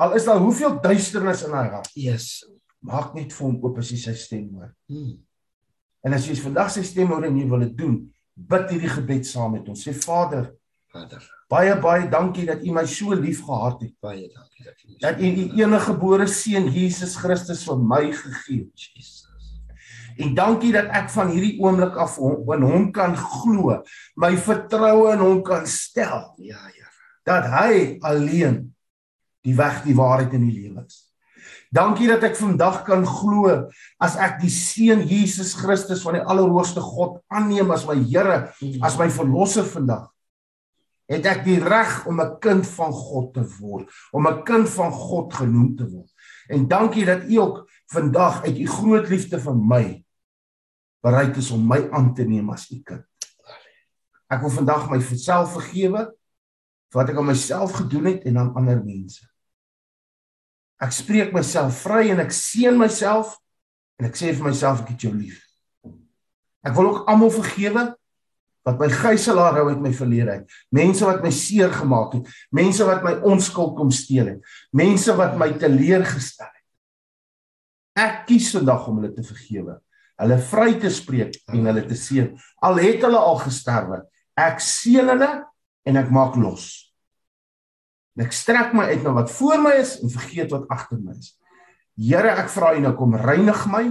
Al 0.00 0.14
is 0.16 0.24
daar 0.24 0.40
hoeveel 0.40 0.78
duisternis 0.80 1.42
in 1.44 1.52
hy 1.52 1.66
hart, 1.74 1.90
Yes. 1.94 2.44
maak 2.80 3.12
net 3.14 3.34
vir 3.36 3.44
hom 3.44 3.58
oop 3.60 3.78
as 3.78 3.90
jy 3.92 3.98
sy 4.00 4.14
stem 4.16 4.46
hoor. 4.56 4.70
Mm. 4.88 5.18
En 6.08 6.14
as 6.16 6.24
jy 6.24 6.38
vandag 6.40 6.70
sy 6.72 6.80
stem 6.88 7.10
hoor 7.12 7.26
en 7.28 7.36
jy 7.36 7.44
wil 7.50 7.60
dit 7.66 7.74
doen, 7.76 7.98
bid 8.34 8.70
hierdie 8.72 8.88
gebed 8.88 9.28
saam 9.28 9.52
met 9.52 9.68
ons. 9.68 9.82
Sê 9.84 9.92
Vader, 9.92 10.46
Vader, 10.88 11.26
baie 11.50 11.74
baie 11.82 12.08
dankie 12.10 12.46
dat 12.48 12.62
U 12.64 12.74
my 12.76 12.84
so 12.86 13.14
lief 13.14 13.42
gehad 13.46 13.80
het. 13.82 13.94
baie 14.02 14.28
dankie 14.30 14.64
dat 14.64 14.76
jy 14.84 14.98
Dat 15.00 15.20
U 15.20 15.26
U 15.26 15.62
enige 15.62 15.84
gebore 15.86 16.26
seun 16.26 16.68
Jesus 16.70 17.16
Christus 17.16 17.64
vir 17.66 17.78
my 17.78 18.04
gegee 18.12 18.64
het. 18.68 18.86
Jesus. 18.94 19.26
En 20.20 20.34
dankie 20.36 20.72
dat 20.74 20.90
ek 20.92 21.08
van 21.14 21.30
hierdie 21.32 21.56
oomblik 21.62 21.96
af 21.96 22.18
in 22.20 22.64
hom 22.66 22.90
kan 22.92 23.14
glo, 23.16 23.78
my 24.20 24.34
vertroue 24.36 25.14
in 25.14 25.22
hom 25.24 25.42
kan 25.46 25.66
stel 25.66 26.34
Ja, 26.36 26.60
ja. 26.76 26.88
dat 27.24 27.46
hy 27.52 27.96
alleen 28.04 28.74
die 29.46 29.54
weg, 29.56 29.82
die 29.86 29.96
waarheid 29.96 30.34
en 30.36 30.44
die 30.44 30.56
lewe 30.60 30.84
is. 30.84 31.06
Dankie 31.70 32.08
dat 32.10 32.24
ek 32.26 32.34
vandag 32.36 32.82
kan 32.84 33.04
glo 33.06 33.70
as 34.02 34.16
ek 34.20 34.40
die 34.42 34.50
seun 34.52 35.04
Jesus 35.06 35.54
Christus 35.54 36.02
van 36.02 36.18
die 36.18 36.24
Allerhoogste 36.26 36.82
God 36.82 37.20
aanneem 37.30 37.70
as 37.70 37.86
my 37.86 37.96
Here, 38.02 38.50
as 38.82 38.98
my 38.98 39.08
verlosser 39.08 39.64
vandag. 39.64 40.10
Het 41.10 41.26
ek 41.26 41.42
die 41.44 41.58
reg 41.58 42.06
om 42.06 42.20
'n 42.20 42.38
kind 42.38 42.66
van 42.66 42.92
God 42.92 43.34
te 43.34 43.44
word, 43.58 43.90
om 44.12 44.26
'n 44.26 44.44
kind 44.44 44.68
van 44.68 44.92
God 44.92 45.34
genoem 45.34 45.76
te 45.76 45.88
word. 45.88 46.12
En 46.48 46.68
dankie 46.68 47.04
dat 47.04 47.24
U 47.24 47.36
ook 47.36 47.70
vandag 47.86 48.44
uit 48.44 48.58
U 48.58 48.66
groot 48.66 49.08
liefde 49.08 49.40
vir 49.40 49.56
my 49.56 50.04
bereid 51.02 51.36
is 51.36 51.50
om 51.50 51.66
my 51.66 51.88
aan 51.90 52.14
te 52.14 52.24
neem 52.24 52.50
as 52.50 52.70
U 52.70 52.80
kind. 52.82 53.04
Ek 54.30 54.40
wil 54.40 54.50
vandag 54.50 54.90
myself 54.90 55.52
vergewe 55.56 56.06
vir 56.90 56.98
wat 56.98 57.10
ek 57.10 57.18
aan 57.18 57.30
myself 57.30 57.72
gedoen 57.72 58.04
het 58.04 58.24
en 58.24 58.38
aan 58.38 58.54
ander 58.54 58.78
mense. 58.84 59.26
Ek 60.80 60.92
spreek 60.92 61.32
myself 61.32 61.82
vry 61.84 62.08
en 62.10 62.22
ek 62.22 62.32
seën 62.32 62.76
myself 62.78 63.36
en 64.00 64.08
ek 64.08 64.16
sê 64.16 64.30
vir 64.32 64.46
myself 64.48 64.84
ek 64.84 64.94
het 64.94 65.06
jou 65.06 65.12
lief. 65.14 65.42
Ek 66.64 66.74
wil 66.76 66.90
ook 66.90 67.08
almal 67.08 67.32
vergewe 67.34 67.84
wat 68.66 68.80
my 68.80 68.88
gijslaar 68.92 69.56
hou 69.60 69.68
uit 69.70 69.82
my 69.82 69.92
verlede 69.96 70.36
uit. 70.38 70.56
Mense 70.74 71.06
wat 71.08 71.22
my 71.24 71.30
seer 71.34 71.72
gemaak 71.72 72.18
het, 72.18 72.32
mense 72.52 72.84
wat 72.86 73.04
my 73.06 73.14
onskuld 73.28 73.76
kom 73.78 73.92
steel 73.94 74.34
het, 74.34 74.56
mense 74.76 75.14
wat 75.16 75.38
my 75.40 75.52
teleurgestel 75.60 76.50
het. 76.50 76.66
Ek 78.00 78.22
kies 78.28 78.50
vandag 78.54 78.86
om 78.88 79.00
hulle 79.00 79.14
te 79.16 79.24
vergewe, 79.26 79.78
hulle 80.20 80.38
vry 80.50 80.74
te 80.80 80.92
spreek 80.92 81.40
en 81.50 81.66
hulle 81.70 81.86
te 81.88 81.96
seën. 81.98 82.30
Al 82.66 82.80
het 82.84 83.02
hulle 83.06 83.18
al 83.18 83.40
gesterwe, 83.42 84.02
ek 84.38 84.62
seën 84.64 85.08
hulle 85.14 85.32
en 85.88 86.00
ek 86.00 86.12
maak 86.12 86.36
los. 86.40 86.70
En 88.16 88.26
ek 88.26 88.34
strek 88.36 88.74
my 88.76 88.90
uit 88.92 89.04
na 89.06 89.14
wat 89.16 89.32
voor 89.32 89.60
my 89.64 89.76
is 89.80 89.96
en 90.04 90.12
vergeet 90.12 90.52
wat 90.52 90.68
agter 90.72 91.00
my 91.00 91.16
is. 91.16 91.34
Here, 92.00 92.32
ek 92.40 92.48
vra 92.52 92.74
U 92.76 92.80
nou 92.84 92.92
kom 92.96 93.16
reinig 93.16 93.64
my, 93.68 93.84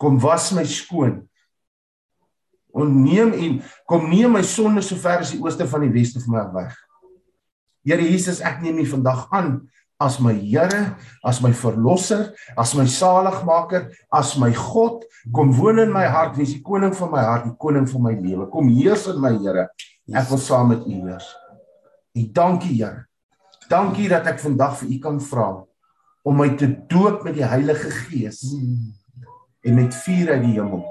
kom 0.00 0.18
was 0.22 0.50
my 0.56 0.64
skoon. 0.68 1.24
Onneem 2.74 3.32
en 3.38 3.60
kom 3.86 4.08
neem 4.10 4.34
my 4.34 4.42
sonde 4.42 4.82
so 4.82 4.98
ver 4.98 5.22
as 5.22 5.30
die 5.34 5.40
ooste 5.42 5.66
van 5.70 5.86
die 5.86 5.92
weste 5.94 6.22
van 6.24 6.34
my 6.34 6.44
weg. 6.56 6.74
Here 7.86 8.02
Jesus, 8.02 8.40
ek 8.42 8.62
neem 8.64 8.80
U 8.82 8.86
vandag 8.96 9.28
aan 9.34 9.54
as 10.00 10.18
my 10.20 10.34
Here, 10.34 10.96
as 11.24 11.40
my 11.40 11.52
verlosser, 11.52 12.34
as 12.58 12.74
my 12.74 12.84
saligmaker, 12.84 13.92
as 14.12 14.34
my 14.36 14.50
God. 14.50 15.04
Kom 15.32 15.54
woon 15.56 15.78
in 15.78 15.92
my 15.92 16.04
hart, 16.04 16.34
wees 16.36 16.52
die 16.56 16.64
koning 16.64 16.92
van 16.96 17.12
my 17.12 17.22
hart, 17.24 17.46
die 17.48 17.56
koning 17.60 17.86
van 17.88 18.02
my 18.04 18.14
lewe. 18.18 18.48
Kom 18.52 18.68
heers 18.68 19.06
in 19.12 19.20
my 19.22 19.32
Here. 19.38 19.68
Ek 20.12 20.28
wil 20.32 20.42
saam 20.42 20.74
met 20.74 20.82
U 20.84 20.98
heers. 21.06 21.30
En 22.16 22.26
dankie 22.34 22.74
Here. 22.80 23.06
Dankie 23.70 24.10
dat 24.12 24.26
ek 24.28 24.42
vandag 24.42 24.76
vir 24.82 24.90
U 24.90 24.98
kan 25.06 25.22
vra 25.24 25.48
om 26.24 26.36
my 26.40 26.50
te 26.56 26.68
doop 26.88 27.24
met 27.24 27.36
die 27.36 27.44
Heilige 27.44 27.90
Gees 27.92 28.42
en 29.64 29.76
met 29.76 29.96
vuur 30.04 30.34
uit 30.34 30.44
die 30.44 30.54
hemel. 30.56 30.84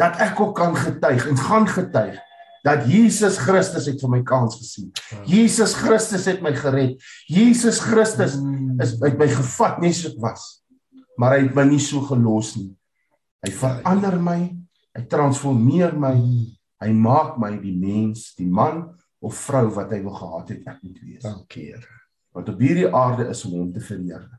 Dat 0.00 0.20
ek 0.22 0.40
ook 0.40 0.54
kan 0.56 0.76
getuig 0.76 1.26
en 1.28 1.36
gaan 1.36 1.68
getuig 1.68 2.20
dat 2.62 2.86
Jesus 2.86 3.36
Christus 3.42 3.88
het 3.90 3.98
vir 4.02 4.10
my 4.10 4.20
kans 4.26 4.56
gesien. 4.60 4.90
Jesus 5.26 5.74
Christus 5.74 6.28
het 6.30 6.42
my 6.44 6.54
gered. 6.54 7.02
Jesus 7.26 7.80
Christus 7.82 8.36
is 8.82 8.94
uit 9.02 9.18
my 9.18 9.26
gevat 9.30 9.82
net 9.82 9.98
so 9.98 10.12
ek 10.12 10.20
was. 10.22 10.62
Maar 11.18 11.36
hy 11.36 11.40
het 11.48 11.58
my 11.58 11.66
nie 11.72 11.82
so 11.82 12.04
gelos 12.06 12.54
nie. 12.60 12.70
Hy 13.42 13.50
verander 13.58 14.16
my, 14.22 14.38
hy 14.94 15.02
transformeer 15.10 15.96
my. 15.98 16.14
Hy 16.82 16.90
maak 16.94 17.36
my 17.42 17.52
die 17.62 17.74
mens, 17.74 18.30
die 18.38 18.48
man 18.50 18.84
of 19.22 19.36
vrou 19.46 19.68
wat 19.74 19.90
hy 19.94 20.00
wil 20.02 20.14
gehad 20.18 20.54
het 20.54 20.70
ek 20.70 20.80
moet 20.82 21.02
wees. 21.02 21.22
Dankie, 21.26 21.68
Here. 21.74 22.00
Wat 22.32 22.48
op 22.48 22.62
hierdie 22.62 22.88
aarde 22.88 23.28
is 23.30 23.42
om 23.46 23.58
hom 23.58 23.70
te 23.74 23.82
verheerlik. 23.82 24.38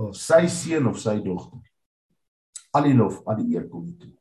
Of 0.00 0.14
sy 0.18 0.46
seun 0.50 0.88
of 0.90 0.98
sy 1.02 1.18
dogter. 1.22 1.62
Al 2.74 2.88
die 2.88 2.96
lof, 2.98 3.20
al 3.30 3.42
die 3.42 3.54
eer 3.54 3.66
kom 3.70 3.90
toe 3.98 4.14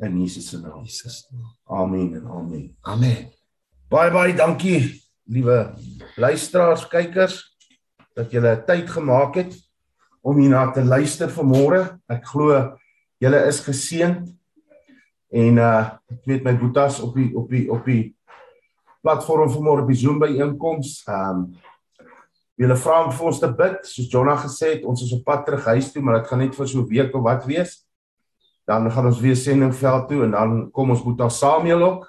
in 0.00 0.20
Jesus 0.20 0.48
se 0.48 0.60
naam. 0.60 0.82
Jesus. 0.84 1.28
Amen 1.64 2.14
en 2.14 2.26
amen. 2.26 2.76
Amen. 2.80 3.30
Baie 3.88 4.10
baie 4.10 4.34
dankie, 4.34 5.02
liewe 5.24 5.74
luisteraars, 6.16 6.86
kykers, 6.88 7.36
dat 8.14 8.32
julle 8.32 8.56
tyd 8.66 8.90
gemaak 8.90 9.38
het 9.42 9.54
om 10.24 10.38
hierna 10.40 10.70
te 10.72 10.84
luister 10.84 11.30
vanmôre. 11.32 11.82
Ek 12.10 12.24
glo 12.32 12.56
julle 13.22 13.44
is 13.48 13.60
geseënd. 13.64 14.32
En 15.34 15.60
uh 15.60 15.84
ek 16.14 16.26
weet 16.30 16.44
my 16.46 16.54
boetas 16.58 17.00
op 17.04 17.16
die 17.18 17.30
op 17.36 17.50
die 17.50 17.66
op 17.72 17.86
die 17.88 18.14
platform 19.04 19.50
vanmôre 19.52 19.84
op 19.84 19.90
die 19.90 20.00
Zoom 20.00 20.20
byeenkoms. 20.22 21.02
Um 21.10 21.48
julle 22.60 22.76
vra 22.78 23.00
om 23.04 23.12
vir 23.12 23.26
ons 23.26 23.40
te 23.42 23.50
bid, 23.50 23.80
soos 23.88 24.10
Jonna 24.12 24.36
gesê 24.38 24.76
het, 24.76 24.84
ons 24.86 25.02
is 25.02 25.12
op 25.16 25.24
pad 25.26 25.42
terug 25.46 25.64
huis 25.74 25.90
toe, 25.92 26.02
maar 26.02 26.20
dit 26.20 26.28
gaan 26.30 26.38
net 26.44 26.54
vir 26.54 26.68
so 26.68 26.80
'n 26.80 26.88
week 26.88 27.14
of 27.14 27.22
wat 27.22 27.44
wees. 27.46 27.82
Dan 28.64 28.90
gaan 28.92 29.06
ons 29.06 29.20
weer 29.20 29.36
sendingveld 29.36 30.08
toe 30.08 30.24
en 30.24 30.30
dan 30.30 30.70
kom 30.72 30.90
ons 30.90 31.02
boeta 31.04 31.28
Samuel 31.28 31.82
ook. 31.82 32.06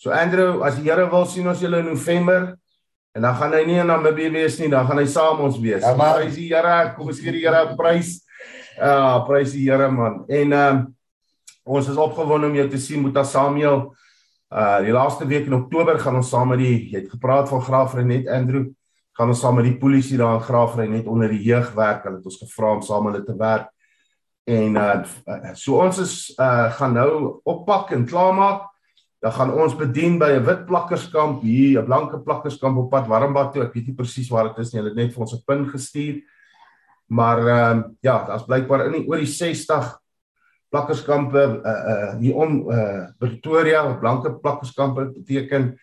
So 0.00 0.10
Andrew, 0.10 0.62
as 0.64 0.78
die 0.78 0.86
Here 0.88 1.04
wil 1.10 1.26
sien 1.26 1.48
ons 1.50 1.60
julle 1.60 1.82
in 1.82 1.90
November 1.90 2.54
en 3.12 3.22
dan 3.26 3.34
gaan 3.34 3.52
hy 3.52 3.64
nie 3.66 3.80
in 3.82 3.90
Namibië 3.90 4.30
wees 4.32 4.58
nie, 4.60 4.68
dan 4.70 4.86
gaan 4.86 5.00
hy 5.02 5.06
saam 5.10 5.42
ons 5.44 5.58
wees. 5.60 5.82
Ja, 5.82 5.94
maar- 5.98 6.20
prys 6.20 6.34
die 6.38 6.48
Here, 6.54 6.94
kom 6.96 7.10
ons 7.10 7.20
gee 7.20 7.32
die 7.32 7.42
Here 7.44 7.66
'n 7.72 7.76
prys. 7.76 8.20
Ja, 8.78 9.18
prys 9.26 9.52
die 9.52 9.66
Here 9.68 9.90
man. 9.90 10.24
En 10.28 10.52
ehm 10.52 10.76
um, 10.76 10.96
ons 11.64 11.88
is 11.88 11.96
opgewonde 11.96 12.46
om 12.46 12.54
jou 12.54 12.68
te 12.68 12.78
sien 12.78 13.02
Boeta 13.02 13.24
Samuel. 13.24 13.90
Uh 14.50 14.80
die 14.82 14.92
laaste 14.92 15.26
week 15.26 15.46
in 15.46 15.54
Oktober 15.54 15.98
gaan 15.98 16.16
ons 16.16 16.30
saam 16.30 16.48
met 16.48 16.58
die 16.58 16.90
jy 16.90 17.02
het 17.02 17.10
gepraat 17.10 17.48
van 17.48 17.60
Graafrenet 17.62 18.28
Andrew, 18.28 18.64
gaan 19.12 19.28
ons 19.28 19.40
saam 19.40 19.54
met 19.54 19.64
die 19.64 19.76
polisie 19.78 20.16
daar 20.18 20.34
in 20.40 20.46
Graafrenet 20.46 21.06
onder 21.06 21.28
die 21.28 21.42
jeug 21.42 21.74
werk. 21.74 22.02
Hulle 22.04 22.16
het 22.16 22.24
ons 22.24 22.40
gevra 22.40 22.72
om 22.74 22.82
saam 22.82 23.04
met 23.04 23.14
hulle 23.14 23.26
te 23.26 23.36
werk. 23.36 23.68
En 24.44 24.76
uh 24.76 25.54
so 25.54 25.80
ons 25.80 25.98
is 25.98 26.14
uh 26.38 26.70
gaan 26.78 26.92
nou 26.96 27.40
oppak 27.44 27.90
en 27.90 28.06
klaarmaak. 28.06 28.66
Dan 29.20 29.32
gaan 29.32 29.52
ons 29.52 29.76
bedien 29.76 30.18
by 30.18 30.30
'n 30.38 30.44
wit 30.44 30.66
plakkerskamp 30.66 31.42
hier, 31.42 31.80
'n 31.80 31.84
blanke 31.84 32.18
plakkerskamp 32.18 32.76
op 32.76 32.90
pad 32.90 33.06
Warmbad 33.06 33.52
toe. 33.52 33.62
Ek 33.62 33.74
weet 33.74 33.86
nie 33.86 33.94
presies 33.94 34.30
waar 34.30 34.48
dit 34.48 34.58
is 34.58 34.72
nie. 34.72 34.80
Hulle 34.80 34.94
het 34.94 34.96
net 34.96 35.12
vir 35.12 35.20
ons 35.20 35.34
'n 35.34 35.44
pin 35.46 35.68
gestuur. 35.68 36.22
Maar 37.06 37.38
ehm 37.38 37.78
uh, 37.78 37.84
ja, 38.00 38.24
daar's 38.24 38.44
blykbaar 38.44 38.86
in 38.86 38.92
die, 38.92 39.08
oor 39.08 39.18
die 39.18 39.26
60 39.26 40.00
plakkerskampe 40.70 41.60
uh 41.64 41.70
uh 41.92 42.18
hier 42.18 42.34
om 42.34 42.70
uh 42.70 43.06
Pretoria, 43.18 43.94
blanke 43.98 44.32
plakkerskampe 44.32 45.12
beteken 45.14 45.78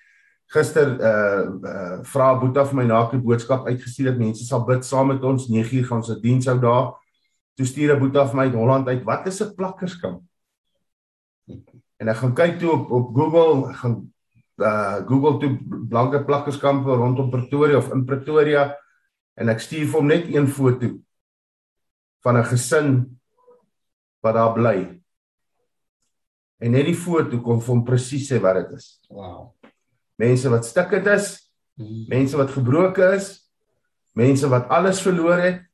gister 0.48 0.88
uh 1.00 1.44
uh 1.64 1.98
vra 2.04 2.40
Boeta 2.40 2.66
vir 2.66 2.76
my 2.76 2.86
na 2.88 3.10
'n 3.12 3.24
boodskap 3.24 3.68
uitgestuur 3.68 4.12
dat 4.12 4.18
mense 4.18 4.46
sal 4.46 4.66
bid 4.66 4.86
saam 4.86 5.08
met 5.08 5.24
ons 5.24 5.50
9uur 5.50 5.86
gaan 5.86 6.02
'n 6.02 6.22
diens 6.22 6.46
hou 6.46 6.60
daar. 6.60 6.94
Toe 7.58 7.66
stuur 7.66 7.96
'n 7.96 8.00
Boeta 8.00 8.28
vir 8.28 8.36
my 8.36 8.44
uit 8.44 8.54
Holland 8.54 8.88
uit, 8.88 9.04
"Wat 9.04 9.28
is 9.28 9.42
'n 9.42 9.56
plakkerskamp?" 9.56 10.22
En 11.98 12.08
ek 12.08 12.16
gaan 12.16 12.36
kyk 12.36 12.60
toe 12.60 12.72
op 12.72 12.92
op 12.92 13.16
Google, 13.16 13.70
ek 13.70 13.76
gaan 13.82 14.14
uh 14.58 15.06
Google 15.06 15.38
toe 15.40 15.58
blanke 15.90 16.24
plakkerskampe 16.26 16.90
rondom 16.90 17.30
Pretoria 17.30 17.78
of 17.78 17.92
in 17.94 18.06
Pretoria 18.06 18.76
en 19.38 19.50
ek 19.50 19.62
stuur 19.62 19.86
vir 19.86 20.00
hom 20.00 20.08
net 20.08 20.30
een 20.34 20.48
foto 20.48 20.90
van 22.26 22.38
'n 22.38 22.50
gesin 22.50 23.20
wat 24.22 24.34
daar 24.34 24.54
bly. 24.54 25.02
En 26.58 26.72
net 26.72 26.86
die 26.86 26.98
foto 26.98 27.40
kom 27.42 27.62
vir 27.62 27.76
hom 27.76 27.84
presies 27.86 28.32
sê 28.32 28.42
wat 28.42 28.56
dit 28.56 28.78
is. 28.78 29.00
Wow. 29.10 29.54
Mense 30.18 30.50
wat 30.50 30.66
stikkend 30.66 31.08
is, 31.08 31.52
mense 32.10 32.38
wat 32.38 32.50
gebroken 32.50 33.14
is, 33.14 33.46
mense 34.14 34.50
wat 34.50 34.68
alles 34.70 35.02
verloor 35.02 35.38
het. 35.38 35.67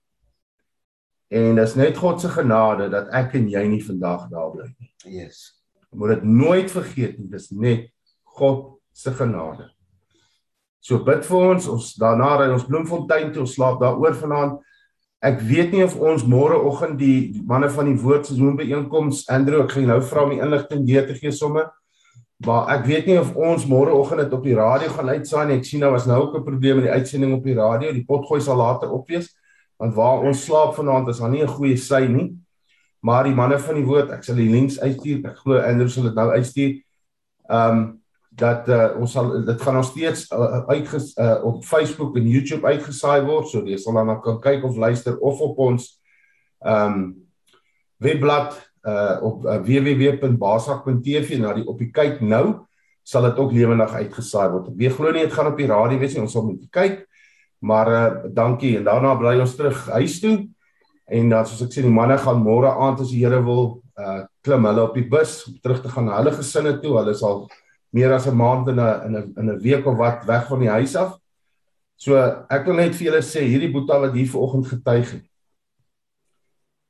En 1.31 1.55
dis 1.55 1.75
net 1.75 1.97
God 1.97 2.21
se 2.21 2.29
genade 2.29 2.89
dat 2.89 3.09
ek 3.15 3.37
en 3.39 3.47
jy 3.49 3.63
nie 3.67 3.83
vandag 3.83 4.27
daar 4.29 4.51
bly 4.53 4.67
nie. 4.77 4.91
Yes. 5.05 5.63
Moet 5.93 6.15
dit 6.15 6.23
nooit 6.23 6.71
vergeet 6.71 7.17
nie, 7.19 7.29
dis 7.29 7.49
net 7.51 7.89
God 8.37 8.79
se 8.93 9.13
genade. 9.13 9.69
So 10.83 10.99
bid 11.05 11.23
vir 11.23 11.49
ons, 11.53 11.67
ons 11.71 11.93
daarna 11.99 12.33
ry 12.41 12.49
ons 12.51 12.65
Bloemfontein 12.67 13.31
toe, 13.31 13.45
ons 13.45 13.53
slaap 13.55 13.79
daaroor 13.81 14.17
vanaand. 14.19 14.57
Ek 15.23 15.39
weet 15.47 15.71
nie 15.71 15.85
of 15.85 15.95
ons 15.95 16.25
môreoggend 16.27 16.97
die, 16.99 17.43
manne 17.47 17.69
van 17.71 17.87
die 17.87 17.95
woord 18.01 18.27
se 18.27 18.35
zoom 18.35 18.57
byeenkoms 18.59 19.23
Andrew, 19.31 19.61
ek 19.63 19.77
gaan 19.77 19.87
nou 19.93 20.01
vra 20.03 20.25
om 20.25 20.33
die 20.35 20.41
inligting 20.43 20.83
weer 20.89 21.07
te 21.07 21.15
gee 21.15 21.31
sommer. 21.31 21.69
Maar 22.43 22.73
ek 22.75 22.83
weet 22.89 23.07
nie 23.07 23.15
of 23.21 23.31
ons 23.39 23.63
môreoggend 23.69 24.25
dit 24.25 24.35
op 24.35 24.43
die 24.43 24.57
radio 24.57 24.91
gaan 24.91 25.13
uitsaai 25.13 25.45
nie. 25.47 25.61
Ek 25.61 25.69
sien 25.69 25.79
nou 25.79 25.93
was 25.93 26.09
nou 26.09 26.19
ook 26.25 26.35
'n 26.35 26.43
probleem 26.43 26.81
met 26.81 26.89
die 26.89 26.95
uitsending 26.99 27.33
op 27.37 27.43
die 27.43 27.55
radio. 27.55 27.93
Die 27.93 28.03
potgooi 28.03 28.41
sal 28.41 28.57
later 28.57 28.91
op 28.91 29.07
wees. 29.07 29.31
Want 29.83 29.97
waar 29.97 30.23
ons 30.23 30.45
slaap 30.45 30.77
vanaand 30.77 31.11
is 31.11 31.19
daar 31.19 31.29
nie 31.29 31.43
'n 31.43 31.55
goeie 31.57 31.77
sy 31.77 32.07
nie. 32.07 32.37
Maar 33.03 33.23
die 33.23 33.35
manne 33.35 33.59
van 33.59 33.75
die 33.75 33.85
woord, 33.85 34.11
ek 34.11 34.23
sal 34.23 34.35
die 34.39 34.49
links 34.49 34.79
uitstuur. 34.79 35.25
Ek 35.27 35.37
glo 35.43 35.59
Andrew 35.59 35.89
sal 35.89 36.03
dit 36.03 36.15
nou 36.15 36.29
uitstuur. 36.31 36.79
Ehm 37.49 37.77
um, 37.77 38.01
dat 38.33 38.69
uh, 38.69 38.97
ons 38.97 39.11
sal 39.11 39.27
dit 39.45 39.61
gaan 39.61 39.75
nog 39.77 39.85
steeds 39.85 40.31
uh, 40.31 40.63
uit 40.65 40.87
uh, 41.19 41.45
op 41.45 41.63
Facebook 41.63 42.15
en 42.17 42.27
YouTube 42.27 42.65
uitgesaai 42.65 43.21
word. 43.27 43.47
So 43.47 43.61
jy 43.61 43.77
sal 43.77 43.93
dan 43.93 44.21
kan 44.21 44.39
kyk 44.41 44.63
of 44.63 44.77
luister 44.77 45.19
of 45.19 45.41
op 45.41 45.57
ons 45.57 46.01
ehm 46.65 46.93
um, 46.93 47.27
webblad 47.97 48.55
uh 48.87 49.19
op 49.21 49.45
uh, 49.45 49.59
www.basak.tv 49.63 51.37
na 51.39 51.53
die 51.53 51.67
op 51.67 51.77
die 51.77 51.91
kyk 51.91 52.21
nou 52.21 52.65
sal 53.03 53.27
dit 53.27 53.37
ook 53.37 53.51
lewendig 53.51 53.93
uitgesaai 53.93 54.49
word. 54.49 54.71
Wie 54.79 54.89
glo 54.89 55.11
nie 55.11 55.27
dit 55.27 55.33
gaan 55.33 55.51
op 55.51 55.57
die 55.59 55.67
radio 55.67 55.99
wees 55.99 56.15
nie, 56.15 56.23
ons 56.23 56.31
sal 56.31 56.47
moet 56.47 56.65
kyk. 56.71 57.03
Maar 57.63 57.87
uh 57.91 58.33
dankie 58.35 58.75
en 58.77 58.83
daarna 58.83 59.15
bly 59.15 59.37
ons 59.39 59.55
terug 59.55 59.85
huis 59.95 60.19
toe. 60.19 60.35
En 61.07 61.29
dan 61.29 61.47
soos 61.47 61.63
ek 61.63 61.71
sê 61.71 61.83
die 61.85 61.91
manne 61.91 62.17
gaan 62.19 62.43
môre 62.43 62.71
aand 62.71 63.03
as 63.03 63.11
die 63.13 63.23
Here 63.23 63.39
wil 63.43 63.81
uh 63.99 64.23
klim 64.43 64.65
hulle 64.67 64.83
op 64.83 64.95
die 64.97 65.07
bus 65.07 65.45
om 65.47 65.59
terug 65.63 65.79
te 65.83 65.91
gaan 65.91 66.09
na 66.09 66.17
hulle 66.19 66.35
gesinne 66.35 66.75
toe. 66.83 66.97
Hulle 66.99 67.15
sal 67.15 67.45
meer 67.95 68.11
as 68.11 68.27
'n 68.27 68.35
maand 68.35 68.67
in 68.67 68.79
'n 68.79 69.05
in 69.05 69.15
'n 69.15 69.33
in 69.39 69.49
'n 69.51 69.61
week 69.61 69.85
of 69.85 69.97
wat 69.97 70.25
weg 70.27 70.47
van 70.47 70.59
die 70.59 70.69
huis 70.69 70.95
af. 70.95 71.17
So 71.95 72.17
ek 72.49 72.65
wil 72.65 72.75
net 72.75 72.95
vir 72.95 73.07
julle 73.07 73.21
sê 73.23 73.45
hierdie 73.47 73.71
boetie 73.71 73.99
wat 74.01 74.13
hier 74.13 74.27
vanoggend 74.27 74.67
getuig 74.67 75.11
het. 75.11 75.25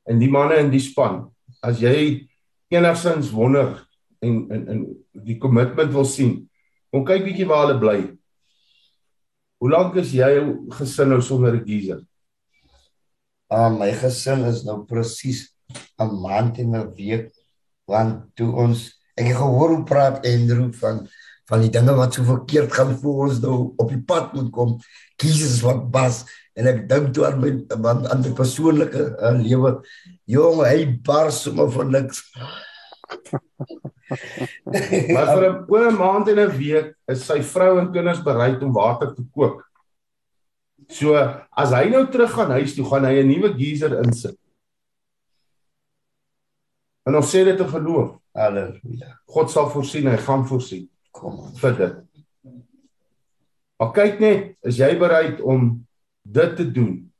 En 0.09 0.19
die 0.19 0.29
manne 0.29 0.57
in 0.57 0.71
die 0.71 0.81
span, 0.81 1.29
as 1.61 1.79
jy 1.79 2.27
enigsins 2.73 3.31
wonder 3.31 3.77
en 4.21 4.47
en 4.51 4.67
en 4.67 4.79
die 5.11 5.37
kommitment 5.37 5.93
wil 5.93 6.05
sien. 6.05 6.49
Kom 6.91 7.05
kyk 7.05 7.23
bietjie 7.23 7.47
waar 7.47 7.67
hulle 7.67 7.79
bly. 7.79 7.99
Hoe 9.63 9.71
lank 9.71 9.93
is 9.95 10.09
jy 10.11 10.27
gesin 10.75 11.13
nou 11.13 11.21
sonder 11.23 11.53
'n 11.55 11.63
geyser? 11.63 12.01
Ah, 13.47 13.69
my 13.71 13.93
gesin 13.95 14.43
is 14.43 14.65
nou 14.67 14.83
presies 14.83 15.55
'n 16.03 16.09
maand 16.19 16.59
en 16.59 16.75
'n 16.75 16.91
week 16.97 17.31
want 17.87 18.35
toe 18.35 18.51
ons 18.51 18.91
ek 19.15 19.27
het 19.31 19.37
gehoor 19.37 19.69
hoe 19.75 19.85
praat 19.87 20.25
Andrew 20.27 20.67
van 20.73 21.07
van 21.47 21.61
die 21.61 21.69
dinge 21.69 21.95
wat 21.95 22.13
so 22.13 22.23
verkeerd 22.23 22.73
gaan 22.73 22.91
voor 22.99 23.23
ons 23.29 23.39
nou 23.39 23.73
op 23.77 23.89
die 23.89 24.03
pad 24.03 24.33
moet 24.33 24.51
kom. 24.51 24.79
Geysers 25.15 25.61
wat 25.61 25.91
bas 25.91 26.25
en 26.59 26.67
ek 26.67 26.83
dink 26.89 27.13
toe 27.13 27.25
aan 27.25 27.39
my 27.39 27.51
aan, 27.71 28.07
aan 28.07 28.21
my 28.21 28.33
persoonlike 28.35 29.15
uh, 29.15 29.31
lewe. 29.31 29.79
Jong, 30.25 30.59
hy 30.67 30.99
bars 31.07 31.41
sommer 31.41 31.71
van 31.71 31.91
niks. 31.91 32.19
maar 35.13 35.29
vir 35.33 35.49
'n 35.49 35.65
oor 35.67 35.91
'n 35.91 35.97
maand 35.97 36.27
en 36.29 36.39
'n 36.39 36.57
week 36.57 36.95
is 37.07 37.25
sy 37.25 37.41
vrou 37.41 37.79
en 37.79 37.91
kinders 37.91 38.23
bereid 38.23 38.63
om 38.63 38.73
water 38.73 39.13
te 39.15 39.23
kook. 39.33 39.69
So 40.89 41.15
as 41.51 41.71
hy 41.71 41.89
nou 41.89 42.07
terug 42.07 42.31
gaan 42.31 42.51
huis 42.59 42.75
toe, 42.75 42.85
gaan 42.85 43.05
hy 43.05 43.21
'n 43.21 43.27
nuwe 43.27 43.53
geyser 43.57 44.03
insit. 44.03 44.37
En 47.05 47.15
ons 47.15 47.35
sê 47.35 47.43
dit 47.43 47.57
te 47.57 47.67
geloof. 47.67 48.19
Halleluja. 48.33 49.19
God 49.25 49.51
sal 49.51 49.69
voorsien, 49.69 50.07
hy 50.07 50.17
gaan 50.17 50.47
voorsien. 50.47 50.89
Kom 51.11 51.39
aan. 51.39 51.55
Vir 51.55 51.77
dit. 51.77 51.95
Maar 53.77 53.91
kyk 53.91 54.19
net, 54.19 54.55
is 54.63 54.77
jy 54.77 54.97
bereid 54.97 55.41
om 55.41 55.85
dit 56.23 56.55
te 56.55 56.71
doen? 56.71 57.13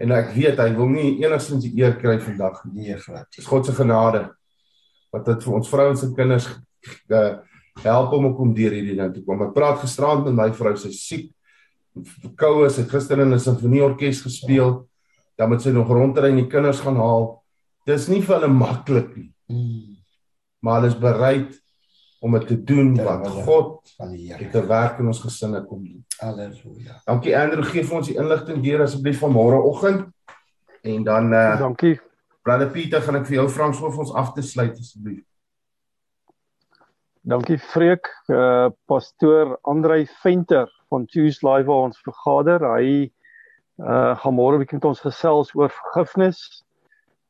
En 0.00 0.10
ek 0.10 0.32
weet 0.34 0.58
hy 0.58 0.70
wil 0.74 0.88
nie 0.90 1.20
enigstens 1.22 1.66
die 1.66 1.74
eer 1.82 1.94
kry 2.00 2.16
vandag 2.22 2.64
nie. 2.64 2.88
Nee, 2.88 2.98
glad. 2.98 3.28
Dis 3.36 3.46
God 3.46 3.66
se 3.66 3.74
genade 3.76 4.24
wat 5.14 5.28
dit 5.30 5.46
vir 5.46 5.58
ons 5.60 5.70
vrouens 5.70 6.02
en 6.02 6.14
kinders 6.16 6.48
uh, 7.14 7.36
help 7.84 8.12
om 8.16 8.26
om 8.32 8.54
deur 8.54 8.74
hierdie 8.74 8.96
ding 8.98 9.14
te 9.14 9.22
kom. 9.24 9.42
Ek 9.46 9.54
praat 9.54 9.80
gisterand 9.82 10.26
met 10.28 10.36
my 10.38 10.50
vrou, 10.56 10.74
sy 10.78 10.90
siek. 10.94 11.30
Verkoue, 11.94 12.66
sy 12.74 12.82
gister 12.90 13.22
in 13.22 13.32
'n 13.32 13.38
sinfonieorkes 13.38 14.24
gespeel. 14.26 14.86
Dan 15.38 15.50
moet 15.50 15.62
sy 15.62 15.70
nog 15.70 15.90
rondry 15.90 16.30
en 16.30 16.42
die 16.42 16.50
kinders 16.50 16.80
gaan 16.82 16.98
haal. 16.98 17.42
Dis 17.86 18.08
nie 18.08 18.22
vir 18.22 18.38
hulle 18.38 18.50
maklik 18.50 19.14
nie. 19.16 19.30
Maar 20.62 20.80
hulle 20.80 20.90
is 20.90 20.98
bereid 20.98 21.60
om 22.24 22.32
dit 22.32 22.46
te 22.46 22.56
doen 22.64 22.94
wat 23.04 23.26
God 23.28 23.94
van 23.98 24.14
die 24.14 24.32
Here 24.32 24.48
te 24.50 24.62
werk 24.66 24.98
in 24.98 25.06
ons 25.06 25.20
gesinne 25.20 25.60
kom 25.68 25.82
doen. 25.84 26.04
Halleluja. 26.18 27.02
Dankie 27.04 27.36
Andrew, 27.36 27.66
gee 27.68 27.84
vir 27.84 27.96
ons 27.98 28.08
die 28.08 28.16
inligting 28.16 28.62
deur 28.64 28.86
asseblief 28.86 29.20
van 29.20 29.34
môreoggend. 29.34 30.08
En 30.84 31.04
dan 31.04 31.32
uh, 31.32 31.58
Dankie. 31.58 31.98
Brother 32.44 32.68
Pieter, 32.68 33.00
gaan 33.00 33.16
ek 33.16 33.24
vir 33.24 33.38
jou 33.38 33.46
om 33.48 33.78
vir 33.80 34.02
ons 34.02 34.10
af 34.20 34.34
te 34.36 34.42
sluit 34.44 34.74
asseblief. 34.76 35.22
Dankie 37.24 37.56
Freek, 37.56 38.10
uh 38.28 38.68
pastoor 38.84 39.54
Andrei 39.64 40.04
Venter 40.20 40.68
van 40.92 41.06
Choose 41.08 41.40
Life 41.40 41.64
waar 41.70 41.86
ons 41.88 42.02
vergader. 42.04 42.66
Hy 42.74 43.08
uh 43.80 44.12
gaan 44.20 44.36
môre 44.36 44.60
bietjie 44.60 44.76
met 44.76 44.90
ons 44.90 45.00
gesels 45.00 45.54
oor 45.56 45.72
vergifnis. 45.72 46.42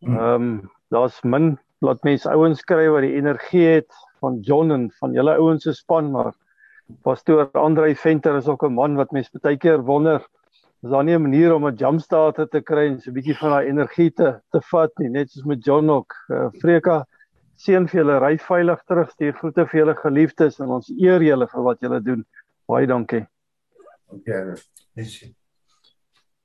Ehm 0.03 0.19
um, 0.19 0.49
daar's 0.91 1.23
min 1.23 1.55
laat 1.78 2.03
mense 2.03 2.27
ouens 2.35 2.66
kry 2.66 2.89
wat 2.91 3.07
die 3.07 3.15
energie 3.15 3.65
het 3.69 4.03
van 4.19 4.41
John 4.43 4.74
en 4.74 4.89
van 4.99 5.15
julle 5.15 5.39
ouens 5.39 5.62
se 5.62 5.77
span, 5.78 6.11
maar 6.11 6.35
pastoor 7.07 7.53
Andrei 7.55 7.95
Venter 7.95 8.35
is 8.36 8.51
ook 8.51 8.66
'n 8.66 8.74
man 8.74 8.99
wat 8.99 9.15
mense 9.15 9.31
baie 9.39 9.57
keer 9.57 9.78
wonder 9.86 10.27
is 10.85 10.90
daar 10.90 11.05
nie 11.05 11.15
'n 11.15 11.23
manier 11.23 11.55
om 11.55 11.66
'n 11.66 11.77
jump 11.77 12.01
start 12.01 12.36
te 12.51 12.61
kry 12.61 12.86
en 12.89 13.01
so 13.01 13.11
'n 13.11 13.15
bietjie 13.15 13.39
van 13.39 13.51
daai 13.51 13.69
energie 13.69 14.11
te 14.11 14.40
te 14.52 14.61
vat 14.70 14.90
nie, 14.98 15.09
net 15.09 15.31
soos 15.31 15.44
met 15.44 15.65
John 15.65 15.89
ook. 15.90 16.12
Uh, 16.28 16.48
Freka 16.61 17.06
seën 17.56 17.89
vir 17.89 18.01
julle 18.01 18.19
ry 18.20 18.36
veilig 18.39 18.81
terug. 18.86 19.11
Stuur 19.11 19.32
groete 19.32 19.66
vir 19.66 19.81
julle 19.81 19.94
geliefdes 19.94 20.61
en 20.61 20.69
ons 20.69 20.90
eer 20.90 21.23
julle 21.23 21.48
vir 21.48 21.62
wat 21.62 21.81
julle 21.81 22.01
doen. 22.01 22.24
Baie 22.69 22.86
dankie. 22.86 23.27
Okay. 24.09 24.55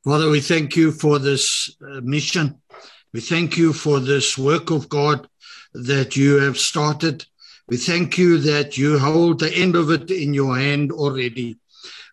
Father, 0.03 0.29
we 0.29 0.39
thank 0.39 0.75
you 0.75 0.91
for 0.91 1.19
this 1.19 1.75
uh, 1.81 2.01
mission. 2.01 2.61
We 3.13 3.21
thank 3.21 3.57
you 3.57 3.73
for 3.73 3.99
this 3.99 4.37
work 4.37 4.71
of 4.71 4.87
God 4.87 5.27
that 5.73 6.15
you 6.15 6.39
have 6.39 6.57
started. 6.57 7.25
We 7.67 7.77
thank 7.77 8.17
you 8.17 8.39
that 8.39 8.77
you 8.77 8.97
hold 8.97 9.39
the 9.39 9.51
end 9.53 9.75
of 9.75 9.91
it 9.91 10.09
in 10.09 10.33
your 10.33 10.57
hand 10.57 10.91
already. 10.91 11.57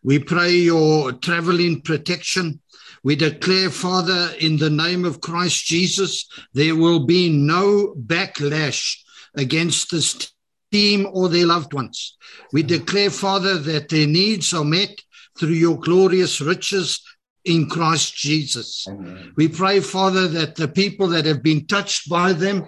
We 0.06 0.20
pray 0.20 0.52
your 0.52 1.10
traveling 1.14 1.80
protection. 1.80 2.60
We 3.02 3.16
declare, 3.16 3.70
Father, 3.70 4.30
in 4.38 4.56
the 4.56 4.70
name 4.70 5.04
of 5.04 5.20
Christ 5.20 5.66
Jesus, 5.66 6.28
there 6.54 6.76
will 6.76 7.06
be 7.06 7.28
no 7.28 7.92
backlash 8.06 8.98
against 9.34 9.90
this 9.90 10.32
team 10.70 11.08
or 11.12 11.28
their 11.28 11.46
loved 11.46 11.74
ones. 11.74 12.16
We 12.52 12.62
declare, 12.62 13.10
Father, 13.10 13.58
that 13.58 13.88
their 13.88 14.06
needs 14.06 14.54
are 14.54 14.64
met 14.64 14.96
through 15.40 15.58
your 15.58 15.76
glorious 15.76 16.40
riches 16.40 17.02
in 17.44 17.68
Christ 17.68 18.14
Jesus. 18.14 18.86
Amen. 18.88 19.32
We 19.36 19.48
pray, 19.48 19.80
Father, 19.80 20.28
that 20.28 20.54
the 20.54 20.68
people 20.68 21.08
that 21.08 21.26
have 21.26 21.42
been 21.42 21.66
touched 21.66 22.08
by 22.08 22.32
them 22.32 22.64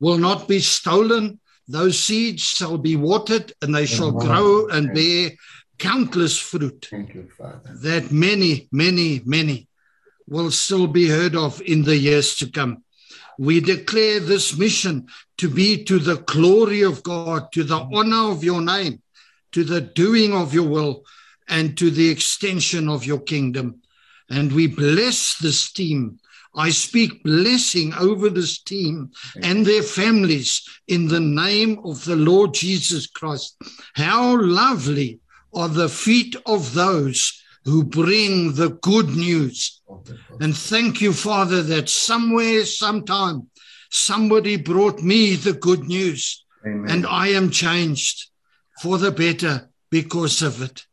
will 0.00 0.18
not 0.18 0.48
be 0.48 0.58
stolen. 0.58 1.38
Those 1.68 2.00
seeds 2.00 2.42
shall 2.42 2.78
be 2.78 2.96
watered 2.96 3.52
and 3.62 3.72
they 3.72 3.86
shall 3.86 4.08
Amen. 4.08 4.26
grow 4.26 4.66
and 4.66 4.92
bear 4.92 5.30
countless 5.78 6.38
fruit 6.38 6.88
Thank 6.90 7.14
you, 7.14 7.28
Father. 7.36 7.74
that 7.82 8.10
many, 8.10 8.68
many, 8.72 9.22
many 9.24 9.68
will 10.26 10.50
still 10.50 10.86
be 10.86 11.08
heard 11.08 11.36
of 11.36 11.60
in 11.62 11.82
the 11.82 11.96
years 11.96 12.36
to 12.36 12.50
come. 12.50 12.82
We 13.38 13.60
declare 13.60 14.20
this 14.20 14.56
mission 14.56 15.08
to 15.38 15.48
be 15.48 15.82
to 15.84 15.98
the 15.98 16.16
glory 16.18 16.82
of 16.82 17.02
God, 17.02 17.50
to 17.52 17.64
the 17.64 17.80
honor 17.92 18.30
of 18.30 18.44
your 18.44 18.62
name, 18.62 19.02
to 19.52 19.64
the 19.64 19.80
doing 19.80 20.32
of 20.32 20.54
your 20.54 20.68
will, 20.68 21.02
and 21.48 21.76
to 21.78 21.90
the 21.90 22.08
extension 22.08 22.88
of 22.88 23.04
your 23.04 23.20
kingdom. 23.20 23.80
And 24.30 24.52
we 24.52 24.68
bless 24.68 25.36
this 25.38 25.70
team. 25.72 26.18
I 26.56 26.70
speak 26.70 27.24
blessing 27.24 27.92
over 27.94 28.30
this 28.30 28.62
team 28.62 29.10
and 29.42 29.66
their 29.66 29.82
families 29.82 30.62
in 30.86 31.08
the 31.08 31.20
name 31.20 31.80
of 31.84 32.04
the 32.04 32.16
Lord 32.16 32.54
Jesus 32.54 33.08
Christ. 33.08 33.56
How 33.94 34.40
lovely 34.40 35.18
are 35.54 35.68
the 35.68 35.88
feet 35.88 36.36
of 36.46 36.74
those 36.74 37.40
who 37.64 37.82
bring 37.82 38.54
the 38.54 38.70
good 38.70 39.08
news. 39.10 39.80
And 40.40 40.56
thank 40.56 41.00
you, 41.00 41.12
Father, 41.12 41.62
that 41.62 41.88
somewhere, 41.88 42.64
sometime, 42.66 43.48
somebody 43.90 44.56
brought 44.56 45.00
me 45.00 45.36
the 45.36 45.52
good 45.52 45.84
news 45.84 46.44
Amen. 46.66 46.90
and 46.90 47.06
I 47.06 47.28
am 47.28 47.50
changed 47.50 48.30
for 48.82 48.98
the 48.98 49.12
better 49.12 49.70
because 49.90 50.42
of 50.42 50.60
it. 50.62 50.84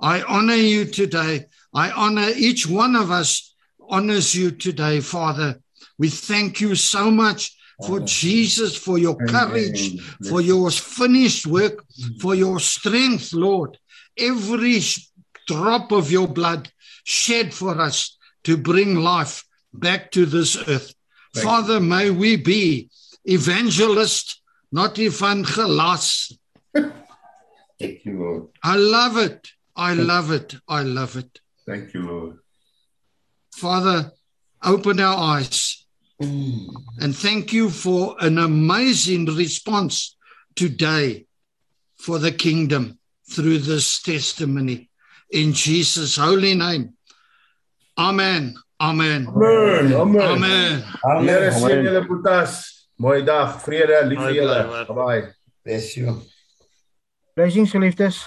I 0.00 0.22
honor 0.22 0.54
you 0.54 0.84
today. 0.84 1.46
I 1.74 1.90
honor 1.90 2.28
each 2.36 2.66
one 2.66 2.94
of 2.94 3.10
us 3.10 3.54
honors 3.88 4.34
you 4.34 4.50
today, 4.50 5.00
Father. 5.00 5.60
We 5.98 6.08
thank 6.08 6.60
you 6.60 6.74
so 6.74 7.10
much 7.10 7.56
for. 7.86 8.00
Jesus, 8.00 8.76
for 8.76 8.98
your 8.98 9.16
courage, 9.16 10.00
for 10.28 10.40
your 10.40 10.70
finished 10.70 11.46
work, 11.46 11.84
for 12.20 12.34
your 12.34 12.60
strength, 12.60 13.32
Lord. 13.32 13.78
Every 14.16 14.80
drop 15.46 15.92
of 15.92 16.10
your 16.10 16.28
blood 16.28 16.70
shed 17.04 17.52
for 17.52 17.80
us 17.80 18.16
to 18.44 18.56
bring 18.56 18.96
life 18.96 19.44
back 19.72 20.10
to 20.12 20.26
this 20.26 20.56
earth. 20.68 20.94
Thank 21.34 21.46
Father, 21.46 21.80
may 21.80 22.10
we 22.10 22.36
be 22.36 22.90
evangelists, 23.24 24.40
not 24.70 24.96
evangelas. 24.96 26.36
Thank 26.74 28.04
you 28.04 28.18
Lord. 28.18 28.48
I 28.62 28.76
love 28.76 29.16
it. 29.16 29.48
I 29.74 29.94
love 29.94 30.30
it. 30.30 30.54
I 30.68 30.82
love 30.82 31.16
it. 31.16 31.40
Thank 31.66 31.94
you 31.94 32.02
Lord. 32.02 32.38
Father, 33.54 34.12
open 34.62 35.00
our 35.00 35.16
eyes. 35.16 35.84
Mm. 36.20 36.68
And 37.00 37.16
thank 37.16 37.52
you 37.52 37.70
for 37.70 38.16
an 38.20 38.38
amazing 38.38 39.26
response 39.26 40.16
today 40.54 41.26
for 41.96 42.18
the 42.18 42.30
kingdom 42.30 42.98
through 43.34 43.58
this 43.58 44.00
testimony. 44.02 44.88
In 45.30 45.52
Jesus' 45.52 46.16
holy 46.16 46.54
name. 46.54 46.92
Amen. 47.98 48.54
Amen. 48.80 49.26
Amen. 49.28 49.92
Amen. 49.92 50.20
Amen. 50.20 50.82
Here 51.22 51.50
Amen. 51.50 51.52
seën 51.52 51.84
julle 51.86 52.04
boetas. 52.08 52.58
Mooi 52.96 53.22
dag, 53.26 53.56
vrede, 53.64 54.02
lief 54.10 54.20
vir 54.26 54.36
julle. 54.42 54.86
Bye. 54.94 55.32
Bless 55.64 55.96
you. 55.96 56.18
Blessings 57.36 57.72
geliefdes. 57.72 58.26